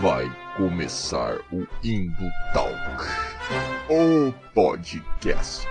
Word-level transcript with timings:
Vai 0.00 0.30
começar 0.56 1.38
o 1.52 1.66
Indo 1.82 2.30
Talk, 2.52 2.74
o 3.88 4.32
podcast. 4.52 5.66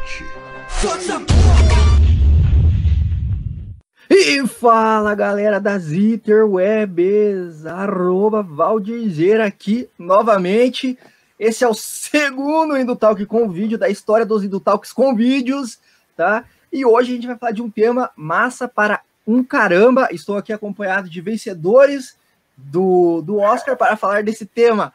E 4.09 4.47
fala 4.47 5.15
galera 5.15 5.59
das 5.59 5.91
Interwebs, 5.91 7.65
arroba 7.65 8.41
Valdirzeira 8.41 9.45
aqui 9.45 9.89
novamente. 9.97 10.97
Esse 11.39 11.63
é 11.63 11.67
o 11.67 11.73
segundo 11.73 12.77
Indutalk 12.77 13.25
com 13.25 13.49
vídeo 13.49 13.77
da 13.77 13.89
história 13.89 14.25
dos 14.25 14.43
Indutalks 14.43 14.93
com 14.93 15.15
vídeos, 15.15 15.79
tá? 16.15 16.45
E 16.71 16.85
hoje 16.85 17.11
a 17.11 17.15
gente 17.15 17.27
vai 17.27 17.37
falar 17.37 17.51
de 17.51 17.61
um 17.61 17.69
tema 17.69 18.11
massa 18.15 18.67
para 18.67 19.01
um 19.27 19.43
caramba. 19.43 20.09
Estou 20.11 20.37
aqui 20.37 20.53
acompanhado 20.53 21.09
de 21.09 21.21
vencedores 21.21 22.15
do, 22.55 23.21
do 23.21 23.37
Oscar 23.37 23.75
para 23.75 23.95
falar 23.95 24.23
desse 24.23 24.45
tema. 24.45 24.93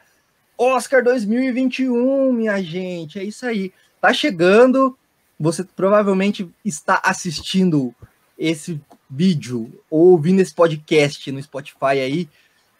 Oscar 0.57 1.03
2021, 1.03 2.33
minha 2.33 2.61
gente, 2.61 3.19
é 3.19 3.23
isso 3.23 3.45
aí. 3.45 3.71
Tá 4.01 4.13
chegando, 4.13 4.97
você 5.39 5.63
provavelmente 5.63 6.49
está 6.63 7.01
assistindo 7.03 7.93
esse 8.37 8.81
vídeo 9.09 9.71
ou 9.89 10.11
ouvindo 10.11 10.41
esse 10.41 10.53
podcast 10.53 11.31
no 11.31 11.41
Spotify 11.41 11.99
aí 12.01 12.29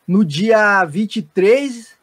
no 0.08 0.26
dia 0.26 0.84
23 0.86 1.96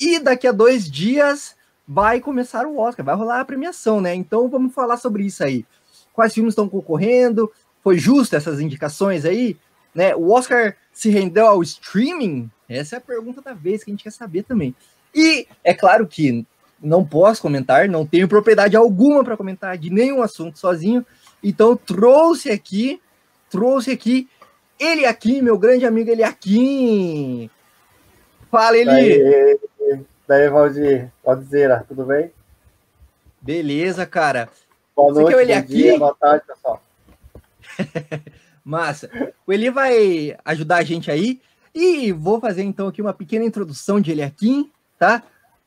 e 0.00 0.18
daqui 0.20 0.46
a 0.46 0.52
dois 0.52 0.90
dias 0.90 1.56
vai 1.86 2.20
começar 2.20 2.66
o 2.66 2.78
Oscar, 2.78 3.04
vai 3.04 3.14
rolar 3.14 3.40
a 3.40 3.44
premiação, 3.44 4.00
né? 4.00 4.14
Então 4.14 4.48
vamos 4.48 4.74
falar 4.74 4.96
sobre 4.96 5.24
isso 5.24 5.42
aí. 5.42 5.66
Quais 6.12 6.34
filmes 6.34 6.52
estão 6.52 6.68
concorrendo? 6.68 7.50
Foi 7.82 7.98
justo 7.98 8.36
essas 8.36 8.60
indicações 8.60 9.24
aí? 9.24 9.56
Né? 9.94 10.14
O 10.14 10.30
Oscar 10.30 10.76
se 10.98 11.10
rendeu 11.10 11.46
ao 11.46 11.62
streaming? 11.62 12.50
Essa 12.68 12.96
é 12.96 12.98
a 12.98 13.00
pergunta 13.00 13.40
da 13.40 13.54
vez 13.54 13.84
que 13.84 13.90
a 13.90 13.92
gente 13.92 14.02
quer 14.02 14.10
saber 14.10 14.42
também. 14.42 14.74
E 15.14 15.46
é 15.62 15.72
claro 15.72 16.08
que 16.08 16.44
não 16.82 17.04
posso 17.04 17.40
comentar, 17.40 17.88
não 17.88 18.04
tenho 18.04 18.26
propriedade 18.26 18.76
alguma 18.76 19.22
para 19.22 19.36
comentar 19.36 19.78
de 19.78 19.90
nenhum 19.90 20.22
assunto 20.22 20.58
sozinho, 20.58 21.06
então 21.40 21.76
trouxe 21.76 22.50
aqui, 22.50 23.00
trouxe 23.48 23.92
aqui 23.92 24.28
ele 24.76 25.06
aqui, 25.06 25.40
meu 25.40 25.56
grande 25.56 25.86
amigo 25.86 26.10
ele 26.10 26.24
aqui. 26.24 27.48
Fala, 28.50 28.76
ele. 28.76 28.90
Daí, 28.90 30.04
daí 30.26 30.48
Valdir, 30.48 31.12
Valdizeira, 31.24 31.84
tudo 31.86 32.06
bem? 32.06 32.32
Beleza, 33.40 34.04
cara. 34.04 34.48
Boa 34.96 35.12
Você 35.12 35.20
noite, 35.20 35.36
quer 35.36 35.42
ele 35.42 35.52
bom 35.52 35.58
aqui? 35.60 35.74
dia, 35.74 35.98
boa 35.98 36.16
tarde, 36.18 36.44
pessoal. 36.44 36.82
Massa. 38.68 39.10
O 39.46 39.52
Eli 39.52 39.70
vai 39.70 40.36
ajudar 40.44 40.76
a 40.76 40.84
gente 40.84 41.10
aí. 41.10 41.40
E 41.74 42.12
vou 42.12 42.38
fazer 42.38 42.62
então 42.62 42.88
aqui 42.88 43.00
uma 43.00 43.14
pequena 43.14 43.44
introdução 43.44 44.00
de 44.00 44.10
Eliakim, 44.10 44.70
tá? 44.98 45.22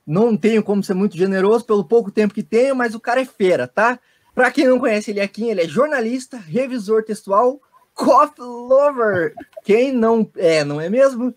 Não 0.05 0.37
tenho 0.37 0.61
como 0.61 0.83
ser 0.83 0.93
muito 0.93 1.17
generoso 1.17 1.65
pelo 1.65 1.83
pouco 1.83 2.11
tempo 2.11 2.33
que 2.33 2.43
tenho, 2.43 2.75
mas 2.75 2.93
o 2.93 2.99
cara 2.99 3.21
é 3.21 3.25
fera, 3.25 3.67
tá? 3.67 3.99
Para 4.35 4.51
quem 4.51 4.67
não 4.67 4.79
conhece 4.79 5.11
Eliakim, 5.11 5.49
ele 5.49 5.61
é 5.61 5.67
jornalista, 5.67 6.37
revisor 6.37 7.03
textual, 7.03 7.59
coffee 7.93 8.43
lover. 8.43 9.33
Quem 9.63 9.91
não 9.91 10.29
é, 10.35 10.63
não 10.63 10.79
é 10.79 10.89
mesmo? 10.89 11.33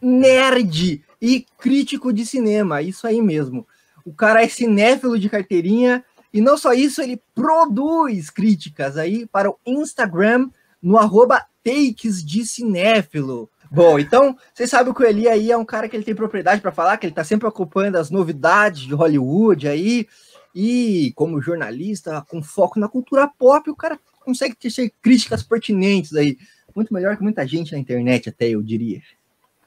Nerd 0.00 1.04
e 1.20 1.46
crítico 1.58 2.12
de 2.12 2.24
cinema, 2.24 2.80
isso 2.80 3.06
aí 3.06 3.20
mesmo. 3.20 3.66
O 4.04 4.12
cara 4.12 4.42
é 4.42 4.48
cinéfilo 4.48 5.18
de 5.18 5.28
carteirinha 5.28 6.04
e 6.32 6.40
não 6.40 6.56
só 6.56 6.72
isso, 6.72 7.02
ele 7.02 7.20
produz 7.34 8.30
críticas 8.30 8.96
aí 8.96 9.26
para 9.26 9.50
o 9.50 9.58
Instagram 9.66 10.48
no 10.82 10.96
arroba 10.96 11.44
takes 11.64 12.24
de 12.24 12.46
cinéfilo. 12.46 13.50
Bom, 13.70 13.98
então, 13.98 14.36
vocês 14.54 14.70
sabem 14.70 14.94
que 14.94 15.02
o 15.02 15.06
Eli 15.06 15.28
aí 15.28 15.50
é 15.50 15.56
um 15.56 15.64
cara 15.64 15.88
que 15.88 15.96
ele 15.96 16.04
tem 16.04 16.14
propriedade 16.14 16.60
para 16.60 16.70
falar, 16.70 16.96
que 16.96 17.06
ele 17.06 17.12
está 17.12 17.24
sempre 17.24 17.48
acompanhando 17.48 17.96
as 17.96 18.10
novidades 18.10 18.82
de 18.82 18.94
Hollywood 18.94 19.68
aí, 19.68 20.06
e 20.54 21.12
como 21.16 21.42
jornalista, 21.42 22.24
com 22.28 22.42
foco 22.42 22.78
na 22.78 22.88
cultura 22.88 23.28
pop, 23.28 23.68
o 23.68 23.76
cara 23.76 23.98
consegue 24.24 24.54
tecer 24.54 24.92
críticas 25.02 25.42
pertinentes 25.42 26.14
aí. 26.14 26.38
Muito 26.74 26.94
melhor 26.94 27.16
que 27.16 27.22
muita 27.22 27.46
gente 27.46 27.72
na 27.72 27.78
internet, 27.78 28.28
até 28.28 28.48
eu 28.48 28.62
diria. 28.62 29.00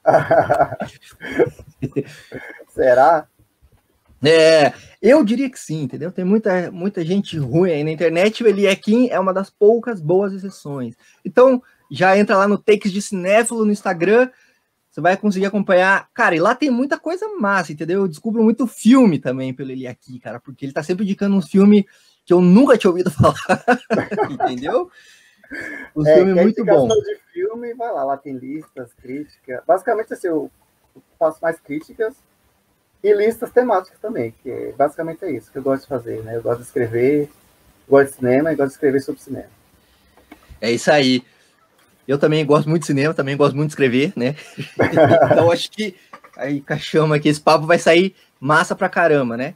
Será? 2.74 3.28
É, 4.22 4.72
eu 5.00 5.24
diria 5.24 5.48
que 5.50 5.58
sim, 5.58 5.82
entendeu? 5.82 6.12
Tem 6.12 6.24
muita, 6.24 6.70
muita 6.70 7.04
gente 7.04 7.38
ruim 7.38 7.70
aí 7.70 7.82
na 7.84 7.90
internet, 7.90 8.42
o 8.42 8.46
Eliequim 8.48 9.08
é 9.08 9.18
uma 9.18 9.32
das 9.32 9.48
poucas 9.48 10.00
boas 10.00 10.32
exceções. 10.32 10.94
Então, 11.24 11.62
já 11.90 12.16
entra 12.18 12.36
lá 12.36 12.46
no 12.46 12.58
Takes 12.58 12.92
de 12.92 13.00
Cinéfilo 13.00 13.64
no 13.64 13.72
Instagram, 13.72 14.28
você 14.90 15.00
vai 15.00 15.16
conseguir 15.16 15.46
acompanhar. 15.46 16.08
Cara, 16.12 16.34
e 16.34 16.40
lá 16.40 16.54
tem 16.54 16.68
muita 16.70 16.98
coisa 16.98 17.26
massa, 17.38 17.72
entendeu? 17.72 18.00
Eu 18.02 18.08
descubro 18.08 18.42
muito 18.42 18.66
filme 18.66 19.18
também 19.18 19.54
pelo 19.54 19.70
Eliaki, 19.70 20.18
cara, 20.18 20.38
porque 20.38 20.66
ele 20.66 20.72
tá 20.72 20.82
sempre 20.82 21.04
indicando 21.04 21.36
uns 21.36 21.48
filmes 21.48 21.84
que 22.26 22.32
eu 22.32 22.40
nunca 22.40 22.76
tinha 22.76 22.90
ouvido 22.90 23.10
falar, 23.12 23.34
entendeu? 24.30 24.90
Os 25.94 26.06
É, 26.06 26.16
filmes 26.16 26.34
quer 26.34 26.42
muito 26.42 26.64
bons. 26.64 26.94
de 26.94 27.16
filme, 27.32 27.74
vai 27.74 27.92
lá, 27.92 28.04
lá 28.04 28.16
tem 28.16 28.36
listas, 28.36 28.92
críticas. 28.94 29.60
Basicamente, 29.66 30.12
assim, 30.12 30.28
eu 30.28 30.50
faço 31.18 31.38
mais 31.40 31.58
críticas 31.58 32.14
e 33.02 33.12
listas 33.14 33.50
temáticas 33.50 33.98
também, 34.00 34.34
que 34.42 34.50
é- 34.50 34.72
basicamente 34.76 35.24
é 35.24 35.30
isso 35.30 35.50
que 35.50 35.58
eu 35.58 35.62
gosto 35.62 35.82
de 35.82 35.88
fazer, 35.88 36.22
né? 36.22 36.36
Eu 36.36 36.42
gosto 36.42 36.60
de 36.60 36.66
escrever, 36.66 37.30
gosto 37.88 38.10
de 38.10 38.16
cinema 38.16 38.52
e 38.52 38.56
gosto 38.56 38.68
de 38.68 38.74
escrever 38.74 39.00
sobre 39.00 39.20
cinema. 39.20 39.48
É 40.60 40.70
isso 40.70 40.90
aí. 40.90 41.22
Eu 42.06 42.18
também 42.18 42.44
gosto 42.44 42.68
muito 42.68 42.82
de 42.82 42.86
cinema, 42.86 43.14
também 43.14 43.36
gosto 43.36 43.56
muito 43.56 43.68
de 43.68 43.72
escrever, 43.72 44.12
né? 44.16 44.36
então 45.30 45.50
acho 45.50 45.70
que 45.70 45.96
aí 46.36 46.60
cachama 46.60 47.16
aqui, 47.16 47.28
esse 47.28 47.40
papo 47.40 47.66
vai 47.66 47.78
sair 47.78 48.14
massa 48.40 48.74
pra 48.74 48.88
caramba, 48.88 49.36
né? 49.36 49.54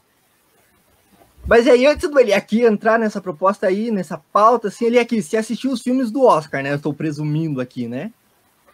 Mas 1.47 1.69
aí, 1.69 1.85
antes 1.87 2.09
do 2.09 2.19
ele 2.19 2.33
aqui 2.33 2.63
entrar 2.63 2.99
nessa 2.99 3.21
proposta 3.21 3.67
aí, 3.67 3.91
nessa 3.91 4.17
pauta, 4.33 4.69
assim, 4.69 4.87
ele 4.87 4.99
aqui, 4.99 5.23
você 5.23 5.37
assistiu 5.37 5.73
os 5.73 5.83
filmes 5.83 6.11
do 6.11 6.23
Oscar, 6.23 6.63
né? 6.63 6.73
Eu 6.73 6.81
tô 6.81 6.93
presumindo 6.95 7.61
aqui, 7.61 7.87
né? 7.87 8.11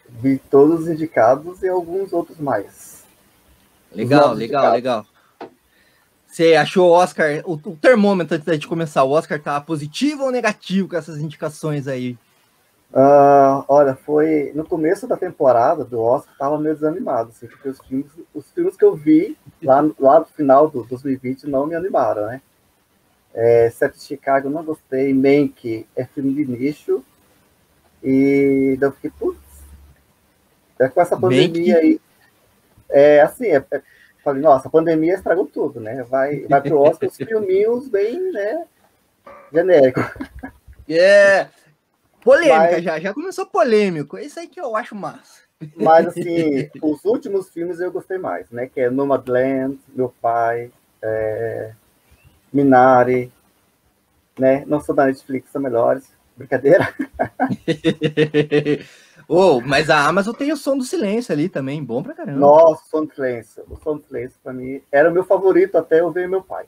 Vi 0.07 0.37
todos 0.49 0.81
os 0.81 0.87
indicados 0.87 1.61
e 1.63 1.67
alguns 1.67 2.13
outros 2.13 2.39
mais. 2.39 2.90
Legal, 3.93 4.33
legal, 4.33 4.71
legal. 4.71 5.05
Você 6.25 6.55
achou 6.55 6.89
o 6.89 6.93
Oscar, 6.93 7.41
o, 7.45 7.53
o 7.53 7.75
termômetro 7.75 8.35
antes 8.35 8.45
da 8.45 8.53
gente 8.53 8.67
começar, 8.67 9.03
o 9.03 9.11
Oscar 9.11 9.41
tá 9.41 9.59
positivo 9.59 10.23
ou 10.23 10.31
negativo 10.31 10.87
com 10.87 10.95
essas 10.95 11.17
indicações 11.17 11.87
aí? 11.87 12.17
Ah, 12.93 13.63
olha, 13.67 13.95
foi 13.95 14.51
no 14.55 14.65
começo 14.65 15.07
da 15.07 15.17
temporada 15.17 15.83
do 15.83 15.99
Oscar, 15.99 16.33
tava 16.37 16.57
meio 16.57 16.75
desanimado, 16.75 17.29
assim, 17.29 17.47
porque 17.47 17.69
os 17.69 17.79
filmes, 17.79 18.11
os 18.33 18.49
filmes 18.51 18.77
que 18.77 18.83
eu 18.83 18.95
vi 18.95 19.37
lá, 19.61 19.81
lá 19.99 20.19
no 20.19 20.25
final 20.25 20.69
do 20.69 20.83
2020 20.83 21.47
não 21.47 21.65
me 21.67 21.75
animaram, 21.75 22.27
né? 22.27 22.41
É, 23.33 23.69
Sete 23.69 24.01
Chicago 24.01 24.49
não 24.49 24.63
gostei, 24.63 25.13
Mank 25.13 25.85
é 25.95 26.05
filme 26.05 26.33
de 26.33 26.45
nicho, 26.45 27.03
e 28.03 28.77
daí 28.79 28.89
eu 28.89 28.93
fiquei, 28.93 29.11
putz, 29.11 29.39
é 30.79 30.89
com 30.89 31.01
essa 31.01 31.17
pandemia 31.17 31.75
Mank? 31.75 31.85
aí, 31.85 32.01
é 32.91 33.21
assim, 33.21 33.47
é, 33.47 33.63
é- 33.71 33.81
falei, 34.23 34.41
nossa, 34.41 34.67
a 34.67 34.71
pandemia 34.71 35.15
estragou 35.15 35.47
tudo, 35.47 35.79
né? 35.79 36.03
Vai, 36.03 36.41
vai 36.47 36.61
pro 36.61 36.79
Oscar 36.79 37.09
os 37.09 37.17
filminhos 37.17 37.87
bem, 37.87 38.31
né, 38.31 38.65
genéricos. 39.53 40.03
É. 40.89 41.47
Polêmica 42.21 42.57
Mas- 42.57 42.83
já, 42.83 42.99
já 42.99 43.13
começou 43.13 43.45
polêmico. 43.45 44.17
É 44.17 44.25
isso 44.25 44.37
aí 44.39 44.47
que 44.47 44.59
eu 44.59 44.75
acho 44.75 44.93
massa. 44.93 45.41
Mas, 45.75 46.07
assim, 46.07 46.69
os 46.81 47.05
últimos 47.05 47.49
filmes 47.49 47.79
eu 47.79 47.91
gostei 47.91 48.17
mais, 48.17 48.49
né? 48.49 48.67
Que 48.67 48.81
é 48.81 48.89
Nomadland, 48.89 49.79
Meu 49.95 50.13
Pai, 50.21 50.69
é... 51.01 51.71
Minari, 52.51 53.31
né? 54.37 54.65
Não 54.67 54.81
sou 54.81 54.93
da 54.93 55.05
Netflix, 55.05 55.49
são 55.51 55.61
melhores. 55.61 56.11
Brincadeira. 56.35 56.93
oh, 59.33 59.61
mas 59.61 59.89
a 59.89 60.05
Amazon 60.05 60.33
tem 60.33 60.51
o 60.51 60.57
som 60.57 60.77
do 60.77 60.83
silêncio 60.83 61.31
ali 61.31 61.47
também, 61.47 61.83
bom 61.83 62.03
pra 62.03 62.13
caramba. 62.13 62.39
Nossa, 62.39 62.83
Son 62.89 63.07
Clancy. 63.07 63.61
O 63.69 63.77
Son 63.83 63.99
Clancy, 63.99 64.35
pra 64.43 64.51
mim, 64.51 64.81
era 64.91 65.09
o 65.09 65.13
meu 65.13 65.23
favorito 65.23 65.77
até 65.77 66.01
eu 66.01 66.11
ver 66.11 66.27
Meu 66.27 66.43
Pai. 66.43 66.65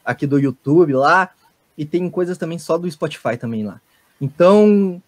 aqui 0.05 0.27
do 0.27 0.39
YouTube 0.39 0.93
lá, 0.93 1.31
e 1.77 1.85
tem 1.85 2.09
coisas 2.09 2.37
também 2.37 2.57
só 2.57 2.77
do 2.77 2.89
Spotify 2.89 3.37
também 3.37 3.65
lá. 3.65 3.81
Então, 4.21 5.01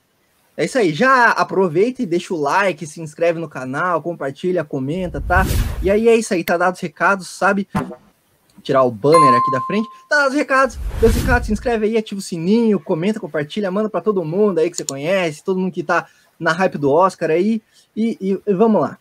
é 0.59 0.65
isso 0.65 0.77
aí, 0.77 0.93
já 0.93 1.31
aproveita 1.31 2.01
e 2.01 2.05
deixa 2.05 2.33
o 2.33 2.37
like, 2.37 2.85
se 2.85 2.99
inscreve 2.99 3.39
no 3.39 3.47
canal, 3.47 4.01
compartilha, 4.01 4.61
comenta, 4.61 5.21
tá? 5.21 5.45
E 5.81 5.89
aí 5.89 6.09
é 6.09 6.15
isso 6.17 6.33
aí, 6.33 6.43
tá 6.43 6.57
dado 6.57 6.73
os 6.73 6.81
recados, 6.81 7.29
sabe? 7.29 7.65
Tirar 8.61 8.83
o 8.83 8.91
banner 8.91 9.33
aqui 9.35 9.51
da 9.53 9.61
frente. 9.61 9.87
Tá 10.09 10.27
os 10.27 10.33
recados, 10.33 10.77
os 11.01 11.15
recados, 11.15 11.47
se 11.47 11.53
inscreve 11.53 11.85
aí, 11.85 11.97
ativa 11.97 12.19
o 12.19 12.21
sininho, 12.21 12.77
comenta, 12.77 13.21
compartilha, 13.21 13.71
manda 13.71 13.89
para 13.89 14.01
todo 14.01 14.25
mundo 14.25 14.59
aí 14.59 14.69
que 14.69 14.75
você 14.75 14.83
conhece, 14.83 15.45
todo 15.45 15.61
mundo 15.61 15.71
que 15.71 15.81
tá 15.81 16.07
na 16.37 16.51
hype 16.51 16.77
do 16.77 16.91
Oscar 16.91 17.31
aí. 17.31 17.61
E, 17.95 18.17
e, 18.19 18.41
e 18.45 18.53
vamos 18.53 18.81
lá, 18.81 18.97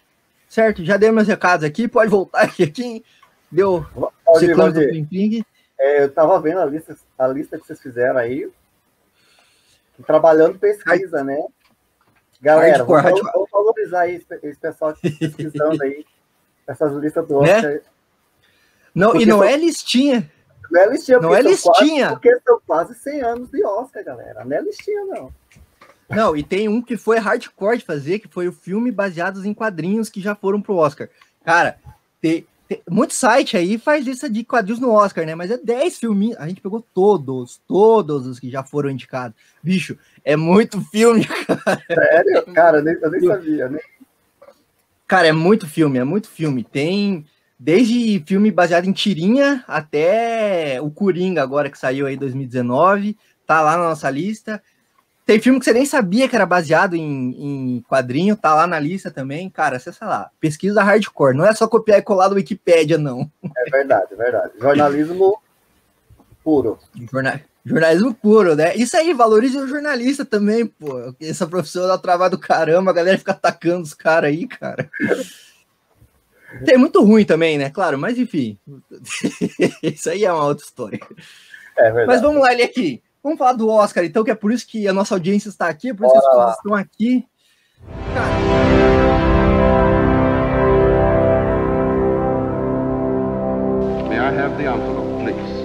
certo? 0.48 0.84
Já 0.84 0.96
dei 0.96 1.10
meus 1.10 1.26
recados 1.26 1.64
aqui, 1.64 1.88
pode 1.88 2.08
voltar 2.08 2.42
aqui, 2.42 2.62
aqui 2.62 3.04
deu 3.50 3.84
pode, 4.24 4.54
pode. 4.54 5.44
É, 5.76 6.04
eu 6.04 6.08
tava 6.08 6.40
vendo 6.40 6.60
a 6.60 6.66
lista, 6.66 6.96
a 7.18 7.26
lista 7.26 7.58
que 7.58 7.66
vocês 7.66 7.82
fizeram 7.82 8.16
aí, 8.20 8.48
trabalhando 10.06 10.58
pesquisa, 10.58 11.24
né? 11.24 11.44
Galera, 12.40 12.78
hardcore, 12.78 13.02
vamos, 13.02 13.20
hardcore. 13.20 13.32
vamos 13.32 13.50
valorizar 13.50 14.00
aí 14.00 14.24
esse 14.42 14.58
pessoal 14.58 14.94
que 14.94 15.08
está 15.08 15.26
pesquisando 15.26 15.82
aí, 15.82 16.06
essas 16.66 16.92
listas 16.94 17.26
do 17.26 17.40
né? 17.40 17.56
Oscar. 17.56 17.72
Né? 17.72 17.80
Não, 18.94 19.16
e 19.16 19.26
não 19.26 19.38
são, 19.38 19.44
é 19.44 19.56
listinha. 19.56 20.30
Não 20.70 20.80
é 20.80 20.88
listinha, 20.88 21.18
não 21.20 21.34
é 21.34 21.42
listinha. 21.42 22.08
Quase, 22.08 22.20
porque 22.20 22.40
são 22.40 22.60
quase 22.66 22.94
100 22.94 23.22
anos 23.22 23.50
de 23.50 23.64
Oscar, 23.64 24.04
galera. 24.04 24.44
Não 24.44 24.56
é 24.56 24.60
listinha, 24.60 25.04
não. 25.04 25.32
Não, 26.08 26.36
e 26.36 26.42
tem 26.42 26.68
um 26.68 26.80
que 26.80 26.96
foi 26.96 27.18
hardcore 27.18 27.78
de 27.78 27.84
fazer, 27.84 28.18
que 28.18 28.28
foi 28.28 28.48
o 28.48 28.52
filme 28.52 28.90
baseado 28.90 29.44
em 29.44 29.52
quadrinhos 29.52 30.08
que 30.08 30.20
já 30.20 30.34
foram 30.34 30.60
pro 30.60 30.76
Oscar. 30.76 31.08
Cara, 31.44 31.78
tem, 32.20 32.46
muito 32.88 33.14
site 33.14 33.56
aí 33.56 33.78
faz 33.78 34.04
lista 34.04 34.28
de 34.28 34.44
quadrinhos 34.44 34.80
no 34.80 34.90
Oscar, 34.90 35.24
né? 35.24 35.34
Mas 35.34 35.50
é 35.50 35.56
10 35.56 35.98
filmes. 35.98 36.36
A 36.36 36.46
gente 36.46 36.60
pegou 36.60 36.84
todos, 36.94 37.60
todos 37.66 38.26
os 38.26 38.38
que 38.38 38.50
já 38.50 38.62
foram 38.62 38.90
indicados. 38.90 39.36
Bicho, 39.62 39.98
é 40.24 40.36
muito 40.36 40.80
filme, 40.90 41.24
cara. 41.46 41.82
Sério? 41.86 42.44
Cara, 42.54 42.78
eu 42.78 42.84
nem, 42.84 42.94
eu 43.00 43.10
nem 43.10 43.20
sabia, 43.26 43.68
né? 43.68 43.78
Cara, 45.06 45.28
é 45.28 45.32
muito 45.32 45.66
filme, 45.66 45.98
é 45.98 46.04
muito 46.04 46.28
filme. 46.28 46.62
Tem 46.62 47.24
desde 47.58 48.22
filme 48.26 48.50
baseado 48.50 48.84
em 48.84 48.92
tirinha 48.92 49.64
até 49.66 50.78
o 50.80 50.90
Coringa, 50.90 51.42
agora 51.42 51.70
que 51.70 51.78
saiu 51.78 52.06
aí 52.06 52.14
em 52.14 52.18
2019. 52.18 53.16
Tá 53.46 53.62
lá 53.62 53.78
na 53.78 53.88
nossa 53.88 54.10
lista. 54.10 54.62
Tem 55.28 55.38
filme 55.38 55.58
que 55.58 55.66
você 55.66 55.74
nem 55.74 55.84
sabia 55.84 56.26
que 56.26 56.34
era 56.34 56.46
baseado 56.46 56.96
em, 56.96 57.02
em 57.76 57.82
quadrinho, 57.82 58.34
tá 58.34 58.54
lá 58.54 58.66
na 58.66 58.80
lista 58.80 59.10
também. 59.10 59.50
Cara, 59.50 59.78
você 59.78 59.92
sei 59.92 60.06
lá, 60.06 60.30
pesquisa 60.40 60.82
hardcore. 60.82 61.36
Não 61.36 61.44
é 61.44 61.54
só 61.54 61.68
copiar 61.68 61.98
e 61.98 62.02
colar 62.02 62.28
do 62.28 62.36
Wikipedia, 62.36 62.96
não. 62.96 63.30
É 63.44 63.70
verdade, 63.70 64.06
é 64.10 64.16
verdade. 64.16 64.52
Jornalismo 64.58 65.38
puro. 66.42 66.78
Jornal, 67.12 67.40
jornalismo 67.62 68.14
puro, 68.14 68.56
né? 68.56 68.74
Isso 68.74 68.96
aí, 68.96 69.12
valorize 69.12 69.58
o 69.58 69.68
jornalista 69.68 70.24
também, 70.24 70.64
pô. 70.64 71.14
Essa 71.20 71.46
profissão 71.46 71.86
dá 71.86 71.98
trabalho 71.98 72.30
do 72.30 72.38
caramba, 72.38 72.90
a 72.90 72.94
galera 72.94 73.18
fica 73.18 73.32
atacando 73.32 73.82
os 73.82 73.92
caras 73.92 74.30
aí, 74.30 74.46
cara. 74.46 74.88
Tem 76.64 76.78
muito 76.78 77.04
ruim 77.04 77.26
também, 77.26 77.58
né? 77.58 77.68
Claro, 77.68 77.98
mas 77.98 78.16
enfim. 78.18 78.58
Isso 79.82 80.08
aí 80.08 80.24
é 80.24 80.32
uma 80.32 80.46
outra 80.46 80.64
história. 80.64 80.98
É 81.76 81.82
verdade. 81.82 82.06
Mas 82.06 82.22
vamos 82.22 82.40
lá, 82.40 82.50
ele 82.50 82.62
aqui. 82.62 83.02
Vamos 83.28 83.38
falar 83.38 83.52
do 83.52 83.68
Oscar, 83.68 84.06
então, 84.06 84.24
que 84.24 84.30
é 84.30 84.34
por 84.34 84.50
isso 84.50 84.66
que 84.66 84.88
a 84.88 84.92
nossa 84.94 85.14
audiência 85.14 85.50
está 85.50 85.68
aqui, 85.68 85.92
por 85.92 86.06
isso 86.06 86.14
que 86.14 86.18
as 86.18 86.24
pessoas 86.24 86.56
estão 86.56 86.74
aqui. 86.74 87.26
Cara. 88.14 88.38
May 94.08 94.16
I 94.16 94.32
have 94.32 94.56
the 94.56 94.64
envelope, 94.64 95.22
please? 95.22 95.58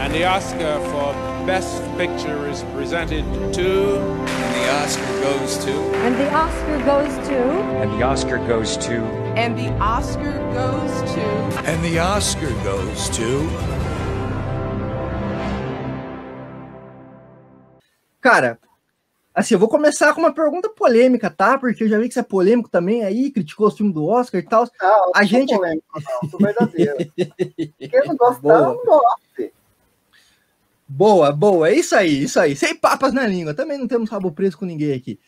And 0.00 0.12
the 0.12 0.24
Oscar 0.26 0.80
for 0.90 1.14
Best 1.46 1.80
Picture 1.96 2.50
is 2.50 2.64
presented 2.74 3.24
to. 3.52 4.00
And 4.00 4.54
the 4.56 4.68
Oscar 4.82 5.06
goes 5.22 5.56
to. 5.64 5.70
And 6.04 6.16
the 6.16 6.34
Oscar 6.34 6.78
goes 6.84 7.28
to. 7.28 7.38
And 7.80 7.92
the 7.96 8.02
Oscar 8.04 8.38
goes 8.48 8.76
to. 8.78 9.04
And 9.36 9.56
the 9.56 9.70
Oscar 9.78 10.32
goes 10.52 11.12
to. 11.14 11.20
And 11.64 11.84
the 11.84 12.00
Oscar 12.00 12.50
goes 12.64 13.08
to. 13.10 13.85
Cara, 18.26 18.58
assim, 19.32 19.54
eu 19.54 19.60
vou 19.60 19.68
começar 19.68 20.12
com 20.12 20.20
uma 20.20 20.34
pergunta 20.34 20.68
polêmica, 20.68 21.30
tá? 21.30 21.56
Porque 21.56 21.84
eu 21.84 21.88
já 21.88 21.96
vi 21.96 22.08
que 22.08 22.14
você 22.14 22.18
é 22.18 22.24
polêmico 22.24 22.68
também 22.68 23.04
aí, 23.04 23.30
criticou 23.30 23.68
o 23.68 23.70
filme 23.70 23.92
do 23.92 24.04
Oscar 24.04 24.40
e 24.40 24.44
tal. 24.44 24.68
A 25.14 25.22
gente. 25.22 25.54
Polêmico, 25.54 25.86
não, 25.94 26.30
sou 26.30 26.40
verdadeiro. 26.40 26.96
Quem 27.16 28.04
não 28.04 28.16
gosta, 28.16 28.42
não 28.42 28.84
gosta. 28.84 29.52
Boa, 30.88 31.30
boa, 31.30 31.68
é 31.68 31.76
isso 31.76 31.94
aí, 31.94 32.24
isso 32.24 32.40
aí. 32.40 32.56
Sem 32.56 32.74
papas 32.74 33.12
na 33.12 33.28
língua, 33.28 33.54
também 33.54 33.78
não 33.78 33.86
temos 33.86 34.10
rabo 34.10 34.32
preso 34.32 34.58
com 34.58 34.64
ninguém 34.64 34.92
aqui. 34.92 35.20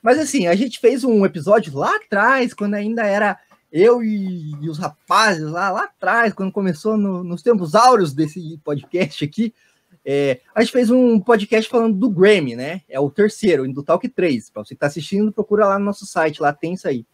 Mas 0.00 0.18
assim, 0.18 0.46
a 0.46 0.54
gente 0.54 0.80
fez 0.80 1.04
um 1.04 1.26
episódio 1.26 1.76
lá 1.76 1.94
atrás, 1.94 2.54
quando 2.54 2.72
ainda 2.72 3.04
era 3.04 3.38
eu 3.70 4.02
e, 4.02 4.52
e 4.62 4.70
os 4.70 4.78
rapazes 4.78 5.44
lá, 5.44 5.70
lá 5.70 5.84
atrás, 5.84 6.32
quando 6.32 6.52
começou 6.52 6.96
no, 6.96 7.22
nos 7.22 7.42
tempos 7.42 7.74
áureos 7.74 8.14
desse 8.14 8.58
podcast 8.64 9.22
aqui, 9.22 9.52
é, 10.08 10.38
a 10.54 10.60
gente 10.62 10.72
fez 10.72 10.88
um 10.88 11.18
podcast 11.18 11.68
falando 11.68 11.96
do 11.96 12.08
Grammy, 12.08 12.54
né? 12.54 12.82
É 12.88 13.00
o 13.00 13.10
terceiro, 13.10 13.66
do 13.72 13.82
Talk 13.82 14.08
3. 14.08 14.50
Para 14.50 14.62
você 14.62 14.68
que 14.68 14.74
está 14.74 14.86
assistindo, 14.86 15.32
procura 15.32 15.66
lá 15.66 15.80
no 15.80 15.84
nosso 15.84 16.06
site, 16.06 16.40
lá 16.40 16.52
tem 16.52 16.74
isso 16.74 16.86
aí. 16.86 17.04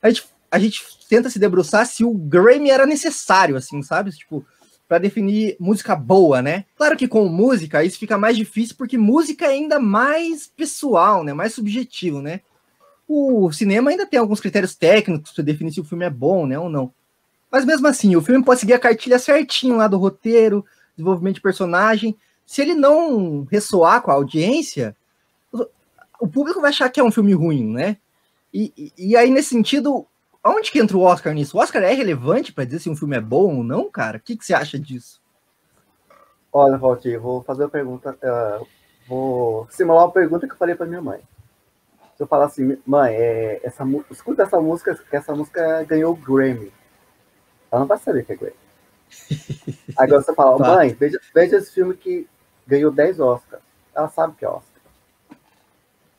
A 0.00 0.08
gente, 0.08 0.24
a 0.50 0.58
gente 0.58 0.82
tenta 1.06 1.28
se 1.28 1.38
debruçar 1.38 1.84
se 1.84 2.02
o 2.02 2.14
Grammy 2.14 2.70
era 2.70 2.86
necessário, 2.86 3.56
assim, 3.56 3.82
sabe? 3.82 4.10
Tipo, 4.12 4.42
para 4.88 4.96
definir 4.96 5.54
música 5.60 5.94
boa, 5.94 6.40
né? 6.40 6.64
Claro 6.76 6.96
que 6.96 7.06
com 7.06 7.28
música 7.28 7.84
isso 7.84 7.98
fica 7.98 8.16
mais 8.16 8.38
difícil, 8.38 8.74
porque 8.74 8.96
música 8.96 9.44
é 9.44 9.50
ainda 9.50 9.78
mais 9.78 10.46
pessoal, 10.46 11.22
né? 11.22 11.34
Mais 11.34 11.52
subjetivo, 11.52 12.22
né? 12.22 12.40
O 13.06 13.52
cinema 13.52 13.90
ainda 13.90 14.06
tem 14.06 14.18
alguns 14.18 14.40
critérios 14.40 14.74
técnicos 14.74 15.32
para 15.32 15.44
definir 15.44 15.72
se 15.72 15.80
o 15.80 15.84
filme 15.84 16.06
é 16.06 16.10
bom, 16.10 16.46
né, 16.46 16.58
ou 16.58 16.70
não. 16.70 16.94
Mas 17.50 17.64
mesmo 17.64 17.86
assim, 17.86 18.16
o 18.16 18.22
filme 18.22 18.42
pode 18.44 18.60
seguir 18.60 18.72
a 18.72 18.78
cartilha 18.78 19.18
certinho 19.18 19.76
lá 19.76 19.88
do 19.88 19.98
roteiro, 19.98 20.64
desenvolvimento 20.96 21.34
de 21.34 21.40
personagem, 21.40 22.16
se 22.50 22.60
ele 22.60 22.74
não 22.74 23.46
ressoar 23.48 24.02
com 24.02 24.10
a 24.10 24.14
audiência, 24.14 24.96
o 26.20 26.26
público 26.26 26.60
vai 26.60 26.70
achar 26.70 26.90
que 26.90 26.98
é 26.98 27.04
um 27.04 27.12
filme 27.12 27.32
ruim, 27.32 27.64
né? 27.72 27.96
E, 28.52 28.72
e, 28.76 29.10
e 29.10 29.16
aí, 29.16 29.30
nesse 29.30 29.50
sentido, 29.50 30.04
onde 30.44 30.72
que 30.72 30.80
entra 30.80 30.96
o 30.96 31.02
Oscar 31.02 31.32
nisso? 31.32 31.56
O 31.56 31.60
Oscar 31.60 31.80
é 31.84 31.92
relevante 31.92 32.52
para 32.52 32.64
dizer 32.64 32.80
se 32.80 32.90
um 32.90 32.96
filme 32.96 33.16
é 33.16 33.20
bom 33.20 33.58
ou 33.58 33.62
não, 33.62 33.88
cara? 33.88 34.18
O 34.18 34.20
que, 34.20 34.36
que 34.36 34.44
você 34.44 34.52
acha 34.52 34.80
disso? 34.80 35.22
Olha, 36.52 36.76
Valtir, 36.76 37.20
vou 37.20 37.40
fazer 37.44 37.62
uma 37.62 37.68
pergunta. 37.68 38.18
Uh, 38.20 38.66
vou 39.08 39.68
simular 39.70 40.06
uma 40.06 40.12
pergunta 40.12 40.48
que 40.48 40.52
eu 40.52 40.58
falei 40.58 40.74
para 40.74 40.86
minha 40.86 41.00
mãe. 41.00 41.20
Se 42.16 42.24
eu 42.24 42.26
falar 42.26 42.46
assim, 42.46 42.76
mãe, 42.84 43.14
é, 43.14 43.60
essa, 43.62 43.84
escuta 44.10 44.42
essa 44.42 44.60
música, 44.60 44.96
que 44.96 45.16
essa 45.16 45.32
música 45.36 45.84
ganhou 45.84 46.14
o 46.14 46.16
Grammy. 46.16 46.72
Ela 47.70 47.82
não 47.82 47.86
vai 47.86 47.98
saber 47.98 48.26
que 48.26 48.32
é 48.32 48.36
Grammy. 48.36 48.56
Agora 49.96 50.20
você 50.20 50.34
fala, 50.34 50.58
mãe, 50.58 50.92
veja, 50.98 51.20
veja 51.32 51.56
esse 51.56 51.72
filme 51.72 51.94
que 51.94 52.28
ganhou 52.70 52.92
10 52.92 53.18
Oscars. 53.18 53.62
Ela 53.92 54.08
sabe 54.08 54.36
que 54.36 54.44
é 54.44 54.48
Oscar. 54.48 54.80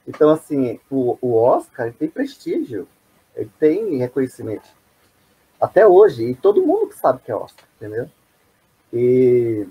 Então, 0.05 0.29
assim, 0.29 0.79
o, 0.89 1.17
o 1.21 1.35
Oscar 1.35 1.93
tem 1.93 2.09
prestígio, 2.09 2.87
ele 3.33 3.49
tem 3.57 3.95
reconhecimento. 3.95 4.67
Até 5.59 5.87
hoje, 5.87 6.25
e 6.25 6.35
todo 6.35 6.65
mundo 6.65 6.89
que 6.89 6.97
sabe 6.97 7.21
que 7.23 7.31
é 7.31 7.35
Oscar, 7.35 7.65
entendeu? 7.77 8.09
E 8.91 9.65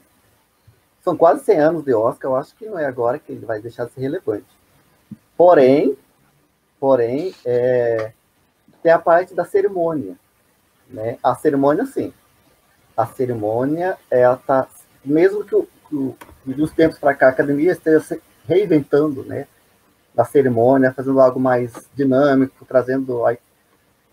são 1.03 1.17
quase 1.17 1.45
100 1.45 1.59
anos 1.59 1.85
de 1.85 1.93
Oscar, 1.93 2.31
eu 2.31 2.37
acho 2.37 2.55
que 2.57 2.65
não 2.65 2.79
é 2.79 2.87
agora 2.87 3.19
que 3.19 3.33
ele 3.33 3.45
vai 3.45 3.61
deixar 3.61 3.85
de 3.85 3.93
ser 3.93 4.01
relevante. 4.01 4.47
Porém, 5.37 5.99
porém, 6.79 7.35
é, 7.45 8.13
tem 8.83 8.93
a 8.93 8.99
parte 8.99 9.35
da 9.35 9.45
cerimônia, 9.45 10.17
né? 10.89 11.19
A 11.23 11.35
cerimônia, 11.35 11.85
sim. 11.85 12.15
A 12.97 13.05
cerimônia, 13.07 13.99
ela 14.11 14.37
tá, 14.37 14.69
mesmo 15.05 15.45
que, 15.45 15.55
o, 15.55 15.69
que 15.91 16.55
dos 16.55 16.73
tempos 16.73 16.99
para 16.99 17.15
cá 17.15 17.27
a 17.27 17.31
academia 17.31 17.73
esteja 17.73 18.01
se 18.01 18.23
reinventando, 18.47 19.25
né? 19.25 19.47
Da 20.15 20.25
cerimônia, 20.25 20.93
fazendo 20.93 21.21
algo 21.21 21.39
mais 21.39 21.89
dinâmico, 21.95 22.65
trazendo 22.65 23.29
é, 23.29 23.39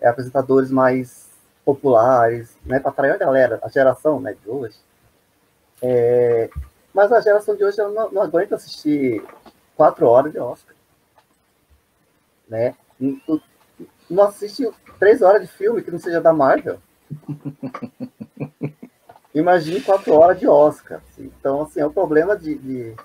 apresentadores 0.07 0.71
mais 0.71 1.29
populares, 1.63 2.57
né? 2.65 2.79
Para 2.79 2.91
atrair 2.91 3.11
a 3.11 3.17
galera, 3.17 3.59
a 3.63 3.69
geração, 3.69 4.19
né? 4.19 4.35
De 4.43 4.49
hoje. 4.49 4.75
É, 5.81 6.49
mas 6.93 7.11
a 7.11 7.21
geração 7.21 7.55
de 7.55 7.63
hoje 7.63 7.77
não, 7.77 8.11
não 8.11 8.21
aguenta 8.21 8.55
assistir 8.55 9.23
quatro 9.75 10.07
horas 10.07 10.31
de 10.31 10.39
Oscar. 10.39 10.75
Né? 12.49 12.73
Não 14.09 14.23
assiste 14.23 14.67
três 14.99 15.21
horas 15.21 15.41
de 15.41 15.47
filme 15.47 15.83
que 15.83 15.91
não 15.91 15.99
seja 15.99 16.19
da 16.19 16.33
Marvel. 16.33 16.79
Imagine 19.37 19.81
quatro 19.81 20.13
horas 20.15 20.39
de 20.39 20.47
Oscar. 20.47 20.99
Então, 21.19 21.61
assim, 21.61 21.79
é 21.79 21.85
um 21.85 21.91
problema 21.91 22.35
de. 22.35 22.55
de... 22.55 22.95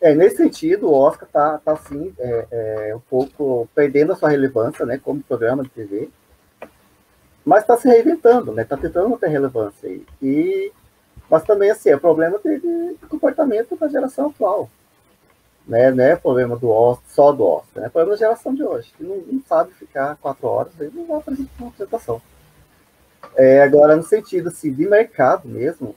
É, 0.00 0.14
nesse 0.14 0.36
sentido, 0.36 0.88
o 0.88 0.94
Oscar 0.94 1.26
está 1.26 1.58
tá, 1.58 1.72
assim, 1.72 2.14
é, 2.18 2.46
é, 2.88 2.96
um 2.96 3.00
pouco 3.00 3.68
perdendo 3.74 4.12
a 4.12 4.16
sua 4.16 4.28
relevância, 4.28 4.86
né, 4.86 4.98
como 4.98 5.22
programa 5.22 5.62
de 5.62 5.70
TV, 5.70 6.08
mas 7.44 7.62
está 7.62 7.76
se 7.76 7.88
reinventando, 7.88 8.52
né, 8.52 8.62
está 8.62 8.76
tentando 8.76 9.08
manter 9.08 9.28
relevância 9.28 9.88
aí. 9.88 10.04
E 10.20 10.72
mas 11.30 11.44
também, 11.44 11.70
assim, 11.70 11.90
é 11.90 11.96
problema 11.96 12.38
de, 12.38 12.60
de 12.60 13.06
comportamento 13.08 13.76
da 13.76 13.88
geração 13.88 14.26
atual. 14.26 14.68
Né? 15.66 15.90
Não 15.90 16.04
é 16.04 16.14
problema 16.14 16.56
do 16.56 16.68
Oscar, 16.68 17.08
só 17.08 17.32
do 17.32 17.44
Oscar, 17.44 17.82
né? 17.82 17.86
é 17.86 17.90
problema 17.90 18.16
da 18.16 18.18
geração 18.18 18.54
de 18.54 18.62
hoje, 18.62 18.92
que 18.96 19.02
não, 19.02 19.16
não 19.16 19.42
sabe 19.48 19.72
ficar 19.72 20.16
quatro 20.16 20.46
horas 20.46 20.72
e 20.80 20.84
não 20.92 21.06
vai 21.06 21.20
fazer 21.22 21.46
uma 21.58 21.68
apresentação. 21.68 22.20
É, 23.36 23.62
agora, 23.62 23.96
no 23.96 24.02
sentido 24.02 24.48
assim, 24.48 24.72
de 24.72 24.86
mercado 24.86 25.48
mesmo, 25.48 25.94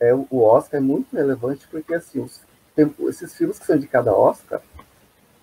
é, 0.00 0.12
o 0.14 0.42
Oscar 0.42 0.78
é 0.78 0.82
muito 0.82 1.14
relevante 1.14 1.66
porque 1.68 1.94
assim, 1.94 2.20
os, 2.20 2.40
tem, 2.74 2.92
esses 3.08 3.34
filmes 3.34 3.58
que 3.58 3.66
são 3.66 3.76
indicados 3.76 4.12
a 4.12 4.16
Oscar, 4.16 4.60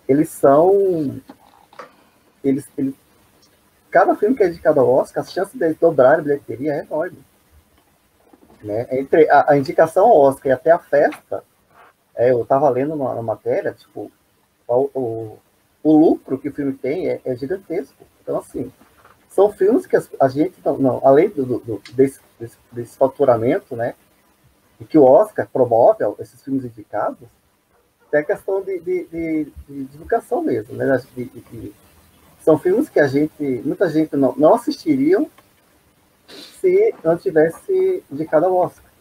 eles 0.07 0.29
são. 0.29 1.21
Eles, 2.43 2.67
eles, 2.77 2.95
cada 3.89 4.15
filme 4.15 4.35
que 4.35 4.43
é 4.43 4.49
indicado 4.49 4.79
a 4.79 4.83
Oscar, 4.83 5.23
a 5.23 5.27
chance 5.27 5.57
de 5.57 5.73
dobrar 5.75 6.19
a 6.19 6.21
bilheteria 6.21 6.73
é 6.73 6.79
enorme. 6.79 7.17
Né? 8.61 8.87
Entre 8.91 9.29
a, 9.29 9.51
a 9.51 9.57
indicação 9.57 10.05
ao 10.05 10.19
Oscar 10.19 10.47
e 10.47 10.53
até 10.53 10.71
a 10.71 10.79
festa, 10.79 11.43
é, 12.15 12.31
eu 12.31 12.41
estava 12.41 12.69
lendo 12.69 12.95
na, 12.95 13.21
matéria, 13.21 13.73
tipo, 13.73 14.11
o, 14.67 14.89
o, 14.93 15.39
o, 15.83 15.97
lucro 15.97 16.37
que 16.37 16.49
o 16.49 16.53
filme 16.53 16.73
tem 16.73 17.09
é, 17.09 17.21
é, 17.23 17.35
gigantesco. 17.35 18.03
Então, 18.21 18.37
assim, 18.37 18.71
são 19.31 19.51
filmes 19.51 19.87
que 19.87 19.95
a, 19.95 20.27
gente, 20.27 20.55
não, 20.63 20.77
não 20.77 21.01
além 21.03 21.29
do, 21.29 21.59
do 21.59 21.81
desse, 21.93 22.19
desse, 22.39 22.57
desse, 22.71 22.97
faturamento, 22.97 23.75
né, 23.75 23.95
e 24.79 24.85
que 24.85 24.97
o 24.97 25.03
Oscar 25.03 25.47
promove 25.51 26.03
esses 26.19 26.41
filmes 26.43 26.65
indicados, 26.65 27.27
a 28.13 28.23
questão 28.23 28.61
de, 28.61 28.77
de, 28.79 29.05
de, 29.05 29.53
de 29.69 29.83
divulgação 29.85 30.43
mesmo, 30.43 30.75
né, 30.75 31.01
de, 31.15 31.73
são 32.41 32.59
filmes 32.59 32.89
que 32.89 32.99
a 32.99 33.07
gente, 33.07 33.61
muita 33.63 33.89
gente 33.89 34.15
não, 34.17 34.35
não 34.35 34.53
assistiriam 34.53 35.29
se 36.27 36.93
não 37.03 37.17
tivesse 37.17 38.03
indicado 38.11 38.47
ao 38.47 38.55
Oscar. 38.55 38.91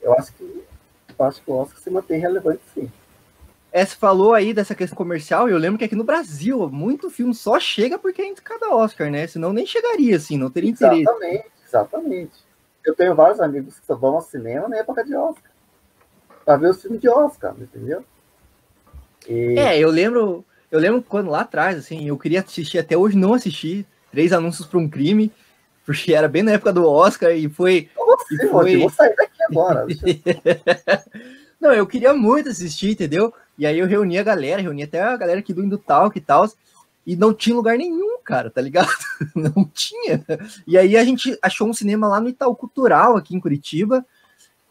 Eu 0.00 0.12
acho 0.14 0.32
que 0.34 0.64
eu 1.18 1.24
acho 1.24 1.42
que 1.42 1.50
o 1.50 1.54
Oscar 1.54 1.78
se 1.78 1.90
mantém 1.90 2.20
relevante 2.20 2.60
sim. 2.74 2.90
É, 3.74 3.84
você 3.84 3.96
falou 3.96 4.34
aí 4.34 4.54
dessa 4.54 4.72
questão 4.72 4.96
comercial, 4.96 5.48
e 5.48 5.52
eu 5.52 5.58
lembro 5.58 5.76
que 5.76 5.84
aqui 5.84 5.96
no 5.96 6.04
Brasil, 6.04 6.70
muito 6.70 7.10
filme 7.10 7.34
só 7.34 7.58
chega 7.58 7.98
porque 7.98 8.22
é 8.22 8.28
indicado 8.28 8.64
ao 8.66 8.78
Oscar, 8.78 9.10
né? 9.10 9.26
Senão 9.26 9.52
nem 9.52 9.66
chegaria, 9.66 10.14
assim, 10.14 10.38
não 10.38 10.48
teria 10.48 10.70
interesse. 10.70 11.02
Exatamente, 11.02 11.50
exatamente. 11.66 12.32
Eu 12.84 12.94
tenho 12.94 13.16
vários 13.16 13.40
amigos 13.40 13.80
que 13.80 13.84
só 13.84 13.96
vão 13.96 14.14
ao 14.14 14.20
cinema 14.20 14.68
na 14.68 14.76
época 14.76 15.04
de 15.04 15.16
Oscar. 15.16 15.50
Pra 16.44 16.56
ver 16.56 16.70
os 16.70 16.80
filmes 16.80 17.00
de 17.00 17.08
Oscar, 17.08 17.52
entendeu? 17.58 18.04
E... 19.28 19.58
É, 19.58 19.76
eu 19.76 19.90
lembro, 19.90 20.44
eu 20.70 20.78
lembro 20.78 21.02
quando 21.02 21.28
lá 21.28 21.40
atrás, 21.40 21.76
assim, 21.76 22.06
eu 22.06 22.16
queria 22.16 22.42
assistir, 22.42 22.78
até 22.78 22.96
hoje 22.96 23.16
não 23.16 23.34
assisti, 23.34 23.84
Três 24.12 24.32
Anúncios 24.32 24.68
para 24.68 24.78
um 24.78 24.88
Crime, 24.88 25.32
porque 25.84 26.14
era 26.14 26.28
bem 26.28 26.44
na 26.44 26.52
época 26.52 26.72
do 26.72 26.88
Oscar 26.88 27.32
e 27.32 27.48
foi. 27.48 27.90
Você, 27.96 28.34
e 28.36 28.48
foi... 28.48 28.76
vou 28.78 28.90
sair 28.90 29.16
daqui 29.16 29.42
agora. 29.50 29.84
Não, 31.64 31.72
eu 31.72 31.86
queria 31.86 32.12
muito 32.12 32.50
assistir, 32.50 32.90
entendeu? 32.90 33.32
E 33.56 33.64
aí 33.64 33.78
eu 33.78 33.86
reuni 33.86 34.18
a 34.18 34.22
galera, 34.22 34.60
reuni 34.60 34.82
até 34.82 35.00
a 35.00 35.16
galera 35.16 35.40
aqui 35.40 35.54
do 35.54 35.64
Indutalk 35.64 36.18
e 36.18 36.20
tal, 36.20 36.46
e 37.06 37.16
não 37.16 37.32
tinha 37.32 37.56
lugar 37.56 37.78
nenhum, 37.78 38.18
cara, 38.22 38.50
tá 38.50 38.60
ligado? 38.60 38.90
Não 39.34 39.64
tinha. 39.72 40.22
E 40.66 40.76
aí 40.76 40.94
a 40.94 41.04
gente 41.04 41.38
achou 41.40 41.66
um 41.66 41.72
cinema 41.72 42.06
lá 42.06 42.20
no 42.20 42.28
Itaú 42.28 42.54
Cultural, 42.54 43.16
aqui 43.16 43.34
em 43.34 43.40
Curitiba, 43.40 44.04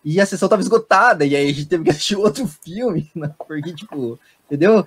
e 0.06 0.22
a 0.22 0.26
sessão 0.26 0.48
tava 0.48 0.62
esgotada, 0.62 1.26
e 1.26 1.36
aí 1.36 1.50
a 1.50 1.54
gente 1.54 1.68
teve 1.68 1.84
que 1.84 1.90
assistir 1.90 2.16
outro 2.18 2.48
filme, 2.48 3.10
né? 3.16 3.34
porque, 3.48 3.74
tipo, 3.74 4.20
entendeu? 4.46 4.86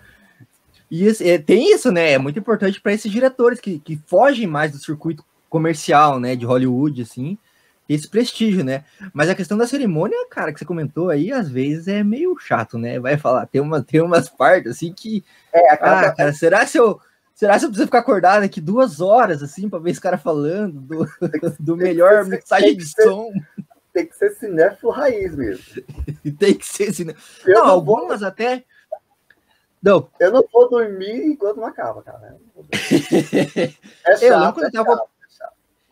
E 0.89 1.09
é, 1.09 1.39
tem 1.39 1.73
isso, 1.73 1.91
né? 1.91 2.13
É 2.13 2.19
muito 2.19 2.39
importante 2.39 2.81
para 2.81 2.93
esses 2.93 3.11
diretores 3.11 3.59
que, 3.59 3.81
que 3.81 3.97
fogem 4.07 4.47
mais 4.47 4.71
do 4.71 4.79
circuito 4.79 5.25
comercial, 5.51 6.21
né, 6.21 6.37
de 6.37 6.45
Hollywood, 6.45 7.03
assim, 7.03 7.37
esse 7.89 8.09
prestígio, 8.09 8.65
né? 8.65 8.85
Mas 9.13 9.29
a 9.29 9.35
questão 9.35 9.57
da 9.57 9.67
cerimônia, 9.67 10.27
cara, 10.29 10.53
que 10.53 10.59
você 10.59 10.65
comentou 10.65 11.09
aí, 11.09 11.33
às 11.33 11.49
vezes 11.49 11.89
é 11.89 12.03
meio 12.03 12.37
chato, 12.39 12.79
né? 12.79 12.99
Vai 12.99 13.17
falar, 13.17 13.47
tem, 13.47 13.61
uma, 13.61 13.83
tem 13.83 14.01
umas 14.01 14.29
partes 14.29 14.73
assim 14.73 14.93
que. 14.93 15.25
É, 15.53 15.73
ah, 15.73 16.13
cara, 16.13 16.33
será 16.33 16.67
se 16.67 16.79
eu. 16.79 17.01
Será 17.35 17.59
se 17.59 17.67
eu 17.67 17.69
preciso 17.69 17.87
ficar 17.87 17.99
acordado 17.99 18.45
aqui 18.45 18.63
duas 18.63 18.99
horas, 19.03 19.43
assim, 19.43 19.69
para 19.69 19.79
ver 19.79 19.91
esse 19.91 20.01
cara 20.01 20.17
falando 20.17 20.81
do, 20.81 21.07
do 21.61 21.77
melhor 21.77 22.25
ser, 22.25 22.31
mixagem 22.31 22.77
de 22.77 22.87
ser, 22.87 23.03
som? 23.03 23.31
Tem 23.93 24.07
que 24.07 24.17
ser 24.17 24.31
cinéfilo 24.37 24.91
raiz 24.91 25.37
mesmo. 25.37 25.65
tem 26.39 26.55
que 26.55 26.67
ser 26.67 26.95
cinéfilo. 26.95 27.23
Não, 27.47 27.65
não, 27.65 27.71
algumas 27.71 28.21
vou... 28.21 28.29
até. 28.29 28.65
Não. 29.83 30.09
Eu 30.19 30.33
não 30.33 30.45
vou 30.51 30.69
dormir 30.71 31.27
enquanto 31.27 31.59
não 31.59 31.67
acaba, 31.67 32.03
cara. 32.03 32.39
é 32.73 34.17
chato, 34.17 34.23
eu 34.23 34.39
lembro 34.39 34.53
quando 34.55 34.65
eu 34.65 34.73
tava. 34.73 35.03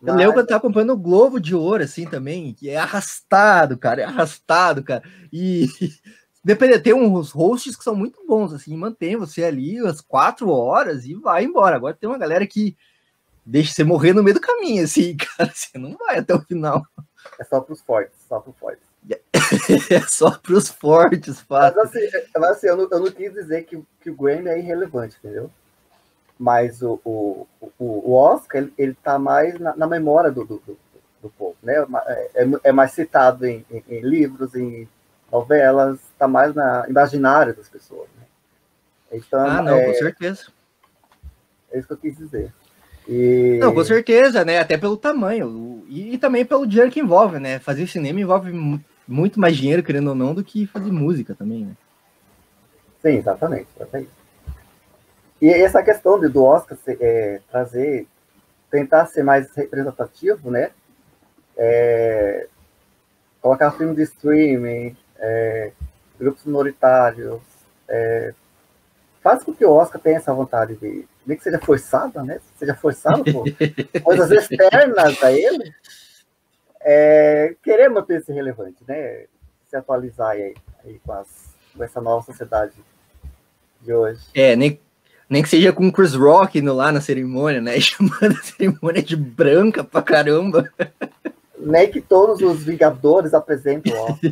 Eu 0.05 0.15
lembro 0.15 0.33
quando 0.33 0.39
eu 0.39 0.47
tava 0.47 0.57
acompanhando 0.59 0.93
o 0.93 0.97
Globo 0.97 1.39
de 1.39 1.55
Ouro, 1.55 1.83
assim, 1.83 2.05
também, 2.05 2.53
que 2.53 2.69
é 2.69 2.77
arrastado, 2.77 3.77
cara, 3.77 4.01
é 4.01 4.05
arrastado, 4.05 4.83
cara. 4.83 5.03
E 5.31 5.67
depende, 6.43 6.79
tem 6.79 6.93
uns 6.93 7.31
hosts 7.31 7.75
que 7.75 7.83
são 7.83 7.95
muito 7.95 8.25
bons, 8.27 8.53
assim, 8.53 8.75
mantém 8.75 9.15
você 9.15 9.43
ali 9.43 9.79
as 9.79 10.01
quatro 10.01 10.49
horas 10.49 11.05
e 11.05 11.13
vai 11.13 11.43
embora. 11.43 11.75
Agora 11.75 11.93
tem 11.93 12.09
uma 12.09 12.17
galera 12.17 12.45
que 12.45 12.77
deixa 13.45 13.73
você 13.73 13.83
morrer 13.83 14.13
no 14.13 14.23
meio 14.23 14.35
do 14.35 14.41
caminho, 14.41 14.83
assim, 14.83 15.15
cara, 15.37 15.51
você 15.53 15.77
não 15.77 15.95
vai 15.97 16.19
até 16.19 16.33
o 16.33 16.41
final. 16.41 16.85
É 17.39 17.43
só 17.43 17.59
pros 17.61 17.81
fortes, 17.81 18.15
só 18.27 18.39
pros 18.39 18.55
fortes. 18.57 18.85
é 19.91 19.99
só 20.01 20.31
pros 20.31 20.69
fortes, 20.69 21.39
fato. 21.41 21.75
Mas 21.75 21.89
assim, 21.89 21.99
é, 21.99 22.39
mas, 22.39 22.51
assim 22.51 22.67
eu, 22.67 22.77
não, 22.77 22.87
eu, 22.91 22.99
não, 22.99 23.11
quis 23.11 23.31
dizer 23.33 23.63
que, 23.63 23.81
que 24.01 24.09
o 24.09 24.15
Grammy 24.15 24.49
é 24.49 24.59
irrelevante, 24.59 25.17
entendeu? 25.19 25.51
Mas 26.37 26.81
o, 26.81 26.99
o, 27.05 27.47
o 27.79 28.13
Oscar 28.13 28.61
ele, 28.61 28.73
ele 28.77 28.97
tá 29.01 29.17
mais 29.17 29.59
na, 29.59 29.75
na 29.75 29.87
memória 29.87 30.31
do, 30.31 30.43
do, 30.43 30.61
do, 30.65 30.77
do, 31.21 31.29
povo, 31.29 31.55
né? 31.63 31.73
É, 32.07 32.43
é, 32.43 32.49
é 32.65 32.71
mais 32.71 32.91
citado 32.91 33.45
em, 33.45 33.65
em, 33.71 33.83
em, 33.89 34.01
livros, 34.01 34.53
em 34.53 34.87
novelas, 35.31 35.99
está 36.11 36.27
mais 36.27 36.53
na 36.53 36.85
imaginária 36.89 37.53
das 37.53 37.69
pessoas. 37.69 38.07
Né? 38.17 38.25
Então, 39.13 39.39
ah, 39.39 39.61
não, 39.61 39.77
é, 39.77 39.85
com 39.85 39.93
certeza. 39.93 40.47
É 41.71 41.79
isso 41.79 41.87
que 41.87 41.93
eu 41.93 41.97
quis 41.97 42.17
dizer. 42.17 42.53
E... 43.07 43.57
Não, 43.61 43.73
com 43.73 43.83
certeza, 43.83 44.43
né? 44.43 44.59
Até 44.59 44.77
pelo 44.77 44.97
tamanho 44.97 45.83
e, 45.87 46.15
e, 46.15 46.17
também 46.17 46.43
pelo 46.43 46.65
dinheiro 46.65 46.91
que 46.91 46.99
envolve, 46.99 47.39
né? 47.39 47.59
Fazer 47.59 47.87
cinema 47.87 48.19
envolve 48.19 48.51
muito 49.07 49.39
mais 49.39 49.55
dinheiro, 49.55 49.83
querendo 49.83 50.09
ou 50.09 50.15
não, 50.15 50.33
do 50.33 50.43
que 50.43 50.65
fazer 50.65 50.91
música 50.91 51.35
também, 51.35 51.65
né? 51.65 51.73
Sim, 53.01 53.17
exatamente. 53.17 53.67
exatamente. 53.75 54.09
E 55.41 55.49
essa 55.49 55.83
questão 55.83 56.19
do 56.19 56.43
Oscar 56.43 56.77
é, 56.99 57.41
trazer, 57.51 58.07
tentar 58.69 59.05
ser 59.07 59.23
mais 59.23 59.53
representativo, 59.53 60.49
né? 60.49 60.71
É, 61.57 62.47
colocar 63.41 63.71
filme 63.71 63.95
de 63.95 64.03
streaming, 64.03 64.95
é, 65.17 65.71
grupos 66.17 66.45
minoritários, 66.45 67.41
é, 67.87 68.33
faz 69.21 69.43
com 69.43 69.53
que 69.53 69.65
o 69.65 69.71
Oscar 69.71 70.01
tenha 70.01 70.17
essa 70.17 70.33
vontade 70.33 70.75
de, 70.75 71.07
nem 71.25 71.37
que 71.37 71.43
seja 71.43 71.59
forçada, 71.59 72.23
né? 72.23 72.39
Seja 72.57 72.75
forçado 72.75 73.23
por 73.23 73.45
coisas 74.03 74.31
externas 74.31 75.21
a 75.23 75.31
ele, 75.31 75.73
é, 76.81 77.55
querer 77.63 77.89
manter-se 77.89 78.31
relevante, 78.31 78.83
né? 78.87 79.25
Se 79.67 79.75
atualizar 79.75 80.29
aí, 80.29 80.53
aí 80.83 80.99
com, 80.99 81.11
as, 81.11 81.55
com, 81.75 81.83
essa 81.83 81.99
nova 81.99 82.23
sociedade 82.23 82.75
de 83.81 83.93
hoje. 83.93 84.21
É, 84.35 84.55
nem, 84.55 84.79
nem 85.29 85.41
que 85.41 85.49
seja 85.49 85.73
com 85.73 85.87
o 85.87 85.91
Chris 85.91 86.13
Rock 86.13 86.59
indo 86.59 86.73
lá 86.73 86.91
na 86.91 87.01
cerimônia, 87.01 87.61
né? 87.61 87.77
Chamando 87.81 88.37
a 88.39 88.43
cerimônia 88.43 89.01
de 89.01 89.15
branca 89.15 89.83
pra 89.83 90.01
caramba. 90.01 90.71
Nem 91.59 91.89
que 91.89 92.01
todos 92.01 92.41
os 92.41 92.63
Vingadores 92.63 93.33
apresentam, 93.33 93.93
ó. 93.97 94.15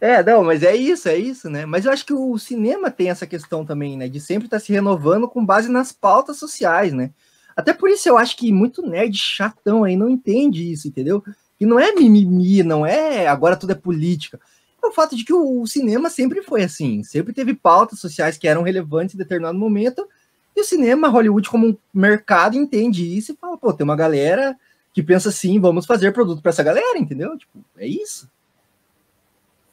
É, 0.00 0.22
não, 0.22 0.42
mas 0.42 0.62
é 0.62 0.74
isso, 0.74 1.08
é 1.08 1.16
isso, 1.16 1.50
né? 1.50 1.66
Mas 1.66 1.84
eu 1.84 1.92
acho 1.92 2.06
que 2.06 2.14
o 2.14 2.38
cinema 2.38 2.90
tem 2.90 3.10
essa 3.10 3.26
questão 3.26 3.66
também, 3.66 3.96
né? 3.96 4.08
De 4.08 4.18
sempre 4.18 4.46
estar 4.46 4.58
tá 4.58 4.64
se 4.64 4.72
renovando 4.72 5.28
com 5.28 5.44
base 5.44 5.68
nas 5.68 5.92
pautas 5.92 6.38
sociais, 6.38 6.92
né? 6.92 7.10
Até 7.54 7.72
por 7.72 7.88
isso 7.88 8.08
eu 8.08 8.16
acho 8.16 8.36
que 8.36 8.50
muito 8.52 8.82
nerd 8.82 9.16
chatão 9.16 9.84
aí 9.84 9.96
não 9.96 10.08
entende 10.08 10.72
isso, 10.72 10.88
entendeu? 10.88 11.22
Que 11.58 11.66
não 11.66 11.78
é 11.78 11.92
mimimi, 11.92 12.62
não 12.62 12.84
é 12.84 13.26
agora 13.26 13.56
tudo 13.56 13.72
é 13.72 13.76
política. 13.76 14.40
É 14.84 14.88
o 14.88 14.92
fato 14.92 15.16
de 15.16 15.24
que 15.24 15.32
o 15.32 15.66
cinema 15.66 16.10
sempre 16.10 16.42
foi 16.42 16.62
assim, 16.62 17.02
sempre 17.02 17.32
teve 17.32 17.54
pautas 17.54 17.98
sociais 17.98 18.36
que 18.36 18.46
eram 18.46 18.62
relevantes 18.62 19.14
em 19.14 19.18
determinado 19.18 19.58
momento, 19.58 20.06
e 20.54 20.60
o 20.60 20.64
cinema, 20.64 21.08
Hollywood, 21.08 21.48
como 21.48 21.66
um 21.68 21.76
mercado, 21.92 22.56
entende 22.56 23.16
isso 23.16 23.32
e 23.32 23.36
fala, 23.36 23.56
pô, 23.56 23.72
tem 23.72 23.84
uma 23.84 23.96
galera 23.96 24.56
que 24.92 25.02
pensa 25.02 25.30
assim, 25.30 25.58
vamos 25.58 25.86
fazer 25.86 26.12
produto 26.12 26.40
para 26.40 26.50
essa 26.50 26.62
galera, 26.62 26.98
entendeu? 26.98 27.36
Tipo, 27.36 27.58
é 27.76 27.86
isso. 27.86 28.30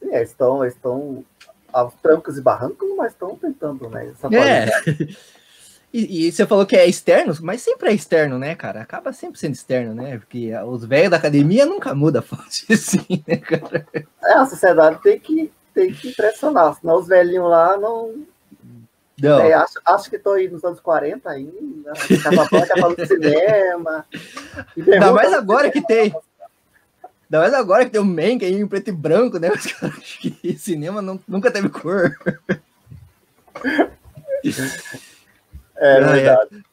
Sim, 0.02 0.16
eles 0.16 0.30
estão, 0.30 0.66
estão 0.66 1.24
aos 1.72 1.94
trancos 1.96 2.38
e 2.38 2.42
barrancos, 2.42 2.90
mas 2.98 3.12
estão 3.12 3.36
tentando, 3.36 3.88
né? 3.90 4.12
é. 4.32 4.70
E, 5.94 6.28
e, 6.28 6.32
você 6.32 6.46
falou 6.46 6.66
que 6.66 6.76
é 6.76 6.88
externo, 6.88 7.34
mas 7.42 7.62
sempre 7.62 7.90
é 7.90 7.94
externo, 7.94 8.40
né, 8.40 8.56
cara? 8.56 8.82
Acaba 8.82 9.12
sempre 9.12 9.38
sendo 9.38 9.56
externo, 9.56 9.94
né? 9.94 10.18
Porque 10.18 10.50
os 10.66 10.86
velhos 10.86 11.12
da 11.12 11.18
academia 11.18 11.66
nunca 11.66 11.94
muda 11.94 12.22
fácil 12.22 12.66
assim, 12.74 13.24
né, 13.28 13.36
cara? 13.38 13.86
É, 14.24 14.34
a 14.34 14.46
sociedade 14.46 15.02
tem 15.02 15.20
que, 15.20 15.52
tem 15.74 15.94
que 15.94 16.10
impressionar, 16.10 16.76
senão 16.80 16.98
os 16.98 17.08
velhinhos 17.08 17.50
lá 17.50 17.78
não. 17.78 18.26
Não. 19.22 19.40
É, 19.42 19.54
acho, 19.54 19.74
acho 19.86 20.10
que 20.10 20.16
estou 20.16 20.34
aí 20.34 20.48
nos 20.48 20.64
anos 20.64 20.80
40 20.80 21.30
ainda, 21.30 21.92
acaba 21.92 22.48
falando 22.48 23.06
cinema. 23.06 24.06
Ainda 24.76 25.12
mais 25.12 25.34
agora 25.34 25.70
que 25.70 25.86
tem. 25.86 26.12
Ainda 27.26 27.40
mais 27.40 27.54
agora 27.54 27.86
que 27.86 27.92
tem 27.92 28.02
o 28.02 28.06
Mank 28.06 28.44
aí 28.44 28.54
em 28.54 28.66
preto 28.66 28.88
e 28.88 28.92
branco, 28.92 29.38
né? 29.38 29.50
Mas, 29.50 29.68
cara, 29.74 29.94
acho 29.96 30.20
que 30.22 30.58
cinema 30.58 31.04
não, 31.04 31.20
nunca 31.28 31.52
teve 31.52 31.70
cor. 31.70 32.18
É, 35.82 35.98
é 35.98 36.02
verdade. 36.02 36.58
É. 36.58 36.72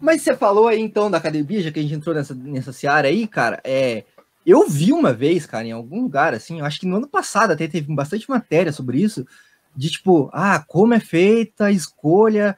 Mas 0.00 0.22
você 0.22 0.36
falou 0.36 0.68
aí 0.68 0.80
então 0.80 1.10
da 1.10 1.18
academia, 1.18 1.62
já 1.62 1.72
que 1.72 1.78
a 1.80 1.82
gente 1.82 1.94
entrou 1.94 2.14
nessa, 2.14 2.34
nessa 2.34 2.72
seara 2.72 3.08
aí, 3.08 3.26
cara, 3.26 3.60
é. 3.64 4.04
Eu 4.46 4.68
vi 4.68 4.92
uma 4.92 5.10
vez, 5.10 5.46
cara, 5.46 5.66
em 5.66 5.72
algum 5.72 6.02
lugar, 6.02 6.34
assim, 6.34 6.58
eu 6.58 6.66
acho 6.66 6.78
que 6.78 6.86
no 6.86 6.96
ano 6.96 7.08
passado 7.08 7.52
até 7.52 7.66
teve 7.66 7.94
bastante 7.94 8.28
matéria 8.28 8.72
sobre 8.72 9.00
isso, 9.00 9.26
de 9.74 9.90
tipo, 9.90 10.28
ah, 10.34 10.62
como 10.68 10.92
é 10.92 11.00
feita 11.00 11.64
a 11.64 11.72
escolha 11.72 12.54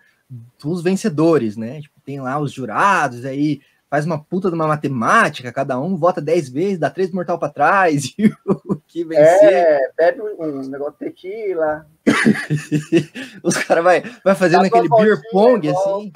dos 0.61 0.83
vencedores, 0.83 1.57
né? 1.57 1.81
Tipo, 1.81 2.00
tem 2.05 2.21
lá 2.21 2.40
os 2.40 2.50
jurados, 2.50 3.25
aí 3.25 3.61
faz 3.97 4.05
uma 4.05 4.23
puta 4.23 4.50
de 4.50 4.55
uma 4.55 4.67
matemática, 4.67 5.50
cada 5.50 5.81
um 5.81 5.97
vota 5.97 6.21
10 6.21 6.50
vezes, 6.50 6.79
dá 6.79 6.91
três 6.91 7.11
mortal 7.12 7.38
para 7.38 7.49
trás, 7.49 8.12
e 8.19 8.31
o 8.45 8.76
que 8.87 9.05
vencer. 9.05 9.53
É, 9.55 9.91
bebe 9.97 10.21
um 10.21 10.69
negócio 10.69 10.93
de 10.93 10.99
tequila. 10.99 11.87
Os 13.43 13.57
caras 13.57 13.83
vai, 13.83 14.03
vai 14.23 14.35
fazendo 14.35 14.61
Dá 14.61 14.67
aquele 14.67 14.88
beer 14.91 15.19
pong, 15.31 15.71
assim. 15.71 16.12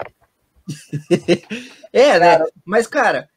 é, 1.90 2.18
né? 2.18 2.36
Cara. 2.36 2.50
Mas, 2.66 2.86
cara, 2.86 3.28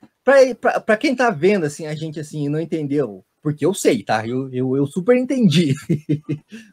pra 0.86 0.98
quem 0.98 1.16
tá 1.16 1.30
vendo, 1.30 1.66
assim, 1.66 1.86
a 1.86 1.96
gente, 1.96 2.20
assim, 2.20 2.50
não 2.50 2.60
entendeu, 2.60 3.24
porque 3.42 3.66
eu 3.66 3.74
sei, 3.74 4.04
tá? 4.04 4.28
Eu, 4.28 4.54
eu, 4.54 4.76
eu 4.76 4.86
super 4.86 5.16
entendi. 5.16 5.74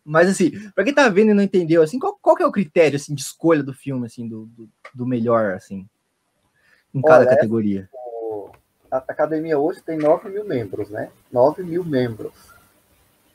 Mas, 0.04 0.28
assim, 0.28 0.50
pra 0.74 0.82
quem 0.82 0.92
tá 0.92 1.08
vendo 1.08 1.30
e 1.30 1.34
não 1.34 1.42
entendeu, 1.44 1.84
assim, 1.84 2.00
qual, 2.00 2.18
qual 2.20 2.34
que 2.34 2.42
é 2.42 2.46
o 2.46 2.52
critério, 2.52 2.96
assim, 2.96 3.14
de 3.14 3.22
escolha 3.22 3.62
do 3.62 3.72
filme, 3.72 4.06
assim, 4.06 4.26
do, 4.26 4.46
do, 4.46 4.68
do 4.92 5.06
melhor, 5.06 5.54
assim? 5.54 5.86
Em 6.94 7.02
cada 7.02 7.20
Olha, 7.20 7.30
categoria? 7.30 7.88
a 8.90 8.98
academia 8.98 9.58
hoje 9.58 9.80
tem 9.80 9.96
9 9.96 10.28
mil 10.28 10.44
membros, 10.44 10.90
né? 10.90 11.10
9 11.32 11.62
mil 11.62 11.84
membros. 11.84 12.32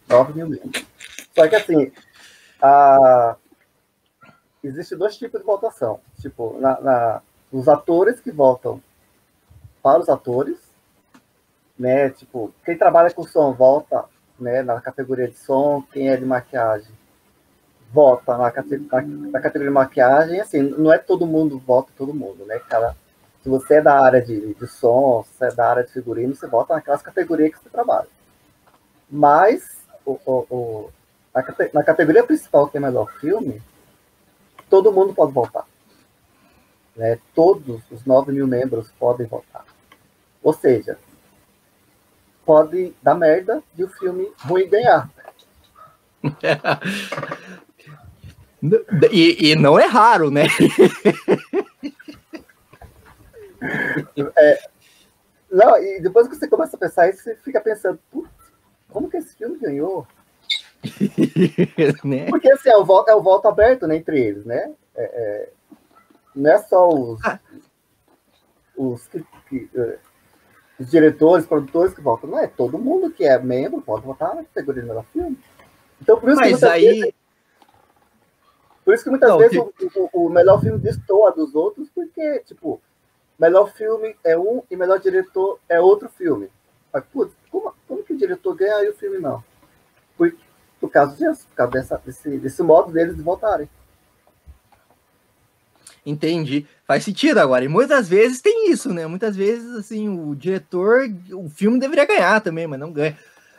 9 0.09 0.33
mil 0.33 0.49
membros. 0.49 0.85
Só 1.33 1.47
que 1.47 1.55
assim, 1.55 1.91
a... 2.61 3.37
existe 4.63 4.95
dois 4.95 5.17
tipos 5.17 5.39
de 5.39 5.45
votação. 5.45 6.01
Tipo, 6.19 6.59
na, 6.59 6.79
na, 6.81 7.21
os 7.51 7.69
atores 7.69 8.19
que 8.19 8.31
votam 8.31 8.81
para 9.81 9.99
os 9.99 10.09
atores, 10.09 10.57
né? 11.79 12.09
Tipo, 12.09 12.53
quem 12.65 12.77
trabalha 12.77 13.13
com 13.13 13.23
som 13.23 13.53
vota 13.53 14.05
né, 14.37 14.61
na 14.61 14.81
categoria 14.81 15.29
de 15.29 15.37
som, 15.37 15.81
quem 15.93 16.09
é 16.09 16.17
de 16.17 16.25
maquiagem 16.25 16.93
vota 17.93 18.37
na, 18.37 18.51
na, 18.51 19.01
na 19.01 19.39
categoria 19.39 19.69
de 19.69 19.73
maquiagem, 19.73 20.41
assim, 20.41 20.61
não 20.61 20.91
é 20.91 20.97
todo 20.97 21.25
mundo 21.25 21.57
vota 21.57 21.93
todo 21.95 22.13
mundo, 22.13 22.45
né? 22.45 22.59
Cada, 22.67 22.93
se 23.45 23.49
você 23.49 23.75
é 23.75 23.81
da 23.81 24.01
área 24.01 24.21
de, 24.23 24.55
de 24.55 24.65
som, 24.65 25.23
se 25.23 25.38
você 25.38 25.45
é 25.45 25.51
da 25.51 25.69
área 25.69 25.84
de 25.84 25.91
figurino, 25.91 26.34
você 26.34 26.47
bota 26.47 26.73
naquelas 26.73 27.03
categorias 27.03 27.51
que 27.51 27.60
você 27.60 27.69
trabalha. 27.69 28.08
Mas, 29.08 29.86
o, 30.03 30.19
o, 30.25 30.47
o, 30.49 30.89
na 31.71 31.84
categoria 31.84 32.23
principal, 32.23 32.67
que 32.67 32.77
é 32.77 32.79
melhor 32.79 33.13
filme, 33.19 33.62
todo 34.67 34.91
mundo 34.91 35.13
pode 35.13 35.31
votar. 35.31 35.63
Né? 36.95 37.19
Todos 37.36 37.84
os 37.91 38.03
9 38.03 38.31
mil 38.31 38.47
membros 38.47 38.91
podem 38.97 39.27
votar. 39.27 39.63
Ou 40.41 40.51
seja, 40.51 40.97
pode 42.43 42.95
dar 42.99 43.13
merda 43.13 43.62
de 43.75 43.84
o 43.84 43.86
um 43.86 43.91
filme 43.91 44.31
ruim 44.39 44.67
ganhar. 44.67 45.08
e, 49.12 49.51
e 49.51 49.55
não 49.55 49.77
é 49.77 49.86
raro, 49.86 50.31
né? 50.31 50.45
É, 54.38 54.60
não, 55.51 55.78
e 55.78 56.01
depois 56.01 56.28
que 56.28 56.36
você 56.36 56.47
começa 56.47 56.75
a 56.75 56.80
pensar 56.80 57.10
isso, 57.10 57.23
você 57.23 57.36
fica 57.36 57.62
pensando, 57.62 57.99
como 58.89 59.10
que 59.10 59.17
esse 59.17 59.36
filme 59.36 59.58
ganhou? 59.58 60.08
né? 62.04 62.30
Porque 62.30 62.51
assim, 62.51 62.69
é 62.69 62.78
o, 62.78 62.86
voto, 62.86 63.10
é 63.10 63.15
o 63.15 63.21
voto 63.21 63.47
aberto 63.47 63.88
né, 63.88 63.95
entre 63.95 64.19
eles, 64.19 64.45
né? 64.45 64.73
É, 64.95 65.04
é, 65.04 65.49
não 66.36 66.51
é 66.51 66.58
só 66.60 66.88
os, 66.88 67.23
ah. 67.25 67.39
os, 68.75 69.08
que, 69.08 69.25
que, 69.49 69.69
é, 69.75 69.97
os 70.80 70.89
diretores, 70.89 71.45
produtores 71.45 71.93
que 71.93 72.01
votam, 72.01 72.30
não 72.30 72.39
é 72.39 72.47
todo 72.47 72.78
mundo 72.78 73.12
que 73.12 73.23
é 73.23 73.39
membro 73.39 73.82
pode 73.82 74.06
votar 74.06 74.36
na 74.36 74.43
categoria 74.43 74.82
do 74.82 74.88
melhor 74.88 75.06
filme. 75.12 75.39
Então, 76.01 76.19
por 76.19 76.30
isso 76.30 76.39
Mas 76.39 76.60
que 76.60 76.65
aí... 76.65 76.86
Vezes, 76.86 77.13
por 78.84 78.93
isso 78.93 79.04
que 79.04 79.10
muitas 79.10 79.30
não, 79.30 79.38
vezes 79.39 79.58
que... 79.58 79.99
o, 79.99 80.10
o, 80.13 80.28
o 80.28 80.30
melhor 80.30 80.62
filme 80.62 80.78
destoa 80.78 81.32
dos 81.32 81.56
outros, 81.56 81.89
porque, 81.89 82.39
tipo, 82.45 82.80
melhor 83.39 83.71
filme 83.73 84.15
é 84.23 84.37
um 84.37 84.63
e 84.69 84.75
melhor 84.75 84.99
diretor 84.99 85.59
é 85.67 85.79
outro 85.79 86.09
filme. 86.09 86.49
Mas, 86.91 87.03
putz, 87.05 87.33
como, 87.51 87.73
como 87.87 88.03
que 88.03 88.13
o 88.13 88.17
diretor 88.17 88.55
ganha 88.55 88.83
e 88.83 88.89
o 88.89 88.95
filme 88.95 89.19
não? 89.19 89.43
Por, 90.17 90.33
por 90.79 90.89
causa 90.89 91.15
disso, 91.15 91.47
por 91.49 91.55
causa 91.55 91.71
dessa, 91.71 92.01
desse, 92.05 92.37
desse 92.37 92.63
modo 92.63 92.91
deles 92.91 93.15
de 93.15 93.21
voltarem. 93.21 93.69
Entendi. 96.05 96.67
Faz 96.85 97.03
sentido 97.03 97.39
agora. 97.39 97.65
E 97.65 97.67
muitas 97.67 98.07
vezes 98.07 98.41
tem 98.41 98.69
isso, 98.69 98.93
né? 98.93 99.07
Muitas 99.07 99.35
vezes, 99.35 99.75
assim, 99.75 100.07
o 100.07 100.35
diretor, 100.35 101.01
o 101.33 101.49
filme 101.49 101.79
deveria 101.79 102.05
ganhar 102.05 102.39
também, 102.41 102.67
mas 102.67 102.79
não 102.79 102.91
ganha. 102.91 103.17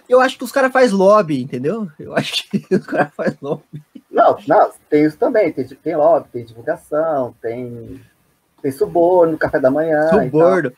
Eu 0.09 0.21
acho 0.21 0.39
que 0.39 0.45
os 0.45 0.53
caras 0.53 0.73
fazem 0.73 0.97
lobby, 0.97 1.43
entendeu? 1.43 1.89
Eu 1.99 2.15
acho 2.15 2.49
que 2.49 2.65
os 2.75 2.87
caras 2.87 3.13
fazem 3.15 3.39
lobby. 3.43 3.83
Não, 4.09 4.39
não, 4.47 4.71
tem 4.89 5.05
isso 5.05 5.19
também. 5.19 5.53
Tem, 5.53 5.67
tem 5.67 5.97
lobby, 5.97 6.29
tem 6.33 6.45
divulgação, 6.45 7.35
tem 7.43 8.01
tem 8.67 8.73
suborno, 8.73 9.39
café 9.39 9.61
da 9.61 9.71
manhã. 9.71 10.09
Suborno. 10.09 10.73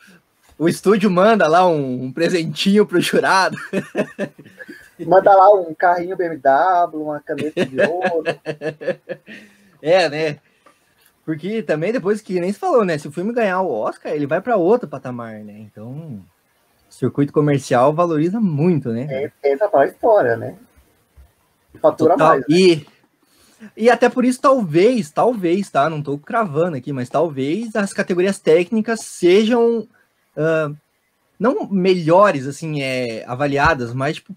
O 0.57 0.69
estúdio 0.69 1.09
manda 1.09 1.47
lá 1.47 1.67
um, 1.67 2.03
um 2.03 2.11
presentinho 2.11 2.85
pro 2.85 3.01
jurado. 3.01 3.57
Manda 4.99 5.33
lá 5.33 5.55
um 5.55 5.73
carrinho 5.73 6.17
BMW, 6.17 7.01
uma 7.01 7.21
caneta 7.21 7.65
de 7.65 7.81
ouro. 7.81 8.23
É, 9.81 10.09
né? 10.09 10.39
Porque 11.23 11.63
também 11.63 11.93
depois 11.93 12.19
que 12.19 12.37
nem 12.37 12.51
se 12.51 12.59
falou, 12.59 12.83
né? 12.83 12.97
Se 12.97 13.07
o 13.07 13.11
filme 13.13 13.31
ganhar 13.31 13.61
o 13.61 13.71
Oscar, 13.71 14.11
ele 14.11 14.27
vai 14.27 14.41
para 14.41 14.57
outro 14.57 14.89
patamar, 14.89 15.35
né? 15.35 15.53
Então, 15.57 15.87
o 15.87 16.93
circuito 16.93 17.31
comercial 17.31 17.93
valoriza 17.93 18.41
muito, 18.41 18.89
né? 18.89 19.31
É, 19.41 19.55
para 19.55 19.83
a 19.83 19.85
história, 19.85 20.35
né? 20.35 20.57
Fatura 21.81 22.15
Total. 22.15 22.27
mais. 22.27 22.41
Né? 22.41 22.45
E 22.49 22.87
e 23.75 23.89
até 23.89 24.09
por 24.09 24.25
isso, 24.25 24.39
talvez, 24.39 25.11
talvez, 25.11 25.69
tá? 25.69 25.89
Não 25.89 25.99
estou 25.99 26.17
cravando 26.17 26.77
aqui, 26.77 26.93
mas 26.93 27.09
talvez 27.09 27.75
as 27.75 27.93
categorias 27.93 28.39
técnicas 28.39 29.01
sejam 29.01 29.87
uh, 30.37 30.75
não 31.39 31.69
melhores, 31.69 32.47
assim, 32.47 32.81
é, 32.81 33.23
avaliadas, 33.25 33.93
mas 33.93 34.17
tipo, 34.17 34.35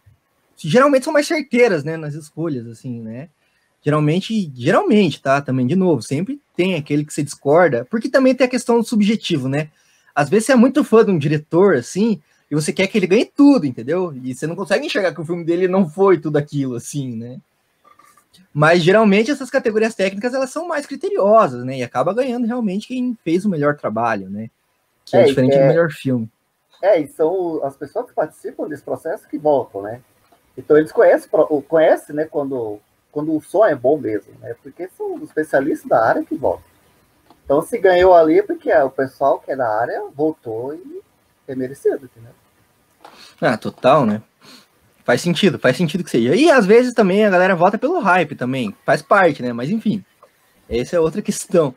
geralmente 0.56 1.04
são 1.04 1.12
mais 1.12 1.26
certeiras, 1.26 1.84
né, 1.84 1.96
nas 1.96 2.14
escolhas, 2.14 2.66
assim, 2.66 3.00
né? 3.00 3.28
Geralmente, 3.84 4.50
geralmente, 4.54 5.20
tá? 5.20 5.40
Também, 5.42 5.66
de 5.66 5.74
novo, 5.74 6.02
sempre 6.02 6.40
tem 6.56 6.76
aquele 6.76 7.04
que 7.04 7.12
você 7.12 7.22
discorda, 7.22 7.84
porque 7.90 8.08
também 8.08 8.34
tem 8.34 8.46
a 8.46 8.50
questão 8.50 8.78
do 8.78 8.86
subjetivo, 8.86 9.48
né? 9.48 9.70
Às 10.14 10.28
vezes 10.28 10.46
você 10.46 10.52
é 10.52 10.56
muito 10.56 10.84
fã 10.84 11.04
de 11.04 11.10
um 11.10 11.18
diretor, 11.18 11.74
assim, 11.74 12.20
e 12.50 12.54
você 12.54 12.72
quer 12.72 12.86
que 12.86 12.96
ele 12.96 13.06
ganhe 13.06 13.24
tudo, 13.24 13.66
entendeu? 13.66 14.14
E 14.22 14.34
você 14.34 14.46
não 14.46 14.54
consegue 14.54 14.86
enxergar 14.86 15.12
que 15.12 15.20
o 15.20 15.24
filme 15.24 15.44
dele 15.44 15.66
não 15.66 15.88
foi 15.88 16.18
tudo 16.18 16.36
aquilo, 16.36 16.76
assim, 16.76 17.16
né? 17.16 17.40
Mas 18.52 18.82
geralmente 18.82 19.30
essas 19.30 19.48
categorias 19.50 19.94
técnicas 19.94 20.34
elas 20.34 20.50
são 20.50 20.66
mais 20.68 20.86
criteriosas, 20.86 21.64
né? 21.64 21.78
E 21.78 21.82
acaba 21.82 22.12
ganhando 22.12 22.46
realmente 22.46 22.88
quem 22.88 23.16
fez 23.24 23.44
o 23.44 23.48
melhor 23.48 23.76
trabalho, 23.76 24.28
né? 24.28 24.50
Que 25.04 25.16
é, 25.16 25.22
é 25.22 25.24
diferente 25.24 25.54
é, 25.54 25.62
do 25.62 25.68
melhor 25.68 25.90
filme. 25.90 26.30
É, 26.82 27.00
e 27.00 27.08
são 27.08 27.64
as 27.64 27.76
pessoas 27.76 28.06
que 28.06 28.14
participam 28.14 28.68
desse 28.68 28.82
processo 28.82 29.26
que 29.26 29.38
voltam, 29.38 29.82
né? 29.82 30.00
Então 30.56 30.76
eles 30.76 30.92
conhecem, 30.92 31.30
conhecem 31.66 32.14
né, 32.14 32.26
quando, 32.26 32.78
quando 33.10 33.34
o 33.34 33.40
som 33.40 33.64
é 33.64 33.74
bom 33.74 33.96
mesmo, 33.96 34.34
né? 34.40 34.54
Porque 34.62 34.88
são 34.96 35.14
os 35.14 35.22
especialistas 35.22 35.88
da 35.88 36.04
área 36.04 36.24
que 36.24 36.34
voltam. 36.34 36.64
Então 37.44 37.62
se 37.62 37.78
ganhou 37.78 38.14
ali 38.14 38.38
é 38.38 38.42
porque 38.42 38.72
o 38.72 38.90
pessoal 38.90 39.40
que 39.40 39.50
é 39.50 39.56
da 39.56 39.68
área 39.68 40.02
voltou 40.14 40.74
e 40.74 41.00
é 41.48 41.54
merecido, 41.54 42.04
entendeu? 42.04 42.32
Ah, 43.40 43.56
total, 43.56 44.04
né? 44.06 44.22
Faz 45.04 45.20
sentido, 45.20 45.58
faz 45.58 45.76
sentido 45.76 46.04
que 46.04 46.10
seja. 46.10 46.34
E 46.34 46.50
às 46.50 46.64
vezes 46.64 46.94
também 46.94 47.24
a 47.24 47.30
galera 47.30 47.56
vota 47.56 47.76
pelo 47.76 47.98
hype 47.98 48.36
também, 48.36 48.74
faz 48.84 49.02
parte, 49.02 49.42
né? 49.42 49.52
Mas 49.52 49.70
enfim, 49.70 50.04
essa 50.68 50.96
é 50.96 51.00
outra 51.00 51.20
questão. 51.20 51.74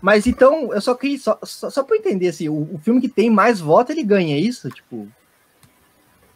Mas 0.00 0.26
então, 0.26 0.72
eu 0.72 0.80
só 0.80 0.94
queria, 0.94 1.18
só, 1.18 1.38
só, 1.42 1.70
só 1.70 1.82
para 1.82 1.96
entender, 1.96 2.28
assim, 2.28 2.48
o, 2.48 2.74
o, 2.74 2.78
filme 2.78 3.00
que 3.00 3.08
tem 3.08 3.28
mais 3.28 3.58
voto, 3.58 3.90
ele 3.90 4.04
ganha, 4.04 4.36
é 4.36 4.38
isso? 4.38 4.70
Tipo. 4.70 5.08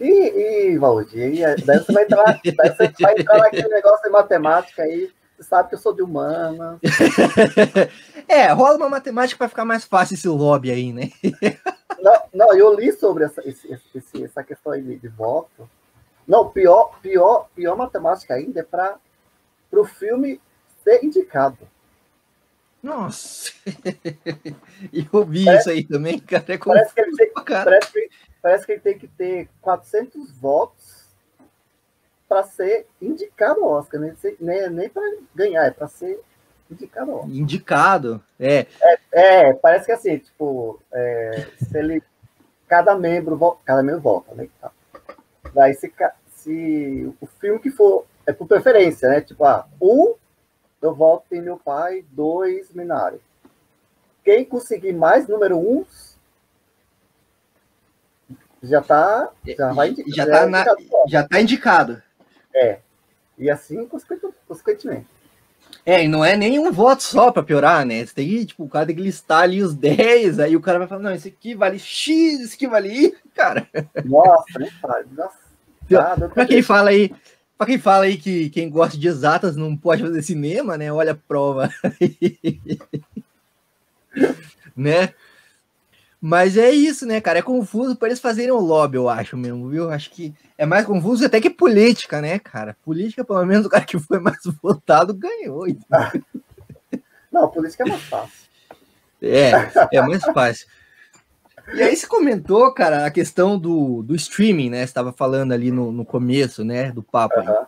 Ih, 0.01 0.77
Valdir, 0.79 1.55
daí 1.65 1.79
você 1.79 1.93
vai 1.93 2.03
entrar, 2.03 2.41
você 2.43 2.93
vai 3.01 3.15
entrar 3.17 3.39
naquele 3.39 3.69
negócio 3.69 4.03
de 4.03 4.11
matemática 4.11 4.83
aí, 4.83 5.11
você 5.37 5.45
sabe 5.45 5.69
que 5.69 5.77
eu 5.77 5.79
sou 5.79 5.95
de 5.95 6.03
humana. 6.03 6.81
é, 8.27 8.49
rola 8.49 8.79
uma 8.79 8.89
matemática 8.89 9.39
para 9.39 9.49
ficar 9.49 9.65
mais 9.65 9.85
fácil 9.85 10.15
esse 10.15 10.27
lobby 10.27 10.73
aí, 10.73 10.93
né? 10.93 11.11
não, 12.03 12.23
não, 12.35 12.55
eu 12.57 12.75
li 12.75 12.91
sobre 12.91 13.25
essa, 13.25 13.49
esse, 13.49 13.79
esse, 13.95 14.25
essa 14.25 14.43
questão 14.43 14.73
aí 14.73 14.83
de 14.83 15.09
voto. 15.09 15.71
Não, 16.27 16.49
pior, 16.49 16.99
pior, 17.01 17.49
pior 17.55 17.77
matemática 17.77 18.35
ainda 18.35 18.61
é 18.61 18.63
para 18.63 18.99
o 19.73 19.85
filme 19.85 20.41
ser 20.83 21.05
indicado. 21.05 21.59
Nossa! 22.83 23.53
e 24.93 25.07
eu 25.13 25.25
vi 25.25 25.45
parece, 25.45 25.61
isso 25.61 25.71
aí 25.71 25.85
também, 25.85 26.19
cara. 26.19 26.45
É 26.49 26.59
parece, 26.59 26.95
que 26.95 27.01
ele 27.01 27.17
tem, 27.17 27.33
parece, 27.33 27.93
que, 27.93 28.11
parece 28.43 28.67
que 28.67 28.73
ele 28.73 28.81
tem 28.81 28.99
que 28.99 29.07
ter 29.07 29.49
400 29.61 30.33
votos 30.33 31.07
para 32.29 32.43
ser 32.43 32.87
indicado 33.01 33.63
ao 33.63 33.73
Oscar, 33.73 34.01
nem, 34.01 34.15
nem, 34.41 34.71
nem 34.71 34.89
para 34.89 35.03
ganhar, 35.35 35.67
é 35.67 35.71
para 35.71 35.87
ser 35.87 36.21
indicado 36.69 37.11
ao 37.13 37.19
Oscar. 37.19 37.31
Indicado, 37.31 38.25
é. 38.41 38.67
É, 38.81 38.99
é 39.13 39.53
parece 39.53 39.87
que 39.87 39.93
assim, 39.93 40.19
tipo, 40.19 40.81
é, 40.93 41.47
se 41.59 41.79
ele. 41.79 42.03
Cada 42.67 42.97
membro, 42.97 43.59
cada 43.67 43.83
membro 43.83 44.01
vota, 44.01 44.35
né? 44.35 44.49
Daí 45.55 45.75
se, 45.75 45.93
se 46.29 47.15
o 47.21 47.27
filme 47.27 47.61
que 47.61 47.71
for. 47.71 48.07
É 48.25 48.33
por 48.33 48.47
preferência, 48.47 49.09
né? 49.09 49.21
Tipo, 49.21 49.45
ah, 49.45 49.67
um 49.81 50.15
eu 50.81 50.95
voto 50.95 51.35
em 51.35 51.41
meu 51.41 51.57
pai, 51.57 52.05
dois 52.11 52.73
Minari. 52.73 53.21
Quem 54.25 54.45
conseguir 54.45 54.93
mais 54.93 55.27
número 55.27 55.59
um 55.59 55.85
já 58.63 58.81
tá 58.81 59.31
já 59.45 59.73
vai 59.73 59.93
já, 59.93 60.25
já 60.25 60.27
tá, 60.27 60.39
é 60.39 60.47
na, 60.47 60.65
já 61.09 61.29
tá 61.29 61.41
indicado. 61.41 62.03
É. 62.55 62.79
E 63.37 63.51
assim 63.51 63.89
consequentemente. 64.47 65.07
É, 65.85 66.05
e 66.05 66.09
não 66.09 66.25
é 66.25 66.37
nem 66.37 66.59
um 66.59 66.71
voto 66.71 67.03
só 67.03 67.33
para 67.33 67.43
piorar, 67.43 67.85
né? 67.85 68.05
Você 68.05 68.15
tem 68.15 68.29
que, 68.29 68.47
tipo, 68.47 68.65
o 68.65 68.69
cara 68.69 68.87
tem 68.87 68.95
que 68.95 69.03
listar 69.03 69.43
ali 69.43 69.63
os 69.63 69.75
10, 69.75 70.39
aí 70.39 70.55
o 70.55 70.61
cara 70.61 70.79
vai 70.79 70.87
falar, 70.87 71.01
não, 71.01 71.13
esse 71.13 71.29
aqui 71.29 71.55
vale 71.55 71.79
X, 71.79 72.41
esse 72.41 72.55
aqui 72.55 72.69
vale 72.69 72.89
Y, 72.89 73.17
cara. 73.35 73.69
Nossa, 74.05 74.59
nem 74.59 74.71
faz. 74.71 75.07
Nossa. 75.11 75.42
Pra 76.35 76.47
quem 76.47 76.63
fala 76.63 76.91
aí, 76.91 77.15
para 77.57 77.67
quem 77.67 77.79
fala 77.79 78.05
aí 78.05 78.17
que 78.17 78.51
quem 78.51 78.69
gosta 78.69 78.99
de 78.99 79.07
exatas 79.09 79.57
não 79.57 79.77
pode 79.77 80.03
fazer 80.03 80.23
cinema, 80.23 80.77
né? 80.77 80.93
Olha 80.93 81.13
a 81.13 81.17
prova. 81.17 81.71
né? 84.77 85.11
Mas 86.25 86.57
é 86.57 86.71
isso, 86.71 87.05
né, 87.05 87.21
cara? 87.21 87.41
É 87.41 87.43
confuso 87.43 87.97
para 87.97 88.09
eles 88.09 88.21
fazerem 88.21 88.53
o 88.53 88.61
lobby, 88.61 88.97
eu 88.97 89.09
acho 89.09 89.37
mesmo, 89.37 89.69
viu? 89.69 89.91
Acho 89.91 90.09
que 90.11 90.33
é 90.57 90.65
mais 90.65 90.87
confuso 90.87 91.27
até 91.27 91.41
que 91.41 91.51
política, 91.51 92.21
né, 92.21 92.39
cara? 92.39 92.77
Política, 92.85 93.25
pelo 93.25 93.45
menos, 93.45 93.67
o 93.67 93.69
cara 93.69 93.85
que 93.85 93.99
foi 93.99 94.21
mais 94.21 94.39
votado 94.63 95.13
ganhou. 95.13 95.67
Não, 97.33 97.49
política 97.49 97.83
é 97.83 97.89
mais 97.89 98.03
fácil. 98.03 98.43
É, 99.21 99.51
é 99.93 100.01
mais 100.01 100.23
fácil. 100.23 100.69
E 101.75 101.83
aí 101.83 101.97
você 101.97 102.07
comentou, 102.07 102.73
cara, 102.73 103.07
a 103.07 103.11
questão 103.11 103.59
do, 103.59 104.03
do 104.03 104.15
streaming, 104.15 104.71
né? 104.71 104.79
Você 104.79 104.85
estava 104.85 105.13
falando 105.13 105.53
ali 105.53 105.71
no, 105.71 105.91
no 105.91 106.05
começo, 106.05 106.65
né, 106.65 106.93
do 106.93 107.03
papo. 107.03 107.41
Uhum. 107.41 107.65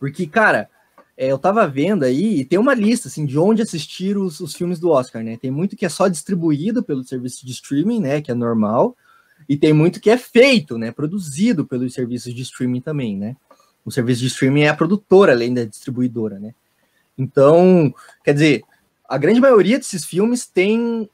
Porque, 0.00 0.26
cara, 0.26 0.68
é, 1.16 1.26
eu 1.26 1.38
tava 1.38 1.66
vendo 1.66 2.04
aí, 2.04 2.40
e 2.40 2.44
tem 2.44 2.58
uma 2.58 2.74
lista, 2.74 3.08
assim, 3.08 3.26
de 3.26 3.38
onde 3.38 3.62
assistir 3.62 4.16
os, 4.16 4.40
os 4.40 4.54
filmes 4.54 4.78
do 4.78 4.90
Oscar, 4.90 5.22
né? 5.22 5.36
Tem 5.36 5.50
muito 5.50 5.76
que 5.76 5.84
é 5.84 5.88
só 5.88 6.08
distribuído 6.08 6.82
pelo 6.82 7.04
serviço 7.04 7.44
de 7.44 7.52
streaming, 7.52 8.00
né, 8.00 8.20
que 8.22 8.30
é 8.30 8.34
normal, 8.34 8.96
e 9.48 9.56
tem 9.56 9.72
muito 9.72 10.00
que 10.00 10.10
é 10.10 10.16
feito, 10.16 10.78
né, 10.78 10.92
produzido 10.92 11.66
pelos 11.66 11.94
serviços 11.94 12.32
de 12.32 12.42
streaming 12.42 12.80
também, 12.80 13.16
né? 13.16 13.36
O 13.84 13.90
serviço 13.90 14.20
de 14.20 14.26
streaming 14.28 14.62
é 14.62 14.68
a 14.68 14.76
produtora, 14.76 15.32
além 15.32 15.52
da 15.52 15.64
distribuidora, 15.64 16.38
né? 16.38 16.54
Então, 17.16 17.92
quer 18.24 18.34
dizer, 18.34 18.62
a 19.08 19.18
grande 19.18 19.40
maioria 19.40 19.78
desses 19.78 20.04
filmes 20.04 20.46
tem 20.46 21.08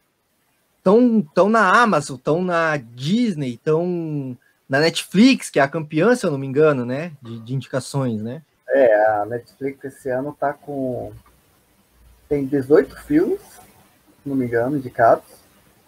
estão 0.85 1.23
tão 1.35 1.49
na 1.49 1.83
Amazon, 1.83 2.17
estão 2.17 2.45
na 2.45 2.77
Disney, 2.77 3.55
estão 3.55 4.37
na 4.69 4.81
Netflix, 4.81 5.49
que 5.49 5.59
é 5.59 5.63
a 5.63 5.69
campeã, 5.69 6.15
se 6.15 6.27
eu 6.27 6.31
não 6.31 6.37
me 6.37 6.47
engano, 6.47 6.85
né? 6.85 7.13
De, 7.23 7.41
de, 7.41 7.55
indicações, 7.55 8.23
né? 8.23 8.43
É, 8.69 8.95
a 9.07 9.25
Netflix 9.25 9.83
esse 9.85 10.11
ano 10.11 10.37
tá 10.39 10.53
com. 10.53 11.11
Tem 12.29 12.45
18 12.45 12.97
filmes, 13.03 13.41
se 13.41 14.29
não 14.29 14.37
me 14.37 14.45
engano, 14.45 14.77
indicados. 14.77 15.25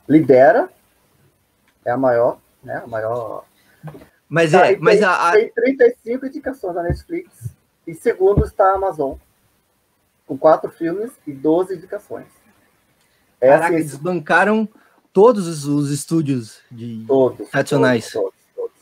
Lidera, 0.09 0.71
é 1.85 1.91
a 1.91 1.97
maior, 1.97 2.39
né? 2.65 2.81
A 2.83 2.87
maior. 2.87 3.45
Mas 4.29 4.53
tá, 4.53 4.73
é, 4.73 4.77
mas 4.79 5.01
tem, 5.01 5.09
a. 5.09 5.33
Tem 5.33 5.53
35 5.53 6.27
indicações 6.27 6.75
na 6.75 6.83
Netflix. 6.83 7.55
E 7.87 7.95
segundo 7.95 8.45
está 8.45 8.73
a 8.73 8.75
Amazon, 8.75 9.17
com 10.27 10.39
quatro 10.39 10.71
filmes 10.71 11.13
e 11.27 11.33
12 11.33 11.75
indicações. 11.75 12.27
É 13.41 13.49
Caraca, 13.51 13.75
eles 13.75 13.95
bancaram 13.95 14.69
todos 15.17 15.49
os, 15.49 15.65
os 15.65 15.91
estúdios 15.91 16.61
de 16.71 17.03
todos, 17.09 17.49
tradicionais. 17.49 18.13
Todos, 18.13 18.35
todos, 18.55 18.77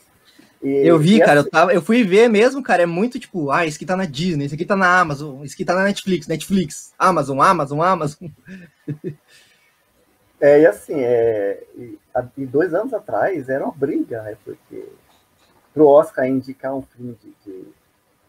e, 0.60 0.84
eu 0.84 0.98
vi, 0.98 1.20
cara, 1.20 1.38
assim, 1.38 1.46
eu, 1.46 1.50
tava, 1.52 1.72
eu 1.72 1.80
fui 1.80 2.02
ver 2.02 2.28
mesmo, 2.28 2.60
cara, 2.60 2.82
é 2.82 2.86
muito 2.86 3.20
tipo, 3.20 3.52
ah, 3.52 3.64
esse 3.64 3.76
aqui 3.76 3.86
tá 3.86 3.96
na 3.96 4.04
Disney, 4.04 4.46
esse 4.46 4.56
aqui 4.56 4.64
tá 4.64 4.74
na 4.74 4.98
Amazon, 4.98 5.44
esse 5.44 5.54
aqui 5.54 5.64
tá 5.64 5.76
na 5.76 5.84
Netflix, 5.84 6.26
Netflix, 6.26 6.92
Amazon, 6.98 7.40
Amazon, 7.40 7.80
Amazon. 7.80 8.28
É, 10.40 10.60
e 10.60 10.66
assim, 10.66 10.96
é, 10.96 11.62
e, 12.36 12.44
dois 12.44 12.74
anos 12.74 12.92
atrás 12.92 13.48
era 13.48 13.64
uma 13.64 13.72
briga, 13.72 14.20
né, 14.24 14.36
porque 14.44 14.84
pro 15.72 15.86
Oscar 15.86 16.28
indicar 16.28 16.74
um 16.74 16.82
filme 16.82 17.16
de, 17.22 17.32
de, 17.46 17.64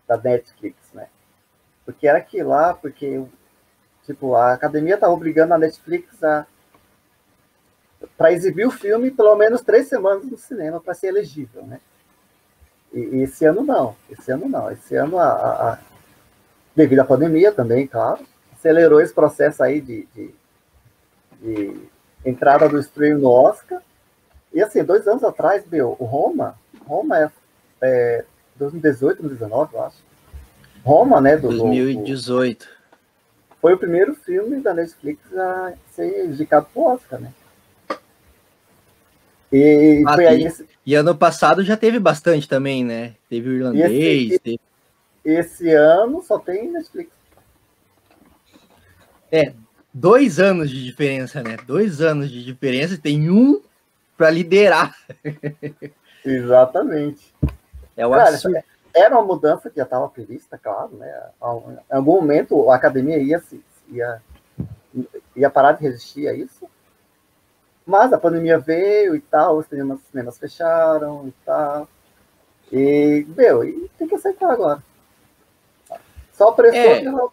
da 0.07 0.15
Netflix, 0.15 0.77
né, 0.93 1.07
porque 1.83 2.07
era 2.07 2.19
aquilo 2.19 2.51
lá, 2.51 2.73
porque, 2.73 3.21
tipo, 4.05 4.33
a 4.33 4.53
academia 4.53 4.97
tá 4.97 5.09
obrigando 5.09 5.55
a 5.55 5.57
Netflix 5.57 6.23
a 6.23 6.45
para 8.17 8.31
exibir 8.31 8.65
o 8.65 8.71
filme 8.71 9.11
pelo 9.11 9.35
menos 9.35 9.61
três 9.61 9.87
semanas 9.87 10.25
no 10.25 10.37
cinema 10.37 10.79
para 10.79 10.93
ser 10.93 11.07
elegível, 11.07 11.63
né? 11.63 11.79
E, 12.93 12.99
e, 12.99 13.23
esse 13.23 13.45
ano 13.45 13.61
não, 13.61 13.95
esse 14.09 14.31
ano 14.31 14.47
não, 14.47 14.71
esse 14.71 14.95
ano 14.95 15.19
a, 15.19 15.27
a, 15.27 15.73
a, 15.73 15.79
devido 16.75 16.99
à 16.99 17.05
pandemia 17.05 17.51
também, 17.51 17.85
claro, 17.87 18.25
acelerou 18.53 19.01
esse 19.01 19.13
processo 19.13 19.61
aí 19.61 19.81
de, 19.81 20.07
de, 20.15 20.33
de 21.41 21.81
entrada 22.25 22.69
do 22.69 22.79
stream 22.79 23.19
no 23.19 23.29
Oscar. 23.29 23.81
E 24.53 24.61
assim, 24.61 24.83
dois 24.83 25.05
anos 25.07 25.23
atrás, 25.23 25.65
meu, 25.69 25.95
o 25.99 26.05
Roma, 26.05 26.57
Roma 26.87 27.19
é, 27.19 27.29
é 27.81 28.25
2018, 28.55 29.21
2019, 29.21 29.75
eu 29.75 29.83
acho. 29.83 29.97
Roma, 30.83 31.19
né? 31.19 31.35
Do, 31.35 31.49
2018. 31.49 32.65
Do, 32.65 32.75
foi 33.59 33.73
o 33.73 33.77
primeiro 33.77 34.15
filme 34.15 34.61
da 34.61 34.73
Netflix 34.73 35.19
a 35.35 35.73
ser 35.91 36.25
indicado 36.25 36.67
para 36.71 36.81
o 36.81 36.85
Oscar, 36.85 37.19
né? 37.19 37.33
E, 39.57 40.03
ah, 40.05 40.15
foi 40.15 40.27
aí 40.27 40.43
esse... 40.43 40.67
e 40.85 40.95
ano 40.95 41.15
passado 41.15 41.63
já 41.63 41.77
teve 41.77 41.97
bastante 41.97 42.45
também, 42.45 42.83
né? 42.83 43.15
Teve 43.29 43.47
o 43.47 43.53
irlandês. 43.53 44.31
Esse, 44.31 44.39
teve... 44.39 44.59
esse 45.23 45.71
ano 45.71 46.21
só 46.21 46.37
tem 46.37 46.69
Netflix. 46.69 47.09
É, 49.31 49.53
dois 49.93 50.41
anos 50.41 50.69
de 50.69 50.83
diferença, 50.83 51.41
né? 51.41 51.55
Dois 51.65 52.01
anos 52.01 52.29
de 52.29 52.43
diferença, 52.43 52.97
tem 52.97 53.31
um 53.31 53.61
para 54.17 54.29
liderar. 54.29 54.93
Exatamente. 56.25 57.33
É 57.95 58.05
o 58.05 58.11
Cara. 58.11 58.37
Era 58.93 59.15
uma 59.15 59.25
mudança 59.25 59.69
que 59.69 59.77
já 59.77 59.83
estava 59.83 60.09
prevista, 60.09 60.57
claro, 60.57 60.97
né? 60.97 61.09
Em 61.41 61.95
algum 61.95 62.15
momento 62.15 62.69
a 62.69 62.75
academia 62.75 63.17
ia, 63.19 63.41
ia, 63.89 64.21
ia 65.33 65.49
parar 65.49 65.73
de 65.73 65.83
resistir 65.83 66.27
a 66.27 66.33
isso. 66.33 66.67
Mas 67.85 68.11
a 68.11 68.17
pandemia 68.17 68.57
veio 68.57 69.15
e 69.15 69.21
tal, 69.21 69.57
os 69.57 69.67
cinemas, 69.67 69.99
os 69.99 70.07
cinemas 70.07 70.37
fecharam 70.37 71.27
e 71.27 71.33
tal. 71.45 71.87
E, 72.71 73.25
meu, 73.37 73.63
e 73.63 73.89
tem 73.97 74.07
que 74.07 74.15
aceitar 74.15 74.51
agora. 74.51 74.83
Só 76.33 76.51
pressão 76.51 76.79
é. 76.79 76.99
que 76.99 77.05
não 77.05 77.31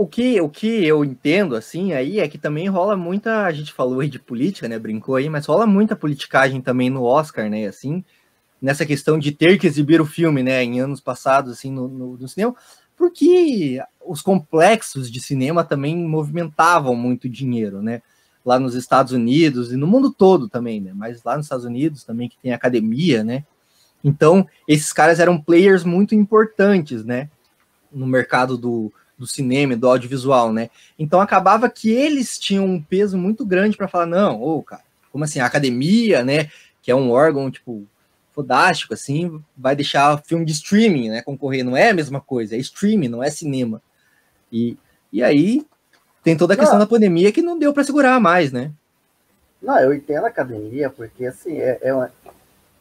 o 0.00 0.06
que, 0.06 0.40
o 0.40 0.48
que 0.48 0.86
eu 0.86 1.04
entendo, 1.04 1.54
assim, 1.54 1.92
aí 1.92 2.20
é 2.20 2.28
que 2.28 2.38
também 2.38 2.66
rola 2.68 2.96
muita. 2.96 3.44
A 3.44 3.52
gente 3.52 3.70
falou 3.70 4.00
aí 4.00 4.08
de 4.08 4.18
política, 4.18 4.66
né? 4.66 4.78
Brincou 4.78 5.14
aí, 5.14 5.28
mas 5.28 5.44
rola 5.44 5.66
muita 5.66 5.94
politicagem 5.94 6.62
também 6.62 6.88
no 6.88 7.02
Oscar, 7.02 7.50
né? 7.50 7.66
Assim, 7.66 8.02
nessa 8.62 8.86
questão 8.86 9.18
de 9.18 9.30
ter 9.30 9.58
que 9.58 9.66
exibir 9.66 10.00
o 10.00 10.06
filme, 10.06 10.42
né? 10.42 10.64
Em 10.64 10.80
anos 10.80 11.02
passados, 11.02 11.52
assim, 11.52 11.70
no, 11.70 11.86
no, 11.86 12.16
no 12.16 12.28
cinema, 12.28 12.56
porque 12.96 13.78
os 14.02 14.22
complexos 14.22 15.10
de 15.10 15.20
cinema 15.20 15.64
também 15.64 15.94
movimentavam 15.96 16.96
muito 16.96 17.28
dinheiro, 17.28 17.82
né? 17.82 18.00
Lá 18.44 18.58
nos 18.58 18.74
Estados 18.74 19.12
Unidos 19.12 19.72
e 19.72 19.76
no 19.76 19.86
mundo 19.86 20.12
todo 20.12 20.48
também, 20.48 20.80
né? 20.80 20.92
Mas 20.94 21.22
lá 21.22 21.36
nos 21.36 21.46
Estados 21.46 21.64
Unidos 21.64 22.04
também, 22.04 22.28
que 22.28 22.38
tem 22.38 22.52
academia, 22.52 23.22
né? 23.22 23.44
Então, 24.02 24.46
esses 24.66 24.92
caras 24.92 25.20
eram 25.20 25.40
players 25.40 25.84
muito 25.84 26.14
importantes, 26.14 27.04
né? 27.04 27.28
No 27.92 28.06
mercado 28.06 28.56
do, 28.56 28.92
do 29.20 29.26
cinema, 29.26 29.76
do 29.76 29.86
audiovisual, 29.86 30.50
né? 30.50 30.70
Então 30.98 31.20
acabava 31.20 31.68
que 31.68 31.90
eles 31.90 32.38
tinham 32.38 32.64
um 32.64 32.82
peso 32.82 33.18
muito 33.18 33.44
grande 33.44 33.76
para 33.76 33.86
falar, 33.86 34.06
não, 34.06 34.42
ô, 34.42 34.62
cara, 34.62 34.82
como 35.12 35.24
assim, 35.24 35.40
a 35.40 35.46
academia, 35.46 36.24
né, 36.24 36.50
que 36.80 36.90
é 36.90 36.94
um 36.94 37.10
órgão, 37.10 37.50
tipo, 37.50 37.86
fodástico, 38.32 38.94
assim, 38.94 39.42
vai 39.54 39.76
deixar 39.76 40.22
filme 40.24 40.46
de 40.46 40.52
streaming, 40.52 41.10
né, 41.10 41.22
concorrer, 41.22 41.62
não 41.62 41.76
é 41.76 41.90
a 41.90 41.94
mesma 41.94 42.20
coisa, 42.20 42.56
é 42.56 42.58
streaming, 42.58 43.08
não 43.08 43.22
é 43.22 43.28
cinema. 43.28 43.82
E, 44.50 44.78
e 45.12 45.22
aí 45.22 45.66
tem 46.22 46.36
toda 46.36 46.54
a 46.54 46.56
questão 46.56 46.78
não. 46.78 46.84
da 46.84 46.90
pandemia 46.90 47.32
que 47.32 47.42
não 47.42 47.58
deu 47.58 47.72
para 47.72 47.84
segurar 47.84 48.20
mais, 48.20 48.52
né? 48.52 48.70
Não, 49.62 49.78
eu 49.78 49.92
entendo 49.92 50.24
a 50.24 50.28
academia, 50.28 50.88
porque, 50.90 51.26
assim, 51.26 51.58
é, 51.58 51.78
é, 51.82 51.94
uma, 51.94 52.10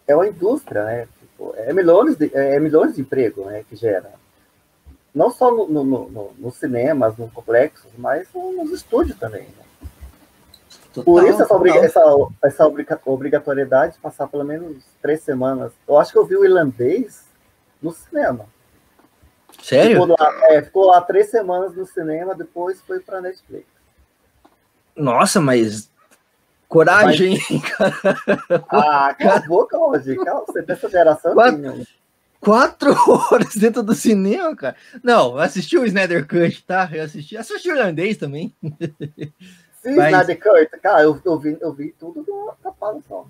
é 0.07 0.15
uma 0.15 0.27
indústria, 0.27 0.83
né, 0.85 1.07
tipo, 1.19 1.53
é 1.57 1.73
milhões 1.73 2.15
de, 2.15 2.31
é 2.33 2.59
milhões 2.59 2.95
de 2.95 3.01
emprego, 3.01 3.45
né, 3.45 3.63
que 3.69 3.75
gera 3.75 4.11
não 5.13 5.31
só 5.31 5.51
no, 5.51 5.67
no, 5.67 5.83
no, 5.83 6.31
nos 6.37 6.55
cinemas, 6.55 7.17
nos 7.17 7.31
complexos, 7.31 7.91
mas 7.97 8.27
nos 8.33 8.71
estúdios 8.71 9.17
também. 9.17 9.43
Né? 9.43 9.89
Total, 10.93 11.03
Por 11.03 11.27
isso 11.27 11.41
essa, 11.41 11.55
obriga 11.55 11.79
essa, 11.79 12.01
essa 12.43 12.73
obrigatoriedade 13.05 13.93
de 13.93 13.99
passar 13.99 14.27
pelo 14.27 14.43
menos 14.43 14.77
três 15.01 15.21
semanas. 15.21 15.71
Eu 15.87 15.97
acho 15.97 16.11
que 16.11 16.17
eu 16.17 16.25
vi 16.25 16.35
o 16.35 16.45
irlandês 16.45 17.25
no 17.81 17.91
cinema. 17.91 18.45
Sério? 19.61 20.01
Ficou 20.01 20.15
lá, 20.19 20.47
é, 20.49 20.61
ficou 20.61 20.85
lá 20.87 21.01
três 21.01 21.29
semanas 21.29 21.75
no 21.75 21.85
cinema, 21.85 22.35
depois 22.35 22.81
foi 22.81 22.99
para 22.99 23.21
Netflix. 23.21 23.65
Nossa, 24.95 25.39
mas 25.39 25.89
coragem, 26.67 27.39
mas... 27.49 27.61
cara. 27.71 27.95
Ah, 28.69 29.15
cala 29.17 29.37
a 29.37 29.47
boca, 29.47 29.77
Roger. 29.77 30.17
Você 30.47 30.63
tem 30.63 30.75
essa 30.75 30.89
geração 30.89 31.33
Quatro... 31.33 31.69
Aqui, 31.69 31.87
quatro 32.39 32.95
horas 33.31 33.55
dentro 33.55 33.83
do 33.83 33.93
cinema, 33.93 34.55
cara. 34.55 34.75
Não, 35.03 35.37
assisti 35.37 35.77
o 35.77 35.85
Snyder 35.85 36.27
Cut, 36.27 36.63
tá? 36.65 36.89
Eu 36.91 37.03
assisti, 37.03 37.35
assisti 37.35 37.69
o 37.69 37.75
irlandês 37.75 38.17
também. 38.17 38.55
Sim, 39.81 39.95
Mas... 39.95 40.11
Snyder 40.11 40.39
Cut, 40.39 40.81
cara, 40.81 41.03
eu, 41.03 41.19
eu, 41.23 41.39
vi, 41.39 41.57
eu 41.59 41.73
vi 41.73 41.93
tudo 41.99 42.23
do 42.23 42.53
tapado 42.61 43.03
só. 43.07 43.25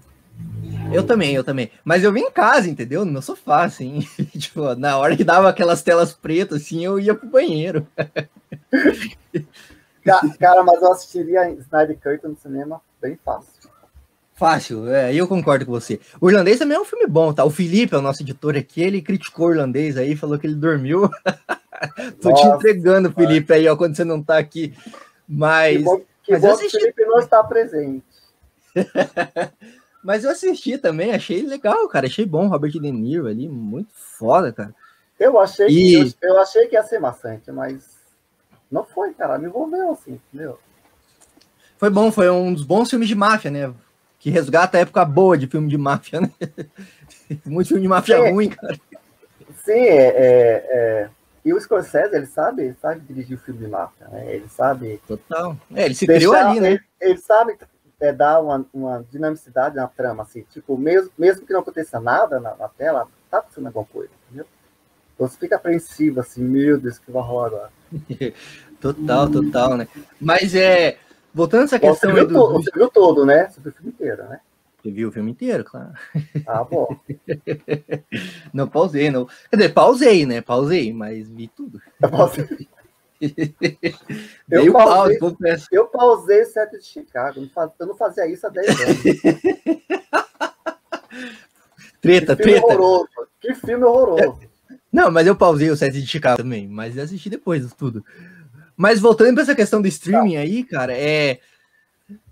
Eu 0.92 1.06
também, 1.06 1.36
eu 1.36 1.44
também. 1.44 1.70
Mas 1.84 2.04
eu 2.04 2.12
vi 2.12 2.22
em 2.22 2.32
casa, 2.32 2.68
entendeu? 2.68 3.06
No 3.06 3.12
meu 3.12 3.22
sofá, 3.22 3.64
assim. 3.64 4.00
tipo, 4.38 4.74
na 4.76 4.98
hora 4.98 5.16
que 5.16 5.24
dava 5.24 5.48
aquelas 5.48 5.84
telas 5.84 6.14
pretas, 6.14 6.64
assim, 6.64 6.84
eu 6.84 7.00
ia 7.00 7.14
pro 7.14 7.28
banheiro. 7.28 7.86
cara, 10.40 10.64
mas 10.64 10.82
eu 10.82 10.92
assistiria 10.92 11.50
Snyder 11.52 11.98
Cut 12.00 12.28
no 12.28 12.36
cinema 12.36 12.82
bem 13.00 13.18
fácil. 13.24 13.70
Fácil, 14.34 14.90
é, 14.90 15.14
eu 15.14 15.28
concordo 15.28 15.66
com 15.66 15.74
você. 15.74 16.00
O 16.20 16.30
Irlandês 16.30 16.58
também 16.58 16.78
é 16.78 16.80
um 16.80 16.86
filme 16.86 17.06
bom, 17.06 17.34
tá? 17.34 17.44
O 17.44 17.50
Felipe, 17.50 17.94
é 17.94 17.98
o 17.98 18.02
nosso 18.02 18.24
editor 18.24 18.56
aqui, 18.56 18.82
ele 18.82 19.02
criticou 19.02 19.48
o 19.48 19.52
Irlandês 19.52 19.98
aí, 19.98 20.16
falou 20.16 20.40
que 20.40 20.48
ele 20.48 20.56
dormiu. 20.56 21.10
Tô 22.22 22.30
Nossa, 22.30 22.44
te 22.44 22.56
entregando, 22.56 23.12
Felipe, 23.12 23.54
aí, 23.54 23.68
ó, 23.68 23.76
quando 23.76 23.96
você 23.96 24.06
não 24.06 24.24
tá 24.24 24.38
aqui. 24.38 24.74
Mas. 25.28 25.78
Que 25.78 25.84
bom, 25.84 26.02
que 26.24 26.38
bom 26.38 26.52
assisti... 26.52 26.78
o 26.78 26.80
Felipe 26.80 27.06
não 27.06 27.20
está 27.20 27.44
presente. 27.44 28.06
Mas 30.04 30.24
eu 30.24 30.32
assisti 30.32 30.78
também, 30.78 31.14
achei 31.14 31.42
legal, 31.42 31.88
cara. 31.88 32.08
Achei 32.08 32.26
bom 32.26 32.46
o 32.46 32.50
Robert 32.50 32.72
De 32.72 32.80
Niro 32.80 33.28
ali, 33.28 33.48
muito 33.48 33.94
foda, 33.94 34.52
cara. 34.52 34.74
Eu 35.20 35.40
achei, 35.40 35.68
e... 35.68 36.12
que, 36.12 36.18
eu, 36.22 36.30
eu 36.30 36.40
achei 36.40 36.68
que 36.68 36.76
ia 36.76 36.84
ser 36.84 37.00
maçante, 37.00 37.52
mas 37.52 37.98
não 38.72 38.84
foi, 38.84 39.14
cara. 39.14 39.38
Me 39.38 39.48
envolveu 39.48 39.92
assim, 39.92 40.20
entendeu? 40.34 40.60
Foi 41.78 41.90
bom, 41.90 42.12
foi 42.12 42.30
um 42.30 42.54
dos 42.54 42.64
bons 42.64 42.90
filmes 42.90 43.08
de 43.08 43.16
máfia, 43.16 43.52
né? 43.52 43.74
que 44.20 44.30
resgata 44.30 44.78
a 44.78 44.82
época 44.82 45.04
boa 45.06 45.38
de 45.38 45.48
filme 45.48 45.70
de 45.70 45.78
máfia, 45.78 46.20
né? 46.22 46.32
Muito 47.46 47.70
filme 47.70 47.82
de 47.82 47.88
máfia 47.88 48.22
sim, 48.22 48.32
ruim, 48.32 48.50
cara. 48.50 48.78
Sim, 49.64 49.72
é, 49.72 50.08
é, 50.08 50.66
é, 50.72 51.10
e 51.46 51.54
o 51.54 51.60
Scorsese, 51.60 52.16
ele 52.16 52.26
sabe, 52.26 52.64
ele 52.64 52.76
sabe 52.82 53.00
dirigir 53.02 53.38
o 53.38 53.40
filme 53.40 53.62
de 53.62 53.68
máfia, 53.68 54.08
né? 54.10 54.36
Ele 54.36 54.48
sabe. 54.50 55.02
Total. 55.08 55.56
É, 55.74 55.86
ele 55.86 55.96
se 55.96 56.06
deixar, 56.06 56.28
criou 56.28 56.36
ali, 56.36 56.60
né? 56.60 56.72
Ele, 56.72 56.82
ele 57.00 57.18
sabe 57.18 57.58
é, 58.00 58.14
dar 58.14 58.42
uma, 58.42 58.66
uma 58.74 59.06
dinamicidade 59.12 59.76
na 59.76 59.88
trama, 59.88 60.24
assim, 60.24 60.46
tipo, 60.50 60.78
mesmo, 60.78 61.12
mesmo 61.18 61.46
que 61.46 61.54
não 61.54 61.62
aconteça 61.62 62.00
nada 62.00 62.40
na, 62.40 62.56
na 62.56 62.68
tela, 62.70 63.08
tá 63.30 63.40
acontecendo 63.40 63.68
alguma 63.68 63.86
coisa, 63.86 64.12
entendeu? 64.28 64.46
Então 65.16 65.28
você 65.28 65.38
fica 65.38 65.58
apreensivo, 65.58 66.20
assim, 66.20 66.44
meu 66.44 66.80
Deus, 66.80 66.98
que 66.98 67.12
vai 67.12 67.22
rolar 67.22 67.48
agora. 67.48 67.70
total, 68.80 69.30
total, 69.30 69.78
né? 69.78 69.88
Mas 70.20 70.56
é 70.56 70.98
Voltando 71.34 71.66
essa 71.66 71.80
questão. 71.80 72.10
Você 72.12 72.16
viu, 72.16 72.28
do... 72.28 72.54
você 72.54 72.72
viu 72.74 72.90
todo, 72.90 73.26
né? 73.26 73.50
Você 73.50 73.62
viu 73.62 73.72
o 73.72 73.76
filme 73.76 73.92
inteiro, 73.92 74.24
né? 74.24 74.40
Você 74.82 74.92
viu 74.92 75.10
o 75.10 75.12
filme 75.12 75.32
inteiro, 75.32 75.64
claro. 75.64 75.92
Ah, 76.48 76.64
bom. 76.64 77.00
não 78.54 78.68
pausei, 78.68 79.12
não. 79.12 79.26
Quer 79.50 79.58
dizer, 79.58 79.74
pausei, 79.74 80.26
né? 80.26 80.42
Pausei, 80.42 80.94
mas 80.94 81.30
vi 81.30 81.48
tudo. 81.48 81.82
Eu 82.02 82.10
pausei. 82.10 82.48
eu, 84.50 84.72
pausei, 84.72 85.20
pause, 85.20 85.68
eu 85.72 85.88
pausei 85.88 86.42
o 86.42 86.46
set 86.46 86.72
de 86.72 86.86
Chicago. 86.86 87.50
Eu 87.80 87.88
não 87.88 87.96
fazia 87.96 88.26
isso 88.28 88.48
há 88.48 88.50
10 88.50 88.82
anos. 88.82 88.98
treta, 92.02 92.36
que 92.36 92.44
treta. 92.44 92.66
Horroroso. 92.66 93.10
Que 93.40 93.54
filme 93.56 93.84
horroroso. 93.84 94.40
Não, 94.92 95.12
mas 95.12 95.28
eu 95.28 95.36
pausei 95.36 95.70
o 95.70 95.78
set 95.78 95.94
de 95.94 96.08
Chicago 96.08 96.38
também, 96.38 96.68
mas 96.68 96.98
assisti 96.98 97.30
depois 97.30 97.68
de 97.68 97.76
tudo. 97.76 98.04
Mas 98.76 99.00
voltando 99.00 99.34
para 99.34 99.44
essa 99.44 99.56
questão 99.56 99.82
do 99.82 99.88
streaming 99.88 100.36
tá. 100.36 100.40
aí, 100.40 100.64
cara, 100.64 100.98
é. 100.98 101.40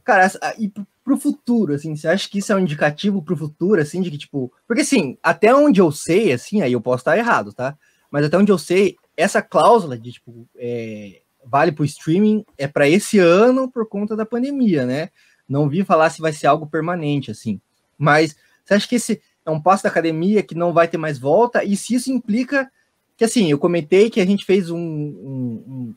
Cara, 0.04 0.32
e 0.58 0.71
pro 1.04 1.17
futuro, 1.17 1.73
assim, 1.73 1.95
você 1.95 2.08
acha 2.08 2.30
que 2.30 2.39
isso 2.39 2.52
é 2.52 2.56
um 2.56 2.60
indicativo 2.60 3.21
pro 3.21 3.36
futuro, 3.36 3.82
assim, 3.82 4.02
de 4.02 4.10
que, 4.10 4.17
tipo. 4.17 4.52
Porque, 4.65 4.82
assim, 4.82 5.17
até 5.21 5.54
onde 5.54 5.82
eu 5.82 5.91
sei, 5.91 6.32
assim, 6.32 6.62
aí 6.62 6.71
eu 6.71 6.82
posso 6.82 7.02
estar 7.02 7.17
errado, 7.17 7.52
tá? 7.52 7.78
Mas 8.10 8.26
até 8.26 8.38
onde 8.38 8.52
eu 8.52 8.58
sei, 8.58 8.95
essa 9.18 9.42
cláusula 9.42 9.98
de, 9.98 10.14
tipo, 10.14 10.48
é, 10.56 11.22
vale 11.44 11.72
pro 11.72 11.84
streaming 11.84 12.46
é 12.58 12.68
para 12.68 12.88
esse 12.88 13.18
ano 13.18 13.70
por 13.70 13.88
conta 13.90 14.16
da 14.16 14.26
pandemia, 14.26 14.86
né? 14.86 15.10
Não 15.50 15.68
vi 15.68 15.84
falar 15.84 16.12
se 16.12 16.22
vai 16.22 16.32
ser 16.32 16.48
algo 16.48 16.68
permanente, 16.68 17.32
assim. 17.32 17.60
Mas 17.98 18.36
você 18.64 18.76
acha 18.76 18.88
que 18.88 18.96
esse 18.96 19.22
é 19.46 19.50
um 19.50 19.62
passo 19.62 19.84
da 19.84 19.90
academia 19.90 20.44
que 20.44 20.54
não 20.54 20.72
vai 20.72 20.88
ter 20.88 20.98
mais 20.98 21.18
volta? 21.18 21.64
E 21.64 21.76
se 21.76 21.96
isso 21.96 22.12
implica 22.12 22.72
que, 23.16 23.24
assim, 23.24 23.50
eu 23.50 23.58
comentei 23.58 24.10
que 24.10 24.22
a 24.22 24.26
gente 24.26 24.46
fez 24.46 24.70
um, 24.70 24.78
um, 24.78 25.96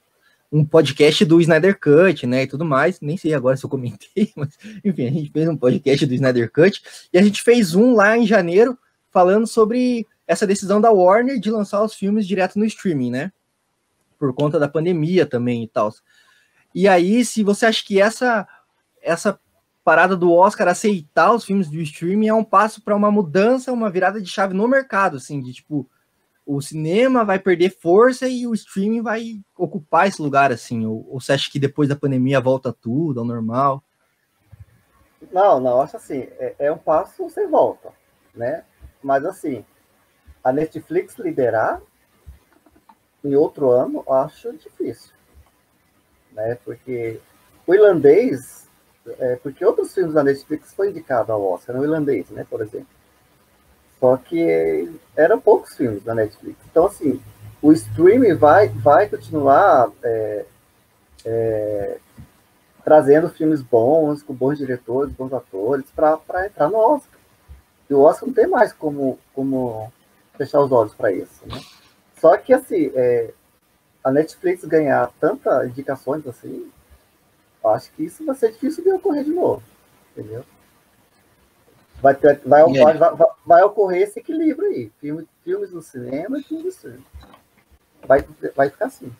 um 0.50 0.64
podcast 0.64 1.24
do 1.24 1.40
Snyder 1.40 1.78
Cut, 1.78 2.26
né, 2.26 2.44
e 2.44 2.46
tudo 2.46 2.64
mais. 2.64 3.00
Nem 3.00 3.16
sei 3.16 3.34
agora 3.34 3.56
se 3.56 3.64
eu 3.64 3.70
comentei, 3.70 4.32
mas 4.34 4.56
enfim, 4.84 5.06
a 5.06 5.10
gente 5.10 5.30
fez 5.30 5.48
um 5.48 5.56
podcast 5.56 6.06
do 6.06 6.14
Snyder 6.14 6.50
Cut 6.50 6.82
e 7.12 7.18
a 7.18 7.22
gente 7.22 7.42
fez 7.42 7.74
um 7.74 7.94
lá 7.94 8.16
em 8.16 8.26
janeiro 8.26 8.78
falando 9.10 9.46
sobre 9.46 10.06
essa 10.30 10.46
decisão 10.46 10.80
da 10.80 10.92
Warner 10.92 11.40
de 11.40 11.50
lançar 11.50 11.82
os 11.82 11.92
filmes 11.92 12.24
direto 12.24 12.56
no 12.56 12.64
streaming, 12.64 13.10
né? 13.10 13.32
Por 14.16 14.32
conta 14.32 14.60
da 14.60 14.68
pandemia 14.68 15.26
também 15.26 15.64
e 15.64 15.66
tal. 15.66 15.92
E 16.72 16.86
aí, 16.86 17.24
se 17.24 17.42
você 17.42 17.66
acha 17.66 17.84
que 17.84 18.00
essa 18.00 18.46
essa 19.02 19.40
parada 19.82 20.16
do 20.16 20.32
Oscar 20.32 20.68
aceitar 20.68 21.32
os 21.34 21.44
filmes 21.44 21.68
do 21.68 21.80
streaming 21.80 22.28
é 22.28 22.34
um 22.34 22.44
passo 22.44 22.80
para 22.80 22.94
uma 22.94 23.10
mudança, 23.10 23.72
uma 23.72 23.90
virada 23.90 24.22
de 24.22 24.30
chave 24.30 24.54
no 24.54 24.68
mercado, 24.68 25.16
assim, 25.16 25.40
de 25.40 25.52
tipo, 25.52 25.90
o 26.46 26.60
cinema 26.60 27.24
vai 27.24 27.40
perder 27.40 27.76
força 27.80 28.28
e 28.28 28.46
o 28.46 28.54
streaming 28.54 29.02
vai 29.02 29.40
ocupar 29.58 30.06
esse 30.06 30.22
lugar, 30.22 30.52
assim? 30.52 30.86
Ou, 30.86 31.04
ou 31.10 31.20
você 31.20 31.32
acha 31.32 31.50
que 31.50 31.58
depois 31.58 31.88
da 31.88 31.96
pandemia 31.96 32.40
volta 32.40 32.72
tudo 32.72 33.18
ao 33.18 33.26
normal? 33.26 33.82
Não, 35.32 35.58
não, 35.58 35.82
acho 35.82 35.96
assim, 35.96 36.20
é, 36.38 36.54
é 36.60 36.70
um 36.70 36.78
passo 36.78 37.28
sem 37.30 37.50
volta, 37.50 37.88
né? 38.32 38.62
Mas 39.02 39.24
assim, 39.24 39.64
a 40.42 40.52
Netflix 40.52 41.18
liderar 41.18 41.80
em 43.24 43.34
outro 43.34 43.70
ano, 43.70 44.04
acho 44.08 44.52
difícil, 44.54 45.12
né? 46.32 46.56
Porque 46.64 47.20
o 47.66 47.74
irlandês, 47.74 48.66
é, 49.18 49.36
porque 49.36 49.64
outros 49.64 49.92
filmes 49.92 50.14
da 50.14 50.24
Netflix 50.24 50.72
foi 50.72 50.90
indicado 50.90 51.32
ao 51.32 51.42
Oscar, 51.42 51.76
o 51.76 51.84
irlandês, 51.84 52.30
né, 52.30 52.46
por 52.48 52.62
exemplo. 52.62 52.88
Só 53.98 54.16
que 54.16 54.90
eram 55.14 55.38
poucos 55.38 55.76
filmes 55.76 56.02
da 56.02 56.14
Netflix. 56.14 56.58
Então, 56.70 56.86
assim, 56.86 57.20
o 57.60 57.70
streaming 57.72 58.34
vai, 58.34 58.68
vai 58.68 59.08
continuar 59.08 59.90
é, 60.02 60.46
é, 61.26 61.98
trazendo 62.82 63.28
filmes 63.28 63.60
bons, 63.60 64.22
com 64.22 64.32
bons 64.32 64.56
diretores, 64.56 65.12
bons 65.12 65.32
atores, 65.34 65.84
para 65.94 66.46
entrar 66.46 66.70
no 66.70 66.78
Oscar. 66.78 67.20
E 67.90 67.94
o 67.94 68.00
Oscar 68.00 68.26
não 68.26 68.34
tem 68.34 68.46
mais 68.46 68.72
como, 68.72 69.18
como 69.34 69.92
fechar 70.40 70.60
os 70.62 70.72
olhos 70.72 70.94
para 70.94 71.12
isso, 71.12 71.46
né? 71.46 71.60
Só 72.18 72.34
que, 72.38 72.54
assim, 72.54 72.90
é, 72.94 73.30
a 74.02 74.10
Netflix 74.10 74.64
ganhar 74.64 75.12
tantas 75.20 75.68
indicações 75.68 76.26
assim, 76.26 76.70
acho 77.62 77.92
que 77.92 78.04
isso 78.04 78.24
vai 78.24 78.34
ser 78.34 78.52
difícil 78.52 78.82
de 78.82 78.90
ocorrer 78.90 79.24
de 79.24 79.32
novo, 79.32 79.62
entendeu? 80.16 80.42
Vai, 82.00 82.14
ter, 82.14 82.40
vai, 82.46 82.62
vai, 82.62 82.96
vai, 82.96 83.28
vai, 83.44 83.62
ocorrer 83.62 84.02
esse 84.02 84.20
equilíbrio 84.20 84.70
aí. 84.70 84.90
Filme, 84.98 85.28
filmes 85.44 85.70
no 85.70 85.82
cinema 85.82 86.38
e 86.38 86.42
filmes 86.42 86.64
no 86.64 86.72
cinema. 86.72 87.04
Vai, 88.08 88.24
vai 88.56 88.70
ficar 88.70 88.86
assim. 88.86 89.12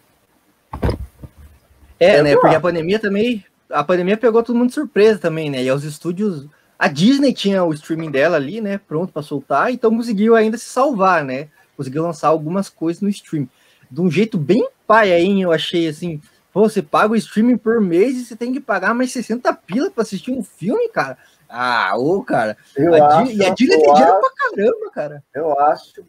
É, 1.98 2.16
é 2.16 2.22
né? 2.22 2.34
Porque 2.34 2.56
a 2.56 2.60
pandemia 2.60 2.98
também. 2.98 3.44
A 3.68 3.84
pandemia 3.84 4.16
pegou 4.16 4.42
todo 4.42 4.56
mundo 4.56 4.68
de 4.68 4.74
surpresa 4.74 5.18
também, 5.20 5.50
né? 5.50 5.62
E 5.62 5.70
os 5.70 5.84
estúdios. 5.84 6.46
A 6.80 6.88
Disney 6.88 7.34
tinha 7.34 7.62
o 7.62 7.74
streaming 7.74 8.10
dela 8.10 8.38
ali, 8.38 8.58
né? 8.58 8.78
Pronto 8.78 9.12
para 9.12 9.20
soltar, 9.20 9.70
então 9.70 9.94
conseguiu 9.94 10.34
ainda 10.34 10.56
se 10.56 10.64
salvar, 10.64 11.22
né? 11.22 11.50
Conseguiu 11.76 12.02
lançar 12.02 12.28
algumas 12.28 12.70
coisas 12.70 13.02
no 13.02 13.10
stream. 13.10 13.46
De 13.90 14.00
um 14.00 14.10
jeito 14.10 14.38
bem 14.38 14.66
pai 14.86 15.12
aí, 15.12 15.42
eu 15.42 15.52
achei 15.52 15.86
assim. 15.86 16.22
Pô, 16.50 16.66
você 16.66 16.80
paga 16.80 17.12
o 17.12 17.16
streaming 17.16 17.58
por 17.58 17.82
mês 17.82 18.16
e 18.16 18.24
você 18.24 18.34
tem 18.34 18.50
que 18.50 18.60
pagar 18.60 18.94
mais 18.94 19.12
60 19.12 19.52
pila 19.52 19.90
para 19.90 20.04
assistir 20.04 20.30
um 20.30 20.42
filme, 20.42 20.88
cara. 20.88 21.18
Ah, 21.46 21.92
ô, 21.98 22.24
cara. 22.24 22.56
Eu 22.74 22.94
a 22.94 23.18
acho, 23.18 23.32
e 23.32 23.44
a 23.44 23.50
Disney 23.50 23.76
tem 23.76 23.92
dinheiro 23.92 24.18
pra 24.18 24.30
caramba, 24.34 24.90
cara. 24.90 25.24
Eu 25.34 25.60
acho. 25.60 26.02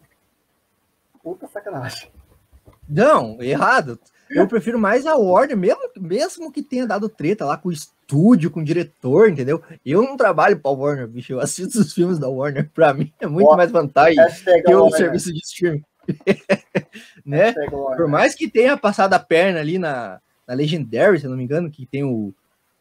Puta 1.21 1.47
sacanagem. 1.47 2.09
Não, 2.87 3.43
errado. 3.43 3.99
Eu 4.33 4.47
prefiro 4.47 4.79
mais 4.79 5.05
a 5.05 5.15
Warner, 5.15 5.57
mesmo, 5.57 5.81
mesmo 5.99 6.51
que 6.51 6.61
tenha 6.61 6.87
dado 6.87 7.09
treta 7.09 7.45
lá 7.45 7.57
com 7.57 7.69
o 7.69 7.71
estúdio, 7.71 8.49
com 8.49 8.59
o 8.59 8.63
diretor, 8.63 9.29
entendeu? 9.29 9.61
Eu 9.85 10.01
não 10.01 10.17
trabalho 10.17 10.59
pra 10.59 10.71
Warner, 10.71 11.07
bicho. 11.07 11.33
Eu 11.33 11.39
assisto 11.39 11.79
os 11.79 11.93
filmes 11.93 12.19
da 12.19 12.27
Warner. 12.27 12.69
Pra 12.73 12.93
mim 12.93 13.11
é 13.19 13.27
muito 13.27 13.55
mais 13.55 13.71
vantagem 13.71 14.17
que 14.65 14.73
o 14.73 14.89
serviço 14.91 15.33
de 15.33 15.39
streaming. 15.39 15.83
né? 17.25 17.53
Por 17.69 18.07
mais 18.07 18.35
que 18.35 18.49
tenha 18.49 18.75
passado 18.77 19.13
a 19.13 19.19
perna 19.19 19.59
ali 19.59 19.77
na, 19.77 20.19
na 20.47 20.53
Legendary, 20.53 21.19
se 21.19 21.25
eu 21.25 21.29
não 21.29 21.37
me 21.37 21.43
engano, 21.43 21.69
que 21.69 21.85
tem 21.85 22.03
o, 22.03 22.33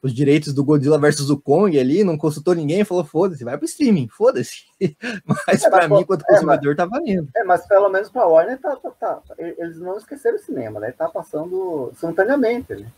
os 0.03 0.15
direitos 0.15 0.55
do 0.55 0.65
Godzilla 0.65 0.99
versus 0.99 1.29
o 1.29 1.39
Kong 1.39 1.79
ali, 1.79 2.03
não 2.03 2.17
consultou 2.17 2.55
ninguém, 2.55 2.85
falou, 2.85 3.05
foda-se, 3.05 3.45
vai 3.45 3.57
pro 3.59 3.67
streaming, 3.67 4.09
foda-se. 4.09 4.65
Mas 5.25 5.63
é, 5.63 5.71
para 5.71 5.89
mim, 5.89 6.05
quanto 6.05 6.23
é, 6.23 6.33
consumidor, 6.33 6.69
mas, 6.69 6.77
tá 6.77 6.87
valendo. 6.87 7.29
É, 7.37 7.45
mas 7.45 7.67
pelo 7.67 7.89
menos 7.91 8.09
pra 8.09 8.27
Warner, 8.27 8.59
tá, 8.59 8.77
tá, 8.77 8.91
tá, 8.91 9.23
eles 9.39 9.79
não 9.79 9.99
esqueceram 9.99 10.37
o 10.37 10.41
cinema, 10.41 10.81
né? 10.81 10.91
Tá 10.93 11.09
passando 11.09 11.93
simultaneamente, 11.97 12.75
né? 12.75 12.91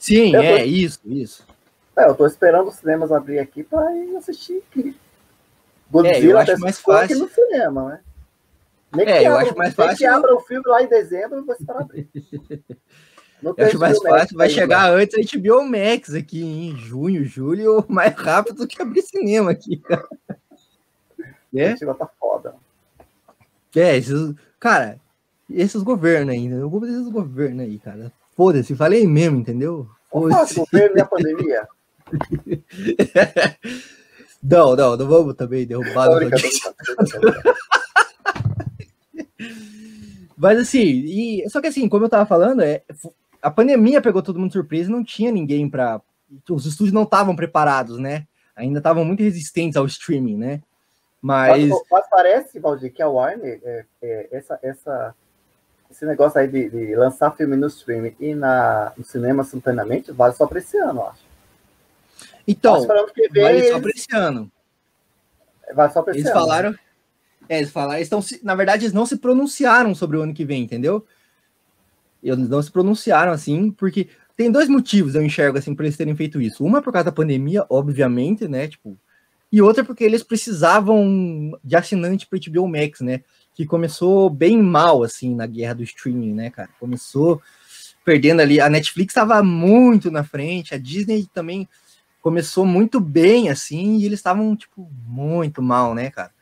Sim, 0.00 0.34
eu 0.34 0.42
é, 0.42 0.58
tô, 0.58 0.64
isso, 0.64 1.00
isso. 1.04 1.46
É, 1.96 2.08
eu 2.08 2.14
tô 2.14 2.26
esperando 2.26 2.68
os 2.68 2.74
cinemas 2.74 3.12
abrir 3.12 3.38
aqui 3.38 3.62
para 3.62 3.94
ir 3.94 4.16
assistir 4.16 4.62
aqui. 4.68 4.96
Godzilla 5.88 6.16
é, 6.16 6.32
eu 6.32 6.38
acho 6.38 6.58
mais 6.58 6.80
fácil. 6.80 7.18
no 7.20 7.28
cinema, 7.28 7.88
né? 7.90 8.00
Nem 8.94 9.06
é, 9.06 9.26
eu 9.26 9.34
abra, 9.34 9.46
acho 9.46 9.56
mais 9.56 9.74
fácil. 9.74 9.96
que 9.96 10.04
abra 10.04 10.34
o 10.34 10.40
filme 10.40 10.64
lá 10.66 10.82
em 10.82 10.88
dezembro, 10.88 11.38
eu 11.38 11.44
vou 11.44 11.54
esperar 11.54 11.82
abrir. 11.82 12.08
eu 13.42 13.54
acho 13.58 13.78
mais 13.78 13.98
fácil, 13.98 14.36
vai 14.36 14.48
chegar 14.48 14.92
antes 14.92 15.14
a 15.14 15.38
HBO 15.38 15.64
Max 15.64 16.14
aqui 16.14 16.42
em 16.42 16.76
junho, 16.76 17.24
julho, 17.24 17.84
mais 17.88 18.14
rápido 18.14 18.56
do 18.56 18.66
que 18.66 18.80
abrir 18.80 19.02
cinema 19.02 19.50
aqui, 19.50 19.76
cara. 19.78 20.08
É? 21.54 21.72
A 21.72 21.94
tá 21.94 22.08
foda. 22.18 22.54
É, 23.74 23.96
esses, 23.96 24.34
cara, 24.58 24.98
esses 25.50 25.82
governos 25.82 26.34
ainda, 26.34 26.56
eu 26.56 26.68
vou 26.68 26.80
ver 26.80 26.90
esses 26.90 27.08
governos 27.08 27.64
aí, 27.64 27.78
cara. 27.78 28.12
Foda-se, 28.36 28.74
falei 28.74 29.06
mesmo, 29.06 29.38
entendeu? 29.38 29.88
Foda-se. 30.10 30.54
governo 30.54 30.96
e 30.96 31.00
a 31.00 31.06
pandemia. 31.06 31.68
não, 34.42 34.76
não, 34.76 34.96
não 34.96 35.08
vamos 35.08 35.34
também 35.34 35.66
derrubar. 35.66 36.08
Mas 40.36 40.58
assim, 40.58 40.82
e, 40.82 41.48
só 41.48 41.62
que 41.62 41.68
assim, 41.68 41.88
como 41.88 42.04
eu 42.04 42.10
tava 42.10 42.26
falando, 42.26 42.60
é, 42.60 42.82
a 43.46 43.50
pandemia 43.50 44.00
pegou 44.00 44.20
todo 44.20 44.40
mundo 44.40 44.48
de 44.48 44.54
surpresa 44.54 44.90
e 44.90 44.92
não 44.92 45.04
tinha 45.04 45.30
ninguém 45.30 45.70
para 45.70 46.00
Os 46.50 46.66
estúdios 46.66 46.92
não 46.92 47.04
estavam 47.04 47.36
preparados, 47.36 47.96
né? 47.96 48.26
Ainda 48.56 48.78
estavam 48.78 49.04
muito 49.04 49.22
resistentes 49.22 49.76
ao 49.76 49.86
streaming, 49.86 50.36
né? 50.36 50.62
Mas. 51.22 51.68
Mas, 51.68 51.80
mas 51.88 52.06
parece, 52.10 52.58
Valdir, 52.58 52.92
que 52.92 53.00
a 53.00 53.08
Warner, 53.08 53.60
é, 53.62 53.84
é, 54.02 54.28
essa, 54.32 54.58
essa, 54.60 55.14
esse 55.88 56.04
negócio 56.04 56.40
aí 56.40 56.48
de, 56.48 56.68
de, 56.68 56.96
lançar 56.96 57.36
filme 57.36 57.54
no 57.54 57.68
streaming 57.68 58.16
e 58.18 58.34
na, 58.34 58.92
no 58.96 59.04
cinema 59.04 59.44
simultaneamente, 59.44 60.10
vale 60.10 60.34
só 60.34 60.44
para 60.44 60.58
esse 60.58 60.76
ano, 60.78 61.02
eu 61.02 61.06
acho. 61.06 61.24
Então, 62.48 62.84
vale 62.84 63.70
só 63.70 63.80
para 63.80 63.90
esse 63.90 64.16
ano. 64.16 64.50
Vale 65.72 65.92
só 65.92 66.02
para 66.02 66.10
esse 66.10 66.20
eles 66.22 66.30
ano. 66.32 66.40
Falaram? 66.40 66.74
É, 67.48 67.58
eles 67.58 67.70
falaram, 67.70 67.94
eles 67.94 68.10
estão, 68.12 68.40
na 68.42 68.56
verdade, 68.56 68.84
eles 68.84 68.92
não 68.92 69.06
se 69.06 69.16
pronunciaram 69.18 69.94
sobre 69.94 70.16
o 70.16 70.22
ano 70.22 70.34
que 70.34 70.44
vem, 70.44 70.64
entendeu? 70.64 71.06
Eles 72.28 72.48
não 72.48 72.62
se 72.62 72.70
pronunciaram 72.70 73.32
assim, 73.32 73.70
porque 73.70 74.08
tem 74.36 74.50
dois 74.50 74.68
motivos 74.68 75.14
eu 75.14 75.22
enxergo 75.22 75.58
assim 75.58 75.74
para 75.74 75.86
eles 75.86 75.96
terem 75.96 76.14
feito 76.14 76.40
isso. 76.40 76.64
Uma 76.64 76.78
é 76.78 76.80
por 76.80 76.92
causa 76.92 77.06
da 77.06 77.12
pandemia, 77.12 77.64
obviamente, 77.70 78.46
né? 78.46 78.68
Tipo, 78.68 78.98
e 79.50 79.62
outra 79.62 79.84
porque 79.84 80.04
eles 80.04 80.22
precisavam 80.22 81.58
de 81.64 81.76
assinante 81.76 82.26
para 82.26 82.38
HBO 82.38 82.68
Max, 82.68 83.00
né? 83.00 83.22
Que 83.54 83.64
começou 83.64 84.28
bem 84.28 84.60
mal 84.60 85.02
assim 85.02 85.34
na 85.34 85.46
guerra 85.46 85.76
do 85.76 85.82
streaming, 85.82 86.34
né, 86.34 86.50
cara? 86.50 86.68
Começou 86.78 87.40
perdendo 88.04 88.40
ali. 88.40 88.60
A 88.60 88.68
Netflix 88.68 89.12
estava 89.12 89.42
muito 89.42 90.10
na 90.10 90.22
frente, 90.22 90.74
a 90.74 90.78
Disney 90.78 91.26
também 91.32 91.68
começou 92.20 92.66
muito 92.66 92.98
bem 92.98 93.50
assim, 93.50 93.98
e 93.98 94.04
eles 94.04 94.18
estavam 94.18 94.56
tipo 94.56 94.90
muito 95.06 95.62
mal, 95.62 95.94
né, 95.94 96.10
cara? 96.10 96.32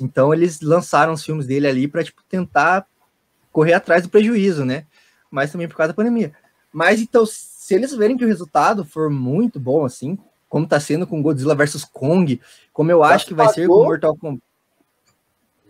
Então 0.00 0.32
eles 0.32 0.62
lançaram 0.62 1.12
os 1.12 1.22
filmes 1.22 1.46
dele 1.46 1.66
ali 1.66 1.86
para 1.86 2.02
tipo 2.02 2.22
tentar 2.28 2.86
correr 3.52 3.74
atrás 3.74 4.02
do 4.02 4.08
prejuízo, 4.08 4.64
né? 4.64 4.86
Mas 5.30 5.52
também 5.52 5.68
por 5.68 5.76
causa 5.76 5.92
da 5.92 5.96
pandemia. 5.96 6.32
Mas 6.72 7.00
então, 7.00 7.24
se 7.26 7.74
eles 7.74 7.94
verem 7.94 8.16
que 8.16 8.24
o 8.24 8.28
resultado 8.28 8.84
for 8.84 9.10
muito 9.10 9.60
bom 9.60 9.84
assim, 9.84 10.18
como 10.48 10.66
tá 10.66 10.80
sendo 10.80 11.06
com 11.06 11.22
Godzilla 11.22 11.54
versus 11.54 11.84
Kong, 11.84 12.40
como 12.72 12.90
eu 12.90 13.00
já 13.00 13.14
acho 13.14 13.26
que 13.26 13.34
vai 13.34 13.48
ser 13.48 13.66
com 13.66 13.84
Mortal 13.84 14.16
Kombat. 14.16 14.42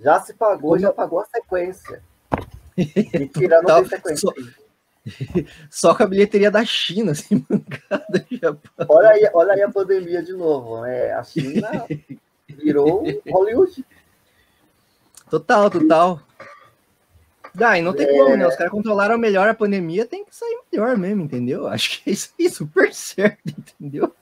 Já 0.01 0.21
se 0.21 0.33
pagou, 0.33 0.79
já 0.79 0.91
pagou 0.93 1.21
a 1.21 1.27
sequência. 1.27 2.03
Mentira, 3.13 3.61
não 3.61 3.83
tem 3.83 3.91
sequência. 3.91 4.29
Só... 4.29 4.33
Só 5.71 5.95
com 5.95 6.03
a 6.03 6.07
bilheteria 6.07 6.51
da 6.51 6.65
China, 6.65 7.13
assim, 7.13 7.45
mancada. 7.49 8.27
Olha 8.89 9.11
aí, 9.11 9.31
olha 9.33 9.53
aí 9.53 9.63
a 9.63 9.71
pandemia 9.71 10.23
de 10.23 10.33
novo, 10.33 10.83
né? 10.83 11.13
A 11.13 11.23
China 11.23 11.87
virou 12.49 13.05
Hollywood. 13.29 13.85
Total, 15.31 15.71
total. 15.71 16.21
Ah, 17.59 17.79
e 17.79 17.83
não 17.83 17.93
tem 17.93 18.07
é... 18.07 18.13
como, 18.13 18.37
né? 18.37 18.47
Os 18.47 18.57
caras 18.57 18.71
controlaram 18.71 19.19
melhor 19.19 19.49
a 19.49 19.55
pandemia, 19.55 20.07
tem 20.07 20.25
que 20.25 20.35
sair 20.35 20.59
melhor 20.73 20.97
mesmo, 20.97 21.23
entendeu? 21.23 21.67
Acho 21.67 22.03
que 22.03 22.11
é 22.11 22.13
isso 22.13 22.33
aí, 22.39 22.49
super 22.49 22.93
certo, 22.95 23.41
entendeu? 23.47 24.13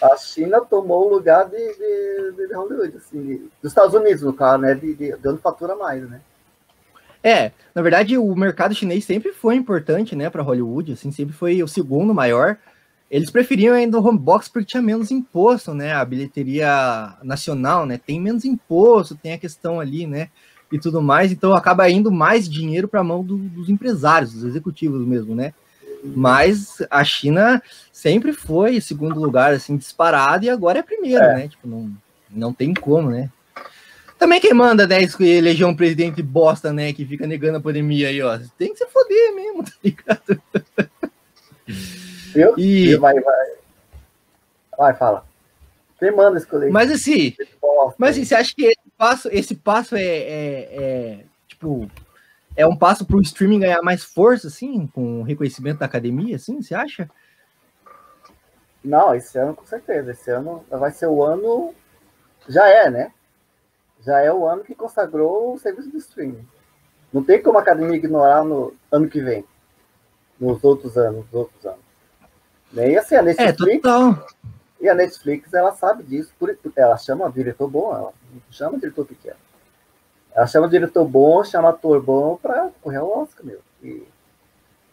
A 0.00 0.16
China 0.16 0.60
tomou 0.60 1.06
o 1.06 1.10
lugar 1.14 1.48
de, 1.48 1.56
de, 1.56 2.46
de 2.46 2.54
Hollywood, 2.54 2.96
assim, 2.96 3.50
dos 3.60 3.72
Estados 3.72 3.94
Unidos, 3.94 4.22
no 4.22 4.32
caso, 4.32 4.58
né? 4.58 4.74
De, 4.74 4.94
de, 4.94 5.16
dando 5.16 5.38
fatura 5.38 5.74
mais, 5.74 6.08
né? 6.08 6.20
É, 7.22 7.50
na 7.74 7.82
verdade, 7.82 8.16
o 8.16 8.34
mercado 8.36 8.74
chinês 8.74 9.04
sempre 9.04 9.32
foi 9.32 9.56
importante, 9.56 10.14
né, 10.14 10.30
para 10.30 10.40
Hollywood, 10.40 10.92
assim, 10.92 11.10
sempre 11.10 11.34
foi 11.34 11.60
o 11.62 11.68
segundo 11.68 12.14
maior. 12.14 12.56
Eles 13.10 13.30
preferiam 13.30 13.74
ainda 13.74 13.98
o 13.98 14.06
home 14.06 14.18
box 14.18 14.48
porque 14.48 14.66
tinha 14.66 14.82
menos 14.82 15.10
imposto, 15.10 15.72
né? 15.72 15.94
A 15.94 16.04
bilheteria 16.04 17.16
nacional, 17.22 17.86
né? 17.86 17.98
Tem 17.98 18.20
menos 18.20 18.44
imposto, 18.44 19.16
tem 19.16 19.32
a 19.32 19.38
questão 19.38 19.80
ali, 19.80 20.06
né? 20.06 20.28
E 20.70 20.78
tudo 20.78 21.00
mais, 21.00 21.32
então 21.32 21.54
acaba 21.54 21.88
indo 21.88 22.10
mais 22.12 22.48
dinheiro 22.48 22.86
para 22.86 23.00
a 23.00 23.04
mão 23.04 23.24
do, 23.24 23.38
dos 23.38 23.68
empresários, 23.68 24.32
dos 24.32 24.44
executivos 24.44 25.06
mesmo, 25.06 25.34
né? 25.34 25.54
Mas 26.04 26.82
a 26.90 27.02
China 27.02 27.62
sempre 27.92 28.32
foi 28.32 28.80
segundo 28.80 29.18
lugar, 29.18 29.52
assim, 29.52 29.76
disparado, 29.76 30.44
e 30.44 30.50
agora 30.50 30.78
é 30.78 30.82
primeiro, 30.82 31.24
é. 31.24 31.34
né? 31.34 31.48
Tipo, 31.48 31.66
não, 31.66 31.90
não 32.30 32.52
tem 32.52 32.74
como, 32.74 33.10
né? 33.10 33.30
Também 34.18 34.40
quem 34.40 34.52
manda, 34.52 34.86
né, 34.86 34.98
eleger 35.20 35.66
um 35.66 35.76
presidente 35.76 36.20
bosta, 36.22 36.72
né, 36.72 36.92
que 36.92 37.06
fica 37.06 37.24
negando 37.24 37.58
a 37.58 37.60
pandemia 37.60 38.08
aí, 38.08 38.20
ó. 38.20 38.38
Tem 38.58 38.72
que 38.72 38.78
se 38.78 38.86
foder 38.86 39.34
mesmo, 39.34 39.62
tá 39.64 39.72
ligado? 39.82 40.42
Eu? 42.34 42.58
E... 42.58 42.96
Vai, 42.96 43.14
vai. 43.20 43.46
Vai, 44.76 44.94
fala. 44.94 45.27
Quem 45.98 46.14
manda 46.14 46.38
escolher? 46.38 46.70
Mas 46.70 46.90
assim, 46.90 47.34
mas 47.98 48.10
assim, 48.10 48.24
você 48.24 48.34
acha 48.34 48.54
que 48.54 48.66
esse 48.66 48.90
passo, 48.96 49.28
esse 49.32 49.54
passo 49.54 49.96
é, 49.96 50.02
é, 50.02 50.76
é 50.76 51.24
tipo 51.48 51.90
é 52.58 52.66
um 52.66 52.76
passo 52.76 53.06
para 53.06 53.16
o 53.16 53.22
streaming 53.22 53.60
ganhar 53.60 53.80
mais 53.82 54.02
força, 54.02 54.48
assim, 54.48 54.88
com 54.88 55.20
o 55.20 55.22
reconhecimento 55.22 55.78
da 55.78 55.86
academia, 55.86 56.34
assim, 56.34 56.60
você 56.60 56.74
acha? 56.74 57.08
Não, 58.82 59.14
esse 59.14 59.38
ano 59.38 59.54
com 59.54 59.64
certeza. 59.64 60.10
Esse 60.10 60.30
ano 60.30 60.64
vai 60.68 60.90
ser 60.90 61.06
o 61.06 61.22
ano. 61.22 61.74
Já 62.48 62.66
é, 62.66 62.90
né? 62.90 63.12
Já 64.00 64.20
é 64.20 64.32
o 64.32 64.46
ano 64.46 64.64
que 64.64 64.74
consagrou 64.74 65.54
o 65.54 65.58
serviço 65.58 65.90
de 65.90 65.98
streaming. 65.98 66.46
Não 67.12 67.22
tem 67.22 67.42
como 67.42 67.58
a 67.58 67.60
academia 67.60 67.96
ignorar 67.96 68.42
no 68.44 68.74
ano 68.90 69.08
que 69.08 69.20
vem. 69.20 69.44
Nos 70.38 70.62
outros 70.64 70.96
anos, 70.96 71.26
nos 71.26 71.34
outros 71.34 71.66
anos. 71.66 71.80
E 72.72 72.96
assim, 72.96 73.14
a 73.16 73.18
É, 73.18 73.22
Netflix, 73.22 73.82
total. 73.82 74.26
E 74.80 74.88
a 74.88 74.94
Netflix, 74.94 75.52
ela 75.52 75.72
sabe 75.72 76.02
disso. 76.04 76.32
Ela 76.76 76.96
chama 76.96 77.30
diretor 77.30 77.68
bom, 77.68 77.92
ela 77.92 78.12
não 78.32 78.42
chama 78.50 78.78
diretor 78.78 79.04
pequeno. 79.04 79.36
Ela 80.34 80.46
chama 80.46 80.68
diretor 80.68 81.04
bom, 81.04 81.42
chama 81.44 81.70
ator 81.70 82.00
bom 82.02 82.36
pra 82.40 82.70
correr 82.80 82.98
ao 82.98 83.22
Oscar, 83.22 83.44
meu. 83.44 83.60
E, 83.82 84.06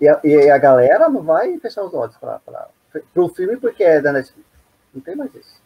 e, 0.01 0.07
a, 0.07 0.19
e 0.23 0.49
a 0.49 0.57
galera 0.57 1.07
não 1.07 1.21
vai 1.21 1.57
fechar 1.59 1.83
os 1.83 1.93
olhos 1.93 2.15
para 2.17 2.39
o 3.15 3.29
filme 3.29 3.57
porque 3.57 3.83
é 3.83 4.01
da 4.01 4.11
Netflix. 4.11 4.47
Não 4.93 5.01
tem 5.01 5.15
mais 5.15 5.33
isso. 5.35 5.63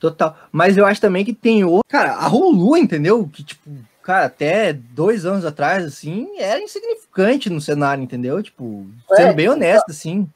Total. 0.00 0.36
Mas 0.50 0.76
eu 0.76 0.84
acho 0.84 1.00
também 1.00 1.24
que 1.24 1.32
tem 1.32 1.64
outro. 1.64 1.88
Cara, 1.88 2.14
a 2.14 2.28
Hulu, 2.28 2.76
entendeu? 2.76 3.28
Que, 3.32 3.44
tipo, 3.44 3.70
cara, 4.02 4.26
até 4.26 4.72
dois 4.72 5.24
anos 5.24 5.44
atrás, 5.44 5.84
assim, 5.84 6.38
era 6.38 6.60
insignificante 6.60 7.48
no 7.48 7.60
cenário, 7.60 8.02
entendeu? 8.02 8.42
Tipo, 8.42 8.86
É, 9.12 9.16
sendo 9.16 9.34
bem 9.34 9.48
honesto, 9.48 9.90
assim. 9.90 10.28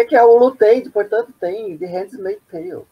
O 0.00 0.02
que, 0.02 0.08
que 0.10 0.16
a 0.16 0.24
Hulu 0.24 0.52
tem? 0.56 0.88
Portanto, 0.88 1.32
tem 1.38 1.76
The 1.76 1.86
Handmaid's 1.86 2.42
Tale. 2.50 2.84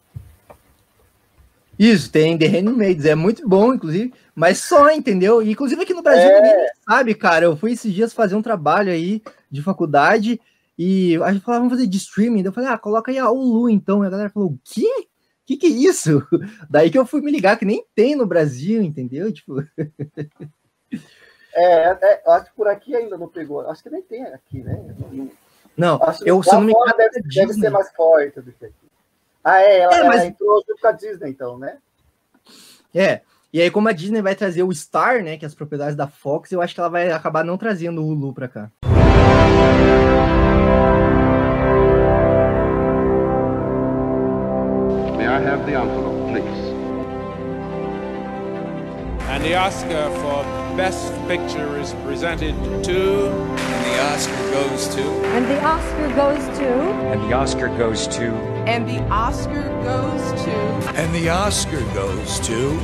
Isso, 1.78 2.11
tem 2.11 2.36
The 2.36 2.46
Handmaids, 2.46 3.06
é 3.06 3.14
muito 3.14 3.48
bom, 3.48 3.72
inclusive, 3.72 4.12
mas 4.34 4.59
só, 4.59 4.90
entendeu? 4.90 5.40
Inclusive 5.40 5.80
aqui 5.80 5.94
no 5.94 6.02
Brasil, 6.02 6.28
É. 6.28 6.40
ninguém 6.42 6.66
sabe, 6.88 7.14
cara. 7.14 7.44
Eu 7.46 7.56
fui 7.56 7.72
esses 7.72 7.92
dias 7.92 8.12
fazer 8.12 8.34
um 8.34 8.42
trabalho 8.42 8.90
aí 8.92 9.22
de 9.50 9.62
faculdade 9.62 10.40
e 10.76 11.16
a 11.22 11.32
gente 11.32 11.44
falava, 11.44 11.62
vamos 11.64 11.74
fazer 11.78 11.86
de 11.86 11.96
streaming. 11.96 12.42
Eu 12.44 12.52
falei, 12.52 12.68
ah, 12.68 12.76
coloca 12.78 13.11
aí 13.11 13.18
a 13.18 13.30
Hulu, 13.30 13.70
então. 13.70 14.02
E 14.02 14.06
a 14.06 14.11
galera 14.11 14.28
falou, 14.30 14.50
o 14.50 14.59
quê? 14.64 14.90
O 15.00 15.06
que, 15.46 15.56
que 15.56 15.66
é 15.66 15.70
isso? 15.70 16.22
Daí 16.68 16.90
que 16.90 16.98
eu 16.98 17.06
fui 17.06 17.22
me 17.22 17.30
ligar 17.30 17.56
que 17.59 17.64
nem 17.64 17.84
tem 17.94 18.14
no 18.16 18.26
Brasil, 18.26 18.82
entendeu? 18.82 19.30
Tipo, 19.32 19.64
É, 21.54 21.90
é, 21.90 22.22
eu 22.26 22.32
acho 22.32 22.46
que 22.50 22.56
por 22.56 22.68
aqui 22.68 22.94
ainda 22.94 23.16
não 23.16 23.28
pegou. 23.28 23.61
Acho 23.70 23.82
que 23.82 23.88
nem 23.90 24.02
tem 24.02 24.22
aqui, 24.24 24.62
né? 24.62 24.94
Não- 25.11 25.30
não, 25.79 26.03
Acho 26.03 26.24
que 26.24 26.31
eu, 26.31 26.43
se 26.43 26.53
não 26.53 26.61
me 26.62 26.72
engano, 26.72 26.87
deve, 26.97 27.18
é 27.18 27.22
deve 27.22 27.29
Disney. 27.29 27.61
ser 27.62 27.70
mais 27.70 27.91
forte 27.93 28.41
do 28.41 28.53
que 28.53 28.66
aqui. 28.66 28.74
Ah, 29.45 29.61
é, 29.62 29.79
ela, 29.81 29.95
É, 29.95 29.99
ela 30.01 30.09
mas- 30.09 30.24
entrou 30.24 30.62
junto 30.66 30.81
com 30.81 30.89
a 30.89 30.93
Disney, 30.93 31.31
então, 31.31 31.57
né? 31.59 31.79
É, 32.95 33.20
e 33.53 33.61
aí 33.62 33.70
como 33.70 33.89
a 33.89 33.93
Disney 33.93 34.20
vai 34.20 34.35
trazer 34.35 34.62
o 34.62 34.74
Star, 34.74 35.22
né, 35.22 35.37
que 35.37 35.45
é 35.45 35.49
as 35.49 35.55
propriedades 35.55 35.95
da 35.97 36.07
Fox, 36.09 36.51
eu 36.53 36.61
acho 36.61 36.74
que 36.74 36.81
ela 36.81 36.91
vai 36.91 37.11
acabar 37.12 37.45
não 37.45 37.57
trazendo 37.57 38.03
o 38.03 38.07
Hulu 38.09 38.35
pra 38.35 38.49
cá. 38.49 38.70
May 45.16 45.26
I 45.26 45.39
have 45.43 45.64
the 45.66 45.74
envelope, 45.74 46.31
please? 46.31 46.61
And 49.33 49.43
the 49.43 49.55
Oscar 49.57 50.11
for 50.20 50.45
Best 50.79 51.12
Picture 51.26 51.76
is 51.81 51.93
presented 52.07 52.55
to. 52.85 53.26
And 53.26 53.85
the 53.85 53.99
Oscar 54.14 54.51
goes 54.53 54.87
to. 54.95 55.03
And 55.35 55.45
the 55.51 55.61
Oscar 55.64 56.09
goes 56.14 56.47
to. 56.57 56.68
And 57.03 57.26
the 57.26 57.35
Oscar 57.35 57.68
goes 57.68 58.07
to. 58.14 58.31
And 58.70 58.87
the 58.87 59.01
Oscar 59.11 59.64
goes 59.83 60.45
to. 60.45 60.53
And 60.95 61.12
the 61.12 61.31
Oscar 61.31 61.81
goes 61.93 62.39
to. 62.47 62.79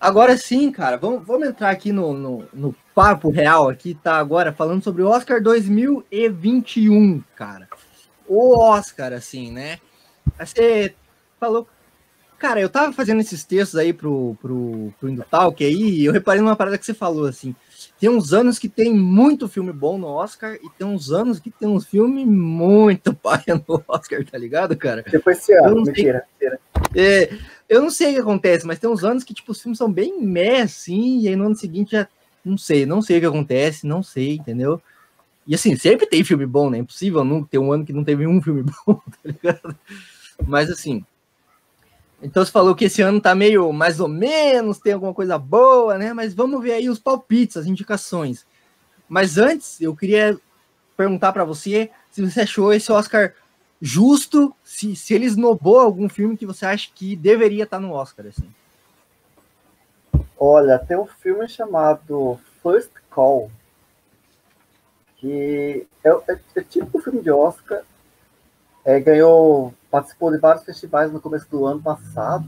Agora 0.00 0.36
sim, 0.36 0.72
cara, 0.72 0.96
vamos, 0.96 1.24
vamos 1.24 1.46
entrar 1.46 1.70
aqui 1.70 1.92
no, 1.92 2.12
no, 2.12 2.48
no 2.52 2.74
papo 2.92 3.30
real 3.30 3.68
aqui, 3.68 3.94
tá? 3.94 4.18
Agora 4.18 4.52
falando 4.52 4.82
sobre 4.82 5.02
o 5.02 5.08
Oscar 5.08 5.40
2021, 5.40 7.22
cara. 7.36 7.68
O 8.26 8.58
Oscar, 8.58 9.12
assim, 9.12 9.52
né? 9.52 9.78
Você 10.36 10.96
falou. 11.38 11.68
Cara, 12.38 12.60
eu 12.60 12.68
tava 12.68 12.92
fazendo 12.92 13.20
esses 13.20 13.42
textos 13.44 13.76
aí 13.78 13.92
pro, 13.92 14.36
pro, 14.40 14.94
pro 15.00 15.08
Indutalk 15.08 15.64
aí, 15.64 15.74
e 15.74 16.04
eu 16.04 16.12
reparei 16.12 16.40
numa 16.40 16.54
parada 16.54 16.78
que 16.78 16.86
você 16.86 16.94
falou, 16.94 17.26
assim. 17.26 17.54
Tem 17.98 18.08
uns 18.08 18.32
anos 18.32 18.58
que 18.58 18.68
tem 18.68 18.94
muito 18.94 19.48
filme 19.48 19.72
bom 19.72 19.98
no 19.98 20.06
Oscar, 20.06 20.54
e 20.54 20.70
tem 20.78 20.86
uns 20.86 21.10
anos 21.10 21.40
que 21.40 21.50
tem 21.50 21.68
uns 21.68 21.84
filmes 21.84 22.24
muito 22.24 23.12
paia 23.20 23.62
no 23.66 23.82
Oscar, 23.88 24.24
tá 24.24 24.38
ligado, 24.38 24.76
cara? 24.76 25.02
Tipo 25.02 25.30
esse 25.30 25.52
ano, 25.52 25.84
sei. 25.84 25.94
mentira. 25.94 26.24
mentira. 26.40 26.60
É, 26.94 27.36
eu 27.68 27.82
não 27.82 27.90
sei 27.90 28.12
o 28.12 28.14
que 28.14 28.20
acontece, 28.20 28.66
mas 28.66 28.78
tem 28.78 28.88
uns 28.88 29.02
anos 29.02 29.24
que, 29.24 29.34
tipo, 29.34 29.50
os 29.50 29.60
filmes 29.60 29.78
são 29.78 29.92
bem 29.92 30.22
meh, 30.22 30.60
assim, 30.60 31.20
e 31.20 31.28
aí 31.28 31.34
no 31.34 31.46
ano 31.46 31.56
seguinte 31.56 31.92
já 31.92 32.06
não 32.44 32.56
sei, 32.56 32.86
não 32.86 33.02
sei 33.02 33.18
o 33.18 33.20
que 33.20 33.26
acontece, 33.26 33.86
não 33.86 34.02
sei, 34.02 34.36
entendeu? 34.36 34.80
E 35.46 35.54
assim, 35.54 35.74
sempre 35.76 36.06
tem 36.06 36.22
filme 36.22 36.46
bom, 36.46 36.70
né? 36.70 36.78
É 36.78 36.80
impossível 36.82 37.24
não 37.24 37.42
ter 37.42 37.58
um 37.58 37.72
ano 37.72 37.84
que 37.84 37.92
não 37.92 38.04
teve 38.04 38.26
um 38.26 38.40
filme 38.40 38.62
bom, 38.86 38.94
tá 38.94 39.18
ligado? 39.24 39.76
Mas 40.46 40.70
assim. 40.70 41.04
Então 42.20 42.44
você 42.44 42.50
falou 42.50 42.74
que 42.74 42.86
esse 42.86 43.00
ano 43.00 43.20
tá 43.20 43.34
meio 43.34 43.72
mais 43.72 44.00
ou 44.00 44.08
menos, 44.08 44.78
tem 44.78 44.92
alguma 44.92 45.14
coisa 45.14 45.38
boa, 45.38 45.96
né? 45.96 46.12
Mas 46.12 46.34
vamos 46.34 46.60
ver 46.62 46.72
aí 46.72 46.88
os 46.88 46.98
palpites, 46.98 47.56
as 47.56 47.66
indicações. 47.66 48.44
Mas 49.08 49.38
antes, 49.38 49.80
eu 49.80 49.94
queria 49.94 50.38
perguntar 50.96 51.32
para 51.32 51.44
você 51.44 51.90
se 52.10 52.22
você 52.22 52.40
achou 52.40 52.72
esse 52.72 52.90
Oscar 52.90 53.32
justo, 53.80 54.54
se, 54.64 54.96
se 54.96 55.14
ele 55.14 55.26
esnobou 55.26 55.78
algum 55.78 56.08
filme 56.08 56.36
que 56.36 56.44
você 56.44 56.66
acha 56.66 56.90
que 56.92 57.14
deveria 57.14 57.62
estar 57.62 57.78
no 57.78 57.92
Oscar, 57.92 58.26
assim. 58.26 58.52
Olha, 60.36 60.78
tem 60.78 60.96
um 60.96 61.06
filme 61.06 61.48
chamado 61.48 62.38
First 62.62 62.90
Call, 63.10 63.50
que 65.16 65.86
é, 66.04 66.08
é, 66.08 66.38
é 66.56 66.60
tipo 66.62 66.98
um 66.98 67.00
filme 67.00 67.20
de 67.20 67.30
Oscar, 67.30 67.82
é, 68.88 68.98
ganhou, 68.98 69.74
participou 69.90 70.32
de 70.32 70.38
vários 70.38 70.64
festivais 70.64 71.12
no 71.12 71.20
começo 71.20 71.46
do 71.50 71.66
ano 71.66 71.82
passado, 71.82 72.46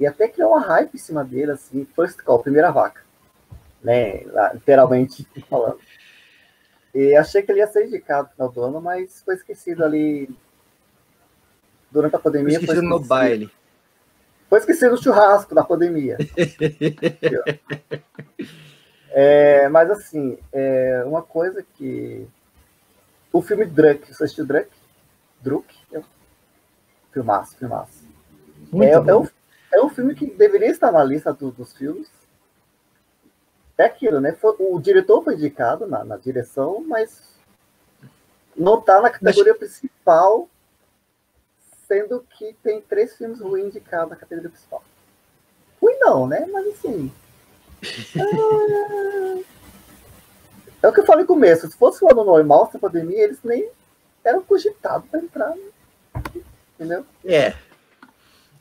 e 0.00 0.06
até 0.06 0.26
criou 0.26 0.52
uma 0.52 0.60
hype 0.60 0.94
em 0.94 0.98
cima 0.98 1.22
dele, 1.22 1.50
assim, 1.50 1.86
First 1.94 2.22
Call, 2.22 2.38
primeira 2.42 2.70
vaca, 2.70 3.02
né, 3.84 4.22
literalmente 4.54 5.28
falando. 5.50 5.78
E 6.94 7.14
achei 7.14 7.42
que 7.42 7.52
ele 7.52 7.58
ia 7.58 7.66
ser 7.66 7.84
indicado 7.86 8.28
no 8.28 8.32
final 8.32 8.52
do 8.52 8.62
ano, 8.62 8.80
mas 8.80 9.20
foi 9.22 9.34
esquecido 9.34 9.84
ali 9.84 10.30
durante 11.90 12.16
a 12.16 12.18
pandemia. 12.18 12.54
foi 12.54 12.62
Esquecido 12.64 12.82
no 12.88 12.94
esquecido. 12.96 13.08
baile. 13.08 13.50
Foi 14.48 14.58
esquecido 14.60 14.94
o 14.94 15.02
churrasco 15.02 15.54
da 15.54 15.62
pandemia. 15.62 16.16
É, 19.10 19.68
mas 19.70 19.90
assim, 19.90 20.38
é, 20.52 21.02
uma 21.04 21.22
coisa 21.22 21.64
que. 21.74 22.28
O 23.32 23.40
filme 23.42 23.64
Druk, 23.64 24.06
você 24.14 24.24
assistiu 24.24 24.46
Druk? 24.46 24.68
Druk? 25.40 25.66
É 25.92 25.98
um 25.98 26.04
Filmaço, 27.12 27.56
filmaço. 27.56 28.04
É, 28.82 28.90
é, 28.92 29.14
um, 29.16 29.28
é 29.72 29.80
um 29.82 29.88
filme 29.88 30.14
que 30.14 30.26
deveria 30.26 30.68
estar 30.70 30.92
na 30.92 31.02
lista 31.02 31.32
do- 31.32 31.50
dos 31.50 31.72
filmes. 31.72 32.08
É 33.76 33.84
aquilo, 33.84 34.20
né? 34.20 34.32
Foi- 34.32 34.56
o 34.58 34.78
diretor 34.80 35.22
foi 35.22 35.34
indicado 35.34 35.86
na, 35.86 36.04
na 36.04 36.16
direção, 36.16 36.84
mas 36.86 37.34
não 38.56 38.78
está 38.80 39.00
na 39.00 39.08
categoria 39.10 39.54
principal, 39.54 40.48
sendo 41.86 42.20
que 42.36 42.54
tem 42.62 42.80
três 42.82 43.16
filmes 43.16 43.40
ruins 43.40 43.66
indicados 43.68 44.10
na 44.10 44.16
categoria 44.16 44.50
principal. 44.50 44.82
Ruim 45.80 45.96
não, 46.00 46.26
né? 46.26 46.46
Mas 46.52 46.66
assim. 46.68 47.10
ah, 48.20 49.40
É 50.82 50.86
o 50.88 50.92
que 50.92 51.00
eu 51.00 51.06
falei 51.06 51.22
no 51.22 51.28
começo. 51.28 51.68
Se 51.68 51.76
fosse 51.76 52.04
o 52.04 52.10
ano 52.10 52.22
normal, 52.22 52.68
sem 52.70 52.80
pandemia, 52.80 53.24
eles 53.24 53.42
nem 53.42 53.68
eram 54.24 54.42
cogitados 54.42 55.08
para 55.08 55.20
entrar. 55.20 55.48
né? 55.54 56.42
Entendeu? 56.74 57.06
É. 57.24 57.54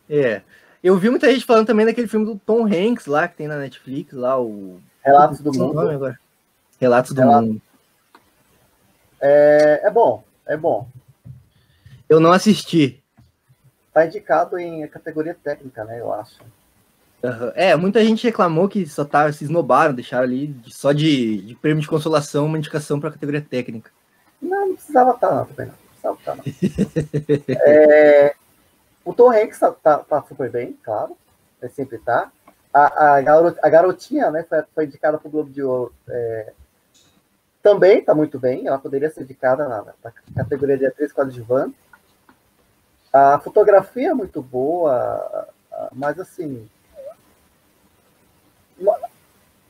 É. 0.09 0.41
Eu 0.83 0.97
vi 0.97 1.09
muita 1.09 1.31
gente 1.31 1.45
falando 1.45 1.67
também 1.67 1.85
daquele 1.85 2.07
filme 2.07 2.25
do 2.25 2.37
Tom 2.37 2.65
Hanks 2.65 3.05
lá, 3.07 3.27
que 3.27 3.35
tem 3.37 3.47
na 3.47 3.57
Netflix, 3.57 4.13
lá, 4.13 4.39
o. 4.39 4.79
Relatos 5.03 5.39
do 5.39 5.51
mundo. 5.53 5.79
agora. 5.79 6.19
Relatos 6.79 7.11
do 7.13 7.19
Relatos- 7.21 7.47
Mundo. 7.49 7.61
É, 9.19 9.81
é 9.83 9.89
bom, 9.89 10.23
é 10.45 10.55
bom. 10.55 10.87
Eu 12.07 12.19
não 12.19 12.31
assisti. 12.31 13.03
Tá 13.93 14.05
indicado 14.05 14.57
em 14.59 14.87
categoria 14.87 15.33
técnica, 15.35 15.83
né? 15.83 15.99
Eu 15.99 16.13
acho. 16.13 16.39
Aham. 17.23 17.51
É, 17.55 17.75
muita 17.75 18.03
gente 18.05 18.23
reclamou 18.23 18.69
que 18.69 18.85
só 18.85 19.03
tá, 19.03 19.31
se 19.33 19.43
esnobaram, 19.43 19.93
deixaram 19.95 20.23
ali 20.23 20.55
só 20.67 20.91
de, 20.91 21.41
de 21.41 21.55
prêmio 21.55 21.81
de 21.81 21.87
consolação 21.87 22.45
uma 22.45 22.57
indicação 22.59 22.99
para 22.99 23.11
categoria 23.11 23.41
técnica. 23.41 23.91
Não, 24.41 24.67
não 24.67 24.75
precisava 24.75 25.11
estar, 25.11 25.31
não, 25.33 25.45
também 25.45 25.65
não. 25.67 25.75
Precisava 25.89 26.17
estar, 26.19 26.35
não. 26.35 26.43
É, 27.65 28.35
o 29.03 29.13
Tom 29.13 29.31
Hanks 29.31 29.59
tá, 29.59 29.71
tá- 29.71 29.99
tá 29.99 30.21
super 30.23 30.49
bem, 30.49 30.77
claro. 30.83 31.17
Ele 31.61 31.71
sempre 31.71 31.97
tá. 31.97 32.31
A, 32.73 33.15
a, 33.15 33.21
garot- 33.21 33.59
a 33.63 33.69
garotinha, 33.69 34.29
né, 34.29 34.43
foi, 34.43 34.63
foi 34.75 34.85
indicada 34.85 35.17
pro 35.17 35.29
Globo 35.29 35.49
de 35.49 35.63
Ouro. 35.63 35.93
é, 36.09 36.53
também 37.63 38.01
tá 38.03 38.13
muito 38.15 38.39
bem. 38.39 38.67
Ela 38.67 38.77
poderia 38.79 39.09
ser 39.09 39.23
indicada 39.23 39.67
na, 39.67 39.83
na 40.03 40.13
categoria 40.35 40.77
de 40.77 40.85
atriz 40.85 41.11
coadjuvante. 41.11 41.75
A 43.11 43.39
fotografia 43.39 44.11
é 44.11 44.13
muito 44.13 44.41
boa, 44.41 45.47
mas 45.93 46.19
assim. 46.19 46.69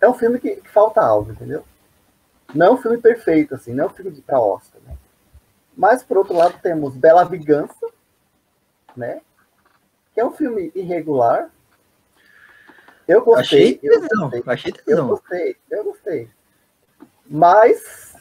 É 0.01 0.07
um 0.07 0.13
filme 0.13 0.37
que, 0.39 0.57
que 0.57 0.69
falta 0.69 1.01
algo, 1.01 1.31
entendeu? 1.31 1.63
Não 2.53 2.65
é 2.67 2.71
um 2.71 2.77
filme 2.77 2.97
perfeito, 2.97 3.55
assim, 3.55 3.73
não 3.73 3.85
é 3.85 3.87
um 3.87 3.93
filme 3.93 4.11
de 4.11 4.21
pra 4.21 4.39
Oscar, 4.39 4.81
né? 4.85 4.95
Mas, 5.75 6.03
por 6.03 6.17
outro 6.17 6.35
lado, 6.35 6.59
temos 6.61 6.95
Bela 6.95 7.23
Vingança, 7.23 7.87
né? 8.95 9.21
Que 10.13 10.21
é 10.21 10.25
um 10.25 10.31
filme 10.31 10.71
irregular. 10.73 11.49
Eu 13.07 13.23
gostei. 13.23 13.75
Achei 13.75 13.79
eu 13.83 14.01
tesão, 14.01 14.29
gostei. 14.29 14.43
achei 14.53 14.71
Eu 14.71 14.75
tesão. 14.83 15.07
gostei, 15.07 15.57
eu 15.69 15.83
gostei. 15.83 16.29
Mas. 17.29 18.15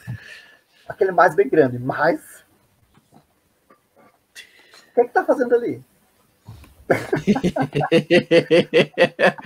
Aquele 0.87 1.11
mais 1.11 1.35
bem 1.35 1.49
grande, 1.49 1.79
mas. 1.79 2.45
O 3.13 4.93
que 4.93 5.01
é 5.01 5.05
que 5.05 5.13
tá 5.13 5.25
fazendo 5.25 5.55
ali? 5.55 5.83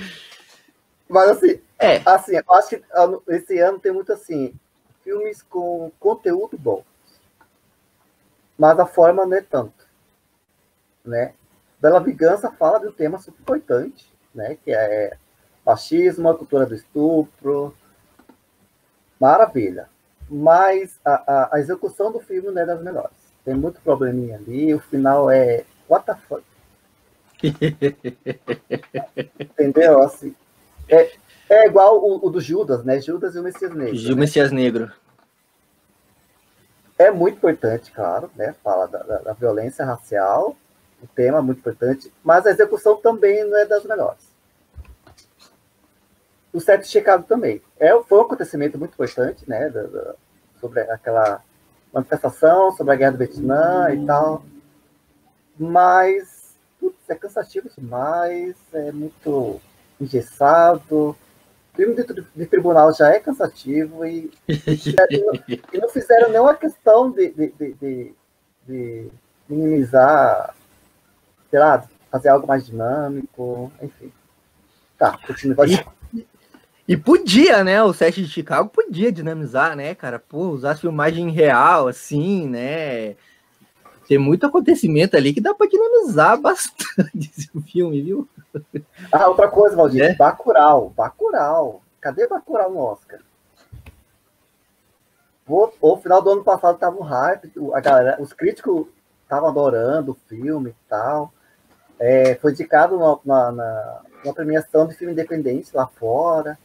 Mas 1.09 1.29
assim, 1.31 1.59
É. 1.79 2.01
assim, 2.05 2.35
eu 2.37 2.53
acho 2.53 2.69
que 2.69 2.83
ano- 2.93 3.21
esse 3.27 3.57
ano 3.59 3.79
tem 3.79 3.91
muito 3.91 4.13
assim, 4.13 4.53
filmes 5.11 5.41
com 5.43 5.91
conteúdo 5.99 6.57
bom. 6.57 6.83
Mas 8.57 8.79
a 8.79 8.85
forma 8.85 9.25
não 9.25 9.35
é 9.35 9.41
tanto. 9.41 9.85
Né? 11.03 11.33
Bela 11.79 11.99
Vingança 11.99 12.51
fala 12.51 12.79
de 12.79 12.87
um 12.87 12.91
tema 12.91 13.19
super 13.19 13.41
importante, 13.41 14.07
né? 14.33 14.57
Que 14.63 14.71
é 14.71 15.17
machismo, 15.65 16.29
a 16.29 16.37
cultura 16.37 16.65
do 16.65 16.75
estupro. 16.75 17.75
Maravilha. 19.19 19.89
Mas 20.29 20.99
a, 21.03 21.11
a, 21.11 21.55
a 21.55 21.59
execução 21.59 22.11
do 22.11 22.19
filme 22.19 22.51
não 22.51 22.61
é 22.61 22.65
das 22.65 22.81
melhores. 22.81 23.11
Tem 23.43 23.55
muito 23.55 23.81
probleminha 23.81 24.37
ali, 24.37 24.73
o 24.73 24.79
final 24.79 25.29
é. 25.29 25.65
What 25.89 26.05
the 26.05 26.15
fuck? 26.15 26.43
Entendeu? 29.41 30.01
Assim, 30.03 30.33
é, 30.87 31.11
é 31.49 31.67
igual 31.67 32.01
o, 32.01 32.25
o 32.25 32.29
do 32.29 32.39
Judas, 32.39 32.85
né? 32.85 33.01
Judas 33.01 33.35
e 33.35 33.39
o 33.39 33.43
Messias 33.43 33.73
Negro. 33.73 33.95
Gil 33.95 34.15
né? 34.15 34.21
Messias 34.21 34.51
Negro. 34.51 34.91
É 37.01 37.09
muito 37.09 37.37
importante, 37.37 37.91
claro, 37.91 38.29
né? 38.35 38.53
Fala 38.63 38.87
da, 38.87 38.99
da- 38.99 39.17
da 39.19 39.33
violência 39.33 39.83
racial, 39.83 40.55
o 41.01 41.07
tema 41.07 41.39
é 41.39 41.41
muito 41.41 41.57
importante, 41.59 42.13
mas 42.23 42.45
a 42.45 42.51
execução 42.51 42.95
também 42.97 43.43
não 43.43 43.57
é 43.57 43.65
das 43.65 43.83
melhores. 43.85 44.29
O 46.53 46.59
set 46.59 46.81
de 46.81 46.87
Chicago 46.89 47.23
também. 47.23 47.59
É, 47.79 47.89
foi 48.03 48.19
um 48.19 48.21
acontecimento 48.21 48.77
muito 48.77 48.93
importante, 48.93 49.49
né? 49.49 49.69
da- 49.69 49.83
da- 49.83 50.13
sobre 50.59 50.81
aquela 50.81 51.41
manifestação, 51.91 52.71
sobre 52.73 52.93
a 52.93 52.95
guerra 52.95 53.11
do 53.13 53.17
Vietnã 53.17 53.87
e 53.93 54.05
tal. 54.05 54.43
Mas 55.57 56.55
putz, 56.79 56.97
é 57.09 57.15
cansativo 57.15 57.67
demais, 57.75 58.55
é 58.73 58.91
muito 58.91 59.59
engessado. 59.99 61.15
O 61.73 61.75
filme 61.75 61.95
de, 61.95 62.25
de 62.35 62.45
tribunal 62.45 62.93
já 62.93 63.09
é 63.09 63.19
cansativo 63.19 64.05
e, 64.05 64.29
e 64.47 65.77
não 65.77 65.89
fizeram 65.89 66.29
nenhuma 66.29 66.53
questão 66.53 67.11
de, 67.11 67.29
de, 67.31 67.53
de, 67.57 68.13
de- 68.67 69.11
minimizar, 69.47 70.55
sei 71.49 71.59
lá, 71.59 71.83
fazer 72.09 72.29
algo 72.29 72.47
mais 72.47 72.65
dinâmico, 72.65 73.71
enfim. 73.81 74.11
Tá, 74.97 75.17
continua. 75.25 75.55
Pode... 75.55 75.85
E 76.87 76.97
podia, 76.97 77.63
né? 77.63 77.81
O 77.83 77.93
set 77.93 78.21
de 78.21 78.27
Chicago 78.27 78.69
podia 78.69 79.11
dinamizar, 79.11 79.75
né, 79.75 79.95
cara? 79.95 80.19
Pô, 80.19 80.49
usar 80.49 80.75
filmagem 80.75 81.29
real, 81.29 81.87
assim, 81.87 82.47
né? 82.47 83.15
Tem 84.11 84.17
muito 84.17 84.45
acontecimento 84.45 85.15
ali 85.15 85.33
que 85.33 85.39
dá 85.39 85.53
pra 85.53 85.67
dinamizar 85.67 86.37
bastante 86.37 87.31
esse 87.33 87.47
filme, 87.71 88.01
viu? 88.01 88.27
Ah, 89.09 89.29
outra 89.29 89.47
coisa, 89.47 89.73
Valdir. 89.73 90.03
É? 90.03 90.15
Bacurau, 90.15 90.89
Bacurau. 90.89 91.81
Cadê 92.01 92.27
Bacurau 92.27 92.69
no 92.71 92.79
Oscar? 92.79 93.21
O, 95.47 95.69
o 95.79 95.95
final 95.95 96.21
do 96.21 96.29
ano 96.29 96.43
passado 96.43 96.77
tava 96.77 96.97
um 96.97 97.03
hype, 97.03 97.53
a 97.73 97.79
galera, 97.79 98.21
os 98.21 98.33
críticos 98.33 98.87
estavam 99.23 99.47
adorando 99.47 100.11
o 100.11 100.17
filme 100.27 100.71
e 100.71 100.89
tal. 100.89 101.31
É, 101.97 102.35
foi 102.35 102.51
indicado 102.51 102.99
na, 102.99 103.17
na, 103.23 103.51
na- 103.53 104.01
na 104.25 104.33
premiação 104.33 104.85
de 104.87 104.93
filme 104.93 105.13
independente 105.13 105.71
lá 105.73 105.87
fora. 105.87 106.59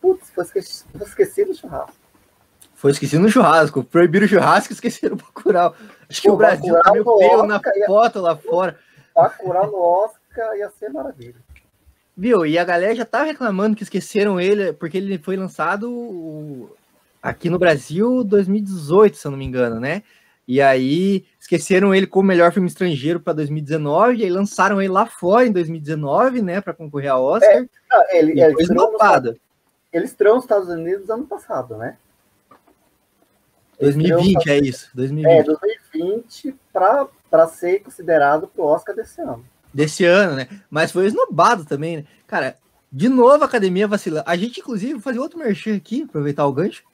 Putz, 0.00 0.30
foi 0.30 0.44
esquecido, 0.44 0.86
foi 0.96 1.06
esquecido 1.08 1.50
o 1.50 1.54
churrasco. 1.56 1.96
Foi 2.84 2.90
esquecido 2.90 3.22
no 3.22 3.30
churrasco. 3.30 3.82
Proibiram 3.82 4.26
o 4.26 4.28
churrasco 4.28 4.70
e 4.70 4.74
esqueceram 4.76 5.14
o 5.14 5.16
Bacurau. 5.16 5.74
Acho 6.06 6.20
que 6.20 6.28
Pô, 6.28 6.34
o 6.34 6.36
Brasil 6.36 6.74
tá 6.82 6.92
meio 6.92 7.02
feio 7.16 7.42
na 7.46 7.56
Oscar 7.56 7.72
ia- 7.78 7.86
foto 7.86 8.20
lá 8.20 8.36
fora. 8.36 8.78
Bacurau 9.14 9.70
no 9.70 9.78
Oscar 9.80 10.54
ia 10.54 10.68
ser 10.68 10.90
maravilha. 10.90 11.36
Viu? 12.14 12.44
E 12.44 12.58
a 12.58 12.64
galera 12.64 12.94
já 12.94 13.06
tá 13.06 13.22
reclamando 13.22 13.74
que 13.74 13.82
esqueceram 13.84 14.38
ele, 14.38 14.74
porque 14.74 14.98
ele 14.98 15.16
foi 15.16 15.34
lançado 15.34 15.90
o- 15.90 16.76
aqui 17.22 17.48
no 17.48 17.58
Brasil 17.58 18.22
2018, 18.22 19.16
se 19.16 19.26
eu 19.26 19.30
não 19.30 19.38
me 19.38 19.46
engano, 19.46 19.80
né? 19.80 20.02
E 20.46 20.60
aí 20.60 21.24
esqueceram 21.40 21.94
ele 21.94 22.06
como 22.06 22.28
melhor 22.28 22.52
filme 22.52 22.68
estrangeiro 22.68 23.18
para 23.18 23.32
2019, 23.32 24.16
e 24.18 24.24
aí 24.24 24.30
lançaram 24.30 24.82
ele 24.82 24.92
lá 24.92 25.06
fora 25.06 25.46
em 25.46 25.52
2019, 25.52 26.42
né, 26.42 26.60
para 26.60 26.74
concorrer 26.74 27.10
ao 27.12 27.24
Oscar. 27.24 27.64
Ah, 27.90 28.04
ele, 28.10 28.32
ele, 28.32 28.54
ele 29.90 30.04
estreou 30.04 30.34
nos 30.34 30.44
Estados 30.44 30.68
Unidos 30.68 31.08
ano 31.08 31.24
passado, 31.24 31.78
né? 31.78 31.96
Ele 33.78 33.90
estreou 33.90 34.22
nos 34.22 34.32
2020, 34.32 34.50
é 34.50 34.58
isso. 34.58 34.90
2020. 34.94 35.32
É, 35.32 35.42
2020 35.42 36.56
para 36.72 37.48
ser 37.48 37.80
considerado 37.80 38.48
pro 38.48 38.64
Oscar 38.64 38.94
desse 38.94 39.20
ano. 39.20 39.44
desse 39.72 40.04
ano, 40.04 40.36
né? 40.36 40.48
Mas 40.70 40.92
foi 40.92 41.06
esnobado 41.06 41.64
também, 41.64 41.98
né? 41.98 42.04
Cara, 42.26 42.56
de 42.90 43.08
novo 43.08 43.42
a 43.42 43.46
academia 43.46 43.88
vacilando. 43.88 44.24
A 44.26 44.36
gente, 44.36 44.60
inclusive, 44.60 44.92
vou 44.92 45.02
fazer 45.02 45.18
outro 45.18 45.38
merchan 45.38 45.74
aqui, 45.74 46.02
aproveitar 46.02 46.46
o 46.46 46.52
gancho. 46.52 46.84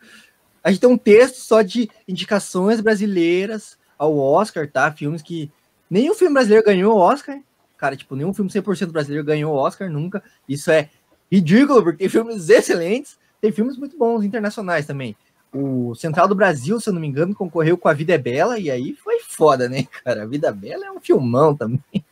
A 0.64 0.70
gente 0.70 0.80
tem 0.80 0.88
um 0.88 0.96
texto 0.96 1.36
só 1.36 1.62
de 1.62 1.90
indicações 2.08 2.80
brasileiras 2.80 3.78
ao 3.98 4.16
Oscar, 4.16 4.66
tá? 4.70 4.90
Filmes 4.90 5.20
que. 5.20 5.50
Nenhum 5.90 6.14
filme 6.14 6.32
brasileiro 6.32 6.64
ganhou 6.64 6.94
o 6.94 6.98
Oscar. 6.98 7.38
Cara, 7.76 7.96
tipo, 7.96 8.14
nenhum 8.16 8.32
filme 8.32 8.50
100% 8.50 8.92
brasileiro 8.92 9.26
ganhou 9.26 9.54
o 9.54 9.56
Oscar 9.56 9.90
nunca. 9.90 10.22
Isso 10.48 10.70
é 10.70 10.88
ridículo, 11.30 11.82
porque 11.82 11.98
tem 11.98 12.08
filmes 12.08 12.48
excelentes, 12.50 13.18
tem 13.40 13.52
filmes 13.52 13.76
muito 13.76 13.98
bons 13.98 14.24
internacionais 14.24 14.86
também. 14.86 15.16
O 15.52 15.94
Central 15.96 16.28
do 16.28 16.34
Brasil, 16.34 16.78
se 16.78 16.88
eu 16.88 16.92
não 16.92 17.00
me 17.00 17.08
engano, 17.08 17.34
concorreu 17.34 17.76
com 17.76 17.88
A 17.88 17.92
Vida 17.92 18.14
é 18.14 18.18
Bela, 18.18 18.58
e 18.58 18.70
aí 18.70 18.94
foi 18.94 19.20
foda, 19.20 19.68
né, 19.68 19.84
cara? 20.04 20.22
A 20.22 20.26
Vida 20.26 20.48
é 20.48 20.52
Bela 20.52 20.86
é 20.86 20.92
um 20.92 21.00
filmão 21.00 21.54
também. 21.54 21.80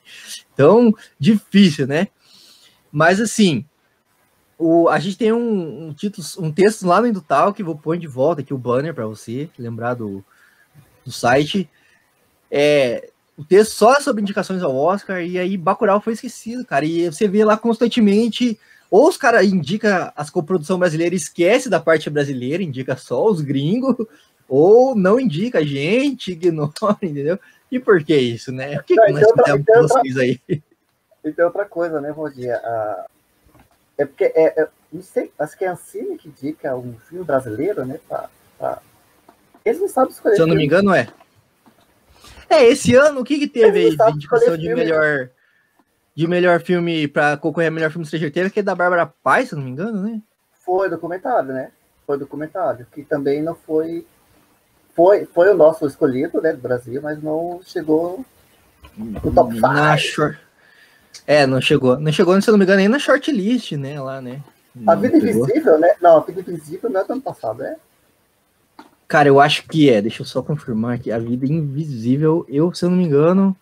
Então, 0.52 0.92
difícil, 1.20 1.86
né? 1.86 2.08
Mas 2.90 3.20
assim, 3.20 3.64
o, 4.58 4.88
a 4.88 4.98
gente 4.98 5.16
tem 5.16 5.32
um, 5.32 5.88
um 5.88 5.92
título, 5.92 6.26
um 6.38 6.50
texto 6.50 6.84
lá 6.84 7.00
no 7.00 7.06
Indutal 7.06 7.54
que 7.54 7.62
vou 7.62 7.76
pôr 7.76 7.96
de 7.96 8.08
volta 8.08 8.40
aqui 8.40 8.52
o 8.52 8.58
banner 8.58 8.92
para 8.92 9.06
você 9.06 9.48
lembrar 9.56 9.94
do, 9.94 10.24
do 11.04 11.12
site. 11.12 11.70
É, 12.50 13.10
o 13.36 13.44
texto 13.44 13.72
só 13.72 14.00
sobre 14.00 14.20
indicações 14.20 14.62
ao 14.64 14.74
Oscar 14.74 15.22
e 15.22 15.38
aí 15.38 15.56
Bacurau 15.56 16.00
foi 16.00 16.14
esquecido, 16.14 16.64
cara. 16.64 16.84
E 16.84 17.06
você 17.06 17.28
vê 17.28 17.44
lá 17.44 17.56
constantemente 17.56 18.58
ou 18.90 19.08
os 19.08 19.16
caras 19.16 19.46
indica 19.46 20.12
as 20.16 20.30
coprodução 20.30 20.78
brasileira 20.78 21.14
e 21.14 21.18
esquece 21.18 21.68
da 21.68 21.80
parte 21.80 22.08
brasileira, 22.08 22.62
indica 22.62 22.96
só 22.96 23.26
os 23.26 23.40
gringos, 23.40 23.96
ou 24.48 24.94
não 24.94 25.20
indica 25.20 25.58
a 25.58 25.64
gente, 25.64 26.32
ignora, 26.32 26.72
entendeu? 27.02 27.38
E 27.70 27.78
por 27.78 28.02
que 28.02 28.16
isso, 28.16 28.50
né? 28.50 28.78
O 28.78 28.82
que, 28.82 28.94
Não, 28.94 29.04
que 29.06 29.12
nós 29.12 29.22
então, 29.22 29.36
fizemos 29.44 29.60
então, 29.60 29.82
com 29.82 29.88
vocês 29.88 30.16
aí? 30.16 30.40
E 31.24 31.32
tem 31.32 31.44
outra 31.44 31.64
coisa, 31.64 32.00
né, 32.00 32.12
Valdir? 32.12 32.54
Ah, 32.54 33.04
é 33.98 34.06
porque, 34.06 34.24
é, 34.24 34.62
é- 34.62 34.68
não 34.90 35.02
sei, 35.02 35.30
acho 35.38 35.58
que 35.58 35.64
é 35.64 35.68
a 35.68 35.72
Ancine 35.72 36.16
que 36.16 36.28
indica 36.28 36.74
um 36.76 36.94
filme 37.08 37.24
brasileiro, 37.24 37.84
né? 37.84 37.98
Pra, 38.08 38.30
pra- 38.56 38.80
Eles 39.64 39.80
não 39.80 39.88
sabem 39.88 40.12
escolher. 40.12 40.36
Se 40.36 40.40
eu 40.40 40.46
não 40.46 40.54
me 40.54 40.64
engano, 40.64 40.94
é. 40.94 41.08
É, 42.48 42.64
esse 42.64 42.94
ano, 42.94 43.20
o 43.20 43.24
que 43.24 43.38
que 43.38 43.48
teve 43.48 43.78
aí 43.80 43.96
de 43.96 44.10
indicação 44.12 44.56
de 44.56 44.62
filme. 44.68 44.76
melhor 44.76 45.28
de 46.18 46.26
melhor 46.26 46.60
filme 46.60 47.06
para 47.06 47.36
concorrer 47.36 47.68
a 47.68 47.70
melhor 47.70 47.92
filme 47.92 48.02
estrangeiro? 48.02 48.50
Que 48.50 48.58
é 48.58 48.62
da 48.62 48.74
Bárbara 48.74 49.06
Paz, 49.06 49.50
se 49.50 49.54
não 49.54 49.62
me 49.62 49.70
engano, 49.70 50.02
né? 50.02 50.20
Foi 50.64 50.90
documentário, 50.90 51.52
né? 51.52 51.70
Foi 52.04 52.18
documentário, 52.18 52.84
que 52.92 53.04
também 53.04 53.40
não 53.40 53.54
foi. 53.54 54.04
Foi, 54.96 55.26
foi 55.26 55.48
o 55.48 55.56
nosso 55.56 55.86
escolhido, 55.86 56.42
né, 56.42 56.52
do 56.52 56.58
Brasil, 56.58 57.00
mas 57.00 57.22
não 57.22 57.60
chegou 57.64 58.26
no 58.96 59.32
top 59.32 59.54
5. 59.54 59.60
Na 59.68 59.96
short... 59.96 60.40
É, 61.24 61.46
não 61.46 61.60
chegou. 61.60 62.00
Não 62.00 62.10
chegou, 62.10 62.42
se 62.42 62.50
eu 62.50 62.52
não 62.52 62.58
me 62.58 62.64
engano, 62.64 62.78
nem 62.80 62.88
na 62.88 62.98
shortlist, 62.98 63.72
né? 63.72 64.00
Lá, 64.00 64.20
né? 64.20 64.42
A 64.88 64.96
Não 64.96 65.00
Vida 65.00 65.20
pegou. 65.20 65.44
Invisível, 65.44 65.78
né? 65.78 65.94
Não, 66.02 66.16
a 66.16 66.20
Vida 66.20 66.40
Invisível 66.40 66.90
não 66.90 67.00
é 67.00 67.04
do 67.04 67.12
ano 67.12 67.22
passado, 67.22 67.62
é? 67.62 67.76
Cara, 69.06 69.28
eu 69.28 69.40
acho 69.40 69.68
que 69.68 69.88
é. 69.88 70.02
Deixa 70.02 70.22
eu 70.22 70.26
só 70.26 70.42
confirmar 70.42 70.96
aqui. 70.96 71.12
A 71.12 71.18
Vida 71.20 71.46
Invisível, 71.46 72.44
eu, 72.48 72.74
se 72.74 72.84
eu 72.84 72.90
não 72.90 72.96
me 72.96 73.04
engano, 73.04 73.56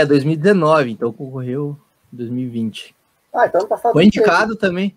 é 0.00 0.06
2019, 0.06 0.90
então 0.90 1.12
concorreu 1.12 1.78
em 2.12 2.16
2020. 2.16 2.94
Ah, 3.32 3.46
então 3.46 3.60
ano 3.60 3.68
passado. 3.68 3.92
Foi 3.92 4.04
teve. 4.04 4.18
indicado 4.18 4.56
também. 4.56 4.96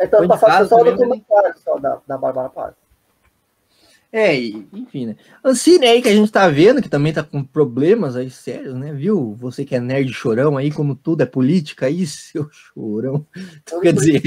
Então 0.00 0.20
ano 0.20 0.28
passado 0.28 0.68
foi 0.68 0.78
só 0.78 0.82
o 0.82 0.84
documentário 0.84 1.54
só 1.58 1.78
da, 1.78 2.00
da 2.06 2.18
Bárbara 2.18 2.48
Paz. 2.48 2.74
É, 4.16 4.32
enfim, 4.36 5.06
né? 5.06 5.16
Ancine 5.42 5.88
aí 5.88 6.00
que 6.00 6.08
a 6.08 6.14
gente 6.14 6.30
tá 6.30 6.48
vendo, 6.48 6.80
que 6.80 6.88
também 6.88 7.12
tá 7.12 7.24
com 7.24 7.42
problemas 7.42 8.14
aí 8.14 8.30
sérios, 8.30 8.72
né? 8.74 8.92
Viu? 8.92 9.34
Você 9.34 9.64
que 9.64 9.74
é 9.74 9.80
nerd 9.80 10.12
chorão 10.12 10.56
aí, 10.56 10.70
como 10.70 10.94
tudo 10.94 11.22
é 11.22 11.26
política 11.26 11.86
aí, 11.86 12.06
seu 12.06 12.48
chorão. 12.52 13.26
Quer 13.82 13.92
dizer, 13.92 14.22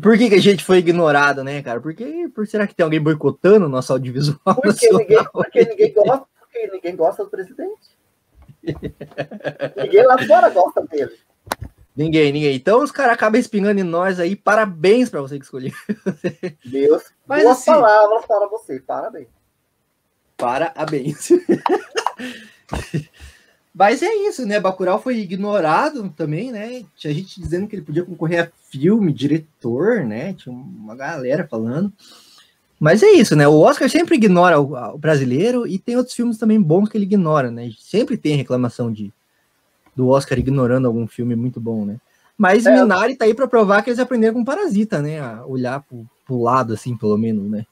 por 0.00 0.16
que, 0.16 0.28
que 0.28 0.34
a 0.36 0.40
gente 0.40 0.64
foi 0.64 0.78
ignorado, 0.78 1.42
né, 1.42 1.60
cara? 1.60 1.80
Porque, 1.80 2.28
por 2.34 2.46
será 2.46 2.68
que 2.68 2.74
tem 2.74 2.84
alguém 2.84 3.00
boicotando 3.00 3.66
o 3.66 3.68
nosso 3.68 3.92
audiovisual 3.92 4.38
Porque 4.44 4.68
nacional? 4.68 4.98
ninguém, 5.00 5.24
porque 5.32 5.64
ninguém 5.64 5.92
gosta, 5.92 6.26
porque 6.38 6.70
ninguém 6.72 6.96
gosta 6.96 7.24
do 7.24 7.30
presidente. 7.30 7.95
Ninguém 9.76 10.06
lá 10.06 10.18
fora 10.26 10.48
gosta 10.50 10.82
dele. 10.86 11.12
Ninguém, 11.96 12.30
ninguém. 12.32 12.54
Então 12.54 12.82
os 12.82 12.90
caras 12.92 13.14
acabam 13.14 13.40
espingando 13.40 13.80
em 13.80 13.84
nós 13.84 14.20
aí. 14.20 14.36
Parabéns 14.36 15.08
pra 15.08 15.22
você 15.22 15.38
que 15.38 15.44
escolheu. 15.44 15.72
Deus, 16.64 17.02
Mas 17.26 17.42
boas 17.44 17.56
assim- 17.58 17.70
palavras 17.70 18.26
para 18.26 18.46
você, 18.48 18.80
parabéns. 18.80 19.28
Parabéns. 20.36 21.28
Mas 23.74 24.02
é 24.02 24.14
isso, 24.14 24.46
né? 24.46 24.58
Bacurau 24.58 25.00
foi 25.00 25.18
ignorado 25.18 26.08
também, 26.10 26.50
né? 26.50 26.82
Tinha 26.96 27.12
gente 27.12 27.38
dizendo 27.40 27.66
que 27.66 27.76
ele 27.76 27.84
podia 27.84 28.04
concorrer 28.04 28.44
a 28.44 28.50
filme, 28.70 29.12
diretor, 29.12 30.04
né? 30.04 30.32
Tinha 30.32 30.54
uma 30.54 30.94
galera 30.96 31.46
falando. 31.46 31.92
Mas 32.78 33.02
é 33.02 33.10
isso, 33.12 33.34
né? 33.34 33.48
O 33.48 33.58
Oscar 33.60 33.88
sempre 33.88 34.16
ignora 34.16 34.60
o, 34.60 34.74
o 34.94 34.98
brasileiro 34.98 35.66
e 35.66 35.78
tem 35.78 35.96
outros 35.96 36.14
filmes 36.14 36.36
também 36.38 36.60
bons 36.60 36.88
que 36.88 36.96
ele 36.98 37.04
ignora, 37.06 37.50
né? 37.50 37.70
Sempre 37.78 38.16
tem 38.16 38.36
reclamação 38.36 38.92
de 38.92 39.12
do 39.94 40.08
Oscar 40.08 40.38
ignorando 40.38 40.86
algum 40.86 41.06
filme 41.06 41.34
muito 41.34 41.58
bom, 41.58 41.86
né? 41.86 41.96
Mas 42.36 42.66
É. 42.66 42.70
Minari 42.70 43.16
tá 43.16 43.24
aí 43.24 43.32
pra 43.32 43.48
provar 43.48 43.82
que 43.82 43.88
eles 43.88 43.98
aprenderam 43.98 44.34
com 44.34 44.44
Parasita, 44.44 45.00
né? 45.00 45.18
A 45.20 45.46
olhar 45.46 45.82
pro, 45.82 46.04
pro 46.26 46.42
lado, 46.42 46.74
assim, 46.74 46.94
pelo 46.94 47.16
menos, 47.16 47.50
né? 47.50 47.64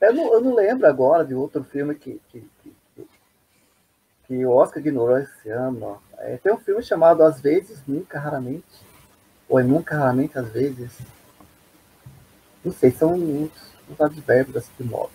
Eu 0.00 0.14
não, 0.14 0.32
eu 0.32 0.40
não 0.40 0.54
lembro 0.54 0.86
agora 0.86 1.22
de 1.22 1.34
outro 1.34 1.62
filme 1.62 1.94
que, 1.94 2.18
que, 2.32 2.42
que, 2.62 2.72
que- 4.26 4.46
o 4.46 4.50
Oscar 4.50 4.80
ignorou 4.80 5.18
esse 5.18 5.50
ano. 5.50 5.80
ó. 5.82 5.96
É, 6.18 6.38
tem 6.38 6.50
um 6.52 6.56
filme 6.58 6.82
chamado 6.82 7.22
Às 7.22 7.40
vezes, 7.42 7.82
Nunca, 7.86 8.18
Raramente. 8.18 8.64
Ou 9.48 9.60
é 9.60 9.62
Nunca, 9.62 9.98
Raramente, 9.98 10.38
Às 10.38 10.48
vezes. 10.48 10.98
Não 12.64 12.72
sei, 12.72 12.90
são 12.90 13.14
uns, 13.14 13.50
uns 13.90 14.00
advérbios 14.00 14.66
de 14.78 14.84
modo. 14.84 15.10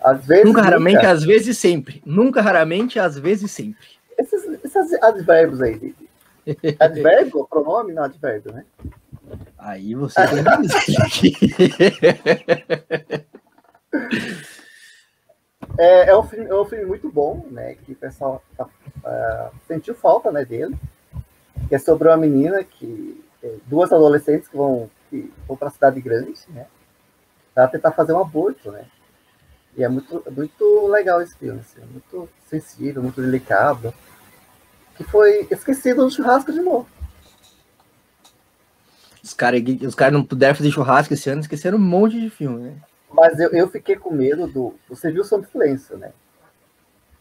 Às 0.00 0.24
vezes. 0.24 0.44
Nunca, 0.46 0.62
raramente, 0.62 0.96
nunca. 0.96 1.10
às 1.10 1.24
vezes, 1.24 1.58
sempre. 1.58 2.02
Nunca, 2.06 2.40
raramente, 2.40 2.98
às 2.98 3.18
vezes, 3.18 3.50
sempre. 3.50 3.86
Esses, 4.18 4.44
esses 4.64 5.02
advérbios 5.02 5.60
aí. 5.60 5.78
de- 5.78 5.94
Advérbio? 6.80 7.46
Pronome? 7.46 7.92
Não, 7.92 8.04
advérbio, 8.04 8.52
né? 8.52 8.64
Aí 9.58 9.94
você 9.94 10.20
tem 10.26 10.42
que. 11.10 11.36
É, 15.78 16.10
é, 16.10 16.16
um 16.16 16.22
filme, 16.22 16.46
é 16.46 16.54
um 16.54 16.64
filme 16.64 16.84
muito 16.84 17.10
bom, 17.10 17.46
né? 17.50 17.74
Que 17.74 17.92
o 17.92 17.96
pessoal 17.96 18.42
tá, 18.56 18.66
ah, 19.04 19.50
sentiu 19.66 19.94
falta 19.94 20.30
né, 20.30 20.44
dele. 20.44 20.76
Que 21.68 21.74
é 21.74 21.78
sobre 21.78 22.08
uma 22.08 22.16
menina 22.16 22.62
que. 22.64 23.22
é, 23.42 23.54
duas 23.66 23.92
adolescentes 23.92 24.48
que 24.48 24.56
vão, 24.56 24.90
que 25.10 25.32
vão 25.46 25.56
para 25.56 25.70
cidade 25.70 26.00
grande, 26.00 26.34
né? 26.48 26.66
Para 27.52 27.68
tentar 27.68 27.92
fazer 27.92 28.12
um 28.12 28.20
aborto, 28.20 28.70
né? 28.70 28.86
E 29.76 29.84
é 29.84 29.88
muito, 29.88 30.22
muito 30.30 30.86
legal 30.86 31.20
esse 31.20 31.36
filme, 31.36 31.60
assim, 31.60 31.80
muito 31.80 32.28
sensível, 32.48 33.02
muito 33.02 33.20
delicado. 33.20 33.92
Que 34.96 35.04
foi 35.04 35.46
esquecido 35.50 36.02
no 36.02 36.10
churrasco 36.10 36.52
de 36.52 36.60
novo. 36.60 36.86
Os 39.22 39.34
caras 39.34 39.62
os 39.82 39.94
cara 39.94 40.10
não 40.10 40.24
puderam 40.24 40.54
fazer 40.54 40.70
churrasco 40.70 41.14
esse 41.14 41.28
ano, 41.28 41.40
esqueceram 41.40 41.78
um 41.78 41.80
monte 41.80 42.18
de 42.18 42.30
filme, 42.30 42.60
né? 42.60 42.76
Mas 43.12 43.38
eu, 43.38 43.50
eu 43.50 43.68
fiquei 43.68 43.96
com 43.96 44.12
medo 44.12 44.46
do. 44.46 44.74
Você 44.88 45.10
viu 45.10 45.22
o 45.22 45.24
som 45.24 45.40
do 45.40 45.46
silêncio, 45.48 45.96
né? 45.98 46.12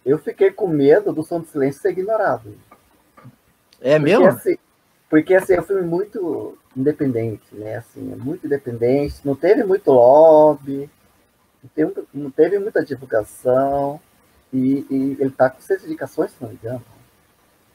Eu 0.06 0.18
fiquei 0.18 0.52
com 0.52 0.68
medo 0.68 1.12
do 1.12 1.24
som 1.24 1.40
do 1.40 1.48
silêncio 1.48 1.82
ser 1.82 1.92
ignorado. 1.92 2.56
É 3.82 3.98
Porque, 3.98 4.00
mesmo? 4.00 4.28
assim, 4.28 4.58
porque 5.10 5.36
assim, 5.36 5.54
é 5.54 5.60
um 5.62 5.64
filme 5.64 5.84
muito 5.84 6.58
independente, 6.80 7.44
né? 7.54 7.78
Assim, 7.78 8.12
é 8.12 8.16
muito 8.16 8.46
independente, 8.46 9.16
não 9.26 9.36
teve 9.36 9.64
muito 9.64 9.92
lobby, 9.92 10.90
não 11.64 11.70
teve, 11.76 12.04
não 12.14 12.32
teve 12.32 12.60
muita 12.60 12.84
divulgação, 12.84 14.00
e, 14.54 14.86
e 14.90 15.18
ele 15.20 15.32
tá 15.32 15.50
com 15.50 15.62
seis 15.62 15.84
indicações, 15.86 16.32
se 16.32 16.42
não 16.42 16.50
me 16.50 16.56
engano. 16.56 16.84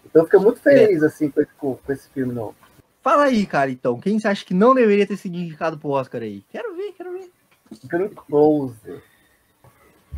Então 0.05 0.23
eu 0.23 0.27
fiquei 0.27 0.41
muito 0.41 0.61
feliz 0.61 1.03
assim, 1.03 1.31
com, 1.31 1.41
esse- 1.41 1.53
com, 1.59 1.79
esse 1.89 2.09
filme 2.11 2.33
novo. 2.33 2.55
Fala 3.03 3.25
aí, 3.25 3.45
cara, 3.47 3.71
então. 3.71 4.01
Quem 4.01 4.19
você 4.19 4.29
acha 4.29 4.45
que 4.45 4.55
não 4.55 4.75
deveria 4.75 5.07
ter 5.07 5.17
sido 5.17 5.37
indicado 5.37 5.77
pro 5.79 5.91
Oscar 5.91 6.23
aí? 6.23 6.43
Quero 6.51 6.75
ver, 6.75 6.93
quero 6.93 7.13
ver. 7.13 7.31
Green 7.85 8.09
Close. 8.09 9.03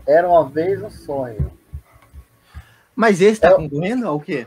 Era 0.07 0.28
uma 0.28 0.49
vez 0.49 0.80
um 0.82 0.91
sonho. 0.91 1.51
Mas 2.95 3.20
esse 3.20 3.41
tá 3.41 3.51
Eu- 3.51 3.57
concorrendo 3.57 4.07
ao 4.07 4.20
quê? 4.20 4.47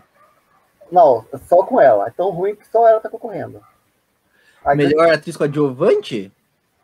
Não, 0.92 1.26
só 1.48 1.64
com 1.66 1.80
ela. 1.80 2.08
É 2.08 2.12
tão 2.12 2.30
ruim 2.32 2.56
que 2.56 2.66
só 2.68 2.88
ela 2.88 3.00
tá 3.00 3.10
concorrendo. 3.10 3.62
A 4.70 4.76
Melhor 4.76 5.12
atriz 5.12 5.36
coadjuvante? 5.36 6.32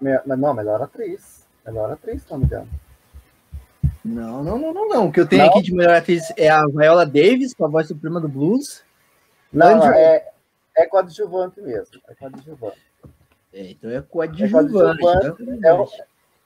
Me- 0.01 0.19
Não, 0.25 0.53
melhor 0.53 0.81
atriz. 0.81 1.45
Melhor 1.65 1.91
atriz, 1.91 2.23
se 2.23 2.31
não 2.31 2.39
me 2.39 2.45
engano. 2.45 2.67
Não, 4.03 4.43
não, 4.43 4.57
não, 4.57 4.73
não, 4.73 4.89
não. 4.89 5.07
O 5.07 5.11
que 5.11 5.19
eu 5.19 5.27
tenho 5.27 5.43
Não? 5.43 5.49
aqui 5.49 5.61
de 5.61 5.73
melhor 5.73 5.95
atriz 5.95 6.31
é 6.37 6.49
a 6.49 6.65
Viola 6.65 7.05
Davis, 7.05 7.53
com 7.53 7.65
a 7.65 7.67
voz 7.67 7.87
suprema 7.87 8.19
do 8.19 8.27
blues. 8.27 8.83
Não, 9.51 9.67
Andrew. 9.83 9.93
é, 9.93 10.31
é 10.77 10.85
coadjuvante 10.85 11.61
mesmo. 11.61 12.01
É 12.07 12.13
coadjuvante. 12.15 12.81
É, 13.53 13.71
então 13.71 13.89
é 13.89 14.01
coadjuvante. 14.01 14.71
coadjuvante, 14.71 15.43
então 15.43 15.63
é 15.63 15.67
É 15.69 15.73
um, 15.73 15.85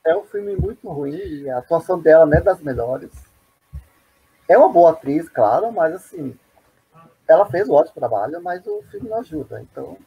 é 0.05 0.17
um 0.17 0.23
filme 0.23 0.55
muito 0.55 0.87
ruim 0.89 1.15
e 1.15 1.49
a 1.49 1.57
atuação 1.59 1.99
dela 1.99 2.25
não 2.25 2.37
é 2.37 2.41
das 2.41 2.61
melhores. 2.61 3.11
É 4.47 4.57
uma 4.57 4.69
boa 4.69 4.91
atriz, 4.91 5.29
claro, 5.29 5.71
mas 5.71 5.93
assim, 5.95 6.35
ela 7.27 7.45
fez 7.45 7.67
um 7.69 7.73
ótimo 7.73 7.95
trabalho, 7.95 8.41
mas 8.41 8.65
o 8.67 8.81
filme 8.89 9.09
não 9.09 9.19
ajuda. 9.19 9.61
Então, 9.61 9.97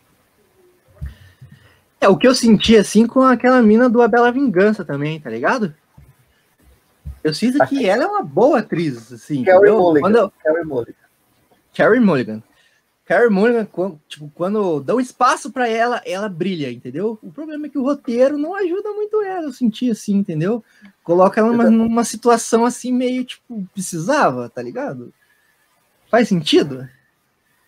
É 2.03 2.09
o 2.09 2.17
que 2.17 2.27
eu 2.27 2.35
senti 2.35 2.77
assim 2.77 3.07
com 3.07 3.23
aquela 3.23 3.63
mina 3.63 3.89
do 3.89 4.03
A 4.03 4.09
Bela 4.09 4.33
Vingança 4.33 4.85
também, 4.85 5.21
tá 5.21 5.31
ligado? 5.31 5.73
Eu 7.23 7.33
sinto 7.33 7.65
que 7.69 7.89
ela 7.89 8.03
é 8.03 8.07
uma 8.09 8.23
boa 8.25 8.59
atriz, 8.59 9.13
assim. 9.13 9.45
Carrie? 9.45 9.71
Mulligan. 9.71 10.11
Eu- 10.11 10.33
Carrie 10.43 10.65
Mulligan. 10.65 10.95
Carrie 11.73 12.01
Mulligan. 12.01 12.43
Carrie 13.05 13.31
Mulligan, 13.31 13.65
quando, 13.67 14.01
tipo, 14.09 14.29
quando 14.35 14.81
dão 14.81 14.99
espaço 14.99 15.53
pra 15.53 15.69
ela, 15.69 16.03
ela 16.05 16.29
brilha, 16.29 16.73
entendeu? 16.73 17.17
O 17.23 17.31
problema 17.31 17.67
é 17.67 17.69
que 17.69 17.79
o 17.79 17.85
roteiro 17.85 18.37
não 18.37 18.53
ajuda 18.57 18.91
muito 18.91 19.23
ela, 19.23 19.45
eu 19.45 19.53
senti 19.53 19.89
assim, 19.89 20.17
entendeu? 20.17 20.65
Coloca 21.05 21.41
ela 21.41 21.51
numa, 21.51 21.71
numa 21.71 22.05
situação 22.05 22.65
assim, 22.65 22.93
meio, 22.93 23.25
tipo, 23.25 23.65
precisava, 23.73 24.49
tá 24.49 24.61
ligado? 24.61 25.13
Faz 26.11 26.27
sentido? 26.29 26.89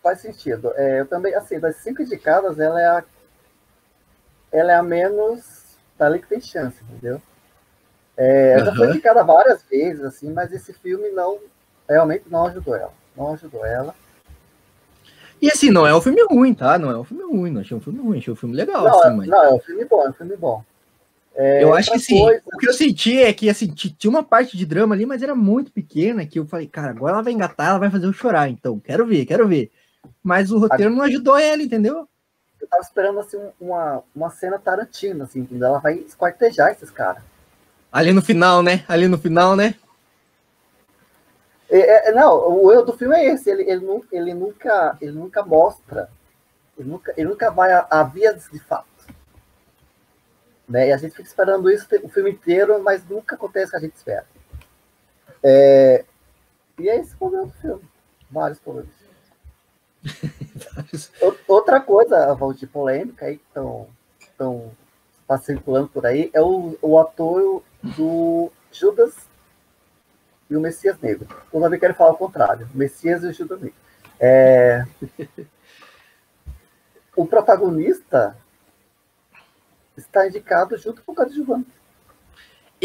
Faz 0.03 0.19
sentido. 0.19 0.71
É, 0.75 0.99
eu 0.99 1.05
também, 1.05 1.33
assim, 1.35 1.57
das 1.57 1.77
cinco 1.77 2.01
indicadas, 2.01 2.59
ela 2.59 2.81
é 2.81 2.87
a, 2.87 3.03
ela 4.51 4.71
é 4.71 4.75
a 4.75 4.83
menos 4.83 5.77
dali 5.97 6.19
que 6.19 6.27
tem 6.27 6.41
chance, 6.41 6.83
entendeu? 6.83 7.21
É, 8.17 8.53
ela 8.53 8.65
já 8.65 8.75
foi 8.75 8.89
indicada 8.89 9.23
várias 9.23 9.63
vezes, 9.63 10.03
assim, 10.03 10.31
mas 10.31 10.51
esse 10.51 10.71
filme 10.73 11.09
não, 11.09 11.39
realmente 11.87 12.25
não 12.29 12.47
ajudou 12.47 12.75
ela. 12.75 12.93
Não 13.15 13.33
ajudou 13.33 13.65
ela. 13.65 13.93
E 15.41 15.49
assim, 15.49 15.69
não 15.69 15.85
é 15.85 15.95
um 15.95 16.01
filme 16.01 16.23
ruim, 16.29 16.53
tá? 16.53 16.79
Não 16.79 16.89
é 16.89 16.97
um 16.97 17.03
filme 17.03 17.23
ruim, 17.23 17.51
não 17.51 17.61
achei 17.61 17.75
um 17.75 17.81
filme 17.81 17.99
ruim, 17.99 18.17
achei 18.19 18.31
um 18.31 18.37
filme 18.37 18.55
legal, 18.55 18.85
Não, 18.85 18.99
assim, 18.99 19.07
é- 19.09 19.11
mas... 19.11 19.27
não, 19.27 19.43
é 19.43 19.53
um 19.53 19.59
filme 19.59 19.85
bom, 19.85 20.03
é 20.03 20.09
um 20.09 20.13
filme 20.13 20.35
bom. 20.37 20.63
É, 21.37 21.61
eu 21.61 21.73
acho 21.73 21.91
que 21.91 21.99
sim. 21.99 22.17
coisa- 22.17 22.41
O 22.53 22.57
que 22.57 22.69
eu 22.69 22.73
senti 22.73 23.21
é 23.21 23.33
que 23.33 23.49
assim, 23.49 23.67
ti- 23.67 23.93
tinha 23.93 24.09
uma 24.09 24.23
parte 24.23 24.55
de 24.55 24.65
drama 24.65 24.95
ali, 24.95 25.05
mas 25.05 25.21
era 25.21 25.35
muito 25.35 25.69
pequena, 25.71 26.25
que 26.25 26.39
eu 26.39 26.47
falei, 26.47 26.65
cara, 26.65 26.91
agora 26.91 27.15
ela 27.15 27.21
vai 27.21 27.33
engatar, 27.33 27.69
ela 27.71 27.79
vai 27.79 27.91
fazer 27.91 28.05
eu 28.05 28.13
chorar, 28.13 28.49
então, 28.49 28.79
quero 28.79 29.05
ver, 29.05 29.25
quero 29.25 29.45
ver. 29.45 29.69
Mas 30.23 30.49
o 30.49 30.57
roteiro 30.57 30.95
não 30.95 31.03
ajudou 31.03 31.37
ela, 31.37 31.61
entendeu? 31.61 32.07
Eu 32.59 32.67
tava 32.67 32.81
esperando 32.81 33.19
assim, 33.19 33.37
um- 33.37 33.51
uma, 33.59 34.03
uma 34.15 34.29
cena 34.29 34.57
Tarantino, 34.59 35.23
assim? 35.23 35.47
Ela 35.51 35.79
vai 35.79 35.95
esquartejar 35.95 36.71
esses 36.71 36.89
caras. 36.89 37.23
Ali 37.91 38.11
no 38.11 38.21
final, 38.21 38.61
né? 38.63 38.83
Ali 38.87 39.07
no 39.07 39.17
final, 39.17 39.55
né? 39.55 39.75
É, 41.69 42.09
é, 42.09 42.11
não, 42.11 42.63
o 42.63 42.71
erro 42.71 42.83
do 42.83 42.97
filme 42.97 43.15
é 43.15 43.33
esse, 43.33 43.49
ele, 43.49 43.63
ele, 43.69 43.85
ele 44.11 44.33
nunca, 44.33 44.97
ele 45.01 45.11
nunca 45.11 45.43
mostra, 45.43 46.09
ele 46.77 46.87
nunca, 46.87 47.13
ele 47.17 47.27
nunca 47.27 47.49
vai 47.49 47.73
a, 47.73 47.87
a 47.89 48.03
vias 48.03 48.47
de 48.51 48.59
fato. 48.59 48.87
Né? 50.67 50.89
E 50.89 50.93
a 50.93 50.97
gente 50.97 51.15
fica 51.15 51.27
esperando 51.27 51.69
isso 51.69 51.87
o 52.03 52.09
filme 52.09 52.31
inteiro, 52.31 52.81
mas 52.83 53.07
nunca 53.07 53.35
acontece 53.35 53.67
o 53.67 53.71
que 53.71 53.77
a 53.77 53.79
gente 53.79 53.95
espera. 53.95 54.25
É, 55.43 56.05
e 56.79 56.89
é 56.89 56.99
esse 56.99 57.13
o 57.13 57.17
problema 57.17 57.45
do 57.47 57.53
filme. 57.53 57.83
Vários 58.29 58.59
problemas. 58.59 58.89
Outra 61.47 61.79
coisa, 61.79 62.33
Valdir, 62.33 62.69
polêmica 62.69 63.25
aí 63.25 63.37
que 63.37 63.45
estão 63.45 63.87
estão 64.19 64.71
tá 65.27 65.37
circulando 65.37 65.87
por 65.87 66.05
aí 66.05 66.29
é 66.33 66.41
o, 66.41 66.77
o 66.81 66.99
ator 66.99 67.63
do 67.81 68.51
Judas 68.71 69.15
e 70.49 70.55
o 70.55 70.61
Messias 70.61 70.99
Negro. 70.99 71.27
Toda 71.51 71.69
vez 71.69 71.79
quero 71.79 71.95
falar 71.95 72.11
o 72.11 72.17
contrário, 72.17 72.69
Messias 72.73 73.23
e 73.23 73.27
o 73.27 73.33
Judas 73.33 73.61
Negro. 73.61 73.77
É, 74.19 74.85
o 77.15 77.25
protagonista 77.25 78.37
está 79.97 80.27
indicado 80.27 80.77
junto 80.77 81.01
com 81.01 81.11
o 81.11 81.15
coadjuvante. 81.15 81.71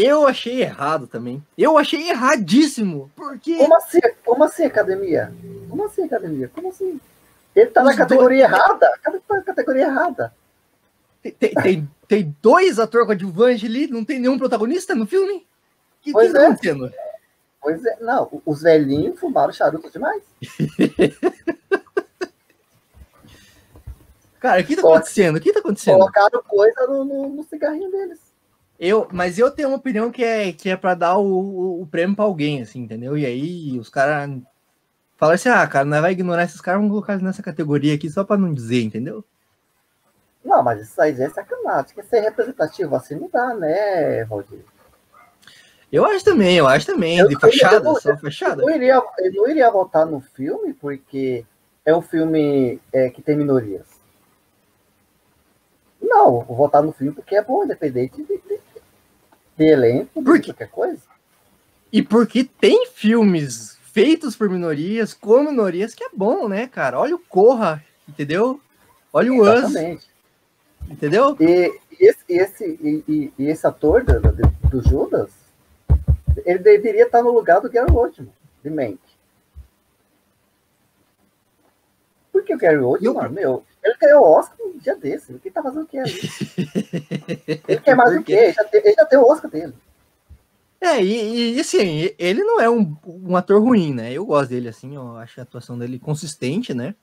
Eu 0.03 0.27
achei 0.27 0.61
errado 0.61 1.05
também. 1.05 1.43
Eu 1.57 1.77
achei 1.77 2.09
erradíssimo. 2.09 3.11
Porque 3.15 3.55
Como 3.57 3.75
assim, 3.75 3.99
como 4.25 4.43
assim, 4.43 4.63
academia? 4.65 5.31
Como 5.69 5.85
assim, 5.85 6.03
academia? 6.03 6.49
Como 6.53 6.69
assim? 6.69 6.99
Ele 7.55 7.69
tá 7.69 7.83
na 7.83 7.91
Os 7.91 7.95
categoria 7.95 8.45
errada. 8.45 8.91
Cadê 9.03 9.19
tá 9.19 9.35
na 9.35 9.43
categoria 9.43 9.83
errada? 9.83 10.33
tem, 11.21 11.31
tem, 11.33 11.53
tem, 11.53 11.89
tem 12.07 12.35
dois 12.41 12.79
atores 12.79 13.05
coadjuvantes 13.05 13.69
ali, 13.69 13.85
não 13.87 14.03
tem 14.03 14.17
nenhum 14.19 14.39
protagonista 14.39 14.95
no 14.95 15.05
filme? 15.05 15.35
O 15.35 15.43
que, 16.01 16.11
Pois 16.11 16.27
que 16.27 16.33
tá 16.33 16.41
é. 16.41 16.45
acontecendo? 16.47 16.91
Pois 17.61 17.85
é, 17.85 17.97
não, 18.01 18.41
os 18.43 18.63
velhinhos 18.63 19.19
fumaram 19.19 19.53
charuto 19.53 19.91
demais. 19.91 20.23
Cara, 24.39 24.61
o 24.61 24.65
que 24.65 24.75
tá 24.75 24.81
acontecendo? 24.81 25.35
O 25.35 25.39
que 25.39 25.53
tá 25.53 25.59
acontecendo? 25.59 25.99
Colocaram 25.99 26.41
coisa 26.41 26.87
no, 26.87 27.05
no, 27.05 27.29
no 27.29 27.43
cigarrinho 27.43 27.91
deles. 27.91 28.30
Eu, 28.83 29.07
mas 29.13 29.37
eu 29.37 29.51
tenho 29.51 29.67
uma 29.69 29.77
opinião 29.77 30.09
que 30.11 30.23
é, 30.23 30.51
que 30.51 30.67
é 30.67 30.75
pra 30.75 30.95
dar 30.95 31.15
o, 31.15 31.23
o, 31.23 31.81
o 31.83 31.85
prêmio 31.85 32.15
pra 32.15 32.25
alguém, 32.25 32.63
assim, 32.63 32.79
entendeu? 32.79 33.15
E 33.15 33.23
aí 33.27 33.77
os 33.79 33.89
caras 33.89 34.41
falam 35.17 35.35
assim, 35.35 35.49
ah, 35.49 35.67
cara, 35.67 35.85
nós 35.85 36.01
vai 36.01 36.13
ignorar 36.13 36.45
esses 36.45 36.59
caras, 36.59 36.79
vamos 36.81 36.91
colocar 36.91 37.15
nessa 37.19 37.43
categoria 37.43 37.93
aqui 37.93 38.09
só 38.09 38.23
pra 38.23 38.37
não 38.37 38.51
dizer, 38.51 38.81
entendeu? 38.81 39.23
Não, 40.43 40.63
mas 40.63 40.81
isso 40.81 40.99
aí 40.99 41.15
já 41.15 41.25
é 41.25 41.29
sacanagem. 41.29 41.93
Quer 41.93 42.05
ser 42.05 42.19
representativo 42.21 42.95
assim 42.95 43.13
não 43.13 43.29
dá, 43.31 43.53
né, 43.53 44.25
Valdir? 44.25 44.65
Eu 45.91 46.03
acho 46.03 46.25
também, 46.25 46.57
eu 46.57 46.67
acho 46.67 46.87
também, 46.87 47.19
Eu- 47.19 47.27
de 47.27 47.35
eu- 47.35 47.39
fachada, 47.39 47.87
eu- 47.87 47.95
só 47.97 48.17
fachada. 48.17 48.63
Eu 48.63 48.67
não 48.67 48.75
iria, 48.75 48.95
eu 49.19 49.33
não 49.33 49.47
iria 49.47 49.69
votar 49.69 50.07
no 50.07 50.21
filme 50.21 50.73
porque 50.73 51.45
é 51.85 51.95
um 51.95 52.01
filme 52.01 52.81
é, 52.91 53.11
que 53.11 53.21
tem 53.21 53.37
minorias. 53.37 53.85
Não, 56.01 56.39
eu 56.39 56.45
vou 56.45 56.57
votar 56.57 56.81
no 56.81 56.91
filme 56.91 57.13
porque 57.13 57.35
é 57.35 57.43
bom, 57.43 57.63
independente 57.63 58.17
de, 58.17 58.25
de, 58.25 58.37
de 58.37 58.40
elenco, 59.69 60.23
Por 60.23 60.37
de 60.37 60.45
quê? 60.45 60.53
qualquer 60.53 60.69
coisa. 60.69 61.01
E 61.91 62.01
porque 62.01 62.43
tem 62.43 62.87
filmes 62.87 63.77
feitos 63.83 64.35
por 64.35 64.49
minorias, 64.49 65.13
com 65.13 65.43
minorias, 65.43 65.93
que 65.93 66.03
é 66.03 66.09
bom, 66.13 66.47
né, 66.47 66.67
cara? 66.67 66.97
Olha 66.99 67.15
o 67.15 67.19
Corra, 67.19 67.83
entendeu? 68.07 68.61
Olha 69.11 69.33
o 69.33 69.41
Us, 69.41 69.63
Exatamente. 69.65 70.09
entendeu? 70.89 71.35
E, 71.39 71.79
esse, 71.99 72.19
esse, 72.29 72.65
e, 72.81 73.31
e- 73.37 73.45
esse 73.49 73.67
ator 73.67 74.03
do, 74.05 74.19
do- 74.21 74.69
do 74.69 74.89
Judas, 74.89 75.29
ele 76.45 76.59
deveria 76.59 77.03
estar 77.03 77.21
no 77.21 77.31
lugar 77.31 77.59
do 77.59 77.69
Gary 77.69 77.91
Oldman, 77.91 78.31
de 78.63 78.69
Mank. 78.69 78.99
Porque 82.31 82.53
o 82.55 82.57
Gary 82.57 82.77
Oldman, 82.77 83.13
Eu- 83.25 83.29
meu, 83.29 83.63
ele 83.83 83.95
ganhou 83.99 84.21
o 84.23 84.31
Oscar 84.31 84.57
um 84.65 84.77
dia 84.77 84.95
desse. 84.95 85.31
Ele 85.31 85.51
tá 85.51 85.61
fazendo 85.61 85.83
o 85.83 85.87
que 85.87 85.97
ali? 85.97 86.13
Ele 87.67 87.79
quer 87.81 87.95
mais 87.95 88.15
o 88.17 88.23
quê? 88.23 88.33
Ele 88.33 88.53
já, 88.53 88.63
tem, 88.63 88.81
ele 88.81 88.93
já 88.93 89.05
tem 89.05 89.19
o 89.19 89.25
Oscar 89.27 89.49
dele. 89.49 89.73
É, 90.79 91.01
e, 91.03 91.55
e, 91.55 91.59
assim, 91.59 92.09
ele 92.17 92.43
não 92.43 92.59
é 92.59 92.69
um, 92.69 92.95
um 93.05 93.35
ator 93.35 93.61
ruim, 93.61 93.93
né? 93.93 94.11
Eu 94.11 94.25
gosto 94.25 94.49
dele, 94.49 94.67
assim, 94.67 94.95
eu 94.95 95.15
acho 95.17 95.39
a 95.39 95.43
atuação 95.43 95.77
dele 95.77 95.99
consistente, 95.99 96.73
né? 96.73 96.95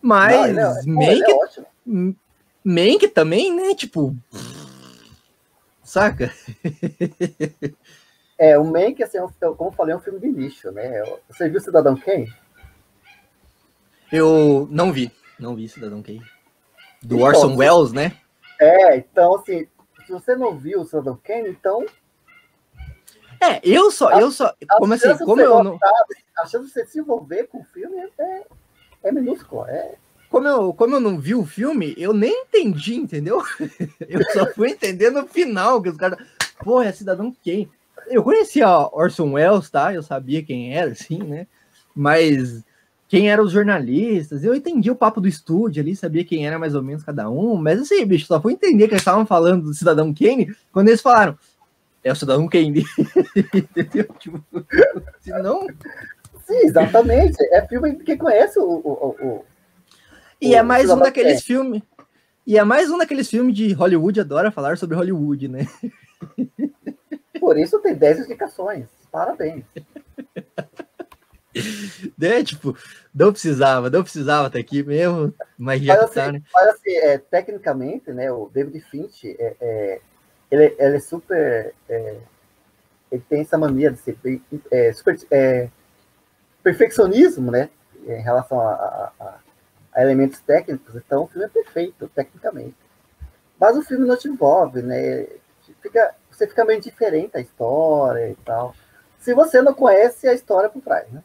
Mas 0.00 0.54
Não, 0.54 0.76
é- 0.76 0.80
ele 0.80 1.20
Mank, 1.20 1.30
é. 1.30 2.14
Mank 2.64 3.08
também, 3.08 3.54
né? 3.54 3.74
Tipo. 3.74 4.14
Saca? 5.82 6.32
É, 8.38 8.58
o 8.58 8.64
Mank, 8.64 9.02
assim, 9.02 9.16
é 9.16 9.20
como 9.56 9.70
eu 9.70 9.72
falei, 9.72 9.94
é 9.94 9.96
um 9.96 10.00
filme 10.00 10.20
de 10.20 10.30
lixo, 10.30 10.70
né? 10.70 11.02
Você 11.30 11.48
viu 11.48 11.58
Cidadão 11.58 11.96
Kane? 11.96 12.30
Eu 14.12 14.68
não 14.70 14.92
vi, 14.92 15.10
não 15.38 15.54
vi 15.54 15.68
Cidadão 15.68 16.02
Kane. 16.02 16.22
Do 17.02 17.16
Então, 17.16 17.26
Orson 17.26 17.56
Welles, 17.56 17.92
né? 17.92 18.16
É, 18.60 18.96
então, 18.96 19.36
assim, 19.36 19.66
se 20.06 20.12
você 20.12 20.34
não 20.34 20.56
viu 20.56 20.80
o 20.80 20.84
Cidadão 20.84 21.18
Kane, 21.22 21.48
então 21.48 21.84
É, 23.40 23.60
eu 23.62 23.90
só, 23.90 24.18
eu 24.18 24.30
só, 24.30 24.54
a 24.68 24.76
como 24.78 24.94
assim, 24.94 25.16
como 25.18 25.40
eu 25.40 25.62
não, 25.62 25.78
a 26.38 26.46
chance 26.46 26.66
de 26.66 26.72
você 26.72 26.86
se 26.86 26.98
envolver 26.98 27.44
com 27.48 27.58
o 27.60 27.64
filme 27.64 27.96
é, 27.96 28.22
é, 28.22 28.44
é 29.04 29.12
minúscula. 29.12 29.70
É, 29.70 29.96
como 30.28 30.48
eu, 30.48 30.74
como 30.74 30.96
eu 30.96 31.00
não 31.00 31.18
vi 31.18 31.34
o 31.34 31.44
filme, 31.44 31.94
eu 31.96 32.12
nem 32.12 32.42
entendi, 32.42 32.96
entendeu? 32.96 33.42
Eu 34.08 34.22
só 34.32 34.46
fui 34.52 34.70
entender 34.70 35.10
no 35.10 35.26
final 35.26 35.80
que 35.80 35.88
os 35.88 35.96
caras, 35.96 36.18
pô, 36.62 36.82
é 36.82 36.92
Cidadão 36.92 37.34
Kane. 37.44 37.70
Eu 38.08 38.22
conhecia 38.22 38.68
Orson 38.68 39.32
Welles, 39.32 39.70
tá? 39.70 39.94
Eu 39.94 40.02
sabia 40.02 40.42
quem 40.42 40.76
era, 40.76 40.90
assim, 40.90 41.18
né? 41.18 41.46
Mas 41.94 42.64
quem 43.08 43.30
eram 43.30 43.44
os 43.44 43.52
jornalistas, 43.52 44.42
eu 44.42 44.54
entendi 44.54 44.90
o 44.90 44.96
papo 44.96 45.20
do 45.20 45.28
estúdio 45.28 45.82
ali, 45.82 45.94
sabia 45.94 46.24
quem 46.24 46.46
era 46.46 46.58
mais 46.58 46.74
ou 46.74 46.82
menos 46.82 47.04
cada 47.04 47.30
um, 47.30 47.56
mas 47.56 47.80
assim, 47.80 48.04
bicho, 48.04 48.26
só 48.26 48.40
fui 48.40 48.52
entender 48.54 48.88
que 48.88 48.94
eles 48.94 49.02
estavam 49.02 49.24
falando 49.24 49.64
do 49.64 49.74
Cidadão 49.74 50.12
Kane 50.12 50.54
quando 50.72 50.88
eles 50.88 51.00
falaram, 51.00 51.38
é 52.02 52.12
o 52.12 52.16
Cidadão 52.16 52.48
Kane. 52.48 52.84
Entendeu? 53.54 54.04
Tipo, 54.18 54.42
senão, 55.20 55.66
sim, 56.46 56.58
exatamente. 56.64 57.36
É 57.52 57.66
filme 57.66 57.96
de 57.96 58.04
quem 58.04 58.16
conhece 58.16 58.58
o. 58.58 58.62
o, 58.62 58.92
o- 59.20 59.26
o- 59.26 59.44
E 60.40 60.54
é 60.54 60.62
mais 60.62 60.88
um 60.90 60.98
daqueles 60.98 61.42
filmes. 61.42 61.82
E 62.46 62.56
é 62.56 62.62
mais 62.62 62.88
um 62.90 62.98
daqueles 62.98 63.28
filmes 63.28 63.56
de 63.56 63.72
Hollywood, 63.72 64.20
adora 64.20 64.52
falar 64.52 64.78
sobre 64.78 64.96
Hollywood, 64.96 65.48
né? 65.48 65.66
Por 67.40 67.58
isso 67.58 67.78
tem 67.80 67.94
10 67.94 68.20
indicações. 68.20 68.86
Parabéns. 69.10 69.64
né? 72.18 72.44
Tipo, 72.44 72.76
não 73.14 73.32
precisava, 73.32 73.90
não 73.90 74.02
precisava 74.02 74.48
estar 74.48 74.58
aqui 74.58 74.82
mesmo, 74.82 75.34
mas 75.56 75.82
já 75.82 75.96
Mas 75.96 75.98
que 75.98 76.06
tá, 76.06 76.28
assim, 76.28 76.32
né? 76.32 76.42
mas, 76.52 76.66
assim 76.68 76.90
é, 76.96 77.18
tecnicamente, 77.18 78.12
né, 78.12 78.30
o 78.32 78.48
David 78.52 78.80
Finch, 78.90 79.24
é, 79.38 79.56
é, 79.60 80.00
ele, 80.50 80.74
ele 80.78 80.96
é 80.96 81.00
super. 81.00 81.74
é, 81.88 82.16
ele 83.10 83.22
tem 83.28 83.40
essa 83.42 83.58
mania 83.58 83.90
de 83.90 83.98
ser 83.98 84.18
é, 84.70 84.92
super. 84.92 85.16
é, 85.30 85.68
perfeccionismo, 86.62 87.50
né? 87.50 87.70
Em 88.06 88.20
relação 88.22 88.60
a, 88.60 88.72
a- 88.72 89.12
a- 89.20 89.38
a 89.94 90.02
elementos 90.02 90.40
técnicos. 90.40 90.94
Então, 90.96 91.24
o 91.24 91.26
filme 91.26 91.46
é 91.46 91.48
perfeito, 91.48 92.08
tecnicamente. 92.14 92.76
Mas 93.58 93.76
o 93.76 93.82
filme 93.82 94.06
não 94.06 94.16
te 94.16 94.28
envolve, 94.28 94.82
né? 94.82 95.26
Fica, 95.82 96.14
você 96.30 96.46
fica 96.46 96.64
meio 96.64 96.78
indiferente 96.78 97.36
à 97.36 97.40
história 97.40 98.30
e 98.30 98.36
tal. 98.36 98.74
Se 99.20 99.34
você 99.34 99.62
não 99.62 99.74
conhece 99.74 100.28
a 100.28 100.34
história 100.34 100.68
por 100.68 100.82
trás, 100.82 101.10
né? 101.10 101.22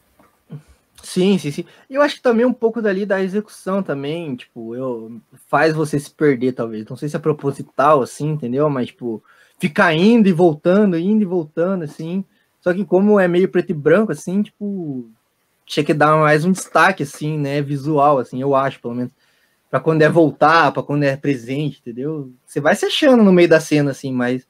Sim, 1.02 1.36
sim, 1.36 1.50
sim. 1.50 1.64
Eu 1.90 2.00
acho 2.00 2.16
que 2.16 2.22
também 2.22 2.46
um 2.46 2.52
pouco 2.52 2.80
dali 2.80 3.04
da 3.04 3.20
execução 3.20 3.82
também, 3.82 4.36
tipo, 4.36 4.74
eu, 4.76 5.20
faz 5.48 5.74
você 5.74 5.98
se 5.98 6.10
perder, 6.10 6.52
talvez. 6.52 6.86
Não 6.86 6.96
sei 6.96 7.08
se 7.08 7.16
é 7.16 7.18
proposital, 7.18 8.02
assim, 8.02 8.30
entendeu? 8.30 8.70
Mas, 8.70 8.86
tipo, 8.86 9.22
ficar 9.58 9.92
indo 9.94 10.28
e 10.28 10.32
voltando, 10.32 10.96
indo 10.96 11.22
e 11.22 11.26
voltando, 11.26 11.82
assim. 11.82 12.24
Só 12.60 12.72
que 12.72 12.84
como 12.84 13.18
é 13.18 13.26
meio 13.26 13.48
preto 13.48 13.70
e 13.70 13.74
branco, 13.74 14.12
assim, 14.12 14.42
tipo, 14.42 15.10
tinha 15.66 15.84
que 15.84 15.92
dar 15.92 16.16
mais 16.16 16.44
um 16.44 16.52
destaque, 16.52 17.02
assim, 17.02 17.36
né, 17.36 17.60
visual, 17.60 18.18
assim, 18.18 18.40
eu 18.40 18.54
acho, 18.54 18.80
pelo 18.80 18.94
menos. 18.94 19.12
Pra 19.70 19.80
quando 19.80 20.02
é 20.02 20.08
voltar, 20.08 20.70
pra 20.72 20.82
quando 20.82 21.02
é 21.02 21.16
presente, 21.16 21.80
entendeu? 21.80 22.32
Você 22.46 22.60
vai 22.60 22.76
se 22.76 22.86
achando 22.86 23.24
no 23.24 23.32
meio 23.32 23.48
da 23.48 23.58
cena, 23.60 23.90
assim, 23.90 24.12
mas. 24.12 24.46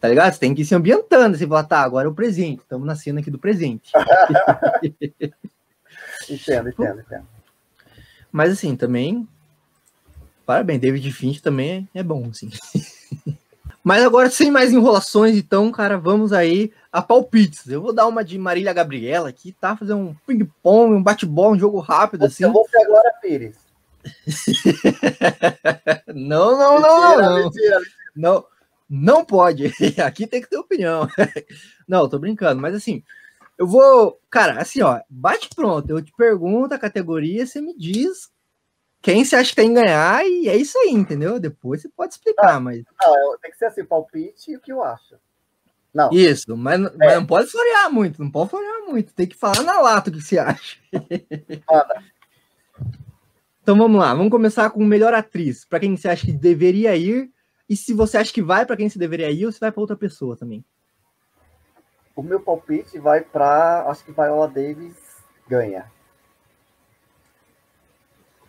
Tá 0.00 0.08
ligado? 0.08 0.32
Você 0.32 0.40
tem 0.40 0.54
que 0.54 0.62
ir 0.62 0.64
se 0.64 0.74
ambientando. 0.74 1.36
Você 1.36 1.46
fala, 1.46 1.64
tá, 1.64 1.82
agora 1.82 2.06
é 2.06 2.10
o 2.10 2.14
presente. 2.14 2.60
Estamos 2.60 2.86
na 2.86 2.94
cena 2.94 3.20
aqui 3.20 3.30
do 3.30 3.38
presente. 3.38 3.90
Entendo, 6.30 6.68
entendo, 6.68 7.00
entendo. 7.00 7.26
Mas 8.30 8.52
assim, 8.52 8.76
também. 8.76 9.26
Parabéns, 10.44 10.80
David 10.80 11.12
Finch 11.12 11.42
também 11.42 11.88
é 11.94 12.02
bom, 12.02 12.28
assim. 12.30 12.50
Mas 13.84 14.04
agora, 14.04 14.28
sem 14.28 14.50
mais 14.50 14.72
enrolações, 14.72 15.36
então, 15.36 15.70
cara, 15.72 15.96
vamos 15.96 16.32
aí 16.32 16.72
a 16.92 17.00
palpites. 17.00 17.66
Eu 17.68 17.80
vou 17.80 17.92
dar 17.92 18.06
uma 18.06 18.22
de 18.22 18.38
Marília 18.38 18.72
Gabriela 18.72 19.30
aqui, 19.30 19.52
tá? 19.52 19.76
Fazer 19.76 19.94
um 19.94 20.14
ping-pong, 20.26 20.94
um 20.94 21.02
bate-bola, 21.02 21.54
um 21.54 21.58
jogo 21.58 21.80
rápido, 21.80 22.26
assim. 22.26 22.44
Eu 22.44 22.52
vou 22.52 22.68
ser 22.68 22.82
agora 22.82 23.14
Pires. 23.22 23.56
Não, 26.14 26.58
não, 26.58 26.80
não, 26.80 27.18
não, 27.18 27.18
não. 27.18 27.50
Não, 28.16 28.44
não 28.88 29.24
pode. 29.24 29.72
Aqui 30.04 30.26
tem 30.26 30.40
que 30.40 30.48
ter 30.48 30.56
opinião. 30.56 31.06
Não, 31.86 32.08
tô 32.08 32.18
brincando, 32.18 32.60
mas 32.60 32.74
assim, 32.74 33.02
eu 33.58 33.66
vou. 33.66 34.20
Cara, 34.30 34.60
assim, 34.60 34.80
ó, 34.82 35.00
bate 35.10 35.50
pronto. 35.54 35.90
Eu 35.90 36.02
te 36.02 36.12
pergunto 36.16 36.74
a 36.74 36.78
categoria, 36.78 37.44
você 37.44 37.60
me 37.60 37.76
diz 37.76 38.30
quem 39.00 39.24
você 39.24 39.36
acha 39.36 39.50
que 39.50 39.56
tem 39.56 39.68
que 39.68 39.80
ganhar, 39.80 40.24
e 40.24 40.48
é 40.48 40.56
isso 40.56 40.76
aí, 40.78 40.90
entendeu? 40.90 41.38
Depois 41.38 41.82
você 41.82 41.88
pode 41.88 42.14
explicar, 42.14 42.60
mas. 42.60 42.82
Não, 43.00 43.38
tem 43.38 43.50
que 43.50 43.56
ser 43.56 43.66
assim, 43.66 43.84
palpite 43.84 44.50
e 44.50 44.56
o 44.56 44.60
que 44.60 44.72
eu 44.72 44.82
acho. 44.82 45.16
Não, 45.94 46.10
Isso, 46.12 46.56
mas, 46.56 46.78
mas 46.96 47.14
não 47.14 47.26
pode 47.26 47.50
florear 47.50 47.90
muito, 47.90 48.22
não 48.22 48.30
pode 48.30 48.50
florear 48.50 48.84
muito. 48.86 49.14
Tem 49.14 49.26
que 49.26 49.36
falar 49.36 49.62
na 49.62 49.80
lata 49.80 50.10
o 50.10 50.12
que 50.12 50.20
você 50.20 50.38
acha. 50.38 50.78
Manda. 51.68 52.04
Então 53.60 53.76
vamos 53.76 54.00
lá, 54.00 54.14
vamos 54.14 54.30
começar 54.30 54.70
com 54.70 54.82
melhor 54.82 55.12
atriz. 55.12 55.62
Pra 55.62 55.78
quem 55.78 55.94
você 55.94 56.08
acha 56.08 56.24
que 56.24 56.32
deveria 56.32 56.96
ir, 56.96 57.30
e 57.68 57.76
se 57.76 57.92
você 57.92 58.16
acha 58.16 58.32
que 58.32 58.40
vai 58.40 58.64
pra 58.64 58.74
quem 58.78 58.88
você 58.88 58.98
deveria 58.98 59.30
ir, 59.30 59.44
ou 59.44 59.52
se 59.52 59.60
vai 59.60 59.70
pra 59.70 59.82
outra 59.82 59.94
pessoa 59.94 60.38
também. 60.38 60.64
O 62.18 62.22
meu 62.24 62.40
palpite 62.40 62.98
vai 62.98 63.20
para, 63.20 63.84
acho 63.88 64.04
que 64.04 64.10
Viola 64.10 64.48
Davis 64.48 64.96
ganha. 65.46 65.88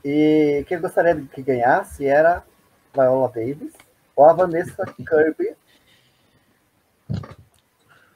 E 0.03 0.65
quem 0.67 0.77
eu 0.77 0.81
gostaria 0.81 1.13
de 1.13 1.27
que 1.27 1.43
ganhasse 1.43 2.07
era 2.07 2.43
Viola 2.91 3.29
Davis 3.29 3.75
ou 4.15 4.25
a 4.25 4.33
Vanessa 4.33 4.83
Kirby 4.97 5.55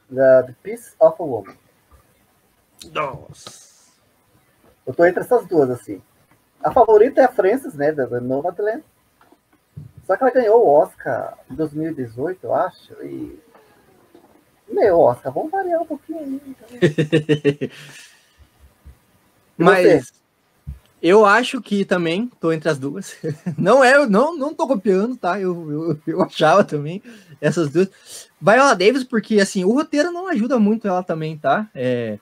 da 0.10 0.42
The 0.42 0.56
Piece 0.64 0.96
of 1.00 1.22
a 1.22 1.24
Woman. 1.24 1.56
Nossa. 2.92 3.92
Eu 4.88 4.94
tô 4.96 5.06
entre 5.06 5.22
essas 5.22 5.46
duas, 5.46 5.70
assim. 5.70 6.02
A 6.64 6.72
favorita 6.72 7.22
é 7.22 7.26
a 7.26 7.32
Frances, 7.32 7.76
né, 7.76 7.92
da 7.92 8.08
da 8.08 8.20
Nomadland. 8.20 8.84
Só 10.08 10.18
que 10.18 10.24
ela 10.24 10.34
ganhou 10.34 10.66
o 10.66 10.82
Oscar 10.82 11.38
em 11.48 11.54
2018, 11.54 12.44
eu 12.44 12.56
acho, 12.56 12.94
e... 13.06 13.40
Meu, 14.74 15.00
Oscar, 15.00 15.32
vamos 15.32 15.52
variar 15.52 15.82
um 15.82 15.86
pouquinho 15.86 16.20
aí. 16.20 16.42
então. 19.54 19.66
Mas 19.66 20.12
Eu 21.02 21.26
acho 21.26 21.62
que 21.62 21.84
também 21.84 22.32
tô 22.40 22.54
entre 22.54 22.70
as 22.70 22.80
duas. 22.80 23.18
Não 23.58 23.84
é, 23.84 24.08
não, 24.08 24.38
não 24.38 24.56
tô 24.56 24.66
copiando, 24.66 25.18
tá? 25.18 25.38
Eu, 25.38 25.70
eu, 25.70 26.00
eu 26.08 26.22
achava 26.22 26.64
também 26.64 27.04
essas 27.42 27.70
duas. 27.70 27.90
Viola 28.42 28.74
Davis, 28.74 29.04
porque 29.04 29.42
assim, 29.42 29.66
o 29.66 29.74
roteiro 29.74 30.12
não 30.12 30.30
ajuda 30.30 30.58
muito 30.58 30.88
ela 30.88 31.04
também, 31.04 31.38
tá? 31.38 31.70
É, 31.76 32.18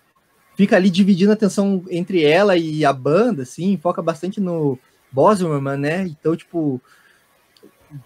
fica 0.55 0.75
ali 0.75 0.89
dividindo 0.89 1.29
a 1.29 1.35
atenção 1.35 1.83
entre 1.91 2.23
ela 2.23 2.57
e 2.57 2.83
a 2.83 2.91
banda, 2.91 3.43
assim, 3.43 3.77
foca 3.77 4.01
bastante 4.01 4.41
no 4.41 4.79
Bosman, 5.11 5.77
né? 5.77 6.07
Então, 6.07 6.35
tipo, 6.35 6.81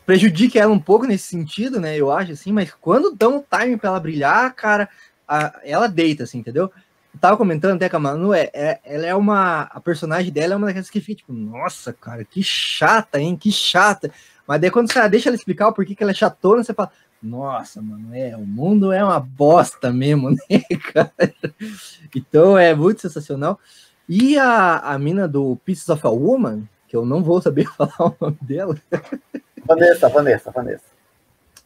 prejudica 0.06 0.60
ela 0.60 0.72
um 0.72 0.80
pouco 0.80 1.06
nesse 1.06 1.28
sentido, 1.28 1.80
né? 1.80 1.96
Eu 1.96 2.12
acho, 2.12 2.32
assim, 2.32 2.52
mas 2.52 2.72
quando 2.72 3.16
dão 3.16 3.38
o 3.38 3.46
time 3.58 3.78
pra 3.78 3.90
ela 3.90 4.00
brilhar, 4.00 4.54
cara, 4.54 4.90
a, 5.28 5.60
ela 5.64 5.88
deita, 5.88 6.24
assim, 6.24 6.40
entendeu? 6.40 6.72
Eu 7.14 7.20
tava 7.20 7.38
comentando 7.38 7.76
até 7.76 7.88
com 7.88 7.98
a 7.98 8.00
Manu, 8.00 8.34
é, 8.34 8.50
é, 8.54 8.80
ela 8.84 9.06
é 9.06 9.16
uma. 9.16 9.62
A 9.64 9.80
personagem 9.80 10.32
dela 10.32 10.54
é 10.54 10.58
uma 10.58 10.68
daquelas 10.68 10.90
que 10.90 11.00
fica 11.00 11.20
tipo, 11.20 11.34
nossa, 11.34 11.94
cara, 11.94 12.26
que 12.26 12.44
chata, 12.44 13.20
hein? 13.20 13.38
Que 13.38 13.52
chata. 13.52 14.12
Mas 14.48 14.62
daí 14.62 14.70
quando 14.70 14.92
você 14.92 15.10
deixa 15.10 15.30
ela 15.30 15.36
explicar 15.36 15.70
o 15.70 15.74
porquê 15.74 15.96
que 15.96 16.04
ela 16.04 16.12
é 16.12 16.16
chatona, 16.16 16.64
você 16.64 16.74
fala, 16.74 16.92
nossa, 17.22 17.82
mano, 17.82 18.14
é, 18.14 18.36
o 18.36 18.46
mundo 18.46 18.92
é 18.92 19.04
uma 19.04 19.20
bosta 19.20 19.92
mesmo, 19.92 20.30
né, 20.50 20.62
cara? 20.94 21.12
Então 22.16 22.58
é 22.58 22.76
muito 22.76 23.02
sensacional. 23.02 23.60
E 24.08 24.38
a, 24.38 24.80
a 24.80 25.00
mina 25.00 25.28
do 25.28 25.56
Pieces 25.66 25.90
of 25.90 26.06
a 26.06 26.10
Woman, 26.10 26.68
que 26.88 26.96
eu 26.96 27.06
não 27.06 27.24
vou 27.24 27.42
saber 27.42 27.68
falar 27.76 27.96
o 28.00 28.16
nome 28.20 28.38
dela. 28.42 28.78
Vanessa, 29.66 30.10
Vanessa, 30.10 30.52
Vanessa. 30.52 30.86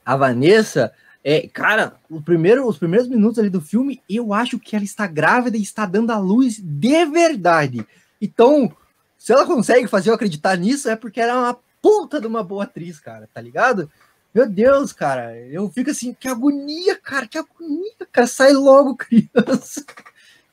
A 0.05 0.15
Vanessa, 0.15 0.93
é, 1.23 1.47
cara, 1.47 1.95
o 2.09 2.21
primeiro, 2.21 2.67
os 2.67 2.77
primeiros 2.77 3.07
minutos 3.07 3.39
ali 3.39 3.49
do 3.49 3.61
filme, 3.61 4.01
eu 4.09 4.33
acho 4.33 4.57
que 4.57 4.75
ela 4.75 4.85
está 4.85 5.05
grávida 5.05 5.57
e 5.57 5.61
está 5.61 5.85
dando 5.85 6.11
a 6.11 6.17
luz 6.17 6.59
de 6.59 7.05
verdade. 7.05 7.85
Então, 8.21 8.71
se 9.17 9.33
ela 9.33 9.45
consegue 9.45 9.87
fazer 9.87 10.09
eu 10.09 10.13
acreditar 10.13 10.57
nisso, 10.57 10.89
é 10.89 10.95
porque 10.95 11.19
ela 11.19 11.33
é 11.33 11.35
uma 11.35 11.59
puta 11.81 12.19
de 12.19 12.27
uma 12.27 12.43
boa 12.43 12.63
atriz, 12.63 12.99
cara, 12.99 13.27
tá 13.33 13.41
ligado? 13.41 13.91
Meu 14.33 14.47
Deus, 14.47 14.93
cara, 14.93 15.35
eu 15.47 15.69
fico 15.69 15.89
assim, 15.89 16.13
que 16.13 16.27
agonia, 16.27 16.95
cara, 16.95 17.27
que 17.27 17.37
agonia, 17.37 18.07
cara, 18.11 18.27
sai 18.27 18.53
logo, 18.53 18.95
criança. 18.97 19.83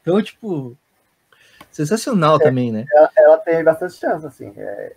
Então, 0.01 0.21
tipo, 0.23 0.77
sensacional 1.77 2.37
é, 2.37 2.45
também, 2.45 2.73
né? 2.73 2.87
Ela, 2.91 3.11
ela, 3.17 3.37
tem 3.39 3.63
bastante 3.63 3.95
chance, 3.95 4.27
assim. 4.27 4.51
É, 4.57 4.97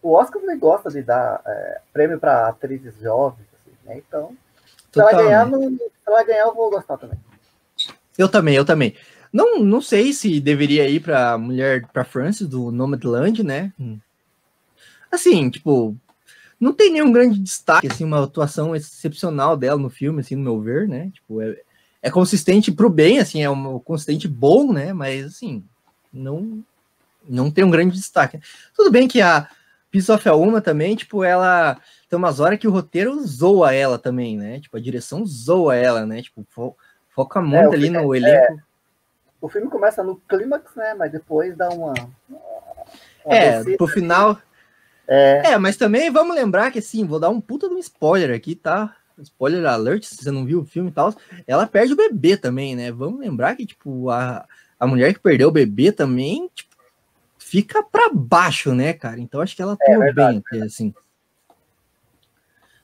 o 0.00 0.12
Oscar 0.12 0.40
também 0.40 0.58
gosta 0.58 0.88
de 0.88 1.02
dar 1.02 1.42
é, 1.44 1.80
prêmio 1.92 2.20
para 2.20 2.48
atrizes 2.48 2.94
jovens, 3.00 3.46
assim, 3.54 3.76
né? 3.84 4.00
Então, 4.06 4.36
se 4.92 5.00
ela, 5.00 5.12
ganhar, 5.12 5.46
não, 5.46 5.60
se 5.70 5.90
ela 6.06 6.22
ganhar, 6.22 6.46
eu 6.46 6.54
vou 6.54 6.70
gostar 6.70 6.96
também. 6.96 7.18
Eu 8.16 8.28
também, 8.28 8.54
eu 8.54 8.64
também. 8.64 8.94
Não, 9.32 9.58
não 9.58 9.82
sei 9.82 10.12
se 10.12 10.40
deveria 10.40 10.88
ir 10.88 11.00
para 11.00 11.36
mulher, 11.36 11.86
para 11.92 12.04
Francis 12.04 12.46
do 12.46 12.70
Nomadland, 12.70 13.42
né? 13.42 13.72
Assim, 15.10 15.50
tipo, 15.50 15.96
não 16.60 16.72
tem 16.72 16.92
nenhum 16.92 17.10
grande 17.10 17.40
destaque, 17.40 17.88
assim, 17.88 18.04
uma 18.04 18.22
atuação 18.22 18.74
excepcional 18.76 19.56
dela 19.56 19.80
no 19.80 19.90
filme, 19.90 20.20
assim, 20.20 20.36
no 20.36 20.42
meu 20.42 20.60
ver, 20.60 20.86
né? 20.86 21.10
Tipo, 21.12 21.42
é, 21.42 21.56
é 22.02 22.10
consistente 22.10 22.70
pro 22.70 22.88
bem, 22.88 23.18
assim, 23.18 23.42
é 23.42 23.50
um 23.50 23.78
consistente 23.80 24.28
bom, 24.28 24.72
né? 24.72 24.92
Mas, 24.92 25.24
assim, 25.24 25.64
não 26.12 26.64
não 27.28 27.50
tem 27.50 27.64
um 27.64 27.70
grande 27.70 27.96
destaque. 27.96 28.40
Tudo 28.74 28.90
bem 28.90 29.06
que 29.06 29.20
a 29.20 29.48
Piece 29.90 30.10
of 30.10 30.28
Uma 30.30 30.60
também, 30.60 30.94
tipo, 30.94 31.24
ela 31.24 31.76
tem 32.08 32.16
umas 32.16 32.40
horas 32.40 32.58
que 32.58 32.68
o 32.68 32.70
roteiro 32.70 33.20
zoa 33.26 33.74
ela 33.74 33.98
também, 33.98 34.36
né? 34.36 34.60
Tipo, 34.60 34.76
a 34.76 34.80
direção 34.80 35.26
zoa 35.26 35.76
ela, 35.76 36.06
né? 36.06 36.22
Tipo, 36.22 36.46
fo 36.48 36.76
foca 37.10 37.40
é, 37.40 37.42
muito 37.42 37.72
é, 37.72 37.76
ali 37.76 37.90
no 37.90 38.14
é, 38.14 38.18
elenco. 38.18 38.52
É, 38.52 38.56
o 39.40 39.48
filme 39.48 39.68
começa 39.68 40.02
no 40.02 40.16
clímax, 40.16 40.74
né? 40.76 40.94
Mas 40.94 41.10
depois 41.10 41.56
dá 41.56 41.68
uma. 41.70 41.92
uma 43.24 43.36
é, 43.36 43.62
pro 43.76 43.88
final. 43.88 44.38
É. 45.08 45.52
é, 45.52 45.58
mas 45.58 45.76
também 45.76 46.08
vamos 46.08 46.36
lembrar 46.36 46.70
que, 46.70 46.78
assim, 46.78 47.04
vou 47.04 47.18
dar 47.18 47.30
um 47.30 47.40
puta 47.40 47.68
de 47.68 47.74
um 47.74 47.78
spoiler 47.78 48.34
aqui, 48.34 48.54
tá? 48.54 48.94
Spoiler 49.18 49.66
alert, 49.66 50.04
se 50.04 50.16
você 50.16 50.30
não 50.30 50.44
viu 50.44 50.60
o 50.60 50.64
filme 50.64 50.90
e 50.90 50.92
tal. 50.92 51.12
Ela 51.48 51.66
perde 51.66 51.92
o 51.92 51.96
bebê 51.96 52.36
também, 52.36 52.76
né? 52.76 52.92
Vamos 52.92 53.18
lembrar 53.18 53.56
que, 53.56 53.66
tipo, 53.66 54.08
a, 54.08 54.46
a 54.80 54.86
mulher 54.86 55.14
que 55.14 55.20
perdeu 55.20 55.48
o 55.48 55.52
bebê 55.52 55.92
também, 55.92 56.50
tipo, 56.54 56.74
fica 57.38 57.82
para 57.82 58.10
baixo, 58.12 58.74
né, 58.74 58.92
cara? 58.92 59.20
Então 59.20 59.40
acho 59.40 59.54
que 59.54 59.62
ela 59.62 59.74
atua 59.74 60.08
é, 60.08 60.12
bem, 60.12 60.42
até, 60.44 60.62
assim 60.64 60.92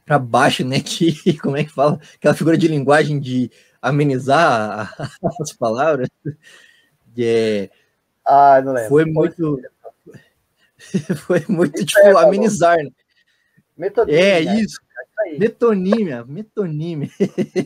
para 0.07 0.21
baixo, 0.21 0.65
né? 0.65 0.79
Que, 0.81 1.37
como 1.39 1.57
é 1.57 1.65
que 1.65 1.73
fala? 1.73 2.01
Aquela 2.15 2.35
figura 2.35 2.57
de 2.57 2.69
linguagem 2.69 3.19
de 3.19 3.51
amenizar 3.83 4.95
as 5.41 5.53
palavras. 5.53 6.09
É, 7.19 7.69
ah, 8.25 8.63
não 8.63 8.73
lembro. 8.73 8.89
Foi 8.89 9.05
muito. 9.05 9.61
Foi 11.27 11.45
muito, 11.49 11.85
tipo, 11.85 12.01
é, 12.01 12.13
amenizar, 12.23 12.77
né? 12.77 12.91
Metonímia. 13.77 14.21
É 14.21 14.41
isso. 14.41 14.79
É 15.27 15.39
metonímia, 15.39 16.25
metonímia. 16.25 17.11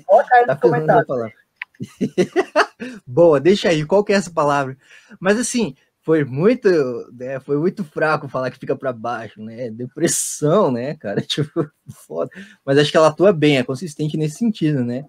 Coloca 0.06 0.34
aí 0.34 0.46
tá 0.46 0.56
comentário. 0.56 1.32
Boa, 3.06 3.40
deixa 3.40 3.68
aí, 3.68 3.84
qual 3.84 4.04
que 4.04 4.12
é 4.12 4.16
essa 4.16 4.30
palavra? 4.30 4.76
Mas 5.18 5.38
assim, 5.38 5.74
foi 6.02 6.24
muito, 6.24 6.68
né, 7.12 7.38
foi 7.40 7.56
muito 7.58 7.84
fraco 7.84 8.28
falar 8.28 8.50
que 8.50 8.58
fica 8.58 8.74
para 8.74 8.92
baixo, 8.92 9.40
né? 9.42 9.70
Depressão, 9.70 10.70
né, 10.72 10.94
cara? 10.94 11.20
Tipo, 11.26 11.70
foda. 12.06 12.30
Mas 12.64 12.78
acho 12.78 12.90
que 12.90 12.96
ela 12.96 13.08
atua 13.08 13.32
bem, 13.32 13.58
é 13.58 13.62
consistente 13.62 14.16
nesse 14.16 14.36
sentido, 14.36 14.84
né? 14.84 15.04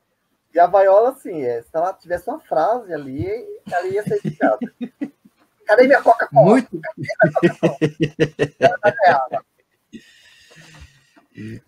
E 0.53 0.59
a 0.59 0.67
Viola, 0.67 1.11
assim, 1.11 1.41
é, 1.43 1.61
se 1.61 1.69
ela 1.74 1.93
tivesse 1.93 2.30
uma 2.30 2.39
frase 2.41 2.93
ali, 2.93 3.26
ela 3.72 3.88
ia 3.88 4.03
ser 4.03 4.19
indicada. 4.24 4.59
Cadê 5.65 5.88
minha 5.88 6.01
Coca-Cola? 6.01 6.45
Muito. 6.45 6.82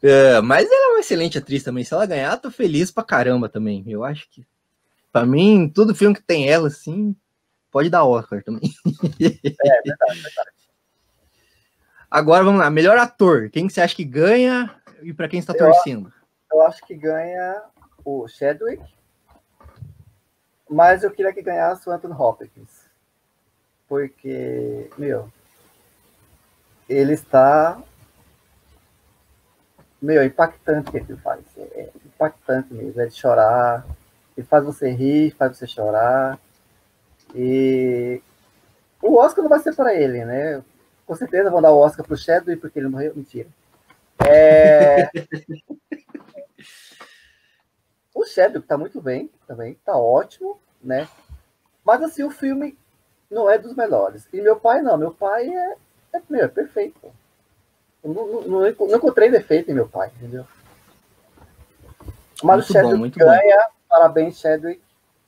é, 0.01 0.41
mas 0.41 0.70
ela 0.70 0.89
é 0.89 0.91
uma 0.91 0.99
excelente 0.99 1.38
atriz 1.38 1.64
também. 1.64 1.86
Se 1.86 1.93
ela 1.93 2.06
ganhar, 2.06 2.36
tô 2.38 2.51
feliz 2.51 2.91
pra 2.91 3.04
caramba 3.04 3.47
também. 3.47 3.86
Eu 3.88 4.04
acho 4.04 4.30
que, 4.30 4.45
pra 5.14 5.26
mim, 5.26 5.72
todo 5.74 5.95
filme 5.95 6.16
que 6.16 6.22
tem 6.22 6.49
ela, 6.49 6.68
assim, 6.68 7.16
pode 7.72 7.89
dar 7.89 8.03
Oscar 8.03 8.43
também. 8.43 8.74
É, 9.22 9.82
verdade, 9.82 10.22
verdade. 10.22 10.51
Agora 12.09 12.43
vamos 12.43 12.59
lá, 12.59 12.70
melhor 12.70 12.97
ator. 12.97 13.49
Quem 13.49 13.70
você 13.70 13.80
acha 13.80 13.95
que 13.95 14.03
ganha 14.03 14.76
e 15.01 15.14
para 15.14 15.28
quem 15.28 15.39
está 15.39 15.53
torcendo? 15.53 16.11
Eu 16.51 16.61
acho 16.64 16.86
que 16.86 16.95
ganha 16.95 17.64
o 18.03 18.28
Chadwick, 18.28 18.84
mas 20.70 21.03
eu 21.03 21.11
queria 21.11 21.34
que 21.34 21.41
ganhasse 21.41 21.88
o 21.88 21.91
Anthony 21.91 22.14
Hopkins. 22.14 22.84
Porque, 23.88 24.89
meu, 24.97 25.32
ele 26.89 27.14
está 27.14 27.82
meu, 30.03 30.22
impactante 30.22 30.89
o 30.89 30.91
que 30.91 30.97
ele 30.97 31.16
faz. 31.22 31.41
É 31.57 31.89
impactante 32.05 32.74
mesmo, 32.74 32.99
é 32.99 33.05
de 33.05 33.16
chorar. 33.16 33.86
Ele 34.36 34.45
faz 34.45 34.65
você 34.65 34.89
rir, 34.89 35.31
faz 35.31 35.57
você 35.57 35.67
chorar. 35.67 36.39
E 37.36 38.21
o 39.01 39.15
Oscar 39.15 39.43
não 39.43 39.49
vai 39.49 39.59
ser 39.59 39.75
para 39.75 39.93
ele, 39.93 40.25
né? 40.25 40.63
Com 41.05 41.15
certeza 41.15 41.49
vão 41.49 41.61
dar 41.61 41.71
o 41.71 41.79
Oscar 41.79 42.05
pro 42.05 42.17
Chadwick 42.17 42.61
porque 42.61 42.79
ele 42.79 42.88
morreu. 42.88 43.13
Mentira. 43.15 43.47
É... 44.25 45.09
o 48.13 48.25
Chadwick 48.25 48.67
tá 48.67 48.77
muito 48.77 49.01
bem 49.01 49.29
também, 49.47 49.75
tá 49.86 49.97
ótimo, 49.97 50.59
né? 50.81 51.07
Mas 51.84 52.01
assim, 52.01 52.23
o 52.23 52.31
filme 52.31 52.77
não 53.29 53.49
é 53.49 53.57
dos 53.57 53.75
melhores. 53.75 54.27
E 54.31 54.41
meu 54.41 54.59
pai 54.59 54.81
não, 54.81 54.97
meu 54.97 55.11
pai 55.11 55.49
é, 55.49 55.75
é, 56.13 56.21
meu, 56.29 56.45
é 56.45 56.47
perfeito. 56.47 57.11
Eu 58.03 58.13
não, 58.13 58.27
não, 58.27 58.59
não, 58.59 58.67
encontrei 58.67 59.29
defeito 59.29 59.71
em 59.71 59.73
meu 59.73 59.88
pai, 59.88 60.11
entendeu? 60.15 60.45
Mas 62.43 62.57
muito 62.57 62.69
o 62.69 62.73
Chadwick 62.73 63.19
bom, 63.19 63.25
ganha. 63.25 63.57
Bom. 63.57 63.73
Parabéns, 63.94 64.39
Chadwick. 64.39 64.82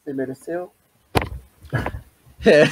Você 0.03 0.11
mereceu. 0.11 0.71
É. 2.47 2.63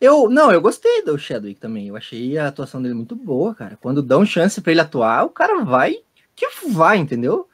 Eu, 0.00 0.30
não, 0.30 0.50
eu 0.50 0.62
gostei 0.62 1.02
do 1.02 1.18
Chadwick 1.18 1.60
também. 1.60 1.88
Eu 1.88 1.96
achei 1.96 2.38
a 2.38 2.48
atuação 2.48 2.80
dele 2.80 2.94
muito 2.94 3.14
boa, 3.14 3.54
cara. 3.54 3.76
Quando 3.82 4.00
dão 4.00 4.24
chance 4.24 4.62
para 4.62 4.72
ele 4.72 4.80
atuar, 4.80 5.24
o 5.24 5.28
cara 5.28 5.62
vai 5.62 5.98
que 6.34 6.46
vai, 6.70 6.96
entendeu? 6.96 7.46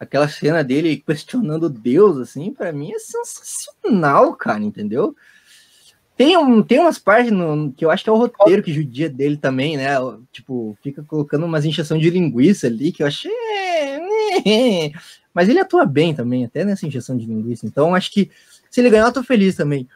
Aquela 0.00 0.26
cena 0.26 0.64
dele 0.64 0.96
questionando 0.96 1.68
Deus, 1.68 2.16
assim, 2.16 2.52
para 2.52 2.72
mim 2.72 2.90
é 2.90 2.98
sensacional, 2.98 4.34
cara, 4.34 4.64
entendeu? 4.64 5.14
Tem, 6.20 6.36
um, 6.36 6.62
tem 6.62 6.78
umas 6.78 6.98
partes 6.98 7.32
no, 7.32 7.72
que 7.72 7.82
eu 7.82 7.90
acho 7.90 8.04
que 8.04 8.10
é 8.10 8.12
o 8.12 8.16
roteiro 8.18 8.62
que 8.62 8.74
judia 8.74 9.08
dele 9.08 9.38
também, 9.38 9.78
né? 9.78 9.88
Tipo, 10.30 10.76
fica 10.82 11.02
colocando 11.02 11.46
umas 11.46 11.64
injeção 11.64 11.96
de 11.96 12.10
linguiça 12.10 12.66
ali, 12.66 12.92
que 12.92 13.02
eu 13.02 13.06
achei. 13.06 13.32
Mas 15.32 15.48
ele 15.48 15.60
atua 15.60 15.86
bem 15.86 16.14
também, 16.14 16.44
até 16.44 16.62
nessa 16.62 16.86
injeção 16.86 17.16
de 17.16 17.24
linguiça. 17.24 17.64
Então, 17.64 17.94
acho 17.94 18.12
que 18.12 18.30
se 18.70 18.82
ele 18.82 18.90
ganhar, 18.90 19.06
eu 19.06 19.12
tô 19.14 19.24
feliz 19.24 19.56
também. 19.56 19.88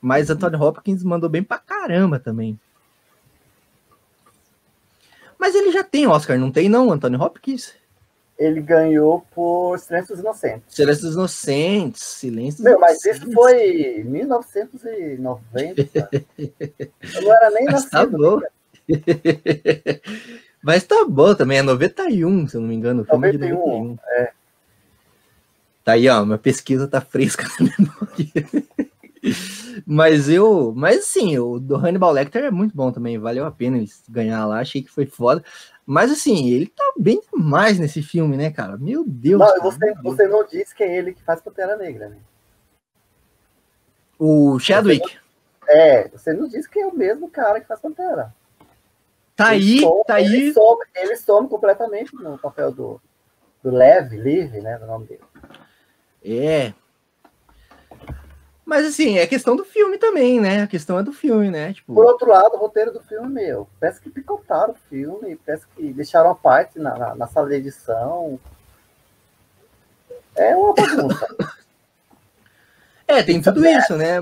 Mas 0.00 0.30
Anthony 0.30 0.54
Hopkins 0.54 1.02
mandou 1.02 1.28
bem 1.28 1.42
pra 1.42 1.58
caramba 1.58 2.20
também. 2.20 2.56
Mas 5.36 5.56
ele 5.56 5.72
já 5.72 5.82
tem 5.82 6.06
Oscar, 6.06 6.38
não 6.38 6.52
tem 6.52 6.68
não, 6.68 6.92
Anthony 6.92 7.16
Hopkins? 7.16 7.74
Ele 8.42 8.60
ganhou 8.60 9.24
por 9.34 9.78
Silêncios 9.78 10.18
Inocentes. 10.18 10.74
Silêncio 10.74 11.04
dos 11.04 11.14
Inocentes, 11.14 12.02
Silêncio 12.02 12.56
dos 12.58 12.64
Meu, 12.64 12.80
mas 12.80 12.98
isso 13.04 13.24
Inocentes. 13.28 13.34
foi 13.34 14.00
em 14.00 14.04
1990. 14.04 16.10
Eu 17.14 17.22
não 17.22 17.32
era 17.34 17.50
nem 17.50 17.64
Mas 17.70 17.84
tá 17.88 17.98
nascido. 18.04 18.18
bom. 18.18 18.40
né? 18.40 18.48
Mas 20.62 20.84
tá 20.84 21.04
bom 21.08 21.34
também, 21.34 21.58
é 21.58 21.62
91, 21.62 22.46
se 22.48 22.56
eu 22.56 22.60
não 22.60 22.68
me 22.68 22.74
engano. 22.74 23.02
O 23.02 23.04
filme 23.04 23.28
é 23.28 23.32
de 23.32 23.38
91, 23.38 23.58
91. 23.88 23.98
Tá 25.84 25.92
aí, 25.92 26.08
ó, 26.08 26.24
minha 26.24 26.38
pesquisa 26.38 26.86
tá 26.86 27.00
fresca 27.00 27.44
na 27.58 27.66
memória. 27.78 28.46
Mas 29.86 30.28
eu, 30.28 30.72
mas 30.76 30.98
assim, 30.98 31.38
o 31.38 31.58
do 31.58 31.74
Hannibal 31.76 32.12
Lecter 32.12 32.44
é 32.44 32.50
muito 32.50 32.76
bom 32.76 32.92
também, 32.92 33.18
valeu 33.18 33.44
a 33.44 33.50
pena 33.50 33.78
ele 33.78 33.88
ganhar 34.08 34.46
lá, 34.46 34.60
achei 34.60 34.82
que 34.82 34.90
foi 34.90 35.06
foda. 35.06 35.42
Mas 35.84 36.10
assim, 36.12 36.48
ele 36.48 36.66
tá 36.66 36.92
bem 36.96 37.20
demais 37.32 37.78
nesse 37.78 38.02
filme, 38.02 38.36
né, 38.36 38.50
cara? 38.50 38.76
Meu 38.76 39.04
Deus. 39.06 39.40
Não, 39.40 39.48
cara, 39.48 39.60
você, 39.62 39.84
meu 39.84 39.94
Deus. 39.94 40.04
você 40.16 40.28
não 40.28 40.46
disse 40.46 40.74
que 40.74 40.84
é 40.84 40.96
ele 40.96 41.12
que 41.12 41.22
faz 41.22 41.40
Pantera 41.40 41.76
Negra, 41.76 42.08
né? 42.08 42.16
O 44.18 44.58
Chadwick. 44.58 45.18
É, 45.68 46.08
você 46.08 46.32
não 46.32 46.46
disse 46.48 46.68
que 46.68 46.78
é 46.78 46.86
o 46.86 46.94
mesmo 46.94 47.28
cara 47.28 47.60
que 47.60 47.66
faz 47.66 47.80
Pantera. 47.80 48.32
Tá 49.34 49.54
Ele 49.54 49.64
aí, 49.74 49.80
some- 49.80 50.04
tá 50.04 50.20
Ele 50.20 50.36
aí. 50.36 50.52
some, 50.52 50.84
ele 50.94 51.16
some 51.16 51.48
completamente 51.48 52.14
no 52.14 52.38
papel 52.38 52.70
do, 52.70 53.00
do 53.62 53.70
Lev, 53.70 54.12
Liv, 54.12 54.52
né? 54.60 54.78
Do 54.78 54.86
nome 54.86 55.06
dele. 55.06 55.22
É. 56.24 56.72
Mas 58.64 58.86
assim, 58.86 59.18
é 59.18 59.26
questão 59.26 59.56
do 59.56 59.64
filme 59.64 59.98
também, 59.98 60.40
né? 60.40 60.62
A 60.62 60.66
questão 60.66 60.98
é 60.98 61.02
do 61.02 61.12
filme, 61.12 61.50
né? 61.50 61.72
Tipo, 61.72 61.94
Por 61.94 62.04
outro 62.04 62.28
lado, 62.28 62.54
o 62.54 62.58
roteiro 62.58 62.92
do 62.92 63.00
filme, 63.00 63.28
meu, 63.28 63.68
parece 63.80 64.00
que 64.00 64.08
picotaram 64.08 64.72
o 64.72 64.88
filme, 64.88 65.38
parece 65.44 65.66
que 65.74 65.92
deixaram 65.92 66.30
a 66.30 66.34
parte 66.34 66.78
na, 66.78 66.96
na, 66.96 67.14
na 67.14 67.26
sala 67.26 67.48
de 67.48 67.56
edição. 67.56 68.38
É 70.36 70.54
uma 70.56 70.74
bagunça. 70.74 71.26
É, 73.04 73.22
tem 73.22 73.36
It's 73.36 73.52
tudo 73.52 73.66
isso, 73.66 73.94
né? 73.94 74.20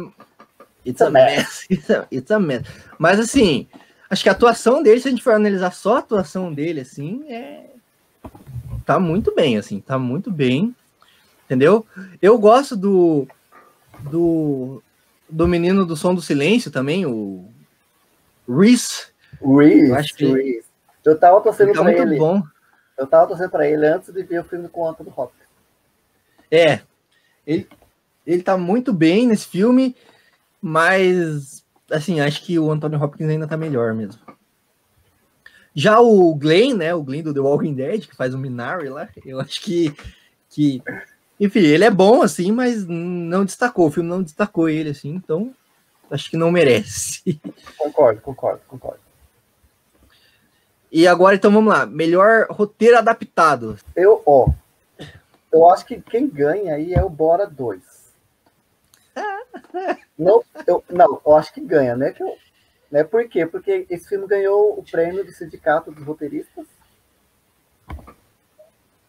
It's 0.85 1.01
a 1.01 1.11
mess. 1.11 1.65
It's 1.71 1.91
a, 1.91 2.09
it's 2.11 2.31
a 2.33 2.41
mess. 2.41 2.67
Mas 2.99 3.21
assim, 3.21 3.69
acho 4.09 4.23
que 4.23 4.29
a 4.29 4.33
atuação 4.33 4.83
dele, 4.83 5.01
se 5.01 5.07
a 5.07 5.11
gente 5.13 5.23
for 5.23 5.35
analisar 5.35 5.73
só 5.73 5.97
a 5.97 5.99
atuação 6.01 6.53
dele, 6.53 6.81
assim, 6.81 7.25
é. 7.29 7.67
Tá 8.85 8.99
muito 8.99 9.33
bem, 9.33 9.57
assim, 9.57 9.81
tá 9.81 9.97
muito 9.97 10.33
bem. 10.33 10.75
Entendeu? 11.45 11.87
Eu 12.21 12.37
gosto 12.39 12.77
do. 12.77 13.29
Do. 14.09 14.83
Do 15.29 15.47
menino 15.47 15.87
do 15.87 15.95
som 15.97 16.15
do 16.15 16.21
silêncio 16.23 16.71
também, 16.71 17.07
o. 17.07 17.49
Reese. 18.49 19.07
Reese, 19.41 19.89
Eu 19.91 19.95
acho 19.95 20.15
que- 20.15 20.27
Reese. 20.33 20.65
Eu 21.05 21.19
tava 21.19 21.41
torcendo 21.41 21.73
tá 21.73 21.83
pra 21.83 21.93
ele. 21.93 22.19
bom. 22.19 22.43
Eu 22.99 23.07
tava 23.07 23.27
torcendo 23.29 23.51
pra 23.51 23.67
ele 23.69 23.87
antes 23.87 24.13
de 24.13 24.23
ver 24.23 24.41
o 24.41 24.45
filme 24.45 24.69
com 24.69 24.83
o 24.83 24.89
Anthony 24.89 25.11
Hopkins. 25.17 25.49
É. 26.51 26.81
Ele, 27.47 27.67
ele 28.27 28.43
tá 28.43 28.57
muito 28.59 28.93
bem 28.93 29.27
nesse 29.27 29.47
filme, 29.47 29.97
mas 30.61 31.65
assim, 31.91 32.21
acho 32.21 32.43
que 32.45 32.59
o 32.59 32.71
Anthony 32.71 32.97
Hopkins 32.97 33.29
ainda 33.31 33.47
tá 33.47 33.57
melhor 33.57 33.95
mesmo. 33.95 34.21
Já 35.75 36.01
o 36.01 36.35
Glenn, 36.35 36.75
né, 36.77 36.95
o 36.95 37.03
Glenn 37.03 37.23
do 37.23 37.33
The 37.33 37.41
Walking 37.41 37.75
Dead, 37.75 38.07
que 38.07 38.15
faz 38.17 38.35
o 38.35 38.39
Minari 38.39 38.89
lá, 38.89 39.09
eu 39.25 39.41
acho 39.41 39.63
que 39.63 39.95
que 40.51 40.83
enfim, 41.41 41.61
ele 41.61 41.85
é 41.85 41.91
bom 41.91 42.21
assim, 42.21 42.53
mas 42.53 42.87
não 42.87 43.45
destacou, 43.45 43.87
o 43.87 43.91
filme 43.91 44.09
não 44.09 44.23
destacou 44.23 44.69
ele 44.69 44.91
assim, 44.91 45.09
então 45.09 45.55
acho 46.11 46.31
que 46.31 46.37
não 46.37 46.51
merece. 46.51 47.41
Concordo, 47.79 48.21
concordo, 48.21 48.61
concordo. 48.69 49.01
E 50.93 51.07
agora 51.09 51.37
então 51.37 51.51
vamos 51.51 51.73
lá, 51.73 51.87
melhor 51.87 52.47
roteiro 52.51 52.99
adaptado. 52.99 53.79
Eu, 53.97 54.23
ó, 54.27 54.51
eu 55.51 55.69
acho 55.71 55.87
que 55.87 56.01
quem 56.01 56.29
ganha 56.29 56.75
aí 56.75 56.93
é 56.93 57.03
o 57.03 57.09
Bora 57.09 57.47
2. 57.47 57.81
Não, 60.19 60.45
eu, 60.67 60.85
não, 60.91 61.21
eu 61.25 61.35
acho 61.35 61.55
que 61.55 61.63
ganha, 61.63 61.97
né? 61.97 62.13
Que 62.13 62.23
eu, 62.23 62.37
né? 62.91 63.03
Por 63.03 63.27
quê? 63.27 63.47
Porque 63.47 63.87
esse 63.89 64.07
filme 64.07 64.27
ganhou 64.27 64.79
o 64.79 64.83
prêmio 64.83 65.25
do 65.25 65.33
Sindicato 65.33 65.91
dos 65.91 66.05
Roteiristas. 66.05 66.67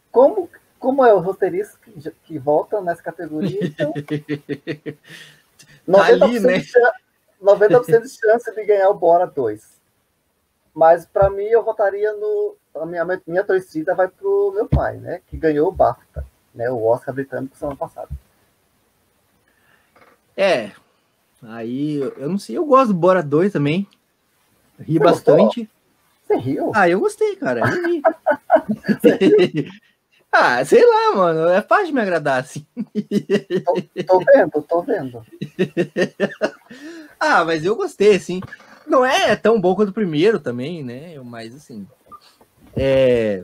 Como, 0.09 0.49
como 0.81 1.05
é 1.05 1.13
o 1.13 1.19
roteirista 1.19 1.77
que, 1.83 2.11
que 2.23 2.39
volta 2.39 2.81
nessa 2.81 3.03
categoria, 3.03 3.63
então, 3.63 3.93
90%, 3.93 4.97
Tá 5.87 6.05
ali, 6.07 6.39
né? 6.39 6.57
de 6.57 6.65
chan- 6.65 6.91
90% 7.41 8.01
de 8.01 8.09
chance 8.09 8.53
de 8.53 8.65
ganhar 8.65 8.89
o 8.89 8.95
Bora 8.95 9.27
2. 9.27 9.79
Mas 10.73 11.05
para 11.05 11.29
mim 11.29 11.43
eu 11.45 11.63
votaria 11.63 12.11
no. 12.13 12.55
A 12.75 12.85
minha, 12.85 13.05
minha 13.27 13.43
torcida 13.43 13.93
vai 13.93 14.07
pro 14.07 14.51
meu 14.55 14.67
pai, 14.67 14.97
né? 14.97 15.21
Que 15.27 15.37
ganhou 15.37 15.67
o 15.67 15.71
BAFTA, 15.71 16.25
né? 16.55 16.69
O 16.71 16.83
Oscar 16.83 17.13
britânico 17.13 17.55
semana 17.55 17.77
passada. 17.77 18.09
É. 20.35 20.71
Aí 21.43 21.97
eu 21.97 22.29
não 22.29 22.39
sei, 22.39 22.57
eu 22.57 22.65
gosto 22.65 22.87
do 22.93 22.99
Bora 22.99 23.21
2 23.21 23.53
também. 23.53 23.87
Ri 24.79 24.93
Você 24.93 24.99
gostou? 24.99 25.35
bastante. 25.35 25.69
Você 26.25 26.37
riu? 26.37 26.71
Ah, 26.73 26.89
eu 26.89 26.99
gostei, 26.99 27.35
cara. 27.35 27.59
Eu 27.59 27.87
ri. 27.87 28.01
ah, 30.31 30.63
sei 30.63 30.85
lá, 30.85 31.15
mano. 31.15 31.49
É 31.49 31.61
fácil 31.61 31.87
de 31.87 31.93
me 31.93 32.01
agradar 32.01 32.39
assim. 32.39 32.65
Tô 34.07 34.19
vendo, 34.19 34.61
tô 34.67 34.81
vendo. 34.81 35.25
ah, 37.19 37.43
mas 37.43 37.65
eu 37.65 37.75
gostei, 37.75 38.15
assim. 38.15 38.41
Não 38.87 39.05
é 39.05 39.35
tão 39.35 39.59
bom 39.59 39.75
quanto 39.75 39.89
o 39.89 39.93
primeiro 39.93 40.39
também, 40.39 40.83
né? 40.83 41.19
Mas 41.23 41.53
assim. 41.53 41.85
É. 42.75 43.43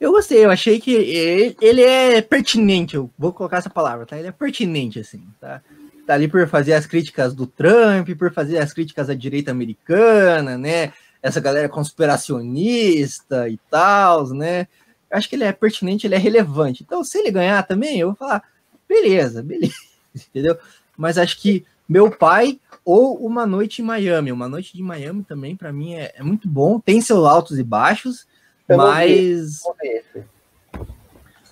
Eu 0.00 0.12
gostei, 0.12 0.42
eu 0.44 0.50
achei 0.50 0.80
que 0.80 0.92
ele, 0.92 1.56
ele 1.60 1.82
é 1.82 2.22
pertinente, 2.22 2.96
eu 2.96 3.10
vou 3.18 3.34
colocar 3.34 3.58
essa 3.58 3.68
palavra, 3.68 4.06
tá? 4.06 4.18
Ele 4.18 4.28
é 4.28 4.32
pertinente, 4.32 4.98
assim, 4.98 5.22
tá? 5.38 5.60
Tá 6.06 6.14
ali 6.14 6.26
por 6.26 6.48
fazer 6.48 6.72
as 6.72 6.86
críticas 6.86 7.34
do 7.34 7.46
Trump, 7.46 8.08
por 8.18 8.32
fazer 8.32 8.58
as 8.58 8.72
críticas 8.72 9.10
à 9.10 9.14
direita 9.14 9.50
americana, 9.50 10.56
né? 10.56 10.94
Essa 11.22 11.38
galera 11.38 11.68
conspiracionista 11.68 13.46
e 13.48 13.58
tal, 13.70 14.28
né? 14.28 14.66
Eu 15.10 15.18
acho 15.18 15.28
que 15.28 15.34
ele 15.36 15.44
é 15.44 15.52
pertinente, 15.52 16.06
ele 16.06 16.14
é 16.14 16.18
relevante. 16.18 16.82
Então, 16.82 17.02
se 17.02 17.18
ele 17.18 17.30
ganhar 17.30 17.62
também, 17.64 17.98
eu 17.98 18.08
vou 18.08 18.16
falar, 18.16 18.42
beleza, 18.88 19.42
beleza, 19.42 19.74
entendeu? 20.14 20.56
Mas 20.96 21.18
acho 21.18 21.38
que 21.40 21.64
meu 21.88 22.10
pai 22.10 22.60
ou 22.84 23.16
Uma 23.26 23.44
Noite 23.46 23.82
em 23.82 23.84
Miami. 23.84 24.30
Uma 24.30 24.48
Noite 24.48 24.76
de 24.76 24.82
Miami 24.82 25.24
também, 25.24 25.56
para 25.56 25.72
mim, 25.72 25.94
é, 25.94 26.12
é 26.14 26.22
muito 26.22 26.48
bom. 26.48 26.78
Tem 26.78 27.00
seus 27.00 27.26
altos 27.26 27.58
e 27.58 27.64
baixos, 27.64 28.26
Eu 28.68 28.76
mas 28.76 29.62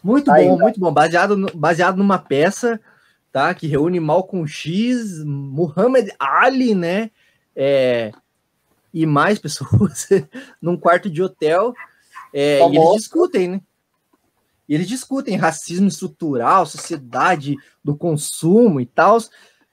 muito 0.03 0.31
Ainda. 0.31 0.51
bom, 0.53 0.59
muito 0.59 0.81
bom. 0.81 0.93
Baseado, 0.93 1.37
no- 1.37 1.53
baseado 1.55 1.97
numa 1.97 2.19
peça, 2.19 2.81
tá? 3.33 3.53
Que 3.55 3.67
reúne 3.67 3.99
Malcolm 3.99 4.47
X, 4.47 5.25
Muhammad 5.25 6.09
Ali, 6.19 6.75
né? 6.75 7.11
É, 7.57 8.13
e 8.95 9.05
mais 9.05 9.39
pessoas 9.43 10.09
num 10.63 10.77
quarto 10.77 11.11
de 11.11 11.23
hotel. 11.23 11.75
É, 12.33 12.61
e 12.61 12.77
eles 12.77 12.97
discutem, 12.97 13.49
né? 13.49 13.61
E 14.69 14.75
eles 14.75 14.87
discutem 14.87 15.37
racismo 15.37 15.89
estrutural, 15.89 16.67
sociedade 16.67 17.57
do 17.83 17.97
consumo 17.97 18.81
e 18.81 18.87
tal. 18.87 19.19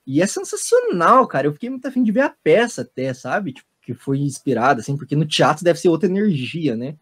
E 0.07 0.21
é 0.21 0.27
sensacional, 0.27 1.27
cara. 1.27 1.47
Eu 1.47 1.53
fiquei 1.53 1.69
muito 1.69 1.87
afim 1.87 2.01
de 2.01 2.11
ver 2.11 2.21
a 2.21 2.29
peça 2.29 2.83
até, 2.83 3.13
sabe? 3.13 3.53
Tipo, 3.53 3.67
que 3.81 3.93
foi 3.93 4.19
inspirada, 4.19 4.81
assim, 4.81 4.97
porque 4.97 5.15
no 5.15 5.27
teatro 5.27 5.63
deve 5.63 5.79
ser 5.79 5.89
outra 5.89 6.09
energia, 6.09 6.75
né? 6.75 6.95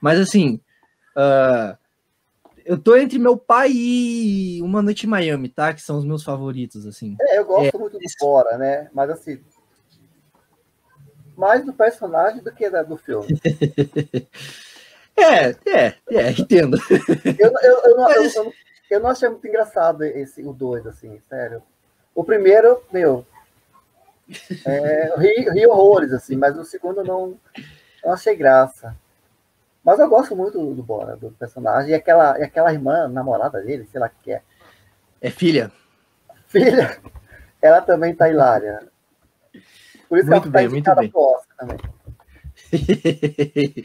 Mas 0.00 0.18
assim, 0.18 0.58
ah, 1.14 1.76
eu 2.64 2.78
tô 2.78 2.96
entre 2.96 3.18
meu 3.18 3.36
pai 3.36 3.70
e 3.72 4.62
Uma 4.62 4.80
Noite 4.80 5.06
em 5.06 5.08
Miami, 5.08 5.48
tá? 5.48 5.74
Que 5.74 5.82
são 5.82 5.98
os 5.98 6.04
meus 6.04 6.22
favoritos, 6.22 6.86
assim. 6.86 7.16
É, 7.20 7.38
eu 7.38 7.44
gosto 7.44 7.78
muito 7.78 7.98
do 7.98 8.04
Bora, 8.20 8.56
né? 8.56 8.88
Mas 8.92 9.10
assim. 9.10 9.38
Mais 11.36 11.64
do 11.64 11.72
personagem 11.72 12.42
do 12.42 12.52
que 12.52 12.70
do 12.70 12.96
filme. 12.96 13.26
É, 15.16 15.50
é, 15.70 15.94
é, 16.10 16.30
entendo. 16.32 16.76
Eu, 17.38 17.52
eu, 17.62 17.78
eu, 17.84 17.96
não, 17.96 18.04
Mas- 18.04 18.34
eu, 18.34 18.52
eu 18.90 19.00
não 19.00 19.10
achei 19.10 19.28
muito 19.28 19.46
engraçado 19.46 20.02
esse, 20.04 20.42
o 20.42 20.52
2, 20.52 20.86
assim, 20.86 21.20
sério. 21.28 21.62
O 22.14 22.24
primeiro, 22.24 22.82
meu. 22.92 23.24
É, 24.66 25.12
ri, 25.18 25.50
ri 25.50 25.66
horrores, 25.66 26.12
assim, 26.12 26.36
mas 26.36 26.56
o 26.58 26.64
segundo 26.64 27.00
eu 27.00 27.04
não, 27.04 27.38
não 28.04 28.12
achei 28.12 28.34
graça. 28.34 28.96
Mas 29.84 29.98
eu 29.98 30.08
gosto 30.08 30.34
muito 30.34 30.58
do, 30.58 30.74
do 30.74 30.82
Bora, 30.82 31.14
do 31.16 31.30
personagem. 31.32 31.90
E 31.90 31.94
aquela, 31.94 32.38
e 32.38 32.42
aquela 32.42 32.72
irmã, 32.72 33.06
namorada 33.06 33.60
dele, 33.60 33.86
sei 33.92 34.00
lá 34.00 34.06
o 34.06 34.22
que 34.22 34.32
é. 34.32 34.42
É 35.20 35.30
filha. 35.30 35.70
Filha, 36.48 36.98
ela 37.60 37.80
também 37.82 38.14
tá 38.14 38.28
hilária. 38.30 38.82
Por 40.08 40.18
isso 40.18 40.28
Muito 40.30 40.50
que 40.50 40.56
ela 40.56 40.68
bem, 40.68 40.82
tá 40.82 40.94
muito 40.94 41.00
bem. 41.00 41.10
pro 41.10 41.20
Oscar 41.20 41.56
também. 41.56 41.78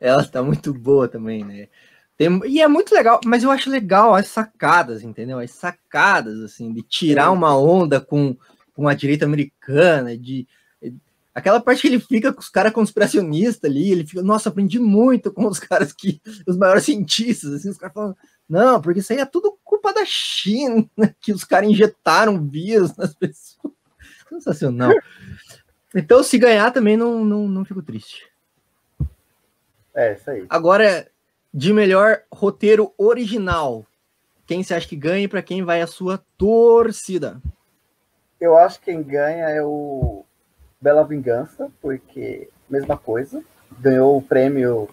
Ela 0.00 0.24
tá 0.24 0.42
muito 0.42 0.72
boa 0.72 1.08
também, 1.08 1.44
né? 1.44 1.68
Tem- 2.16 2.40
e 2.46 2.60
é 2.60 2.68
muito 2.68 2.94
legal, 2.94 3.20
mas 3.24 3.44
eu 3.44 3.50
acho 3.50 3.70
legal 3.70 4.14
as 4.14 4.28
sacadas, 4.28 5.02
entendeu? 5.02 5.38
As 5.38 5.52
sacadas, 5.52 6.40
assim, 6.40 6.72
de 6.72 6.82
tirar 6.82 7.28
Sim. 7.28 7.36
uma 7.36 7.56
onda 7.56 8.00
com, 8.00 8.36
com 8.74 8.88
a 8.88 8.94
direita 8.94 9.24
americana, 9.24 10.16
de 10.16 10.46
Aquela 11.38 11.60
parte 11.60 11.82
que 11.82 11.86
ele 11.86 12.00
fica 12.00 12.32
com 12.32 12.40
os 12.40 12.48
caras 12.48 12.72
conspiracionistas 12.72 13.70
ali, 13.70 13.92
ele 13.92 14.04
fica, 14.04 14.20
nossa, 14.22 14.48
aprendi 14.48 14.80
muito 14.80 15.32
com 15.32 15.46
os 15.46 15.60
caras 15.60 15.92
que, 15.92 16.20
os 16.44 16.56
maiores 16.56 16.82
cientistas, 16.82 17.52
assim, 17.52 17.70
os 17.70 17.78
caras 17.78 17.94
falam, 17.94 18.16
não, 18.48 18.80
porque 18.80 18.98
isso 18.98 19.12
aí 19.12 19.20
é 19.20 19.24
tudo 19.24 19.56
culpa 19.62 19.92
da 19.92 20.04
China, 20.04 20.84
que 21.20 21.32
os 21.32 21.44
caras 21.44 21.70
injetaram 21.70 22.44
vírus 22.44 22.96
nas 22.96 23.14
pessoas. 23.14 23.72
Sensacional. 24.28 24.92
Então, 25.94 26.24
se 26.24 26.36
ganhar 26.36 26.72
também 26.72 26.96
não, 26.96 27.24
não, 27.24 27.46
não 27.46 27.64
fico 27.64 27.82
triste. 27.82 28.28
É, 29.98 30.12
isso 30.12 30.30
aí. 30.30 30.46
Agora, 30.48 31.08
de 31.52 31.72
melhor 31.72 32.22
roteiro 32.32 32.94
original, 32.96 33.84
quem 34.46 34.62
você 34.62 34.72
acha 34.74 34.86
que 34.86 34.94
ganha 34.94 35.24
e 35.24 35.28
para 35.28 35.42
quem 35.42 35.64
vai 35.64 35.82
a 35.82 35.88
sua 35.88 36.24
torcida? 36.36 37.42
Eu 38.40 38.56
acho 38.56 38.78
que 38.78 38.92
quem 38.92 39.02
ganha 39.02 39.48
é 39.48 39.60
o 39.60 40.24
Bela 40.80 41.02
Vingança, 41.02 41.68
porque 41.82 42.48
mesma 42.70 42.96
coisa, 42.96 43.42
ganhou 43.80 44.16
o 44.16 44.22
prêmio 44.22 44.88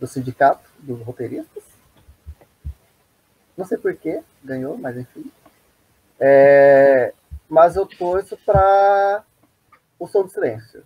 do 0.00 0.06
sindicato 0.08 0.68
dos 0.80 1.00
roteiristas. 1.02 1.62
Não 3.56 3.64
sei 3.64 3.78
porquê, 3.78 4.20
ganhou, 4.42 4.76
mas 4.76 4.96
enfim. 4.96 5.30
É, 6.18 7.14
mas 7.48 7.76
eu 7.76 7.86
torço 7.86 8.36
para 8.38 9.22
o 9.96 10.08
Som 10.08 10.24
do 10.24 10.28
Silêncio. 10.28 10.82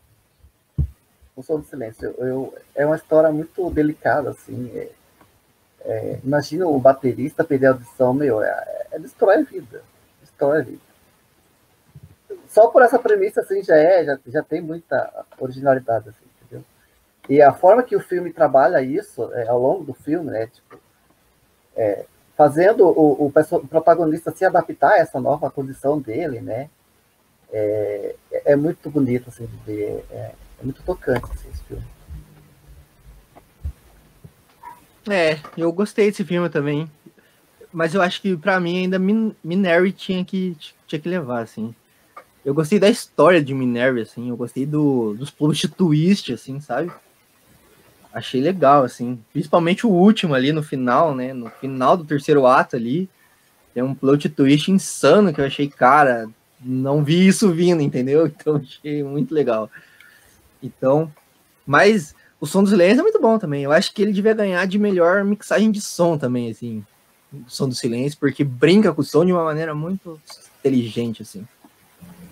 O 1.34 1.42
Som 1.42 1.60
do 1.60 1.66
Silêncio. 1.66 2.14
Eu, 2.18 2.26
eu, 2.26 2.54
é 2.74 2.84
uma 2.84 2.96
história 2.96 3.30
muito 3.30 3.70
delicada, 3.70 4.30
assim. 4.30 4.70
É, 4.74 4.90
é, 5.84 6.20
imagina 6.22 6.66
o 6.66 6.78
baterista 6.78 7.42
perder 7.42 7.66
a 7.66 7.70
audição, 7.70 8.14
meu, 8.14 8.42
é, 8.42 8.86
é 8.92 8.98
destrói 8.98 9.36
a 9.36 9.42
vida. 9.42 9.82
Destrói 10.20 10.60
a 10.60 10.62
vida 10.62 10.92
só 12.52 12.68
por 12.68 12.82
essa 12.82 12.98
premissa, 12.98 13.40
assim, 13.40 13.62
já 13.62 13.76
é, 13.76 14.04
já, 14.04 14.18
já 14.26 14.42
tem 14.42 14.60
muita 14.60 15.24
originalidade, 15.38 16.10
assim, 16.10 16.24
entendeu? 16.36 16.64
E 17.28 17.40
a 17.40 17.52
forma 17.52 17.82
que 17.82 17.96
o 17.96 18.00
filme 18.00 18.30
trabalha 18.30 18.82
isso, 18.82 19.32
é, 19.32 19.48
ao 19.48 19.58
longo 19.58 19.84
do 19.84 19.94
filme, 19.94 20.30
né, 20.30 20.46
tipo, 20.48 20.78
é, 21.74 22.04
fazendo 22.36 22.86
o, 22.86 23.24
o, 23.24 23.26
o, 23.26 23.66
protagonista 23.66 24.30
se 24.32 24.44
adaptar 24.44 24.92
a 24.92 24.98
essa 24.98 25.18
nova 25.18 25.50
condição 25.50 25.98
dele, 25.98 26.42
né, 26.42 26.68
é, 27.50 28.16
é 28.30 28.54
muito 28.54 28.90
bonito, 28.90 29.30
assim, 29.30 29.46
de 29.46 29.56
ver, 29.64 30.04
é, 30.62 30.64
muito 30.64 30.82
tocante, 30.82 31.24
assim, 31.24 31.48
esse 31.50 31.62
filme. 31.64 31.84
É, 35.08 35.38
eu 35.56 35.72
gostei 35.72 36.06
desse 36.06 36.24
filme 36.24 36.48
também, 36.48 36.88
mas 37.72 37.92
eu 37.92 38.00
acho 38.00 38.22
que 38.22 38.36
para 38.36 38.60
mim 38.60 38.78
ainda 38.78 38.98
Min 38.98 39.34
tinha 39.96 40.24
que, 40.24 40.56
tinha 40.86 41.00
que 41.00 41.08
levar, 41.08 41.42
assim. 41.42 41.74
Eu 42.44 42.54
gostei 42.54 42.78
da 42.78 42.88
história 42.88 43.42
de 43.42 43.54
Minerva, 43.54 44.00
assim, 44.00 44.28
eu 44.28 44.36
gostei 44.36 44.66
do, 44.66 45.14
dos 45.14 45.30
plot 45.30 45.68
twist, 45.68 46.32
assim, 46.32 46.60
sabe? 46.60 46.90
Achei 48.12 48.40
legal, 48.40 48.84
assim. 48.84 49.18
Principalmente 49.32 49.86
o 49.86 49.90
último 49.90 50.34
ali 50.34 50.52
no 50.52 50.62
final, 50.62 51.14
né? 51.14 51.32
No 51.32 51.48
final 51.48 51.96
do 51.96 52.04
terceiro 52.04 52.46
ato 52.46 52.76
ali. 52.76 53.08
Tem 53.72 53.82
um 53.82 53.94
plot 53.94 54.28
twist 54.28 54.70
insano 54.70 55.32
que 55.32 55.40
eu 55.40 55.46
achei, 55.46 55.68
cara, 55.68 56.28
não 56.60 57.02
vi 57.02 57.26
isso 57.26 57.50
vindo, 57.52 57.80
entendeu? 57.80 58.26
Então 58.36 58.56
achei 58.56 59.02
muito 59.02 59.32
legal. 59.32 59.70
Então, 60.62 61.12
mas 61.66 62.14
o 62.40 62.46
som 62.46 62.62
dos 62.62 62.70
silêncio 62.70 63.00
é 63.00 63.02
muito 63.02 63.20
bom 63.20 63.38
também. 63.38 63.62
Eu 63.62 63.72
acho 63.72 63.92
que 63.92 64.02
ele 64.02 64.12
devia 64.12 64.34
ganhar 64.34 64.66
de 64.66 64.78
melhor 64.78 65.24
mixagem 65.24 65.70
de 65.70 65.80
som 65.80 66.18
também, 66.18 66.50
assim. 66.50 66.84
O 67.32 67.48
som 67.48 67.68
do 67.68 67.74
silêncio, 67.74 68.18
porque 68.18 68.44
brinca 68.44 68.92
com 68.92 69.00
o 69.00 69.04
som 69.04 69.24
de 69.24 69.32
uma 69.32 69.44
maneira 69.44 69.74
muito 69.74 70.20
inteligente, 70.58 71.22
assim. 71.22 71.46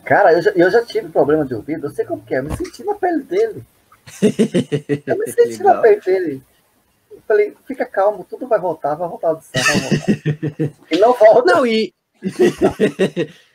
Cara, 0.05 0.33
eu 0.33 0.43
já, 0.43 0.51
eu 0.51 0.71
já 0.71 0.85
tive 0.85 1.09
problema 1.09 1.45
de 1.45 1.55
ouvido, 1.55 1.87
eu 1.87 1.91
sei 1.91 2.05
como 2.05 2.23
que 2.23 2.35
é, 2.35 2.39
eu 2.39 2.45
me 2.45 2.57
senti 2.57 2.83
na 2.85 2.95
pele 2.95 3.23
dele. 3.23 3.65
Eu 5.07 5.19
me 5.19 5.27
senti 5.31 5.63
na 5.63 5.75
pele 5.79 6.01
dele. 6.01 6.43
Eu 7.11 7.23
falei, 7.27 7.55
fica 7.67 7.87
calmo, 7.87 8.27
tudo 8.29 8.49
vai 8.49 8.59
voltar, 8.59 8.95
vai 8.95 9.09
voltar 9.09 9.35
do 9.35 9.43
céu, 9.43 9.63
vai 9.63 9.81
voltar. 9.81 10.77
e 10.91 10.99
não 10.99 11.13
volta. 11.13 11.55
Não, 11.55 11.67
e. 11.67 11.95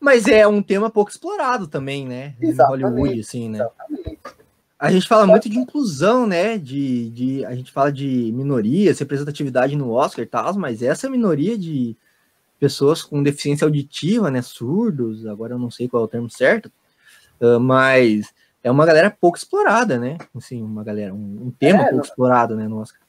Mas 0.00 0.26
é 0.26 0.48
um 0.48 0.62
tema 0.62 0.88
pouco 0.88 1.10
explorado 1.10 1.66
também, 1.66 2.06
né? 2.06 2.34
Exatamente, 2.40 2.80
em 2.80 2.84
Hollywood, 2.88 3.20
assim, 3.20 3.48
né? 3.48 3.58
Exatamente. 3.58 4.18
A 4.78 4.90
gente 4.90 5.06
fala 5.06 5.26
muito 5.26 5.48
de 5.48 5.58
inclusão, 5.58 6.26
né? 6.26 6.56
De, 6.56 7.10
de, 7.10 7.44
a 7.44 7.54
gente 7.54 7.70
fala 7.70 7.92
de 7.92 8.32
minorias, 8.32 8.98
representatividade 8.98 9.76
no 9.76 9.90
Oscar 9.90 10.24
e 10.24 10.28
tal, 10.28 10.54
mas 10.54 10.82
essa 10.82 11.10
minoria 11.10 11.58
de, 11.58 11.94
pessoas 12.60 13.02
com 13.02 13.22
deficiência 13.22 13.64
auditiva, 13.64 14.30
né, 14.30 14.42
surdos, 14.42 15.26
agora 15.26 15.54
eu 15.54 15.58
não 15.58 15.70
sei 15.70 15.88
qual 15.88 16.02
é 16.02 16.04
o 16.04 16.08
termo 16.08 16.28
certo, 16.28 16.70
uh, 17.40 17.58
mas 17.58 18.32
é 18.62 18.70
uma 18.70 18.84
galera 18.84 19.10
pouco 19.10 19.38
explorada, 19.38 19.98
né, 19.98 20.18
assim, 20.36 20.62
uma 20.62 20.84
galera, 20.84 21.14
um, 21.14 21.46
um 21.46 21.50
tema 21.50 21.80
é, 21.80 21.82
pouco 21.84 21.96
não, 21.96 22.04
explorado, 22.04 22.54
né, 22.54 22.68
no 22.68 22.78
Oscar. 22.78 23.00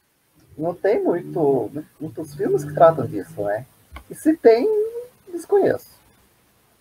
Não 0.58 0.74
tem 0.74 1.04
muito, 1.04 1.70
muitos 2.00 2.34
filmes 2.34 2.64
que 2.64 2.74
tratam 2.74 3.06
disso, 3.06 3.44
né, 3.44 3.66
e 4.10 4.16
se 4.16 4.36
tem, 4.38 4.66
desconheço. 5.32 6.01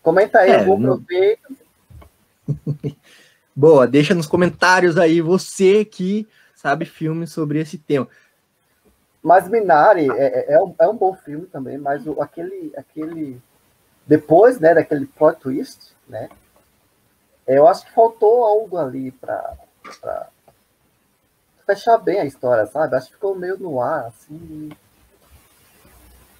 Comenta 0.02 0.38
aí, 0.40 0.50
é, 0.50 0.60
eu 0.60 0.64
vou 0.66 0.78
não... 0.78 1.02
Boa, 3.54 3.86
deixa 3.86 4.14
nos 4.14 4.26
comentários 4.26 4.96
aí 4.96 5.20
você 5.20 5.84
que 5.84 6.26
sabe 6.54 6.84
filmes 6.84 7.32
sobre 7.32 7.60
esse 7.60 7.76
tema. 7.78 8.08
Mas 9.22 9.48
Minari 9.48 10.08
é, 10.10 10.52
é, 10.52 10.54
é, 10.54 10.62
um, 10.62 10.74
é 10.78 10.88
um 10.88 10.96
bom 10.96 11.14
filme 11.14 11.46
também, 11.46 11.76
mas 11.76 12.06
o, 12.06 12.20
aquele, 12.22 12.72
aquele. 12.76 13.40
Depois 14.06 14.58
né, 14.58 14.74
daquele 14.74 15.06
plot 15.06 15.38
twist, 15.40 15.94
né? 16.08 16.28
Eu 17.46 17.66
acho 17.66 17.84
que 17.84 17.92
faltou 17.92 18.44
algo 18.44 18.78
ali 18.78 19.10
para 19.12 19.56
fechar 21.66 21.98
bem 21.98 22.20
a 22.20 22.24
história, 22.24 22.66
sabe? 22.66 22.96
Acho 22.96 23.08
que 23.08 23.14
ficou 23.14 23.34
meio 23.34 23.58
no 23.58 23.80
ar, 23.80 24.06
assim. 24.06 24.70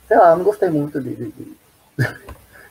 Sei 0.08 0.16
lá, 0.16 0.30
eu 0.30 0.38
não 0.38 0.44
gostei 0.44 0.70
muito 0.70 1.00
de, 1.00 1.14
de, 1.14 1.32
de, 1.32 1.56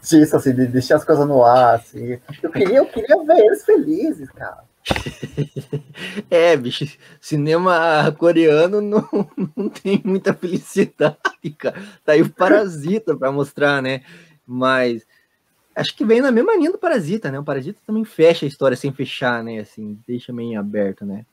disso, 0.02 0.36
assim, 0.36 0.54
de 0.54 0.68
deixar 0.68 0.96
as 0.96 1.06
coisas 1.06 1.28
no 1.28 1.44
ar, 1.44 1.76
assim. 1.76 2.20
Eu 2.42 2.52
queria, 2.52 2.78
eu 2.78 2.86
queria 2.86 3.24
ver 3.24 3.46
eles 3.46 3.64
felizes, 3.64 4.30
cara. 4.32 4.64
É, 6.30 6.56
bicho, 6.56 6.86
cinema 7.20 8.16
coreano 8.18 8.82
não, 8.82 9.08
não 9.56 9.70
tem 9.70 10.02
muita 10.04 10.34
felicidade, 10.34 11.50
cara. 11.58 11.76
Tá 12.06 12.14
aí 12.14 12.22
o 12.22 12.30
Parasita 12.30 13.16
para 13.16 13.32
mostrar, 13.32 13.82
né? 13.82 14.02
Mas 14.46 15.06
acho 15.76 15.96
que 15.96 16.06
vem 16.06 16.22
na 16.22 16.32
mesma 16.32 16.56
linha 16.56 16.72
do 16.72 16.78
Parasita, 16.78 17.32
né? 17.32 17.40
O 17.40 17.44
Parasita 17.44 17.80
também 17.86 18.06
fecha 18.06 18.46
a 18.46 18.48
história 18.48 18.78
sem 18.78 18.92
fechar, 18.92 19.44
né? 19.44 19.60
Assim, 19.60 20.00
deixa 20.08 20.32
meio 20.34 20.60
aberto, 20.60 21.06
né? 21.06 21.26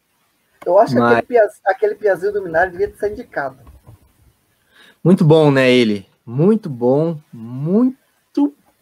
Eu 0.65 0.79
acho 0.79 0.95
Mas... 0.97 1.21
que 1.21 1.37
aquele, 1.37 1.51
aquele 1.65 1.95
piazinho 1.95 2.33
do 2.33 2.43
Minari 2.43 2.73
devia 2.73 2.95
ser 2.97 3.13
indicado. 3.13 3.59
Muito 5.03 5.25
bom, 5.25 5.51
né, 5.51 5.71
ele? 5.71 6.07
Muito 6.25 6.69
bom, 6.69 7.21
muito 7.33 7.97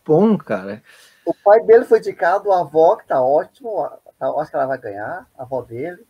bom, 0.05 0.37
cara. 0.39 0.83
O 1.25 1.35
pai 1.35 1.63
dele 1.65 1.85
foi 1.85 1.99
indicado, 1.99 2.53
a 2.53 2.61
avó, 2.61 2.97
que 2.97 3.07
tá 3.07 3.23
ótimo, 3.23 3.89
Tá, 4.19 4.29
acho 4.41 4.51
que 4.51 4.57
ela 4.57 4.67
vai 4.67 4.79
ganhar, 4.79 5.27
a 5.37 5.43
avó 5.43 5.63
dele. 5.63 6.05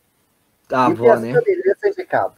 A 0.70 0.86
avó, 0.86 1.16
né? 1.16 1.32
Dele 1.32 1.74
ser 1.78 1.89
indicado. 1.89 2.35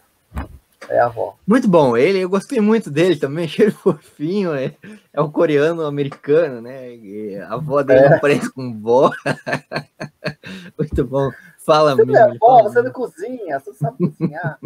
É 0.88 1.00
a 1.00 1.06
avó. 1.06 1.36
Muito 1.46 1.68
bom, 1.68 1.96
ele, 1.96 2.20
eu 2.20 2.28
gostei 2.28 2.60
muito 2.60 2.90
dele 2.90 3.16
também, 3.16 3.44
achei 3.46 3.66
ele 3.66 3.72
fofinho, 3.72 4.54
é, 4.54 4.74
é 5.12 5.20
um 5.20 5.30
coreano 5.30 5.84
americano, 5.84 6.60
né? 6.60 6.94
E 6.94 7.36
a 7.36 7.54
avó 7.54 7.82
dele 7.82 8.06
é. 8.06 8.18
parece 8.18 8.50
com 8.52 8.80
vó. 8.80 9.10
muito 10.78 11.04
bom. 11.04 11.30
Fala 11.58 11.96
você 11.96 12.04
mesmo. 12.04 12.34
É 12.34 12.38
vó, 12.38 12.62
você 12.62 12.82
não 12.82 12.92
cozinha, 12.92 13.58
você 13.58 13.70
não 13.70 13.76
sabe 13.76 13.96
cozinhar. 13.98 14.58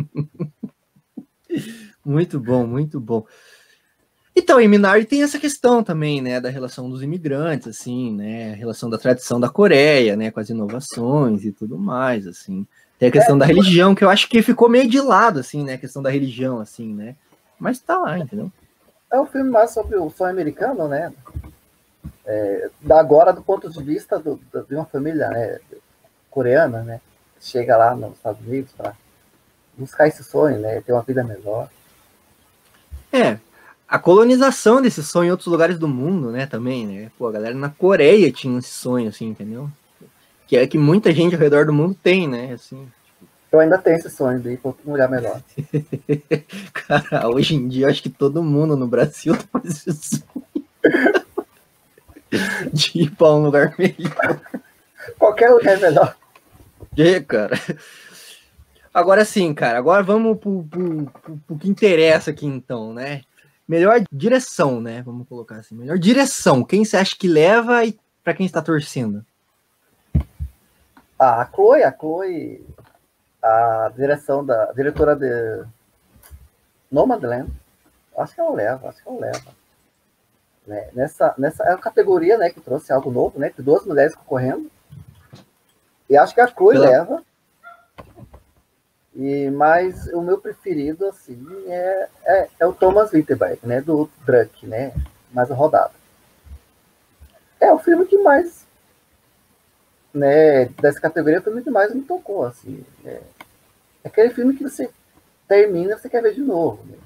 muito 2.05 2.39
bom, 2.39 2.66
muito 2.66 3.01
bom. 3.01 3.27
Então, 4.43 4.59
em 4.59 4.67
Minari 4.67 5.05
tem 5.05 5.23
essa 5.23 5.39
questão 5.39 5.85
também, 5.85 6.23
né, 6.23 6.41
da 6.41 6.49
relação 6.49 6.89
dos 6.89 7.03
imigrantes, 7.03 7.69
assim, 7.69 8.11
né, 8.17 8.53
a 8.55 8.57
relação 8.57 8.89
da 8.89 8.97
tradição 8.97 9.39
da 9.39 9.51
Coreia, 9.51 10.17
né, 10.17 10.31
com 10.31 10.41
as 10.41 10.49
inovações 10.49 11.45
e 11.45 11.53
tudo 11.53 11.77
mais, 11.79 12.27
assim. 12.27 12.67
Tem 12.99 13.11
a 13.11 13.12
questão 13.12 13.37
é, 13.37 13.39
da 13.41 13.45
religião, 13.45 13.95
que 13.95 14.03
eu 14.03 14.09
acho 14.09 14.31
que 14.31 14.41
ficou 14.41 14.67
meio 14.67 14.89
de 14.89 14.99
lado, 14.99 15.41
assim, 15.41 15.62
né, 15.62 15.75
a 15.75 15.79
questão 15.79 16.03
da 16.03 16.09
religião, 16.09 16.59
assim, 16.59 16.95
né, 16.95 17.17
mas 17.59 17.81
tá 17.81 17.99
lá, 17.99 18.19
entendeu? 18.19 18.51
É 19.12 19.21
um 19.21 19.27
filme 19.27 19.51
mais 19.51 19.73
sobre 19.73 19.97
o 19.97 20.09
sonho 20.09 20.31
americano, 20.31 20.89
né, 20.89 21.12
é, 22.25 22.71
agora 22.89 23.35
do 23.35 23.43
ponto 23.43 23.69
de 23.69 23.83
vista 23.83 24.19
do, 24.19 24.41
de 24.67 24.75
uma 24.75 24.87
família, 24.87 25.29
né, 25.29 25.59
coreana, 26.31 26.83
né, 26.83 27.01
chega 27.39 27.77
lá 27.77 27.95
nos 27.95 28.15
Estados 28.15 28.41
Unidos 28.41 28.73
para 28.73 28.95
buscar 29.77 30.09
esse 30.09 30.25
sonho, 30.25 30.59
né, 30.61 30.81
ter 30.81 30.95
uma 30.95 31.03
vida 31.03 31.23
melhor. 31.23 31.69
É, 33.12 33.39
a 33.91 33.99
colonização 33.99 34.81
desse 34.81 35.03
sonho 35.03 35.27
em 35.27 35.31
outros 35.33 35.49
lugares 35.49 35.77
do 35.77 35.89
mundo, 35.89 36.31
né, 36.31 36.47
também, 36.47 36.87
né? 36.87 37.11
Pô, 37.19 37.27
a 37.27 37.33
galera 37.33 37.57
na 37.57 37.69
Coreia 37.69 38.31
tinha 38.31 38.57
esse 38.61 38.71
sonho, 38.71 39.09
assim, 39.09 39.27
entendeu? 39.27 39.69
Que 40.47 40.57
é 40.57 40.65
que 40.65 40.79
muita 40.79 41.12
gente 41.12 41.35
ao 41.35 41.41
redor 41.41 41.67
do 41.67 41.73
mundo 41.73 41.97
tem, 42.01 42.29
né, 42.29 42.53
assim. 42.53 42.87
Eu 43.51 43.59
ainda 43.59 43.77
tenho 43.79 43.97
esse 43.97 44.09
sonho 44.09 44.39
de 44.39 44.51
ir 44.51 44.59
para 44.59 44.71
um 44.87 44.93
lugar 44.93 45.11
melhor. 45.11 45.43
Cara, 46.73 47.29
hoje 47.29 47.57
em 47.57 47.67
dia 47.67 47.89
acho 47.89 48.01
que 48.01 48.09
todo 48.09 48.45
mundo 48.45 48.77
no 48.77 48.87
Brasil 48.87 49.37
tá 49.53 49.61
esse 49.65 49.93
sonho. 49.93 50.55
de 52.73 52.93
ir 52.95 53.11
para 53.11 53.35
um 53.35 53.43
lugar 53.43 53.75
melhor. 53.77 54.41
Qualquer 55.19 55.51
lugar 55.51 55.77
é 55.77 55.81
melhor. 55.81 56.17
É, 56.97 57.19
cara. 57.19 57.59
Agora 58.95 59.25
sim, 59.25 59.53
cara. 59.53 59.79
Agora 59.79 60.03
vamos 60.03 60.39
pro, 60.39 60.65
pro, 60.71 61.07
pro, 61.07 61.37
pro 61.39 61.59
que 61.59 61.69
interessa 61.69 62.31
aqui, 62.31 62.47
então, 62.47 62.93
né? 62.93 63.23
Melhor 63.70 64.02
direção, 64.10 64.80
né? 64.80 65.01
Vamos 65.01 65.28
colocar 65.28 65.55
assim. 65.55 65.76
Melhor 65.76 65.97
direção. 65.97 66.64
Quem 66.64 66.84
você 66.84 66.97
acha 66.97 67.14
que 67.16 67.28
leva 67.28 67.84
e 67.84 67.97
para 68.24 68.34
quem 68.34 68.44
está 68.44 68.60
torcendo? 68.60 69.24
Ah, 71.16 71.42
a 71.42 71.47
Chloe, 71.47 71.84
a 71.84 71.92
Chloe, 71.97 72.66
a 73.40 73.92
direção 73.94 74.44
da 74.44 74.64
a 74.64 74.72
diretora 74.72 75.14
de 75.14 75.64
Nomadland, 76.90 77.48
acho 78.18 78.34
que 78.34 78.40
ela 78.40 78.52
leva, 78.52 78.88
acho 78.88 79.05
que 79.05 79.09
ela 79.09 79.20
leva. 79.20 79.52
Né? 80.66 80.88
Nessa, 80.92 81.32
nessa 81.38 81.62
é 81.62 81.70
uma 81.70 81.78
categoria 81.78 82.36
né, 82.38 82.51
que 82.51 82.60
trouxe 82.60 82.92
algo 82.92 83.12
novo, 83.12 83.38
né? 83.38 83.51
Tem 83.51 83.64
duas 83.64 83.86
mulheres 83.86 84.16
concorrendo. 84.16 84.68
E 86.09 86.16
acho 86.16 86.34
que 86.34 86.40
a 86.40 86.48
Chloe 86.48 86.74
Pela... 86.74 86.90
leva. 86.90 87.22
E, 89.20 89.51
mas 89.51 90.06
o 90.14 90.22
meu 90.22 90.38
preferido, 90.38 91.06
assim, 91.06 91.38
é, 91.66 92.09
é, 92.24 92.48
é 92.60 92.66
o 92.66 92.72
Thomas 92.72 93.10
Winterberg, 93.10 93.59
né? 93.62 93.82
Do 93.82 94.09
Drunk, 94.24 94.66
né? 94.66 94.94
Mais 95.30 95.51
rodado. 95.51 95.92
É 97.60 97.70
o 97.70 97.78
filme 97.78 98.06
que 98.06 98.16
mais, 98.16 98.66
né? 100.14 100.64
Dessa 100.80 100.98
categoria, 100.98 101.36
é 101.36 101.40
o 101.40 101.42
filme 101.42 101.62
que 101.62 101.70
mais 101.70 101.94
me 101.94 102.01
tocou, 102.01 102.47
assim. 102.47 102.82
É, 103.05 103.20
é 104.05 104.09
aquele 104.09 104.30
filme 104.30 104.56
que 104.56 104.62
você 104.62 104.88
termina 105.47 105.98
você 105.98 106.09
quer 106.09 106.22
ver 106.22 106.32
de 106.32 106.40
novo. 106.40 106.82
Né? 106.86 106.97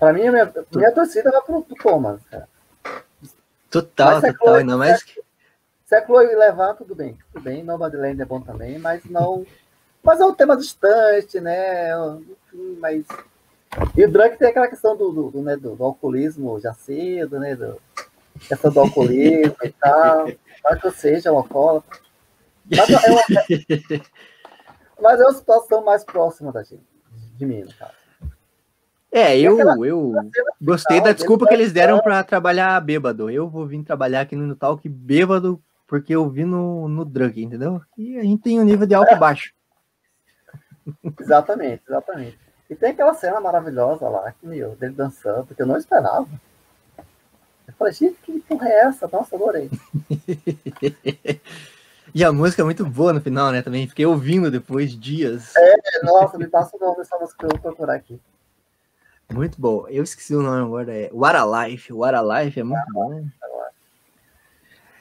Pra 0.00 0.12
mim, 0.12 0.28
minha, 0.28 0.52
minha 0.74 0.92
torcida 0.92 1.30
vai 1.30 1.42
pro, 1.42 1.62
pro 1.62 1.76
Thomas, 1.76 2.20
cara. 2.28 2.48
Total, 3.70 4.20
total, 4.20 4.34
Chloe, 4.34 4.58
ainda 4.58 4.76
mais 4.76 5.00
que... 5.04 5.22
Se 5.84 5.94
a 5.94 6.04
Chloe 6.04 6.34
levar, 6.34 6.74
tudo 6.74 6.92
bem. 6.92 7.16
Tudo 7.32 7.44
bem, 7.44 7.62
Nomadland 7.62 8.20
é 8.20 8.24
bom 8.24 8.40
também, 8.40 8.80
mas 8.80 9.04
não... 9.04 9.46
Mas 10.06 10.20
é 10.20 10.24
um 10.24 10.32
tema 10.32 10.56
distante, 10.56 11.40
né? 11.40 11.90
Enfim, 12.18 12.78
mas... 12.78 13.04
E 13.96 14.04
o 14.04 14.10
Drunk 14.10 14.38
tem 14.38 14.48
aquela 14.48 14.68
questão 14.68 14.96
do, 14.96 15.10
do, 15.10 15.30
do, 15.32 15.42
né, 15.42 15.56
do, 15.56 15.74
do 15.74 15.84
alcoolismo 15.84 16.60
já 16.60 16.72
cedo, 16.72 17.40
né? 17.40 17.56
Do, 17.56 17.76
questão 18.48 18.72
do 18.72 18.80
alcoolismo 18.80 19.56
e 19.64 19.70
tal. 19.72 20.28
Para 20.62 20.76
que 20.76 20.86
eu 20.86 20.92
seja 20.92 21.32
um 21.32 21.38
alcoólatra. 21.38 21.98
Mas 22.70 22.88
é, 22.88 23.10
uma, 23.10 23.22
mas 25.02 25.20
é 25.20 25.24
uma 25.24 25.34
situação 25.34 25.84
mais 25.84 26.04
próxima 26.04 26.52
da 26.52 26.62
gente, 26.62 26.86
de 27.36 27.44
mim, 27.44 27.62
no 27.62 27.74
caso. 27.74 27.92
É, 29.10 29.36
eu, 29.38 29.84
eu 29.84 30.12
gostei 30.60 31.00
da 31.00 31.12
desculpa 31.12 31.46
que 31.46 31.54
eles 31.54 31.72
deram 31.72 32.00
para 32.00 32.22
trabalhar 32.22 32.80
bêbado. 32.80 33.28
Eu 33.28 33.48
vou 33.48 33.66
vir 33.66 33.82
trabalhar 33.82 34.20
aqui 34.20 34.36
no 34.36 34.54
Talk 34.54 34.88
bêbado 34.88 35.60
porque 35.86 36.14
eu 36.14 36.28
vi 36.28 36.44
no, 36.44 36.88
no 36.88 37.04
drug, 37.04 37.42
entendeu? 37.42 37.80
E 37.96 38.18
a 38.18 38.22
gente 38.22 38.42
tem 38.42 38.60
um 38.60 38.64
nível 38.64 38.86
de 38.86 38.94
álcool 38.94 39.14
é. 39.14 39.18
baixo. 39.18 39.56
Exatamente, 41.20 41.82
exatamente. 41.88 42.38
E 42.68 42.74
tem 42.74 42.90
aquela 42.90 43.14
cena 43.14 43.40
maravilhosa 43.40 44.08
lá, 44.08 44.32
que, 44.32 44.46
meu, 44.46 44.74
dele 44.76 44.94
dançando, 44.94 45.54
que 45.54 45.62
eu 45.62 45.66
não 45.66 45.76
esperava. 45.76 46.28
Eu 47.66 47.74
falei, 47.74 47.92
gente, 47.92 48.18
que 48.22 48.40
porra 48.40 48.68
é 48.68 48.80
essa? 48.80 49.08
Nossa, 49.08 49.36
adorei. 49.36 49.70
E 52.14 52.24
a 52.24 52.32
música 52.32 52.62
é 52.62 52.64
muito 52.64 52.82
boa 52.86 53.12
no 53.12 53.20
final, 53.20 53.52
né? 53.52 53.60
Também 53.60 53.86
fiquei 53.86 54.06
ouvindo 54.06 54.50
depois 54.50 54.98
dias. 54.98 55.54
É, 55.54 56.02
nossa, 56.02 56.38
me 56.38 56.46
passa 56.46 56.74
o 56.74 56.80
nome 56.80 56.96
dessa 56.96 57.18
música 57.18 57.38
que 57.40 57.44
eu 57.44 57.50
vou 57.50 57.58
procurar 57.58 57.94
aqui. 57.94 58.18
Muito 59.30 59.60
bom. 59.60 59.86
Eu 59.88 60.02
esqueci 60.02 60.34
o 60.34 60.40
nome 60.40 60.64
agora. 60.64 60.94
É 60.94 61.10
What 61.12 61.36
a 61.36 61.66
Life. 61.66 61.92
What 61.92 62.14
a 62.14 62.22
Life 62.22 62.58
é 62.58 62.64
muito 62.64 62.78
ah, 62.78 62.92
bom. 62.92 63.26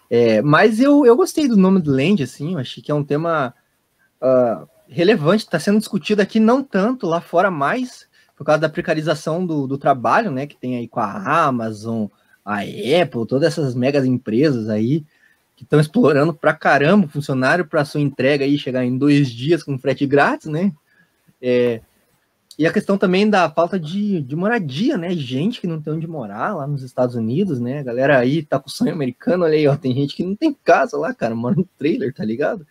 É, 0.09 0.41
mas 0.41 0.81
eu, 0.81 1.05
eu 1.05 1.15
gostei 1.15 1.47
do 1.47 1.55
nome 1.55 1.79
do 1.79 1.91
Land, 1.91 2.21
assim. 2.21 2.53
Eu 2.53 2.59
achei 2.59 2.83
que 2.83 2.91
é 2.91 2.93
um 2.93 3.03
tema 3.03 3.53
uh, 4.21 4.67
relevante. 4.87 5.43
Está 5.43 5.59
sendo 5.59 5.79
discutido 5.79 6.21
aqui, 6.21 6.39
não 6.39 6.63
tanto 6.63 7.07
lá 7.07 7.21
fora, 7.21 7.49
mais 7.51 8.07
por 8.35 8.43
causa 8.43 8.61
da 8.61 8.69
precarização 8.69 9.45
do, 9.45 9.65
do 9.65 9.77
trabalho, 9.77 10.31
né? 10.31 10.45
Que 10.45 10.57
tem 10.57 10.75
aí 10.75 10.87
com 10.87 10.99
a 10.99 11.45
Amazon, 11.45 12.07
a 12.43 12.59
Apple, 12.61 13.25
todas 13.27 13.43
essas 13.43 13.73
megas 13.73 14.05
empresas 14.05 14.69
aí 14.69 15.05
que 15.55 15.63
estão 15.63 15.79
explorando 15.79 16.33
pra 16.33 16.53
caramba 16.53 17.05
o 17.05 17.09
funcionário 17.09 17.65
para 17.65 17.85
sua 17.85 18.01
entrega 18.01 18.43
aí 18.43 18.57
chegar 18.57 18.83
em 18.83 18.97
dois 18.97 19.29
dias 19.29 19.63
com 19.63 19.79
frete 19.79 20.05
grátis, 20.05 20.47
né? 20.47 20.73
É, 21.41 21.81
e 22.57 22.65
a 22.65 22.71
questão 22.71 22.97
também 22.97 23.29
da 23.29 23.49
falta 23.49 23.79
de, 23.79 24.21
de 24.21 24.35
moradia, 24.35 24.97
né? 24.97 25.13
Gente 25.13 25.59
que 25.59 25.67
não 25.67 25.81
tem 25.81 25.93
onde 25.93 26.07
morar 26.07 26.55
lá 26.55 26.67
nos 26.67 26.83
Estados 26.83 27.15
Unidos, 27.15 27.59
né? 27.59 27.79
A 27.79 27.83
galera 27.83 28.17
aí 28.17 28.43
tá 28.43 28.59
com 28.59 28.69
sonho 28.69 28.93
americano, 28.93 29.43
olha 29.43 29.55
aí, 29.55 29.67
ó, 29.67 29.75
tem 29.75 29.93
gente 29.93 30.15
que 30.15 30.23
não 30.23 30.35
tem 30.35 30.53
casa 30.53 30.97
lá, 30.97 31.13
cara, 31.13 31.35
mora 31.35 31.55
no 31.55 31.67
trailer, 31.77 32.13
tá 32.13 32.23
ligado? 32.23 32.65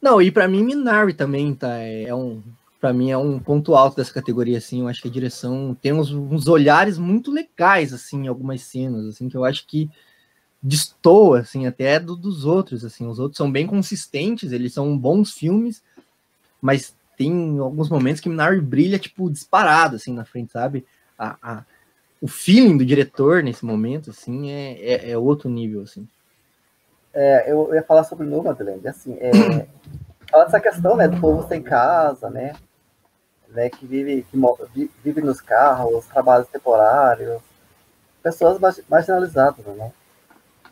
Não, 0.00 0.20
e 0.20 0.30
para 0.30 0.48
mim 0.48 0.62
Minari 0.62 1.14
também 1.14 1.54
tá, 1.54 1.76
é 1.78 2.14
um, 2.14 2.42
para 2.80 2.92
mim 2.92 3.10
é 3.10 3.18
um 3.18 3.38
ponto 3.38 3.74
alto 3.74 3.96
dessa 3.96 4.12
categoria, 4.12 4.58
assim, 4.58 4.80
eu 4.80 4.88
acho 4.88 5.02
que 5.02 5.08
a 5.08 5.10
direção 5.10 5.76
tem 5.80 5.92
uns, 5.92 6.10
uns 6.10 6.46
olhares 6.46 6.98
muito 6.98 7.32
legais, 7.32 7.92
assim, 7.92 8.24
em 8.24 8.28
algumas 8.28 8.62
cenas, 8.62 9.06
assim, 9.06 9.28
que 9.28 9.36
eu 9.36 9.44
acho 9.44 9.66
que 9.66 9.90
destoa, 10.62 11.40
assim, 11.40 11.66
até 11.66 11.98
do, 11.98 12.16
dos 12.16 12.44
outros, 12.44 12.84
assim, 12.84 13.06
os 13.06 13.18
outros 13.18 13.36
são 13.36 13.50
bem 13.50 13.66
consistentes, 13.66 14.52
eles 14.52 14.72
são 14.72 14.96
bons 14.96 15.32
filmes, 15.32 15.82
mas 16.60 16.94
tem 17.16 17.58
alguns 17.58 17.88
momentos 17.88 18.20
que 18.20 18.28
Minari 18.28 18.60
brilha, 18.60 18.98
tipo, 18.98 19.30
disparado, 19.30 19.96
assim, 19.96 20.12
na 20.12 20.24
frente, 20.24 20.52
sabe? 20.52 20.84
A, 21.18 21.36
a, 21.42 21.64
o 22.20 22.28
feeling 22.28 22.76
do 22.76 22.84
diretor 22.84 23.42
nesse 23.42 23.64
momento, 23.64 24.10
assim, 24.10 24.50
é, 24.50 24.72
é, 24.80 25.10
é 25.10 25.18
outro 25.18 25.48
nível, 25.48 25.82
assim. 25.82 26.06
É, 27.18 27.50
eu, 27.50 27.74
ia 27.74 27.82
falar 27.82 28.04
sobre 28.04 28.26
Nomadland, 28.26 28.86
assim, 28.86 29.16
é, 29.18 29.30
fala 30.30 30.44
dessa 30.44 30.60
questão, 30.60 30.96
né, 30.96 31.08
do 31.08 31.18
povo 31.18 31.48
sem 31.48 31.62
casa, 31.62 32.28
né, 32.28 32.54
né, 33.48 33.70
que 33.70 33.86
vive, 33.86 34.26
que 34.30 34.90
vive 35.02 35.22
nos 35.22 35.40
carros, 35.40 36.04
trabalhos 36.08 36.46
temporários, 36.48 37.40
pessoas 38.22 38.58
marginalizadas, 38.86 39.64
né, 39.64 39.92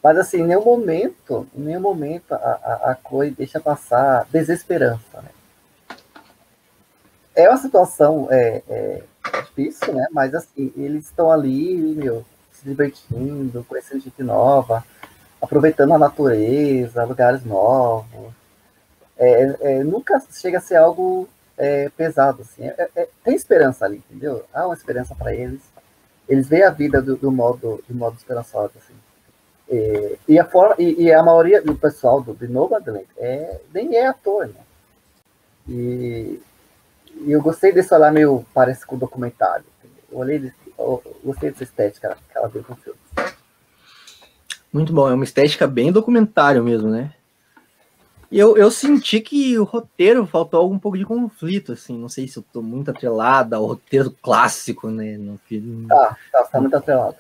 mas 0.03 0.19
assim, 0.19 0.43
em 0.43 0.47
nenhum 0.49 0.63
momento, 0.63 1.49
em 1.57 1.63
nenhum 1.63 1.81
momento 1.81 2.35
a, 2.35 2.37
a, 2.37 2.91
a 2.91 3.31
deixa 3.35 3.59
passar 3.59 4.27
desesperança, 4.31 5.23
né? 5.23 5.31
É 7.35 7.49
uma 7.49 7.57
situação 7.57 8.29
é, 8.31 8.63
é 8.69 9.03
difícil, 9.41 9.95
né? 9.95 10.07
Mas 10.13 10.35
assim, 10.35 10.71
eles 10.77 11.07
estão 11.07 11.33
ali, 11.33 11.75
meu, 11.97 12.23
se 12.53 12.69
divertindo, 12.69 13.65
conhecendo 13.67 14.03
gente 14.03 14.23
nova, 14.23 14.85
aproveitando 15.45 15.93
a 15.93 15.99
natureza, 15.99 17.05
lugares 17.05 17.45
novos. 17.45 18.33
É, 19.17 19.57
é, 19.61 19.85
nunca 19.85 20.21
chega 20.33 20.59
a 20.59 20.61
ser 20.61 20.77
algo 20.77 21.29
é, 21.57 21.89
pesado, 21.91 22.43
assim. 22.43 22.67
É, 22.67 22.89
é, 22.97 23.09
tem 23.23 23.35
esperança 23.35 23.85
ali, 23.85 24.03
entendeu? 24.11 24.45
Há 24.53 24.67
uma 24.67 24.75
esperança 24.75 25.15
para 25.15 25.35
eles. 25.35 25.61
Eles 26.29 26.49
veem 26.49 26.65
a 26.65 26.71
vida 26.71 27.01
do, 27.01 27.17
do 27.17 27.31
modo, 27.31 27.83
do 27.89 27.95
modo 27.95 28.17
esperançoso, 28.17 28.73
assim. 28.77 28.95
É, 29.69 30.17
e, 30.29 30.39
a 30.39 30.45
forma, 30.45 30.75
e, 30.79 31.05
e, 31.05 31.13
a 31.13 31.23
maioria 31.23 31.63
do 31.63 31.75
pessoal 31.75 32.21
do, 32.21 32.35
de 32.35 32.47
Nomadland 32.49 33.07
é, 33.17 33.61
nem 33.73 33.97
é 33.97 34.07
ator, 34.07 34.49
né? 34.49 34.61
E, 35.69 36.41
e 37.23 37.33
eu 37.33 37.41
gostei 37.41 37.73
desse 37.73 37.95
olhar 37.95 38.13
meio 38.13 38.45
parece 38.53 38.87
com 38.87 38.97
o 38.97 38.99
documentário. 38.99 39.65
Eu, 40.11 40.19
olhei, 40.19 40.53
eu 40.79 41.03
gostei 41.25 41.51
dessa 41.51 41.65
estética 41.65 42.17
que 42.31 42.39
ela 42.39 42.49
deu 42.49 42.63
com 42.63 42.75
o 42.75 42.77
filme. 42.77 42.99
Muito 44.75 44.93
bom, 44.93 45.09
é 45.09 45.15
uma 45.15 45.23
estética 45.23 45.69
bem 45.69 45.93
documentário 45.93 46.65
mesmo, 46.65 46.91
né? 46.91 47.13
Eu, 48.31 48.57
eu 48.57 48.69
senti 48.73 49.21
que 49.21 49.57
o 49.57 49.63
roteiro 49.63 50.27
faltou 50.27 50.73
um 50.73 50.81
pouco 50.81 50.99
de 50.99 51.05
conflito, 51.05 51.75
assim. 51.75 51.97
Não 51.97 52.09
sei 52.09 52.27
se 52.27 52.37
eu 52.37 52.45
tô 52.53 52.61
muito 52.61 52.91
atrelado 52.91 53.55
ao 53.55 53.65
roteiro 53.65 54.11
clássico, 54.11 54.91
né? 54.91 55.17
No 55.17 55.39
filme. 55.47 55.87
Tá, 55.87 56.17
tá, 56.33 56.43
tá 56.43 56.61
muito 56.61 56.77
atrelado. 56.77 57.15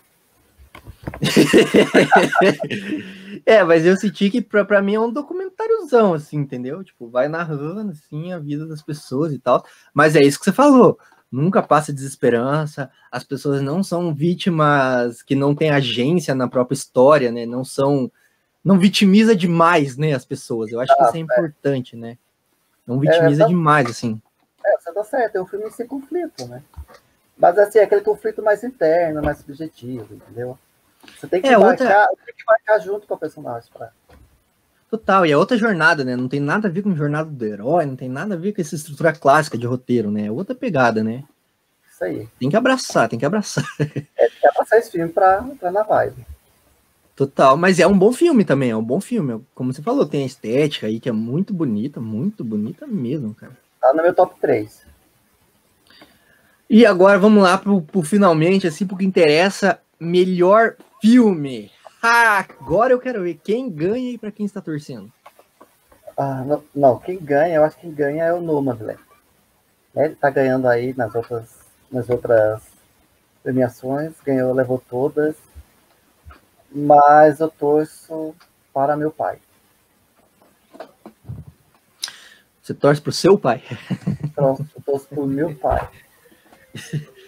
é, 3.46 3.62
mas 3.62 3.86
eu 3.86 3.96
senti 3.96 4.30
que 4.30 4.42
pra, 4.42 4.64
pra 4.64 4.82
mim 4.82 4.96
é 4.96 5.00
um 5.00 5.12
documentáriozão, 5.12 6.14
assim, 6.14 6.38
entendeu? 6.38 6.82
Tipo, 6.82 7.08
vai 7.08 7.28
narrando, 7.28 7.92
assim, 7.92 8.32
a 8.32 8.40
vida 8.40 8.66
das 8.66 8.82
pessoas 8.82 9.32
e 9.32 9.38
tal. 9.38 9.64
Mas 9.94 10.16
é 10.16 10.22
isso 10.22 10.40
que 10.40 10.44
você 10.44 10.52
falou. 10.52 10.98
Nunca 11.34 11.60
passa 11.60 11.92
desesperança, 11.92 12.88
as 13.10 13.24
pessoas 13.24 13.60
não 13.60 13.82
são 13.82 14.14
vítimas 14.14 15.20
que 15.20 15.34
não 15.34 15.52
têm 15.52 15.68
agência 15.68 16.32
na 16.32 16.46
própria 16.46 16.76
história, 16.76 17.32
né? 17.32 17.44
Não 17.44 17.64
são. 17.64 18.08
Não 18.64 18.78
vitimiza 18.78 19.34
demais, 19.34 19.96
né, 19.96 20.12
as 20.12 20.24
pessoas. 20.24 20.70
Eu 20.70 20.78
acho 20.80 20.92
ah, 20.92 20.96
que 20.96 21.02
isso 21.02 21.16
é, 21.16 21.18
é 21.18 21.22
importante, 21.22 21.96
né? 21.96 22.16
Não 22.86 23.00
vitimiza 23.00 23.42
é, 23.42 23.44
tá... 23.44 23.48
demais, 23.48 23.90
assim. 23.90 24.22
É, 24.64 24.78
você 24.78 24.92
tá 24.92 25.02
certo, 25.02 25.34
é 25.34 25.42
um 25.42 25.46
filme 25.46 25.68
sem 25.72 25.88
conflito, 25.88 26.46
né? 26.46 26.62
Mas 27.36 27.58
assim, 27.58 27.80
é 27.80 27.82
aquele 27.82 28.02
conflito 28.02 28.40
mais 28.40 28.62
interno, 28.62 29.20
mais 29.20 29.38
subjetivo, 29.38 30.14
entendeu? 30.14 30.56
Você 31.18 31.26
tem 31.26 31.42
que, 31.42 31.48
é, 31.48 31.58
marcar, 31.58 32.08
outra... 32.08 32.24
tem 32.24 32.34
que 32.36 32.44
marcar 32.46 32.78
junto 32.78 33.08
com 33.08 33.14
o 33.14 33.18
personagem. 33.18 33.68
Pra... 33.72 33.90
Total, 34.94 35.26
e 35.26 35.32
é 35.32 35.36
outra 35.36 35.56
jornada, 35.56 36.04
né? 36.04 36.14
Não 36.14 36.28
tem 36.28 36.38
nada 36.38 36.68
a 36.68 36.70
ver 36.70 36.82
com 36.82 36.94
jornada 36.94 37.28
do 37.28 37.44
herói, 37.44 37.84
não 37.84 37.96
tem 37.96 38.08
nada 38.08 38.34
a 38.34 38.38
ver 38.38 38.52
com 38.52 38.60
essa 38.60 38.76
estrutura 38.76 39.12
clássica 39.12 39.58
de 39.58 39.66
roteiro, 39.66 40.08
né? 40.08 40.26
É 40.26 40.30
outra 40.30 40.54
pegada, 40.54 41.02
né? 41.02 41.24
Isso 41.90 42.04
aí. 42.04 42.28
Tem 42.38 42.48
que 42.48 42.56
abraçar, 42.56 43.08
tem 43.08 43.18
que 43.18 43.26
abraçar. 43.26 43.64
É, 44.16 44.28
tem 44.28 44.38
que 44.40 44.46
abraçar 44.46 44.78
esse 44.78 44.92
filme 44.92 45.12
pra 45.12 45.44
entrar 45.50 45.72
na 45.72 45.82
vibe. 45.82 46.24
Total, 47.16 47.56
mas 47.56 47.80
é 47.80 47.86
um 47.88 47.98
bom 47.98 48.12
filme 48.12 48.44
também, 48.44 48.70
é 48.70 48.76
um 48.76 48.84
bom 48.84 49.00
filme. 49.00 49.44
Como 49.52 49.72
você 49.72 49.82
falou, 49.82 50.06
tem 50.06 50.22
a 50.22 50.26
estética 50.26 50.86
aí 50.86 51.00
que 51.00 51.08
é 51.08 51.12
muito 51.12 51.52
bonita, 51.52 52.00
muito 52.00 52.44
bonita 52.44 52.86
mesmo, 52.86 53.34
cara. 53.34 53.58
Tá 53.80 53.92
no 53.92 54.00
meu 54.00 54.14
top 54.14 54.38
3. 54.40 54.86
E 56.70 56.86
agora 56.86 57.18
vamos 57.18 57.42
lá 57.42 57.58
pro, 57.58 57.82
pro 57.82 58.02
finalmente, 58.02 58.68
assim, 58.68 58.86
porque 58.86 59.04
interessa 59.04 59.80
melhor 59.98 60.76
filme. 61.00 61.72
Ah, 62.06 62.44
agora 62.60 62.92
eu 62.92 63.00
quero 63.00 63.22
ver 63.22 63.40
quem 63.42 63.70
ganha 63.70 64.10
e 64.10 64.18
para 64.18 64.30
quem 64.30 64.44
está 64.44 64.60
torcendo. 64.60 65.10
Ah, 66.14 66.44
não, 66.44 66.62
não, 66.74 66.98
quem 66.98 67.18
ganha, 67.18 67.54
eu 67.54 67.64
acho 67.64 67.76
que 67.76 67.80
quem 67.80 67.94
ganha 67.94 68.24
é 68.24 68.32
o 68.34 68.42
Nomadland. 68.42 69.00
Né? 69.94 70.04
Ele 70.04 70.14
tá 70.14 70.28
ganhando 70.28 70.68
aí 70.68 70.92
nas 70.94 71.14
outras, 71.14 71.60
nas 71.90 72.10
outras 72.10 72.60
premiações, 73.42 74.12
ganhou, 74.22 74.52
levou 74.52 74.82
todas. 74.86 75.34
Mas 76.70 77.40
eu 77.40 77.48
torço 77.48 78.34
para 78.70 78.98
meu 78.98 79.10
pai. 79.10 79.38
Você 82.62 82.74
torce 82.74 83.00
pro 83.00 83.12
seu 83.12 83.38
pai? 83.38 83.62
Torço, 84.36 84.66
eu 84.76 84.82
torço 84.82 85.08
pro 85.08 85.26
meu 85.26 85.54
pai. 85.54 85.88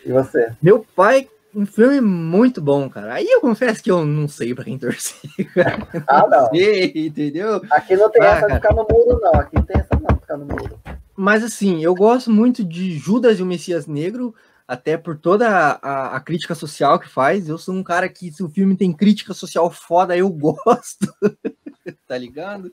E 0.04 0.12
você? 0.12 0.54
Meu 0.60 0.84
pai, 0.94 1.30
um 1.56 1.66
filme 1.66 2.00
muito 2.00 2.60
bom, 2.60 2.88
cara. 2.90 3.14
Aí 3.14 3.26
eu 3.26 3.40
confesso 3.40 3.82
que 3.82 3.90
eu 3.90 4.04
não 4.04 4.28
sei 4.28 4.54
pra 4.54 4.64
quem 4.64 4.78
torcer. 4.78 5.18
cara. 5.54 6.04
Ah, 6.06 6.26
não. 6.28 6.50
sei, 6.50 6.92
entendeu? 7.06 7.60
Aqui 7.70 7.96
não 7.96 8.10
tem 8.10 8.22
Ah, 8.22 8.26
essa 8.26 8.40
de 8.42 8.46
cara. 8.48 8.54
ficar 8.60 8.74
no 8.74 8.86
muro, 8.90 9.20
não. 9.20 9.32
Aqui 9.40 9.56
não 9.56 9.62
tem 9.62 9.80
essa 9.80 9.88
não 9.98 10.14
de 10.14 10.20
ficar 10.20 10.36
no 10.36 10.44
muro. 10.44 10.78
Mas 11.16 11.42
assim, 11.42 11.82
eu 11.82 11.94
gosto 11.94 12.30
muito 12.30 12.62
de 12.62 12.96
Judas 12.98 13.38
e 13.38 13.42
o 13.42 13.46
Messias 13.46 13.86
Negro, 13.86 14.34
até 14.68 14.98
por 14.98 15.16
toda 15.16 15.48
a, 15.48 15.70
a- 15.80 16.16
a 16.16 16.20
crítica 16.20 16.54
social 16.54 16.98
que 16.98 17.08
faz. 17.08 17.48
Eu 17.48 17.56
sou 17.56 17.74
um 17.74 17.82
cara 17.82 18.08
que, 18.08 18.30
se 18.30 18.42
o 18.42 18.50
filme 18.50 18.76
tem 18.76 18.92
crítica 18.92 19.32
social 19.32 19.70
foda, 19.70 20.16
eu 20.16 20.28
gosto. 20.28 21.08
tá 22.06 22.18
ligado? 22.18 22.70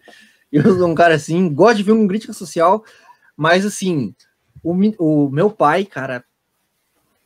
Eu 0.52 0.64
sou 0.78 0.88
um 0.88 0.94
cara 0.96 1.16
assim, 1.16 1.52
gosto 1.54 1.78
de 1.78 1.84
filme 1.86 2.02
com 2.02 2.08
crítica 2.08 2.34
social, 2.34 2.84
mas 3.36 3.66
assim, 3.66 4.14
o, 4.62 4.74
o 5.00 5.30
meu 5.32 5.50
pai, 5.50 5.86
cara, 5.86 6.24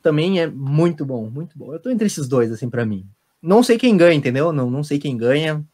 também 0.02 0.40
é 0.40 0.46
muito 0.46 1.04
bom, 1.04 1.28
muito 1.28 1.56
bom. 1.58 1.72
Eu 1.72 1.80
tô 1.80 1.90
entre 1.90 2.06
esses 2.06 2.28
dois, 2.28 2.52
assim, 2.52 2.68
pra 2.68 2.86
mim. 2.86 3.06
Não 3.42 3.62
sei 3.62 3.78
quem 3.78 3.96
ganha, 3.96 4.14
entendeu? 4.14 4.52
Não, 4.52 4.70
não 4.70 4.82
sei 4.82 4.98
quem 4.98 5.16
ganha. 5.16 5.64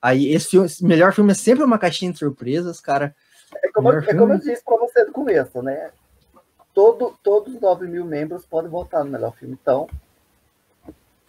Aí, 0.00 0.32
esse, 0.32 0.50
filme, 0.50 0.66
esse 0.66 0.84
melhor 0.84 1.12
filme 1.12 1.32
é 1.32 1.34
sempre 1.34 1.64
uma 1.64 1.78
caixinha 1.78 2.12
de 2.12 2.18
surpresas, 2.18 2.80
cara. 2.80 3.14
É 3.56 3.72
como, 3.72 3.92
é 3.92 4.14
como 4.14 4.32
eu 4.34 4.38
disse 4.38 4.62
para 4.64 4.76
você 4.76 5.04
do 5.04 5.12
começo, 5.12 5.62
né? 5.62 5.90
Todo, 6.72 7.14
todos 7.22 7.54
os 7.54 7.60
9 7.60 7.88
mil 7.88 8.04
membros 8.04 8.46
podem 8.46 8.70
votar 8.70 9.04
no 9.04 9.10
melhor 9.10 9.34
filme. 9.34 9.58
Então, 9.60 9.88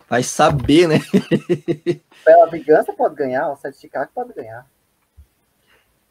Vai 0.09 0.23
saber, 0.23 0.87
né? 0.87 0.95
Bela 2.25 2.49
Vingança 2.49 2.91
pode 2.91 3.13
ganhar, 3.13 3.51
o 3.51 3.55
Sete 3.55 3.75
de 3.75 3.81
Chicago 3.81 4.09
pode 4.13 4.33
ganhar. 4.33 4.65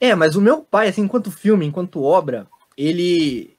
É, 0.01 0.15
mas 0.15 0.37
o 0.37 0.41
meu 0.41 0.63
pai, 0.63 0.87
assim, 0.87 1.03
enquanto 1.03 1.33
filme, 1.33 1.67
enquanto 1.67 2.05
obra, 2.05 2.47
ele 2.77 3.58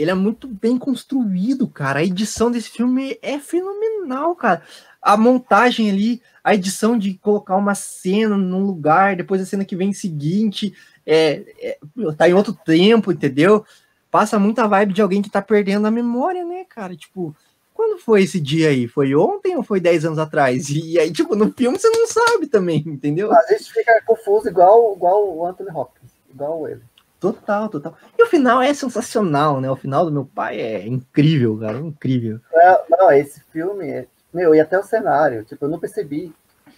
ele 0.00 0.10
é 0.10 0.14
muito 0.14 0.48
bem 0.48 0.78
construído, 0.78 1.68
cara. 1.68 2.00
A 2.00 2.04
edição 2.04 2.50
desse 2.50 2.70
filme 2.70 3.18
é 3.20 3.38
fenomenal, 3.38 4.34
cara. 4.34 4.62
A 5.02 5.14
montagem 5.16 5.90
ali, 5.90 6.22
a 6.42 6.54
edição 6.54 6.98
de 6.98 7.14
colocar 7.14 7.56
uma 7.56 7.74
cena 7.74 8.36
num 8.36 8.64
lugar, 8.64 9.14
depois 9.14 9.42
a 9.42 9.46
cena 9.46 9.64
que 9.64 9.76
vem 9.76 9.92
seguinte, 9.92 10.74
é, 11.06 11.44
é, 11.60 11.78
tá 12.16 12.28
em 12.28 12.32
outro 12.32 12.52
tempo, 12.52 13.12
entendeu? 13.12 13.64
Passa 14.10 14.38
muita 14.38 14.66
vibe 14.66 14.94
de 14.94 15.02
alguém 15.02 15.20
que 15.20 15.30
tá 15.30 15.42
perdendo 15.42 15.86
a 15.86 15.90
memória, 15.90 16.44
né, 16.46 16.64
cara? 16.64 16.96
Tipo, 16.96 17.36
quando 17.74 18.00
foi 18.00 18.22
esse 18.22 18.40
dia 18.40 18.70
aí? 18.70 18.88
Foi 18.88 19.14
ontem 19.14 19.54
ou 19.54 19.62
foi 19.62 19.80
10 19.80 20.06
anos 20.06 20.18
atrás? 20.18 20.70
E 20.70 20.98
aí, 20.98 21.12
tipo, 21.12 21.36
no 21.36 21.52
filme 21.52 21.78
você 21.78 21.90
não 21.90 22.06
sabe 22.06 22.46
também, 22.46 22.82
entendeu? 22.86 23.30
A 23.32 23.42
gente 23.50 23.70
fica 23.70 24.02
confuso 24.06 24.48
igual, 24.48 24.94
igual 24.96 25.36
o 25.36 25.46
Anthony 25.46 25.70
Hopkins, 25.70 26.10
igual 26.30 26.66
ele. 26.66 26.89
Total, 27.20 27.68
total. 27.68 27.94
E 28.18 28.22
o 28.22 28.26
final 28.26 28.62
é 28.62 28.72
sensacional, 28.72 29.60
né? 29.60 29.70
O 29.70 29.76
final 29.76 30.06
do 30.06 30.10
meu 30.12 30.24
pai 30.24 30.58
é 30.60 30.86
incrível, 30.86 31.58
cara, 31.58 31.76
incrível. 31.78 32.40
Não, 32.50 32.80
não, 32.98 33.12
esse 33.12 33.40
filme, 33.52 33.88
é- 33.90 34.06
meu, 34.32 34.54
e 34.54 34.60
até 34.60 34.78
o 34.78 34.82
cenário, 34.82 35.44
tipo, 35.44 35.64
eu 35.64 35.68
não 35.68 35.78
percebi. 35.78 36.32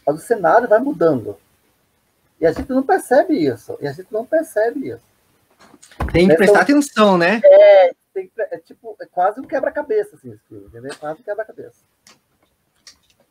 Mas 0.05 0.17
o 0.17 0.19
cenário 0.19 0.69
vai 0.69 0.81
mudando. 0.81 1.37
E 2.41 2.47
a 2.47 2.51
gente 2.51 2.69
não 2.71 2.83
percebe 2.83 3.35
isso. 3.35 3.79
E 3.81 3.87
a 3.87 3.93
gente 3.93 4.09
não 4.11 4.27
percebe 4.27 4.89
isso. 4.89 5.03
Tem 6.13 6.27
que 6.27 6.33
Então- 6.35 6.37
prestar 6.37 6.61
atenção, 6.63 7.17
né? 7.17 7.41
Tem 8.13 8.27
que- 8.27 8.33
é 8.43 8.59
tipo, 8.59 8.97
é 9.01 9.07
quase 9.07 9.39
um 9.41 9.45
quebra-cabeça, 9.45 10.17
assim, 10.17 10.33
esse 10.33 10.43
filme, 10.49 10.67
entendeu? 10.67 10.91
É 10.93 10.97
quase 10.97 11.21
um 11.21 11.23
quebra-cabeça. 11.23 11.83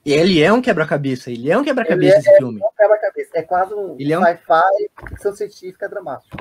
E 0.06 0.14
ele 0.14 0.42
é 0.42 0.52
um 0.52 0.62
quebra-cabeça, 0.62 1.30
ele 1.30 1.52
é 1.52 1.58
um 1.58 1.64
quebra-cabeça 1.64 2.16
é- 2.16 2.20
esse 2.20 2.38
filme. 2.38 2.62
É 2.62 2.66
um 2.66 2.72
quebra-cabeça. 2.76 3.30
É 3.34 3.42
quase 3.44 3.74
um 3.74 3.96
Ele 4.00 4.14
é 4.14 4.18
um- 4.18 4.24
sci-fi, 4.24 4.90
ficção 5.10 5.36
científica 5.36 5.88
dramática. 5.90 6.38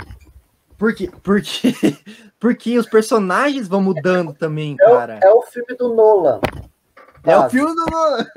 Por 0.81 0.95
quê? 0.95 1.11
Porque, 1.23 1.73
porque 2.41 2.79
os 2.79 2.87
personagens 2.87 3.69
vão 3.69 3.83
mudando 3.83 4.33
também, 4.33 4.75
É, 4.81 4.85
cara. 4.87 5.21
é 5.23 5.31
o 5.31 5.43
filme 5.43 5.77
do 5.77 5.95
Nolan. 5.95 6.41
É 7.23 7.37
o 7.37 7.51
filme 7.51 7.75
do 7.75 7.85
Nolan. 7.85 8.27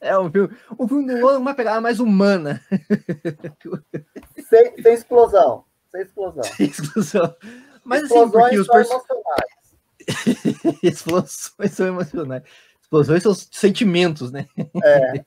É 0.00 0.16
o 0.16 0.30
filme, 0.30 0.56
o 0.78 0.88
filme 0.88 1.06
do 1.06 1.18
Nolan 1.20 1.34
com 1.34 1.40
uma 1.42 1.52
pegada 1.54 1.82
mais 1.82 2.00
humana. 2.00 2.62
Sem, 4.48 4.82
sem 4.82 4.94
explosão. 4.94 5.64
Sem 5.92 6.00
explosão. 6.00 6.42
Explosão. 6.58 7.36
Mas 7.84 8.04
assim, 8.04 8.14
Explosões 8.14 8.42
porque 8.42 8.58
os 8.58 8.68
personagens. 8.68 10.78
Explosões 10.82 11.72
são 11.72 11.86
emocionais. 11.86 12.42
Explosões 12.80 13.22
são 13.22 13.32
os 13.32 13.46
sentimentos, 13.52 14.32
né? 14.32 14.46
É. 14.82 15.22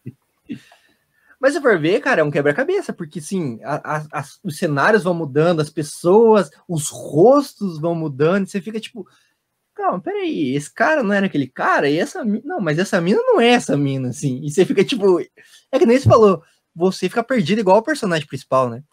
Mas 1.42 1.56
se 1.56 1.62
for 1.62 1.80
ver, 1.80 2.00
cara, 2.02 2.22
é 2.22 2.24
um 2.24 2.30
quebra-cabeça, 2.30 2.94
porque 2.94 3.20
sim, 3.20 3.60
a- 3.64 4.06
a- 4.12 4.24
os 4.44 4.60
cenários 4.60 5.04
vão 5.04 5.16
mudando, 5.16 5.60
as 5.60 5.72
pessoas, 5.72 6.52
os 6.68 6.88
rostos 6.90 7.80
vão 7.80 7.96
mudando, 7.96 8.46
você 8.46 8.62
fica 8.62 8.80
tipo, 8.80 9.08
calma, 9.74 10.00
peraí, 10.00 10.56
esse 10.56 10.72
cara 10.72 11.02
não 11.02 11.12
era 11.16 11.26
aquele 11.26 11.48
cara, 11.48 11.90
e 11.90 11.98
essa 11.98 12.24
não, 12.24 12.60
mas 12.62 12.78
essa 12.78 13.02
mina 13.02 13.20
não 13.24 13.42
é 13.42 13.48
essa 13.50 13.76
mina, 13.76 14.10
assim, 14.10 14.40
e 14.44 14.52
você 14.52 14.64
fica 14.64 14.86
tipo, 14.86 15.20
é 15.72 15.80
que 15.80 15.86
nem 15.88 15.98
você 15.98 16.08
falou, 16.08 16.44
você 16.76 17.10
fica 17.10 17.24
perdido 17.24 17.60
igual 17.60 17.80
o 17.80 17.84
personagem 17.84 18.28
principal, 18.28 18.70
né? 18.70 18.84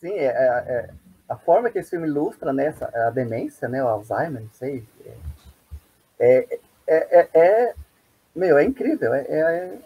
Sim, 0.00 0.12
é, 0.12 0.26
é- 0.26 0.64
é- 0.68 0.90
a 1.28 1.36
forma 1.36 1.68
que 1.68 1.80
esse 1.80 1.90
filme 1.90 2.06
ilustra 2.06 2.52
né, 2.52 2.66
essa- 2.66 2.92
a 2.94 3.10
demência, 3.10 3.68
né, 3.68 3.82
o 3.82 3.88
Alzheimer, 3.88 4.42
não 4.42 4.50
sei. 4.52 4.84
É, 6.20 6.60
é, 6.86 7.18
é, 7.20 7.28
é- 7.34 7.74
meu, 8.36 8.56
é 8.56 8.62
incrível, 8.64 9.12
é, 9.12 9.22
é 9.22 9.78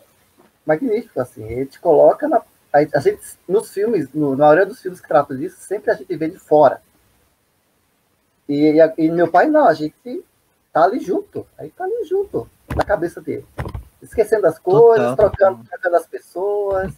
magnífico, 0.66 1.20
assim. 1.20 1.44
Ele 1.44 1.66
te 1.66 1.80
coloca 1.80 2.28
na. 2.28 2.43
A, 2.72 3.01
gente, 3.01 3.20
nos 3.47 3.70
filmes, 3.70 4.09
no- 4.14 4.30
na 4.30 4.47
maioria 4.47 4.64
dos 4.66 4.80
filmes 4.80 5.01
que 5.01 5.06
tratam 5.09 5.36
disso, 5.36 5.56
sempre 5.60 5.90
a 5.90 5.94
gente 5.94 6.14
vê 6.16 6.28
de 6.28 6.39
fora. 6.39 6.80
E, 8.48 8.80
a- 8.80 8.93
e 8.97 9.10
meu 9.10 9.30
pai 9.30 9.47
não, 9.47 9.66
a 9.66 9.74
gente 9.74 10.24
tá 10.72 10.84
ali 10.84 10.98
junto, 11.01 11.47
aí 11.59 11.70
tá 11.70 11.84
ali 11.84 12.05
junto, 12.05 12.48
na 12.74 12.84
cabeça 12.84 13.20
dele. 13.20 13.47
Esquecendo 14.01 14.47
as 14.47 14.59
coisas, 14.59 15.10
Total. 15.10 15.30
trocando, 15.30 15.64
trocando 15.68 15.97
as 15.97 16.06
pessoas, 16.06 16.93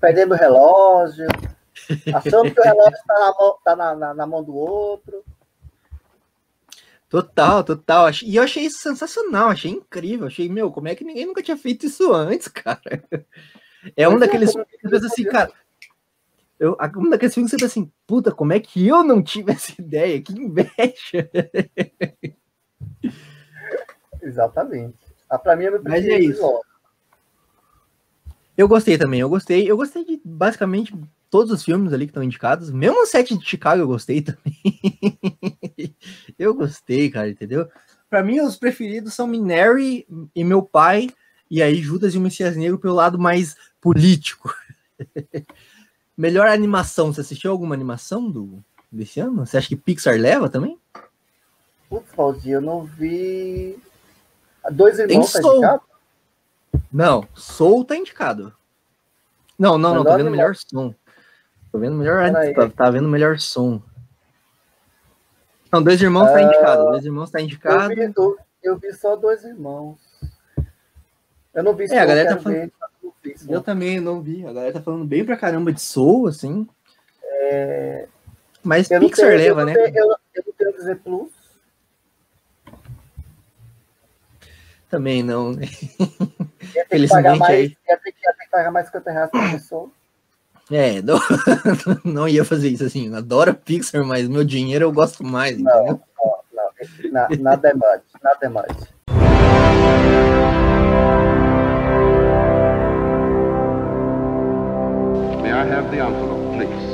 perdendo 0.00 0.32
o 0.32 0.36
relógio, 0.36 1.26
achando 2.14 2.52
que 2.52 2.60
o 2.60 2.64
relógio 2.64 2.96
está 2.96 3.14
na 3.18 3.34
mão, 3.38 3.56
tá 3.64 3.76
na, 3.76 3.94
na- 3.94 4.14
na 4.14 4.26
mão 4.26 4.42
do 4.42 4.56
outro. 4.56 5.22
Total, 7.08 7.64
total. 7.64 8.10
E 8.22 8.36
eu 8.36 8.42
achei 8.42 8.64
isso 8.66 8.78
sensacional, 8.78 9.48
achei 9.48 9.70
incrível. 9.70 10.26
Achei, 10.26 10.48
meu, 10.48 10.70
como 10.70 10.88
é 10.88 10.94
que 10.94 11.04
ninguém 11.04 11.26
nunca 11.26 11.42
tinha 11.42 11.56
feito 11.56 11.86
isso 11.86 12.12
antes, 12.12 12.48
cara? 12.52 13.02
É 13.96 14.08
um 14.08 14.16
é, 14.16 14.18
daqueles 14.18 14.52
filmes 14.52 14.70
que 14.70 14.82
você 14.82 14.90
pensa 14.90 15.06
assim, 15.06 15.24
cara. 15.24 15.52
Eu, 16.58 16.76
um 16.96 17.08
daqueles 17.08 17.34
filmes 17.34 17.50
que 17.50 17.56
você 17.56 17.64
pensa 17.64 17.72
assim, 17.72 17.90
puta, 18.06 18.32
como 18.32 18.52
é 18.52 18.60
que 18.60 18.86
eu 18.86 19.02
não 19.02 19.22
tive 19.22 19.52
essa 19.52 19.72
ideia? 19.80 20.20
Que 20.20 20.32
inveja! 20.32 21.30
Exatamente. 24.20 24.98
Ah, 25.30 25.38
pra 25.38 25.56
mim 25.56 25.64
é 25.64 25.70
meu 25.70 25.82
Mas 25.82 26.04
é 26.04 26.18
isso. 26.18 26.42
logo. 26.42 26.62
Eu 28.56 28.66
gostei 28.66 28.98
também, 28.98 29.20
eu 29.20 29.28
gostei. 29.28 29.70
Eu 29.70 29.76
gostei 29.76 30.04
de 30.04 30.20
basicamente 30.24 30.92
todos 31.30 31.52
os 31.52 31.62
filmes 31.64 31.92
ali 31.92 32.06
que 32.06 32.10
estão 32.10 32.22
indicados. 32.22 32.70
Mesmo 32.70 33.02
o 33.02 33.06
set 33.06 33.36
de 33.36 33.44
Chicago 33.46 33.82
eu 33.82 33.86
gostei 33.86 34.20
também. 34.22 35.94
eu 36.38 36.54
gostei, 36.54 37.10
cara, 37.10 37.28
entendeu? 37.28 37.68
Pra 38.08 38.22
mim, 38.22 38.40
os 38.40 38.56
preferidos 38.56 39.12
são 39.14 39.26
Minari 39.26 40.06
e 40.34 40.42
meu 40.42 40.62
pai, 40.62 41.08
e 41.50 41.62
aí 41.62 41.76
Judas 41.82 42.14
e 42.14 42.18
o 42.18 42.20
Messias 42.20 42.56
Negro 42.56 42.78
pelo 42.78 42.94
lado 42.94 43.18
mais 43.18 43.56
político. 43.80 44.54
Melhor 46.16 46.48
animação, 46.48 47.12
você 47.12 47.20
assistiu 47.20 47.50
alguma 47.50 47.74
animação 47.74 48.28
do, 48.30 48.62
desse 48.90 49.20
ano? 49.20 49.46
Você 49.46 49.56
acha 49.56 49.68
que 49.68 49.76
Pixar 49.76 50.16
leva 50.18 50.48
também? 50.48 50.78
Putz, 51.88 52.12
Valdir, 52.16 52.54
eu 52.54 52.60
não 52.60 52.84
vi. 52.84 53.78
Dois 54.72 54.98
irmãos 54.98 55.32
tá 55.32 55.40
Soul. 55.40 55.56
indicado? 55.56 55.82
Não, 56.92 57.28
Soul 57.34 57.84
tá 57.84 57.96
indicado. 57.96 58.52
Não, 59.58 59.78
não, 59.78 59.94
não, 59.94 59.98
tô 59.98 60.04
Melhor 60.04 60.16
vendo 60.18 60.26
anima- 60.28 60.36
melhor 60.42 60.56
som. 60.56 60.94
Tô 61.78 61.82
vendo 61.82 61.96
melhor, 61.96 62.32
tá, 62.54 62.68
tá 62.70 62.90
vendo 62.90 63.08
melhor 63.08 63.38
som. 63.38 63.80
Não, 65.70 65.80
Dois 65.80 66.02
Irmãos 66.02 66.26
tá 66.32 66.42
indicado, 66.42 66.84
Dois 66.86 67.04
Irmãos 67.04 67.30
tá 67.30 67.38
Eu 67.40 67.44
indicado. 67.44 67.88
vi, 67.94 68.00
eu, 68.16 68.38
eu 68.64 68.78
vi 68.78 68.92
só 68.94 69.14
dois 69.14 69.44
irmãos. 69.44 69.96
Eu 71.54 71.62
não 71.62 71.74
vi 71.74 71.84
É, 71.84 71.98
a 72.00 72.04
galera 72.06 72.30
tá 72.34 72.42
falando- 72.42 72.58
ver. 72.58 72.72
Eu 73.48 73.60
também 73.62 74.00
não 74.00 74.20
vi. 74.20 74.44
A 74.44 74.52
galera 74.52 74.72
tá 74.72 74.80
falando 74.82 75.04
bem 75.04 75.24
pra 75.24 75.36
caramba 75.36 75.72
de 75.72 75.80
Soul, 75.80 76.26
assim. 76.26 76.66
É, 77.22 78.08
Mas 78.64 78.90
eu 78.90 78.98
Pixar 79.00 79.26
tenho- 79.28 79.38
leva, 79.38 79.60
eu 79.62 79.66
né? 79.66 79.74
tenho- 79.74 79.96
Eu, 79.96 80.16
eu 80.34 80.42
não 80.46 80.52
tenho 80.56 80.72
Disney 80.72 80.94
Plus. 80.96 81.30
Também 84.90 85.22
não, 85.22 85.52
né? 85.52 85.66
Ia 86.74 86.84
ter 86.86 86.98
que 86.98 87.08
pagar 87.08 87.36
Felizmente, 87.36 87.38
mais, 87.38 87.54
aí- 87.54 87.76
ia 87.88 87.96
ter, 87.98 88.12
que- 88.12 88.24
ia 88.26 88.32
ter 88.34 88.44
que 88.44 88.50
pagar 88.50 88.70
mais 88.72 88.86
50 88.86 89.10
reais 89.12 89.30
por 89.30 89.50
pessoa. 89.50 89.90
É, 90.70 91.00
não, 91.00 91.18
não 92.04 92.28
ia 92.28 92.44
fazer 92.44 92.68
isso 92.68 92.84
assim. 92.84 93.06
Eu 93.08 93.16
adoro 93.16 93.54
Pixar, 93.54 94.04
mas 94.04 94.28
meu 94.28 94.44
dinheiro 94.44 94.84
eu 94.84 94.92
gosto 94.92 95.24
mais, 95.24 95.52
entendeu? 95.58 95.74
Não, 95.74 95.86
não, 95.86 96.38
não. 96.54 96.70
esse- 96.80 97.08
na- 97.10 97.28
Nada 97.40 97.68
é 97.68 97.74
much, 97.74 98.02
nada 98.22 98.38
é 98.42 98.48
much. 98.48 98.88
May 105.42 105.52
I 105.52 105.64
have 105.64 105.90
the 105.90 105.98
envelope, 106.06 106.54
please? 106.56 106.88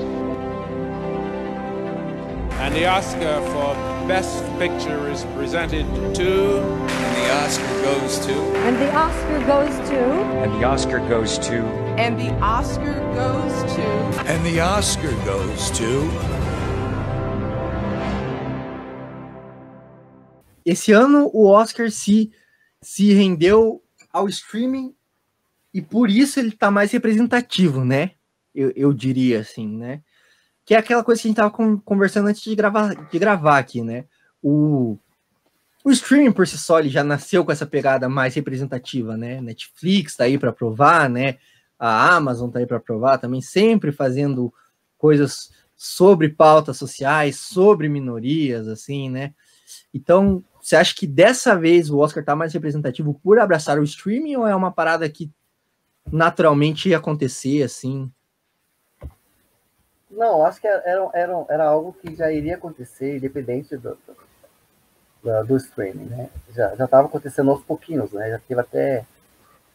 And 2.62 2.74
the 2.74 2.86
Oscar 2.86 3.40
for 3.52 3.72
Best 4.06 4.44
Picture 4.58 5.08
is 5.08 5.24
presented 5.34 5.86
to. 6.14 6.60
And 6.60 7.16
the 7.16 7.30
Oscar 7.40 7.82
goes 7.82 8.18
to. 8.26 8.34
And 8.66 8.76
the 8.76 8.94
Oscar 8.94 9.38
goes 9.46 9.88
to. 9.88 9.98
And 10.36 10.52
the 10.52 10.66
Oscar 10.66 11.00
goes 11.00 11.38
to. 11.38 11.64
And 11.96 12.18
the 12.18 12.30
Oscar 12.42 13.00
goes 13.14 13.74
to. 13.74 13.82
And 14.28 14.44
the 14.44 14.60
Oscar 14.60 15.10
goes 15.24 15.70
to. 15.70 16.10
Esse 20.66 20.92
ano 20.92 21.30
o 21.32 21.46
Oscar 21.46 21.90
se, 21.90 22.30
se 22.82 23.14
rendeu 23.14 23.82
ao 24.12 24.28
streaming 24.28 24.94
e 25.72 25.80
por 25.80 26.10
isso 26.10 26.38
ele 26.38 26.52
tá 26.52 26.70
mais 26.70 26.92
representativo, 26.92 27.86
né? 27.86 28.10
Eu, 28.54 28.70
eu 28.76 28.92
diria 28.92 29.40
assim, 29.40 29.66
né? 29.66 30.02
Que 30.64 30.74
é 30.74 30.78
aquela 30.78 31.04
coisa 31.04 31.20
que 31.20 31.28
a 31.28 31.30
gente 31.30 31.36
tava 31.36 31.50
con- 31.50 31.78
conversando 31.78 32.28
antes 32.28 32.42
de 32.42 32.54
gravar, 32.54 32.94
de 32.94 33.18
gravar 33.18 33.58
aqui, 33.58 33.82
né? 33.82 34.04
O, 34.42 34.98
o 35.84 35.90
streaming 35.90 36.32
por 36.32 36.46
si 36.46 36.56
só 36.56 36.80
ele 36.80 36.88
já 36.88 37.04
nasceu 37.04 37.44
com 37.44 37.52
essa 37.52 37.66
pegada 37.66 38.08
mais 38.08 38.34
representativa, 38.34 39.16
né? 39.16 39.40
Netflix 39.40 40.16
tá 40.16 40.24
aí 40.24 40.38
para 40.38 40.52
provar, 40.52 41.10
né? 41.10 41.36
A 41.78 42.14
Amazon 42.14 42.50
tá 42.50 42.60
aí 42.60 42.66
para 42.66 42.80
provar 42.80 43.18
também, 43.18 43.42
sempre 43.42 43.92
fazendo 43.92 44.52
coisas 44.96 45.52
sobre 45.76 46.28
pautas 46.30 46.78
sociais, 46.78 47.36
sobre 47.36 47.88
minorias, 47.88 48.68
assim, 48.68 49.10
né? 49.10 49.34
Então, 49.92 50.42
você 50.60 50.76
acha 50.76 50.94
que 50.94 51.06
dessa 51.06 51.54
vez 51.58 51.90
o 51.90 51.98
Oscar 51.98 52.24
tá 52.24 52.34
mais 52.34 52.54
representativo 52.54 53.12
por 53.22 53.38
abraçar 53.38 53.78
o 53.78 53.84
streaming 53.84 54.36
ou 54.36 54.46
é 54.46 54.54
uma 54.54 54.70
parada 54.70 55.08
que 55.10 55.30
naturalmente 56.10 56.88
ia 56.88 56.96
acontecer 56.96 57.62
assim? 57.62 58.10
Não, 60.14 60.44
acho 60.46 60.60
que 60.62 60.66
era, 60.66 61.10
era, 61.12 61.44
era 61.48 61.64
algo 61.64 61.92
que 61.92 62.14
já 62.14 62.30
iria 62.32 62.54
acontecer, 62.56 63.16
independente 63.18 63.76
do, 63.76 63.98
do, 65.22 65.44
do- 65.44 65.56
streaming, 65.56 66.04
né? 66.06 66.28
Já 66.54 66.72
estava 66.74 67.06
acontecendo 67.06 67.50
aos 67.50 67.62
pouquinhos, 67.64 68.12
né? 68.12 68.30
Já 68.30 68.38
teve 68.38 68.60
até 68.60 69.04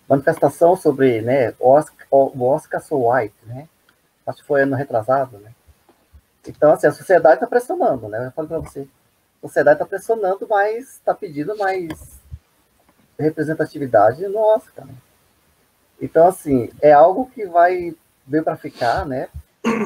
manifestação 0.09 0.75
sobre, 0.75 1.21
né, 1.21 1.53
Oscar, 1.59 2.07
o 2.11 2.43
Oscar 2.45 2.81
So 2.83 3.09
White, 3.09 3.35
né? 3.45 3.69
Acho 4.27 4.39
que 4.41 4.47
foi 4.47 4.63
ano 4.63 4.75
retrasado, 4.75 5.37
né? 5.39 5.51
Então, 6.47 6.73
assim, 6.73 6.87
a 6.87 6.91
sociedade 6.91 7.35
está 7.35 7.47
pressionando, 7.47 8.07
né? 8.09 8.27
Eu 8.27 8.31
falo 8.31 8.47
para 8.47 8.59
você, 8.59 8.87
a 9.43 9.47
sociedade 9.47 9.77
está 9.77 9.85
pressionando, 9.85 10.47
mas 10.49 10.95
está 10.95 11.13
pedindo 11.13 11.57
mais 11.57 12.19
representatividade 13.19 14.27
no 14.27 14.39
Oscar, 14.39 14.85
né? 14.85 14.95
Então, 16.01 16.27
assim, 16.27 16.69
é 16.81 16.91
algo 16.91 17.29
que 17.29 17.45
vai 17.45 17.93
vir 18.25 18.43
para 18.43 18.55
ficar, 18.55 19.05
né? 19.05 19.27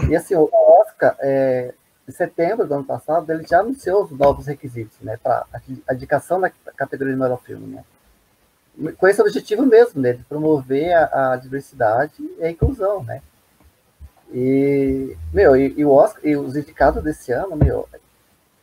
E 0.09 0.15
assim, 0.15 0.35
o 0.35 0.49
Oscar, 0.53 1.15
é, 1.19 1.73
em 2.07 2.11
setembro 2.11 2.67
do 2.67 2.73
ano 2.73 2.83
passado, 2.83 3.31
ele 3.31 3.45
já 3.47 3.59
anunciou 3.59 4.03
os 4.03 4.11
novos 4.11 4.45
requisitos, 4.47 4.97
né, 5.01 5.17
para 5.21 5.45
a 5.87 5.93
indicação 5.93 6.39
da 6.39 6.49
categoria 6.75 7.13
de 7.13 7.19
melhor 7.19 7.41
filme, 7.41 7.75
né? 7.75 7.83
Com 8.97 9.07
esse 9.07 9.21
objetivo 9.21 9.65
mesmo, 9.65 10.01
né, 10.01 10.13
de 10.13 10.23
promover 10.23 10.93
a, 10.95 11.33
a 11.33 11.35
diversidade 11.37 12.13
e 12.39 12.43
a 12.43 12.49
inclusão, 12.49 13.03
né? 13.03 13.21
E, 14.33 15.15
meu, 15.31 15.55
e, 15.55 15.73
e 15.77 15.85
o 15.85 15.91
Oscar, 15.91 16.25
e 16.25 16.35
os 16.35 16.55
indicados 16.55 17.03
desse 17.03 17.31
ano, 17.31 17.55
meu, 17.55 17.87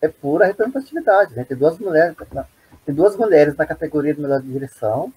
é 0.00 0.08
pura 0.08 0.46
representatividade, 0.46 1.34
né? 1.36 1.44
Tem 1.44 1.56
duas 1.56 1.78
mulheres, 1.78 2.16
tem 2.84 2.94
duas 2.94 3.16
mulheres 3.16 3.54
na 3.56 3.66
categoria 3.66 4.14
de 4.14 4.20
melhor 4.20 4.40
direção, 4.42 5.12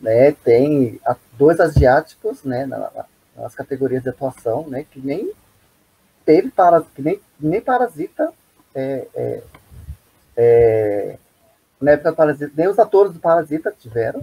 né? 0.00 0.32
Tem 0.32 1.00
a- 1.06 1.16
dois 1.38 1.60
asiáticos, 1.60 2.42
né, 2.42 2.66
na- 2.66 2.78
na- 2.78 3.04
nas 3.36 3.54
categorias 3.54 4.02
de 4.02 4.08
atuação, 4.08 4.68
né, 4.68 4.84
que 4.90 5.00
nem 5.00 5.32
teve 6.24 6.50
para 6.50 6.80
que 6.82 7.02
nem, 7.02 7.20
nem 7.38 7.60
Parasita 7.60 8.32
é, 8.74 9.06
é, 9.14 9.42
é, 10.36 11.18
na 11.80 11.92
época 11.92 12.10
do 12.10 12.16
Parasita, 12.16 12.52
nem 12.56 12.68
os 12.68 12.78
atores 12.78 13.12
do 13.12 13.20
Parasita 13.20 13.74
tiveram, 13.78 14.22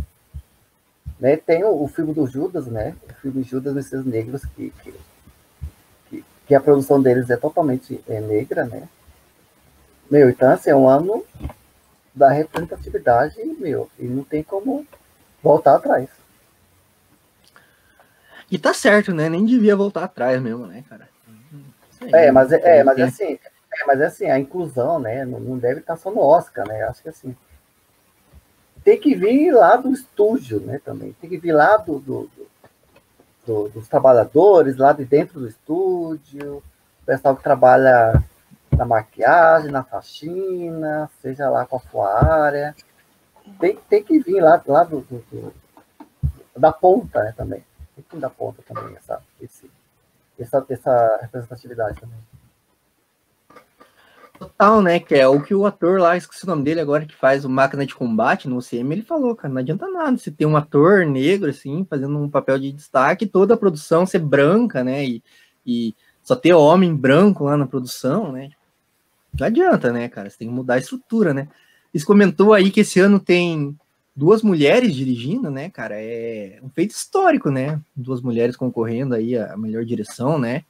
né, 1.20 1.38
tem 1.38 1.64
o, 1.64 1.84
o 1.84 1.88
filme 1.88 2.14
do 2.14 2.26
Judas, 2.26 2.66
né, 2.68 2.96
o 3.10 3.14
filme 3.16 3.44
Judas 3.44 3.74
Messias 3.74 4.06
Negros 4.06 4.46
que, 4.46 4.72
que, 4.82 4.94
que, 6.10 6.26
que 6.48 6.56
a 6.56 6.62
produção 6.62 7.02
deles 7.02 7.30
é 7.30 7.38
totalmente 7.38 8.02
é, 8.08 8.20
negra, 8.20 8.66
né, 8.66 8.88
meu, 10.10 10.30
então 10.30 10.52
assim, 10.52 10.70
é 10.70 10.76
um 10.76 10.88
ano 10.88 11.24
da 12.14 12.30
representatividade, 12.30 13.36
meu, 13.60 13.90
e 13.98 14.06
não 14.06 14.24
tem 14.24 14.44
como 14.44 14.86
voltar 15.42 15.76
atrás. 15.76 16.10
E 18.52 18.60
tá 18.60 18.74
certo, 18.74 19.14
né? 19.14 19.30
Nem 19.30 19.46
devia 19.46 19.76
voltar 19.76 20.04
atrás 20.04 20.42
mesmo, 20.42 20.68
né, 20.68 20.84
cara? 20.90 21.08
Isso 21.90 22.04
aí, 22.04 22.26
É, 22.26 22.32
mas 22.32 22.52
é, 22.52 22.80
é, 22.80 22.84
mas 22.84 23.00
assim, 23.00 23.34
é, 23.34 23.86
mas 23.88 24.02
é 24.02 24.06
assim, 24.06 24.26
a 24.26 24.38
inclusão, 24.38 25.00
né? 25.00 25.24
Não, 25.24 25.58
deve 25.58 25.80
estar 25.80 25.96
só 25.96 26.12
no 26.12 26.20
Oscar, 26.20 26.68
né? 26.68 26.84
Acho 26.84 27.02
que 27.02 27.10
assim. 27.10 27.36
Tem 28.84 29.00
que 29.00 29.16
vir 29.16 29.52
lá 29.52 29.78
do 29.78 29.92
estúdio, 29.92 30.60
né? 30.60 30.82
Também. 30.84 31.14
Tem 31.22 31.30
que 31.30 31.38
vir 31.38 31.54
lá 31.54 31.78
do, 31.78 32.00
do- 32.00 32.30
do- 32.36 32.52
do- 33.46 33.70
dos 33.70 33.88
trabalhadores, 33.88 34.76
lá 34.78 34.92
de 34.92 35.06
dentro 35.06 35.40
do 35.40 35.48
estúdio, 35.48 36.58
o 36.58 37.06
pessoal 37.06 37.36
que 37.36 37.44
trabalha 37.44 38.22
na 38.76 38.84
maquiagem, 38.86 39.72
na 39.72 39.84
faxina, 39.84 41.10
seja 41.22 41.50
lá 41.50 41.66
qual 41.66 41.80
for 41.80 42.04
a 42.04 42.44
área. 42.44 42.76
Tem, 43.60 43.78
tem 43.90 44.04
que 44.04 44.20
vir 44.20 44.42
lá, 44.42 44.62
lá 44.68 44.84
do, 44.84 45.02
do- 45.02 45.24
do- 45.32 45.54
da 46.58 46.72
ponta, 46.74 47.24
né? 47.24 47.34
Também. 47.38 47.64
Tem 48.12 48.20
que 48.20 48.22
da 48.22 48.30
ponta 48.30 48.62
também, 48.68 48.96
essa, 48.98 49.22
esse, 49.42 49.72
essa, 50.38 50.66
essa 50.70 51.20
representatividade 51.22 52.00
também. 52.00 52.18
Total, 54.38 54.82
né? 54.82 55.00
Que 55.00 55.16
é 55.16 55.28
o 55.28 55.42
que 55.42 55.56
o 55.56 55.66
ator 55.66 56.00
lá, 56.00 56.18
esqueci 56.18 56.44
o 56.44 56.48
nome 56.48 56.64
dele 56.64 56.82
agora, 56.82 57.06
que 57.06 57.16
faz 57.16 57.46
o 57.46 57.50
Máquina 57.50 57.86
de 57.86 57.96
Combate 57.96 58.50
no 58.50 58.58
UCM, 58.58 58.92
ele 58.92 59.04
falou, 59.04 59.36
cara, 59.36 59.54
não 59.54 59.62
adianta 59.62 59.88
nada 59.88 60.18
você 60.18 60.32
ter 60.32 60.46
um 60.46 60.58
ator 60.58 61.06
negro, 61.06 61.50
assim, 61.50 61.86
fazendo 61.90 62.18
um 62.18 62.30
papel 62.30 62.60
de 62.60 62.72
destaque, 62.72 63.26
toda 63.26 63.54
a 63.54 63.58
produção 63.58 64.06
ser 64.06 64.20
branca, 64.20 64.84
né? 64.84 65.06
E, 65.06 65.24
e 65.66 65.96
só 66.22 66.36
ter 66.36 66.54
homem 66.54 66.94
branco 66.96 67.46
lá 67.46 67.56
na 67.56 67.68
produção, 67.68 68.32
né? 68.32 68.50
Não 69.40 69.48
adianta, 69.48 69.94
né, 69.94 70.10
cara? 70.10 70.30
Você 70.30 70.40
tem 70.40 70.48
que 70.50 70.54
mudar 70.54 70.74
a 70.74 70.80
estrutura, 70.80 71.34
né? 71.34 71.48
Você 71.94 72.06
comentou 72.06 72.54
aí 72.54 72.72
que 72.72 72.82
esse 72.82 73.00
ano 73.00 73.20
tem 73.20 73.78
duas 74.22 74.44
mulheres 74.44 74.94
dirigindo, 74.94 75.50
né, 75.50 75.68
cara? 75.72 75.96
É 76.00 76.60
um 76.62 76.70
feito 76.70 76.92
histórico, 76.92 77.50
né? 77.50 77.82
Duas 77.96 78.22
mulheres 78.22 78.56
concorrendo 78.56 79.16
aí 79.16 79.36
a 79.36 79.58
melhor 79.58 79.84
direção, 79.84 80.38
né? 80.38 80.64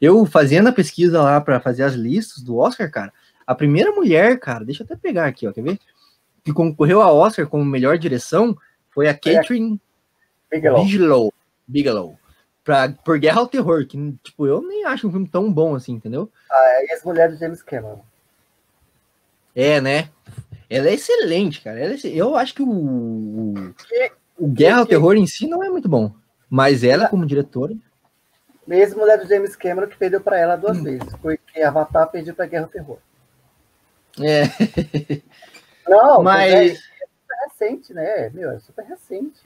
Eu 0.00 0.26
fazendo 0.26 0.68
a 0.68 0.72
pesquisa 0.72 1.22
lá 1.22 1.40
para 1.40 1.60
fazer 1.60 1.84
as 1.84 1.94
listas 1.94 2.42
do 2.42 2.56
Oscar, 2.56 2.90
cara, 2.90 3.12
a 3.46 3.54
primeira 3.54 3.92
mulher, 3.92 4.40
cara, 4.40 4.64
deixa 4.64 4.82
eu 4.82 4.84
até 4.84 4.96
pegar 4.96 5.26
aqui, 5.26 5.46
ó, 5.46 5.52
quer 5.52 5.62
ver? 5.62 5.78
Que 6.42 6.52
concorreu 6.52 7.00
ao 7.00 7.16
Oscar 7.16 7.46
como 7.46 7.64
melhor 7.64 7.98
direção 7.98 8.58
foi 8.90 9.06
a 9.08 9.14
Catherine 9.14 9.80
Bigelow. 10.50 10.84
Bigelow, 10.84 11.34
Bigelow 11.68 12.18
pra, 12.64 12.92
por 13.04 13.16
Guerra 13.16 13.38
ao 13.38 13.46
Terror, 13.46 13.86
que, 13.86 14.12
tipo, 14.24 14.44
eu 14.44 14.60
nem 14.60 14.84
acho 14.86 15.06
um 15.06 15.10
filme 15.12 15.28
tão 15.28 15.52
bom 15.52 15.76
assim, 15.76 15.92
entendeu? 15.92 16.28
Ah, 16.50 16.84
e 16.84 16.92
as 16.92 17.04
mulheres 17.04 17.34
de 17.34 17.40
James 17.40 17.62
Cameron. 17.62 18.02
É, 19.54 19.80
né? 19.80 20.10
Ela 20.70 20.88
é 20.88 20.94
excelente, 20.94 21.60
cara. 21.62 21.80
É 21.80 21.94
exce- 21.94 22.14
eu 22.16 22.36
acho 22.36 22.54
que 22.54 22.62
o, 22.62 22.68
o, 22.68 23.54
o 24.38 24.48
Guerra 24.48 24.80
ao 24.80 24.86
Terror 24.86 25.14
em 25.16 25.26
si 25.26 25.46
não 25.46 25.62
é 25.64 25.70
muito 25.70 25.88
bom, 25.88 26.12
mas 26.48 26.84
ela 26.84 27.08
como 27.08 27.24
diretora, 27.26 27.74
Mesmo 28.66 29.00
mulher 29.00 29.18
do 29.18 29.26
James 29.26 29.56
Cameron 29.56 29.86
que 29.88 29.96
perdeu 29.96 30.20
para 30.20 30.38
ela 30.38 30.56
Hum. 30.56 30.60
duas 30.60 30.82
vezes, 30.82 31.08
porque 31.22 31.60
Avatar 31.62 32.10
perdeu 32.10 32.34
para 32.34 32.44
Guerra 32.46 32.64
ao 32.64 32.70
Terror. 32.70 32.98
é, 34.20 34.42
Não, 35.88 36.22
Mas- 36.22 36.52
mas 36.52 36.70
é 36.72 36.74
super 36.74 37.36
recente, 37.48 37.94
né? 37.94 38.28
Meu, 38.34 38.50
é 38.50 38.58
super 38.60 38.84
recente. 38.84 39.40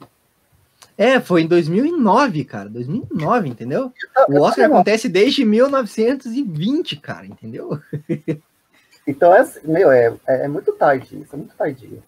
é, 0.99 1.20
foi 1.20 1.43
em 1.43 1.47
2009, 1.47 2.44
cara, 2.44 2.69
2009, 2.69 3.49
entendeu? 3.49 3.93
O 4.28 4.40
Oscar 4.40 4.66
acontece 4.66 5.09
desde 5.09 5.44
1920, 5.44 6.97
cara, 6.97 7.24
entendeu? 7.27 7.78
Então, 9.06 9.34
é, 9.34 9.44
meu, 9.64 9.90
é, 9.90 10.14
é, 10.26 10.44
é 10.44 10.48
muito 10.48 10.72
tarde 10.72 11.20
isso, 11.20 11.34
é 11.34 11.36
muito 11.36 11.54
tardio. 11.56 12.02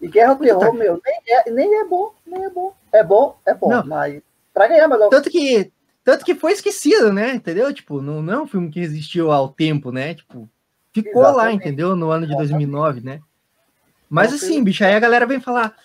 E 0.00 0.06
Guerra 0.06 0.34
Muito 0.34 0.44
Terror, 0.44 0.72
meu, 0.72 1.00
nem 1.04 1.20
é, 1.26 1.50
nem 1.50 1.80
é 1.80 1.84
bom, 1.84 2.12
nem 2.24 2.44
é 2.44 2.50
bom. 2.50 2.72
É 2.92 3.02
bom, 3.02 3.36
é 3.44 3.54
bom, 3.54 3.68
Não. 3.68 3.84
mas 3.84 4.22
Pra 4.58 4.66
ganhar, 4.66 4.88
mas... 4.88 4.98
Tanto 5.08 5.30
que, 5.30 5.72
tanto 6.02 6.24
que 6.24 6.34
foi 6.34 6.50
esquecido, 6.50 7.12
né? 7.12 7.32
Entendeu? 7.32 7.72
Tipo, 7.72 8.02
não, 8.02 8.20
não 8.20 8.32
é 8.32 8.42
um 8.42 8.46
filme 8.46 8.68
que 8.70 8.80
resistiu 8.80 9.30
ao 9.30 9.50
tempo, 9.50 9.92
né? 9.92 10.14
Tipo, 10.14 10.48
ficou 10.92 11.22
Exatamente. 11.22 11.36
lá, 11.36 11.52
entendeu? 11.52 11.94
No 11.94 12.10
ano 12.10 12.26
de 12.26 12.34
2009, 12.34 13.00
né? 13.00 13.20
Mas 14.10 14.32
assim, 14.32 14.64
bicho, 14.64 14.84
aí 14.84 14.94
a 14.94 15.00
galera 15.00 15.26
vem 15.26 15.38
falar, 15.38 15.76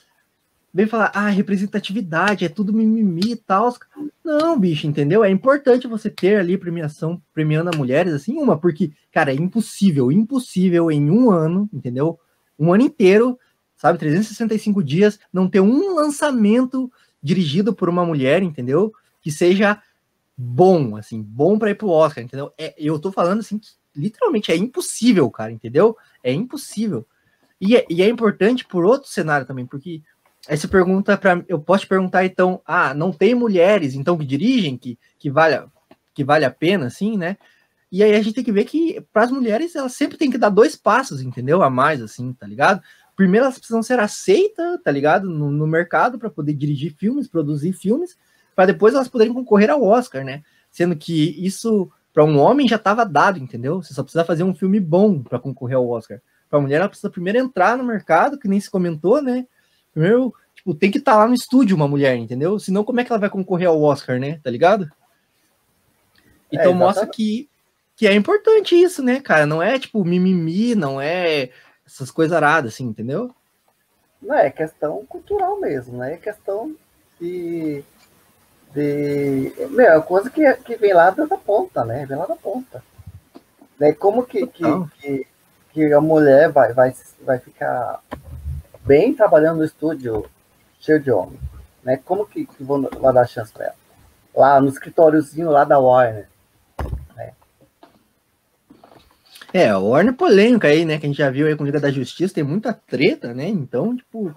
vem 0.73 0.87
falar, 0.87 1.11
ah, 1.13 1.29
representatividade, 1.29 2.43
é 2.43 2.49
tudo 2.49 2.73
mimimi 2.73 3.33
e 3.33 3.35
tal. 3.35 3.75
Não, 4.23 4.59
bicho, 4.59 4.87
entendeu? 4.87 5.23
É 5.23 5.29
importante 5.29 5.87
você 5.87 6.09
ter 6.09 6.37
ali 6.37 6.57
premiação 6.57 7.21
premiando 7.33 7.69
a 7.73 7.77
mulheres, 7.77 8.13
assim, 8.13 8.35
uma, 8.37 8.57
porque, 8.57 8.91
cara, 9.11 9.31
é 9.31 9.35
impossível, 9.35 10.11
impossível 10.11 10.89
em 10.89 11.11
um 11.11 11.29
ano, 11.29 11.69
entendeu? 11.71 12.19
Um 12.57 12.73
ano 12.73 12.83
inteiro, 12.83 13.37
sabe, 13.77 13.99
365 13.99 14.83
dias, 14.83 15.19
não 15.31 15.47
ter 15.47 15.59
um 15.59 15.93
lançamento 15.93 16.91
dirigido 17.21 17.73
por 17.73 17.87
uma 17.87 18.03
mulher, 18.03 18.41
entendeu? 18.41 18.91
Que 19.21 19.31
seja 19.31 19.79
bom, 20.35 20.97
assim, 20.97 21.21
bom 21.21 21.59
para 21.59 21.69
ir 21.69 21.75
pro 21.75 21.89
Oscar, 21.89 22.23
entendeu? 22.23 22.51
É, 22.57 22.73
eu 22.77 22.97
tô 22.97 23.11
falando 23.11 23.41
assim, 23.41 23.59
que, 23.59 23.69
literalmente 23.95 24.51
é 24.51 24.55
impossível, 24.55 25.29
cara, 25.29 25.51
entendeu? 25.51 25.95
É 26.23 26.33
impossível. 26.33 27.05
E 27.61 27.77
é, 27.77 27.85
e 27.89 28.01
é 28.01 28.09
importante 28.09 28.65
por 28.65 28.83
outro 28.83 29.09
cenário 29.09 29.45
também, 29.45 29.65
porque 29.65 30.01
Você 30.49 30.67
pergunta 30.67 31.17
para 31.17 31.43
eu 31.47 31.59
posso 31.59 31.85
te 31.85 31.87
perguntar 31.87 32.25
então, 32.25 32.61
ah, 32.65 32.93
não 32.93 33.11
tem 33.11 33.33
mulheres 33.33 33.93
então 33.93 34.17
que 34.17 34.25
dirigem 34.25 34.77
que 34.77 34.99
que 35.17 35.29
vale 35.29 35.63
que 36.13 36.23
vale 36.23 36.45
a 36.45 36.51
pena 36.51 36.87
assim, 36.87 37.17
né? 37.17 37.37
E 37.91 38.03
aí 38.03 38.13
a 38.13 38.21
gente 38.21 38.33
tem 38.33 38.43
que 38.43 38.51
ver 38.51 38.65
que 38.65 38.99
para 39.13 39.23
as 39.23 39.31
mulheres 39.31 39.75
elas 39.75 39.93
sempre 39.93 40.17
tem 40.17 40.29
que 40.29 40.37
dar 40.37 40.49
dois 40.49 40.75
passos, 40.75 41.21
entendeu? 41.21 41.63
A 41.63 41.69
mais 41.69 42.01
assim, 42.01 42.33
tá 42.33 42.45
ligado? 42.45 42.81
Primeiro 43.15 43.45
elas 43.45 43.57
precisam 43.57 43.83
ser 43.83 43.99
aceitas, 43.99 44.81
tá 44.83 44.91
ligado? 44.91 45.29
No, 45.29 45.51
no 45.51 45.67
mercado 45.67 46.17
para 46.19 46.29
poder 46.29 46.53
dirigir 46.53 46.93
filmes, 46.97 47.27
produzir 47.27 47.71
filmes, 47.71 48.17
para 48.55 48.65
depois 48.65 48.93
elas 48.93 49.07
poderem 49.07 49.33
concorrer 49.33 49.69
ao 49.69 49.83
Oscar, 49.83 50.25
né? 50.25 50.43
Sendo 50.71 50.95
que 50.95 51.45
isso 51.45 51.89
para 52.11 52.25
um 52.25 52.37
homem 52.37 52.67
já 52.67 52.75
estava 52.75 53.05
dado, 53.05 53.39
entendeu? 53.39 53.81
Você 53.81 53.93
só 53.93 54.03
precisa 54.03 54.25
fazer 54.25 54.43
um 54.43 54.53
filme 54.53 54.79
bom 54.79 55.21
para 55.21 55.39
concorrer 55.39 55.77
ao 55.77 55.87
Oscar. 55.87 56.19
Para 56.49 56.59
a 56.59 56.61
mulher 56.61 56.77
ela 56.77 56.89
precisa 56.89 57.09
primeiro 57.09 57.39
entrar 57.39 57.77
no 57.77 57.83
mercado, 57.83 58.37
que 58.37 58.47
nem 58.47 58.59
se 58.59 58.69
comentou, 58.69 59.21
né? 59.21 59.45
Primeiro, 59.93 60.33
tipo, 60.55 60.73
tem 60.73 60.91
que 60.91 60.97
estar 60.97 61.13
tá 61.13 61.17
lá 61.19 61.27
no 61.27 61.33
estúdio 61.33 61.75
uma 61.75 61.87
mulher, 61.87 62.15
entendeu? 62.15 62.59
Senão, 62.59 62.83
como 62.83 62.99
é 62.99 63.03
que 63.03 63.11
ela 63.11 63.19
vai 63.19 63.29
concorrer 63.29 63.67
ao 63.67 63.81
Oscar, 63.81 64.19
né? 64.19 64.39
Tá 64.43 64.49
ligado? 64.49 64.89
Então 66.51 66.71
é, 66.71 66.75
mostra 66.75 67.07
que, 67.07 67.49
que 67.95 68.07
é 68.07 68.13
importante 68.13 68.75
isso, 68.75 69.03
né, 69.03 69.19
cara? 69.19 69.45
Não 69.45 69.61
é 69.61 69.79
tipo 69.79 70.03
mimimi, 70.03 70.75
não 70.75 70.99
é 70.99 71.49
essas 71.85 72.11
coisas 72.11 72.35
aradas, 72.35 72.73
assim, 72.73 72.85
entendeu? 72.85 73.33
Não, 74.21 74.35
é 74.35 74.49
questão 74.49 75.05
cultural 75.05 75.59
mesmo, 75.59 75.97
né? 75.97 76.13
É 76.13 76.17
questão 76.17 76.75
de. 77.19 77.83
de 78.73 79.53
meu, 79.69 79.93
é 79.93 80.01
coisa 80.01 80.29
que, 80.29 80.53
que 80.57 80.75
vem 80.75 80.93
lá 80.93 81.09
da 81.09 81.37
ponta, 81.37 81.83
né? 81.83 82.05
Vem 82.05 82.17
lá 82.17 82.25
da 82.25 82.35
ponta. 82.35 82.83
Né? 83.79 83.91
Como 83.93 84.23
que, 84.23 84.47
que, 84.47 84.63
que, 84.99 85.27
que 85.71 85.93
a 85.93 85.99
mulher 85.99 86.51
vai, 86.51 86.71
vai, 86.73 86.95
vai 87.21 87.39
ficar 87.39 88.01
bem 88.85 89.13
trabalhando 89.13 89.57
no 89.57 89.65
estúdio 89.65 90.25
cheio 90.79 91.01
de 91.01 91.11
homem. 91.11 91.39
Né? 91.83 91.97
Como 92.03 92.25
que, 92.25 92.45
que 92.45 92.63
vão, 92.63 92.81
dar 92.81 93.27
chance 93.27 93.51
para 93.51 93.65
ela? 93.65 93.75
Lá 94.35 94.61
no 94.61 94.69
escritóriozinho 94.69 95.49
lá 95.49 95.63
da 95.63 95.79
Warner. 95.79 96.27
Né? 97.15 97.33
É, 99.53 99.69
a 99.69 99.77
Warner 99.77 100.13
polêmica 100.13 100.67
aí, 100.67 100.85
né? 100.85 100.97
Que 100.97 101.05
a 101.05 101.09
gente 101.09 101.17
já 101.17 101.29
viu 101.29 101.47
aí 101.47 101.55
com 101.55 101.65
Liga 101.65 101.79
da 101.79 101.91
Justiça, 101.91 102.33
tem 102.33 102.43
muita 102.43 102.73
treta, 102.73 103.33
né? 103.33 103.47
Então, 103.47 103.95
tipo, 103.95 104.33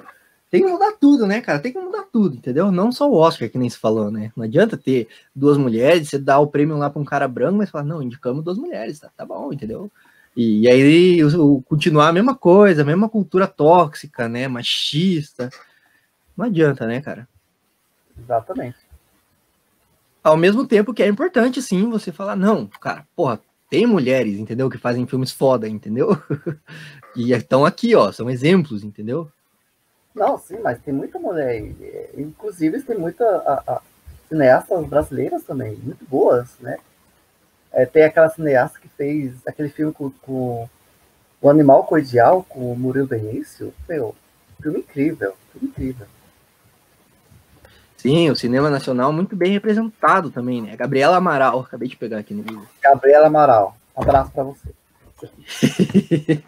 tem 0.50 0.62
que 0.62 0.70
mudar 0.70 0.92
tudo, 1.00 1.26
né, 1.26 1.40
cara? 1.40 1.58
Tem 1.58 1.72
que 1.72 1.78
mudar 1.78 2.04
tudo, 2.12 2.36
entendeu? 2.36 2.70
Não 2.70 2.92
só 2.92 3.10
o 3.10 3.14
Oscar, 3.14 3.48
que 3.48 3.58
nem 3.58 3.68
se 3.68 3.78
falou, 3.78 4.10
né? 4.10 4.30
Não 4.36 4.44
adianta 4.44 4.76
ter 4.76 5.08
duas 5.34 5.56
mulheres, 5.56 6.08
você 6.08 6.18
dá 6.18 6.38
o 6.38 6.46
prêmio 6.46 6.76
lá 6.76 6.90
para 6.90 7.00
um 7.00 7.04
cara 7.04 7.26
branco, 7.26 7.58
mas 7.58 7.70
falar, 7.70 7.84
não, 7.84 8.02
indicamos 8.02 8.44
duas 8.44 8.58
mulheres, 8.58 9.00
tá, 9.00 9.10
tá 9.16 9.24
bom, 9.24 9.52
entendeu? 9.52 9.90
E, 10.36 10.68
aí 10.68 11.24
o, 11.24 11.62
continuar 11.62 12.08
a 12.08 12.12
mesma 12.12 12.34
coisa, 12.34 12.82
a 12.82 12.84
mesma 12.84 13.08
cultura 13.08 13.46
tóxica, 13.46 14.28
né? 14.28 14.46
Machista. 14.46 15.48
Não 16.36 16.44
adianta, 16.44 16.86
né, 16.86 17.00
cara? 17.00 17.26
Exatamente. 18.18 18.76
Ao 20.22 20.36
mesmo 20.36 20.66
tempo 20.66 20.92
que 20.92 21.02
é 21.02 21.08
importante, 21.08 21.62
sim, 21.62 21.88
você 21.88 22.12
falar, 22.12 22.36
não, 22.36 22.66
cara, 22.66 23.06
porra, 23.16 23.40
tem 23.70 23.86
mulheres, 23.86 24.38
entendeu? 24.38 24.68
Que 24.68 24.76
fazem 24.76 25.06
filmes 25.06 25.32
foda, 25.32 25.68
entendeu? 25.68 26.10
e 27.16 27.32
estão 27.32 27.64
aqui, 27.64 27.94
ó, 27.94 28.12
são 28.12 28.28
exemplos, 28.28 28.84
entendeu? 28.84 29.30
Não, 30.14 30.38
sim, 30.38 30.58
mas 30.62 30.80
tem 30.82 30.92
muita 30.92 31.18
mulher. 31.18 31.62
Inclusive, 32.16 32.82
tem 32.82 32.98
muita 32.98 33.24
a, 33.24 33.74
a, 33.74 33.82
cineastas 34.28 34.86
brasileiras 34.86 35.44
também, 35.44 35.76
muito 35.76 36.04
boas, 36.04 36.58
né? 36.60 36.78
É, 37.76 37.84
tem 37.84 38.04
aquela 38.04 38.30
cineasta 38.30 38.80
que 38.80 38.88
fez 38.88 39.34
aquele 39.46 39.68
filme 39.68 39.92
com, 39.92 40.10
com 40.22 40.66
o 41.42 41.50
Animal 41.50 41.84
Cordial, 41.84 42.42
com 42.48 42.72
o 42.72 42.78
Murilo 42.78 43.06
Benício. 43.06 43.74
Meu, 43.86 44.16
filme 44.62 44.78
incrível, 44.78 45.34
filme 45.52 45.68
incrível. 45.68 46.06
Sim, 47.98 48.30
o 48.30 48.36
cinema 48.36 48.70
nacional 48.70 49.12
muito 49.12 49.36
bem 49.36 49.52
representado 49.52 50.30
também, 50.30 50.62
né? 50.62 50.74
Gabriela 50.74 51.18
Amaral, 51.18 51.60
acabei 51.60 51.86
de 51.86 51.98
pegar 51.98 52.16
aqui 52.16 52.32
no 52.32 52.42
vídeo. 52.42 52.66
Gabriela 52.82 53.26
Amaral, 53.26 53.76
um 53.94 54.00
abraço 54.00 54.32
para 54.32 54.44
você. 54.44 54.70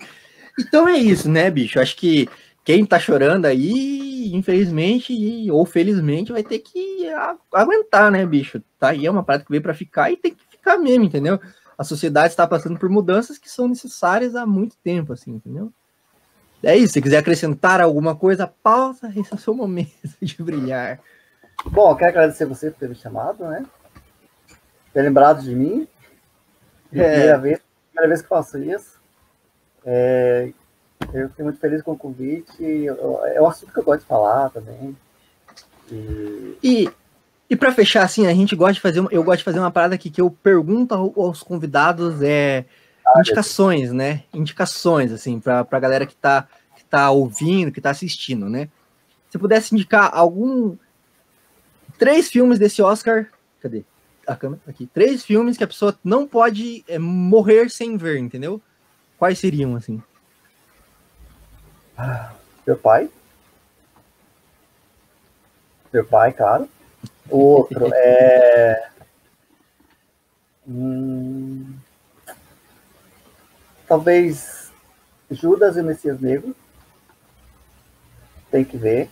então 0.59 0.89
é 0.89 0.97
isso, 0.97 1.29
né, 1.29 1.51
bicho? 1.51 1.79
Acho 1.79 1.95
que 1.95 2.27
quem 2.65 2.87
tá 2.87 2.99
chorando 2.99 3.45
aí, 3.45 4.35
infelizmente 4.35 5.13
ou 5.51 5.67
felizmente, 5.67 6.33
vai 6.33 6.43
ter 6.43 6.61
que 6.61 7.07
aguentar, 7.53 8.11
né, 8.11 8.25
bicho? 8.25 8.63
Tá 8.79 8.91
aí, 8.91 9.05
é 9.05 9.11
uma 9.11 9.23
prática 9.23 9.45
que 9.45 9.51
veio 9.51 9.63
para 9.63 9.75
ficar 9.75 10.11
e 10.11 10.17
tem 10.17 10.35
que 10.35 10.48
ficar 10.59 10.79
mesmo, 10.79 11.05
entendeu? 11.05 11.41
A 11.77 11.85
sociedade 11.85 12.29
está 12.29 12.47
passando 12.47 12.79
por 12.79 12.89
mudanças 12.89 13.39
que 13.39 13.51
são 13.51 13.69
necessárias 13.69 14.35
há 14.35 14.45
muito 14.45 14.77
tempo, 14.79 15.13
assim, 15.13 15.33
entendeu? 15.33 15.73
É 16.63 16.77
isso, 16.77 16.93
se 16.93 17.03
quiser 17.03 17.19
acrescentar 17.19 17.81
alguma 17.81 18.17
coisa, 18.17 18.47
pausa, 18.47 19.09
esse 19.17 19.33
é 19.33 19.37
o 19.37 19.39
seu 19.39 19.55
momento 19.55 19.91
de 20.21 20.43
brilhar. 20.43 21.01
Bom, 21.65 21.95
quero 21.97 22.11
agradecer 22.11 22.47
você 22.47 22.71
por 22.71 22.79
ter 22.79 22.89
me 22.89 22.95
chamado, 22.95 23.45
né? 23.45 23.65
Ter 24.93 25.03
lembrado 25.03 25.43
de 25.43 25.55
mim. 25.55 25.87
É. 26.93 27.11
Primeira, 27.11 27.39
vez, 27.39 27.61
primeira 27.91 28.09
vez 28.09 28.23
que 28.23 28.29
faço 28.29 28.59
isso. 28.59 28.99
É, 29.85 30.53
eu 31.13 31.29
fiquei 31.29 31.45
muito 31.45 31.61
feliz 31.61 31.83
com 31.83 31.93
o 31.93 31.99
convite. 31.99 32.87
É 33.35 33.41
um 33.41 33.47
assunto 33.47 33.73
que 33.73 33.79
eu 33.79 33.85
gosto 33.85 34.01
de 34.01 34.07
falar 34.07 34.51
também. 34.51 34.97
E, 35.91 36.59
e, 36.63 36.91
e 37.51 37.57
para 37.57 37.73
fechar, 37.73 38.05
assim, 38.05 38.27
a 38.27 38.35
gente 38.35 38.55
gosta 38.55 38.75
de 38.75 38.81
fazer. 38.81 39.03
Eu 39.11 39.25
gosto 39.25 39.39
de 39.39 39.45
fazer 39.45 39.59
uma 39.59 39.71
parada 39.71 39.95
aqui 39.95 40.11
que 40.11 40.21
eu 40.21 40.31
pergunto 40.31 40.95
aos 40.95 41.43
convidados 41.43 42.21
é, 42.23 42.67
ah, 43.07 43.21
indicações, 43.21 43.91
né? 43.91 44.25
Indicações, 44.35 45.13
assim, 45.13 45.41
para 45.41 45.67
a 45.71 45.81
galera 45.81 46.05
que 46.05 46.13
está 46.13 46.47
que 46.77 46.85
tá 46.85 47.11
ouvindo, 47.11 47.73
que 47.73 47.79
está 47.79 47.91
assistindo, 47.91 48.51
né? 48.51 48.69
Se 49.31 49.39
pudesse 49.39 49.75
indicar 49.75 50.11
algum 50.13 50.77
três 51.99 52.29
filmes 52.29 52.59
desse 52.59 52.83
Oscar. 52.83 53.27
Cadê? 53.63 53.83
A 54.27 54.37
câmera 54.37 54.61
aqui. 54.69 54.87
Três 54.87 55.25
filmes 55.25 55.57
que 55.57 55.65
a 55.65 55.69
pessoa 55.69 55.99
não 56.05 56.27
pode 56.29 56.85
é, 56.87 56.99
morrer 56.99 57.71
sem 57.71 57.97
ver, 57.97 58.19
entendeu? 58.19 58.61
Quais 59.19 59.39
seriam, 59.39 59.75
assim? 59.75 60.03
Meu 62.67 62.77
pai. 62.77 63.09
Meu 65.91 66.05
pai, 66.05 66.33
claro. 66.35 66.69
O 67.31 67.39
outro 67.39 67.91
é. 67.95 68.89
Hum... 70.67 71.75
Talvez 73.87 74.71
Judas 75.31 75.77
e 75.77 75.81
o 75.81 75.85
Messias 75.85 76.21
Negro. 76.21 76.55
Tem 78.51 78.65
que 78.65 78.77
ver. 78.77 79.11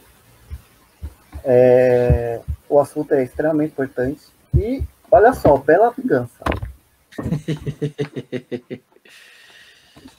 É 1.44 2.40
o 2.68 2.80
assunto 2.80 3.12
é 3.14 3.22
extremamente 3.22 3.72
importante. 3.72 4.26
E 4.54 4.82
olha 5.10 5.32
só, 5.32 5.56
Bela 5.56 5.90
Vingança. 5.90 6.44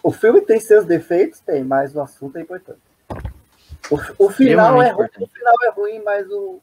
o 0.02 0.12
filme 0.12 0.42
tem 0.42 0.60
seus 0.60 0.86
defeitos, 0.86 1.40
tem, 1.40 1.64
mas 1.64 1.96
o 1.96 2.02
assunto 2.02 2.38
é 2.38 2.42
importante. 2.42 2.82
O, 3.90 4.26
o 4.26 4.30
final, 4.30 4.82
é 4.82 4.90
ruim, 4.90 5.08
o 5.20 5.28
final 5.28 5.54
é 5.64 5.70
ruim, 5.70 6.02
mas 6.04 6.30
o, 6.30 6.60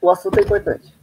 o 0.00 0.10
assunto 0.10 0.38
é 0.38 0.42
importante. 0.42 0.94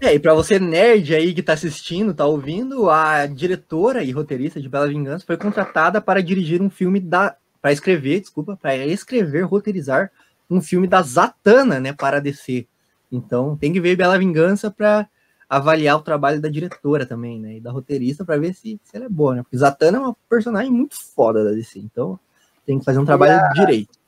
É, 0.00 0.14
e 0.14 0.18
para 0.18 0.34
você 0.34 0.58
nerd 0.58 1.14
aí 1.14 1.32
que 1.32 1.42
tá 1.42 1.54
assistindo, 1.54 2.14
tá 2.14 2.26
ouvindo, 2.26 2.90
a 2.90 3.26
diretora 3.26 4.02
e 4.02 4.12
roteirista 4.12 4.60
de 4.60 4.68
Bela 4.68 4.88
Vingança 4.88 5.24
foi 5.26 5.36
contratada 5.36 6.00
para 6.00 6.22
dirigir 6.22 6.60
um 6.60 6.70
filme 6.70 7.00
da 7.00 7.36
para 7.60 7.72
escrever, 7.72 8.20
desculpa, 8.20 8.56
para 8.56 8.76
escrever, 8.86 9.42
roteirizar 9.42 10.12
um 10.48 10.60
filme 10.60 10.86
da 10.86 11.02
Zatanna, 11.02 11.80
né, 11.80 11.92
para 11.92 12.20
DC. 12.20 12.64
Então, 13.10 13.56
tem 13.56 13.72
que 13.72 13.80
ver 13.80 13.96
Bela 13.96 14.16
Vingança 14.16 14.70
para 14.70 15.08
avaliar 15.48 15.96
o 15.96 16.02
trabalho 16.02 16.40
da 16.40 16.48
diretora 16.48 17.04
também, 17.06 17.40
né, 17.40 17.56
e 17.56 17.60
da 17.60 17.72
roteirista 17.72 18.24
para 18.24 18.38
ver 18.38 18.54
se, 18.54 18.80
se 18.84 18.96
ela 18.96 19.06
é 19.06 19.08
boa, 19.08 19.34
né? 19.34 19.42
Porque 19.42 19.56
Zatanna 19.56 19.98
é 19.98 20.00
uma 20.00 20.16
personagem 20.28 20.70
muito 20.70 20.94
foda 21.14 21.42
da 21.42 21.50
DC, 21.50 21.80
então 21.80 22.18
tem 22.64 22.78
que 22.78 22.84
fazer 22.84 23.00
um 23.00 23.04
trabalho 23.04 23.32
a, 23.32 23.48
direito. 23.48 23.98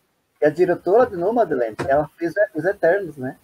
E 0.40 0.47
a 0.47 0.51
diretora 0.51 1.06
de 1.10 1.16
Nomadland, 1.16 1.77
ela 1.89 2.09
fez 2.16 2.32
os 2.55 2.65
Eternos, 2.65 3.16
né? 3.16 3.36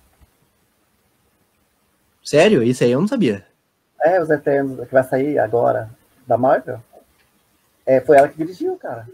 Sério? 2.22 2.62
Isso 2.62 2.84
aí 2.84 2.92
eu 2.92 3.00
não 3.00 3.08
sabia. 3.08 3.44
É, 4.00 4.20
os 4.20 4.30
Eternos, 4.30 4.86
que 4.86 4.94
vai 4.94 5.04
sair 5.04 5.38
agora, 5.38 5.90
da 6.26 6.38
Marvel. 6.38 6.80
É, 7.84 8.00
foi 8.00 8.16
ela 8.16 8.28
que 8.28 8.36
dirigiu, 8.36 8.76
cara. 8.76 9.08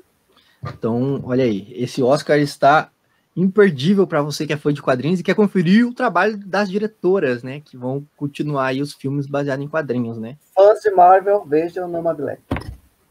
Então, 0.62 1.20
olha 1.24 1.44
aí, 1.44 1.72
esse 1.74 2.02
Oscar 2.02 2.38
está 2.38 2.90
imperdível 3.36 4.06
para 4.06 4.22
você 4.22 4.46
que 4.46 4.52
é 4.52 4.56
fã 4.56 4.72
de 4.72 4.82
quadrinhos 4.82 5.20
e 5.20 5.22
quer 5.22 5.34
conferir 5.34 5.86
o 5.86 5.94
trabalho 5.94 6.36
das 6.36 6.68
diretoras, 6.68 7.42
né? 7.42 7.60
Que 7.60 7.76
vão 7.76 8.04
continuar 8.16 8.66
aí 8.66 8.82
os 8.82 8.92
filmes 8.92 9.26
baseados 9.26 9.64
em 9.64 9.68
quadrinhos, 9.68 10.18
né? 10.18 10.36
Fãs 10.54 10.80
de 10.80 10.90
Marvel, 10.90 11.44
vejam 11.44 11.88
Nomadland. 11.88 12.40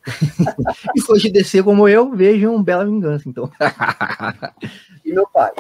e 0.96 1.02
fãs 1.02 1.22
de 1.22 1.32
DC 1.32 1.64
como 1.64 1.88
eu, 1.88 2.12
vejam 2.12 2.62
Bela 2.62 2.86
Vingança, 2.86 3.28
então. 3.28 3.50
e 5.06 5.14
meu 5.14 5.28
pai. 5.28 5.52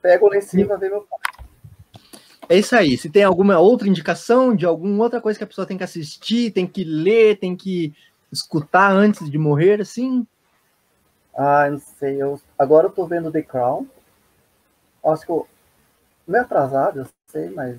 Pega 0.00 0.24
o 0.24 0.28
lá 0.28 0.36
em 0.36 0.40
cima, 0.40 0.76
vê 0.76 0.88
meu 0.88 1.02
pai. 1.02 1.18
É 2.48 2.56
isso 2.56 2.74
aí. 2.74 2.96
Se 2.96 3.10
tem 3.10 3.24
alguma 3.24 3.58
outra 3.58 3.88
indicação 3.88 4.54
de 4.54 4.64
alguma 4.64 5.04
outra 5.04 5.20
coisa 5.20 5.38
que 5.38 5.44
a 5.44 5.46
pessoa 5.46 5.66
tem 5.66 5.76
que 5.76 5.84
assistir, 5.84 6.50
tem 6.50 6.66
que 6.66 6.82
ler, 6.82 7.38
tem 7.38 7.54
que 7.54 7.92
escutar 8.32 8.90
antes 8.90 9.30
de 9.30 9.36
morrer, 9.36 9.80
assim? 9.80 10.26
Ah, 11.36 11.68
não 11.70 11.78
sei. 11.78 12.20
Eu, 12.20 12.40
agora 12.58 12.86
eu 12.86 12.90
tô 12.90 13.06
vendo 13.06 13.30
The 13.30 13.42
Crown. 13.42 13.86
Acho 15.04 15.26
que 15.26 15.30
eu. 15.30 15.46
Meio 16.26 16.44
atrasado, 16.44 17.00
eu 17.00 17.06
sei, 17.30 17.50
mas. 17.50 17.78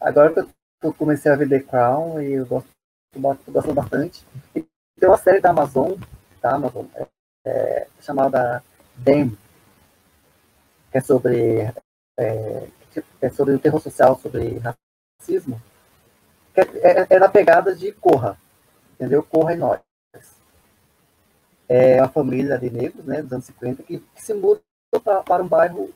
Agora 0.00 0.32
que 0.32 0.46
eu 0.82 0.92
comecei 0.92 1.30
a 1.30 1.36
ver 1.36 1.48
The 1.48 1.60
Crown 1.60 2.20
e 2.20 2.32
eu 2.32 2.46
gosto, 2.46 2.68
tô 3.12 3.52
gostando 3.52 3.74
bastante. 3.74 4.26
E 4.54 4.64
tem 4.98 5.08
uma 5.08 5.18
série 5.18 5.40
da 5.40 5.50
Amazon, 5.50 5.92
da 6.40 6.54
Amazon, 6.54 6.86
é, 6.94 7.06
é, 7.44 7.86
chamada 8.00 8.62
Dem, 8.96 9.36
que 10.90 10.98
é 10.98 11.00
sobre. 11.00 11.72
É, 12.18 12.66
é 13.20 13.28
sobre 13.28 13.54
o 13.54 13.58
terror 13.58 13.80
social, 13.80 14.18
sobre 14.18 14.58
racismo. 15.20 15.60
É, 16.54 16.62
é, 17.02 17.06
é 17.10 17.18
na 17.18 17.28
pegada 17.28 17.74
de 17.74 17.92
Corra, 17.92 18.38
entendeu? 18.94 19.22
Corra 19.22 19.52
e 19.52 19.56
nós. 19.56 19.80
É 21.68 22.00
uma 22.00 22.08
família 22.08 22.56
de 22.58 22.70
negros, 22.70 23.04
né, 23.04 23.20
dos 23.20 23.32
anos 23.32 23.44
50, 23.46 23.82
que, 23.82 23.98
que 23.98 24.22
se 24.22 24.32
muda 24.32 24.62
pra, 25.02 25.22
para 25.22 25.42
um 25.42 25.48
bairro 25.48 25.92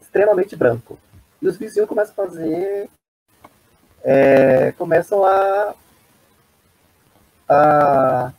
extremamente 0.00 0.56
branco. 0.56 0.98
E 1.42 1.48
os 1.48 1.56
vizinhos 1.56 1.88
começam 1.88 2.12
a 2.12 2.26
fazer. 2.26 2.88
É, 4.02 4.72
começam 4.72 5.24
a, 5.24 5.74
a 7.48 8.32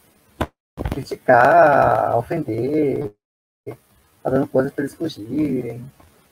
criticar, 0.92 2.12
a 2.12 2.18
ofender, 2.18 3.12
tá 4.24 4.30
dando 4.30 4.48
coisas 4.48 4.72
para 4.72 4.84
eles 4.84 4.96
fugirem. 4.96 5.84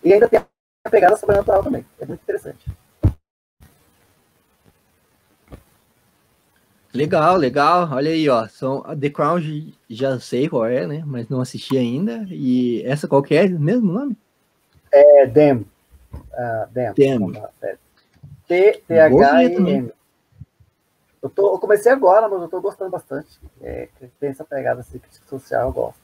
E 0.04 0.14
ainda 0.14 0.28
tem 0.28 0.40
a 0.40 0.90
pegada 0.90 1.18
sobrenatural 1.18 1.64
também. 1.64 1.86
É 1.99 2.06
muito 2.06 2.22
interessante. 2.22 2.66
Legal, 6.94 7.36
legal. 7.36 7.90
Olha 7.91 8.10
aí, 8.10 8.28
ó. 8.28 8.48
São, 8.48 8.82
The 8.99 9.10
Crown 9.10 9.40
já 9.90 10.20
sei 10.20 10.49
qual 10.49 10.66
é, 10.66 10.88
né? 10.88 11.04
Mas 11.06 11.30
não 11.30 11.41
assisti 11.41 11.78
ainda. 11.78 12.26
E 12.30 12.82
essa 12.86 13.08
qual 13.08 13.22
que 13.22 13.36
é 13.36 13.48
mesmo 13.48 13.91
nome? 13.91 14.18
É 14.91 15.28
Dem. 15.28 15.66
Uh, 16.14 16.68
Dem. 16.72 16.94
Dem. 16.95 17.34
T-H-I-M. 18.48 19.91
Eu, 21.28 21.32
tô, 21.32 21.54
eu 21.56 21.60
comecei 21.60 21.91
agora, 21.91 22.30
mas 22.30 22.41
eu 22.41 22.48
tô 22.48 22.62
gostando 22.62 22.90
bastante. 22.90 23.38
É, 23.62 23.90
tem 24.18 24.30
essa 24.30 24.45
pegada 24.45 24.80
assim, 24.80 24.98
crítica 24.98 25.28
social, 25.28 25.68
eu 25.68 25.74
gosto. 25.74 25.99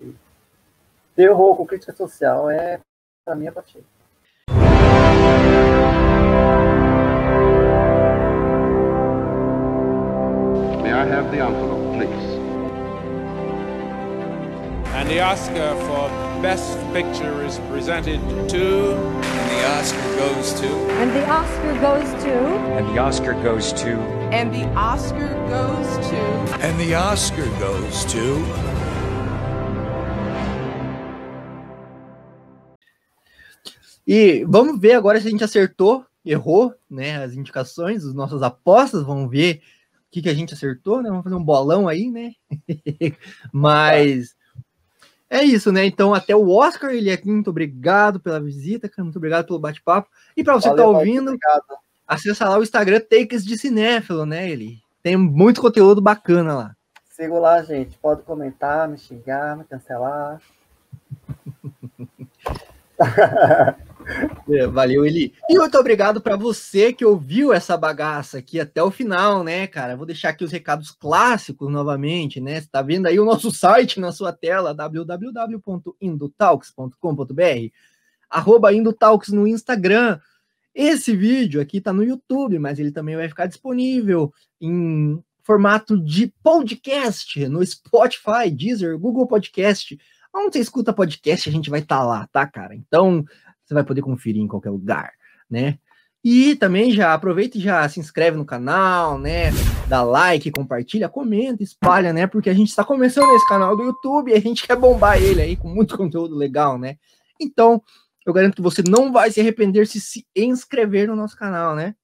E 0.00 0.14
terror 1.16 1.56
com 1.56 1.66
crítica 1.66 1.92
social 1.92 2.48
é 2.48 2.78
pra 3.24 3.34
mim 3.34 3.48
é 3.48 3.50
partida. 3.50 3.84
May 10.80 10.92
I 10.92 11.04
have 11.04 11.30
the 11.32 11.40
envelope, 11.40 11.96
please? 11.96 12.38
And 14.94 15.08
the 15.08 15.20
Oscar 15.20 15.74
for 15.84 16.29
Best 16.42 16.78
Picture 16.94 17.44
is 17.44 17.58
presented 17.68 18.18
to. 18.48 18.94
And 18.96 19.50
the 19.50 19.62
Oscar 19.76 20.16
goes 20.16 20.54
to. 20.54 20.68
And 20.96 21.10
the 21.12 21.28
Oscar 21.28 21.74
goes 21.82 22.22
to. 22.22 22.32
And 22.72 22.86
the 22.88 22.98
Oscar 22.98 23.34
goes 23.34 23.72
to. 23.74 23.98
And 24.32 24.50
the 24.50 24.64
Oscar 24.74 25.28
goes 25.50 26.08
to. 26.08 26.16
And 26.64 26.80
the 26.80 26.94
Oscar 26.94 27.44
goes 27.58 28.06
to. 28.06 28.42
E 34.06 34.42
vamos 34.48 34.80
ver 34.80 34.94
agora 34.94 35.20
se 35.20 35.28
a 35.28 35.30
gente 35.30 35.44
acertou, 35.44 36.06
errou, 36.24 36.74
né? 36.88 37.22
As 37.22 37.34
indicações, 37.34 38.02
as 38.02 38.14
nossas 38.14 38.42
apostas, 38.42 39.04
vamos 39.04 39.30
ver 39.30 39.60
o 40.08 40.10
que, 40.10 40.22
que 40.22 40.30
a 40.30 40.34
gente 40.34 40.54
acertou, 40.54 41.02
né? 41.02 41.10
Vamos 41.10 41.22
fazer 41.24 41.36
um 41.36 41.44
bolão 41.44 41.86
aí, 41.86 42.10
né? 42.10 42.32
Mas 43.52 44.34
é 45.30 45.44
isso, 45.44 45.70
né? 45.70 45.86
Então, 45.86 46.12
até 46.12 46.34
o 46.34 46.50
Oscar, 46.50 46.90
ele 46.90 47.08
é 47.08 47.12
aqui. 47.12 47.30
Muito 47.30 47.50
obrigado 47.50 48.18
pela 48.18 48.40
visita, 48.40 48.88
cara. 48.88 49.04
Muito 49.04 49.16
obrigado 49.16 49.46
pelo 49.46 49.60
bate-papo. 49.60 50.10
E 50.36 50.42
para 50.42 50.54
você 50.54 50.68
que 50.68 50.76
tá 50.76 50.84
ouvindo, 50.84 51.38
acessa 52.06 52.48
lá 52.48 52.58
o 52.58 52.62
Instagram 52.64 53.00
Takes 53.00 53.44
de 53.44 53.56
Cinéfilo, 53.56 54.26
né? 54.26 54.50
Ele 54.50 54.80
tem 55.02 55.16
muito 55.16 55.60
conteúdo 55.60 56.00
bacana 56.00 56.54
lá. 56.54 56.76
Siga 57.08 57.38
lá, 57.38 57.62
gente. 57.62 57.96
Pode 57.98 58.22
comentar, 58.22 58.88
me 58.88 58.98
xingar, 58.98 59.56
me 59.56 59.62
cancelar. 59.64 60.40
É, 64.50 64.66
valeu, 64.66 65.06
Eli. 65.06 65.32
E 65.48 65.56
muito 65.56 65.78
obrigado 65.78 66.20
para 66.20 66.34
você 66.36 66.92
que 66.92 67.04
ouviu 67.04 67.52
essa 67.52 67.76
bagaça 67.76 68.38
aqui 68.38 68.58
até 68.58 68.82
o 68.82 68.90
final, 68.90 69.44
né, 69.44 69.66
cara? 69.66 69.96
Vou 69.96 70.06
deixar 70.06 70.30
aqui 70.30 70.42
os 70.44 70.50
recados 70.50 70.90
clássicos 70.90 71.70
novamente, 71.70 72.40
né? 72.40 72.60
Você 72.60 72.66
tá 72.66 72.82
vendo 72.82 73.06
aí 73.06 73.20
o 73.20 73.24
nosso 73.24 73.52
site 73.52 74.00
na 74.00 74.12
sua 74.12 74.32
tela, 74.32 74.74
www.indotalks.com.br, 74.74 77.72
arroba 78.28 78.72
Indotalks 78.72 79.30
no 79.30 79.46
Instagram. 79.46 80.18
Esse 80.74 81.16
vídeo 81.16 81.60
aqui 81.60 81.80
tá 81.80 81.92
no 81.92 82.02
YouTube, 82.02 82.58
mas 82.58 82.78
ele 82.78 82.90
também 82.90 83.16
vai 83.16 83.28
ficar 83.28 83.46
disponível 83.46 84.32
em 84.60 85.22
formato 85.42 85.98
de 85.98 86.32
podcast 86.42 87.48
no 87.48 87.64
Spotify, 87.64 88.50
Deezer, 88.50 88.98
Google 88.98 89.26
Podcast. 89.26 89.98
Onde 90.32 90.52
você 90.52 90.60
escuta 90.60 90.92
podcast, 90.92 91.48
a 91.48 91.52
gente 91.52 91.70
vai 91.70 91.80
estar 91.80 91.98
tá 91.98 92.04
lá, 92.04 92.28
tá, 92.32 92.46
cara? 92.46 92.74
Então, 92.74 93.24
você 93.70 93.74
vai 93.74 93.84
poder 93.84 94.02
conferir 94.02 94.42
em 94.42 94.48
qualquer 94.48 94.70
lugar, 94.70 95.12
né? 95.48 95.78
E 96.24 96.56
também 96.56 96.90
já 96.90 97.14
aproveita 97.14 97.56
e 97.56 97.60
já 97.60 97.88
se 97.88 98.00
inscreve 98.00 98.36
no 98.36 98.44
canal, 98.44 99.16
né? 99.16 99.50
Dá 99.88 100.02
like, 100.02 100.50
compartilha, 100.50 101.08
comenta, 101.08 101.62
espalha, 101.62 102.12
né? 102.12 102.26
Porque 102.26 102.50
a 102.50 102.54
gente 102.54 102.68
está 102.68 102.84
começando 102.84 103.32
esse 103.36 103.48
canal 103.48 103.76
do 103.76 103.84
YouTube 103.84 104.30
e 104.30 104.34
a 104.34 104.40
gente 104.40 104.66
quer 104.66 104.76
bombar 104.76 105.22
ele 105.22 105.40
aí 105.40 105.56
com 105.56 105.68
muito 105.68 105.96
conteúdo 105.96 106.34
legal, 106.34 106.76
né? 106.76 106.96
Então, 107.40 107.80
eu 108.26 108.32
garanto 108.32 108.56
que 108.56 108.62
você 108.62 108.82
não 108.82 109.12
vai 109.12 109.30
se 109.30 109.40
arrepender 109.40 109.86
se 109.86 110.00
se 110.00 110.26
inscrever 110.34 111.06
no 111.06 111.16
nosso 111.16 111.36
canal, 111.36 111.76
né? 111.76 111.94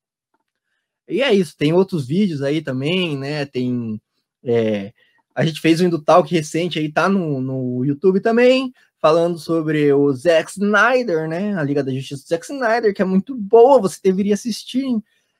E 1.08 1.20
é 1.20 1.34
isso, 1.34 1.56
tem 1.56 1.72
outros 1.72 2.06
vídeos 2.06 2.42
aí 2.42 2.62
também, 2.62 3.18
né? 3.18 3.44
Tem. 3.44 4.00
É, 4.44 4.92
a 5.34 5.44
gente 5.44 5.60
fez 5.60 5.80
um 5.80 5.86
Indutalk 5.86 6.32
recente 6.32 6.78
aí, 6.78 6.90
tá 6.90 7.08
no, 7.08 7.40
no 7.40 7.84
YouTube 7.84 8.20
também 8.20 8.72
falando 9.06 9.38
sobre 9.38 9.92
o 9.92 10.12
Zack 10.12 10.50
Snyder, 10.50 11.28
né? 11.28 11.56
A 11.56 11.62
Liga 11.62 11.84
da 11.84 11.92
Justiça 11.92 12.24
do 12.24 12.28
Zack 12.28 12.44
Snyder, 12.44 12.92
que 12.92 13.00
é 13.00 13.04
muito 13.04 13.36
boa, 13.36 13.80
você 13.80 14.00
deveria 14.02 14.34
assistir. 14.34 14.84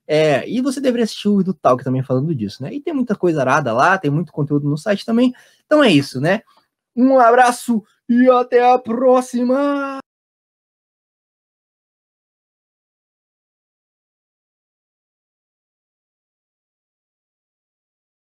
É, 0.06 0.48
e 0.48 0.60
você 0.60 0.80
deveria 0.80 1.02
assistir 1.02 1.26
o 1.26 1.42
do 1.42 1.52
Talk 1.52 1.82
também 1.82 2.00
falando 2.00 2.32
disso, 2.32 2.62
né? 2.62 2.72
E 2.72 2.80
tem 2.80 2.94
muita 2.94 3.16
coisa 3.16 3.40
arada 3.40 3.72
lá, 3.72 3.98
tem 3.98 4.08
muito 4.08 4.30
conteúdo 4.30 4.68
no 4.68 4.78
site 4.78 5.04
também. 5.04 5.34
Então 5.64 5.82
é 5.82 5.90
isso, 5.90 6.20
né? 6.20 6.42
Um 6.94 7.18
abraço 7.18 7.82
e 8.08 8.30
até 8.30 8.72
a 8.72 8.78
próxima! 8.78 9.98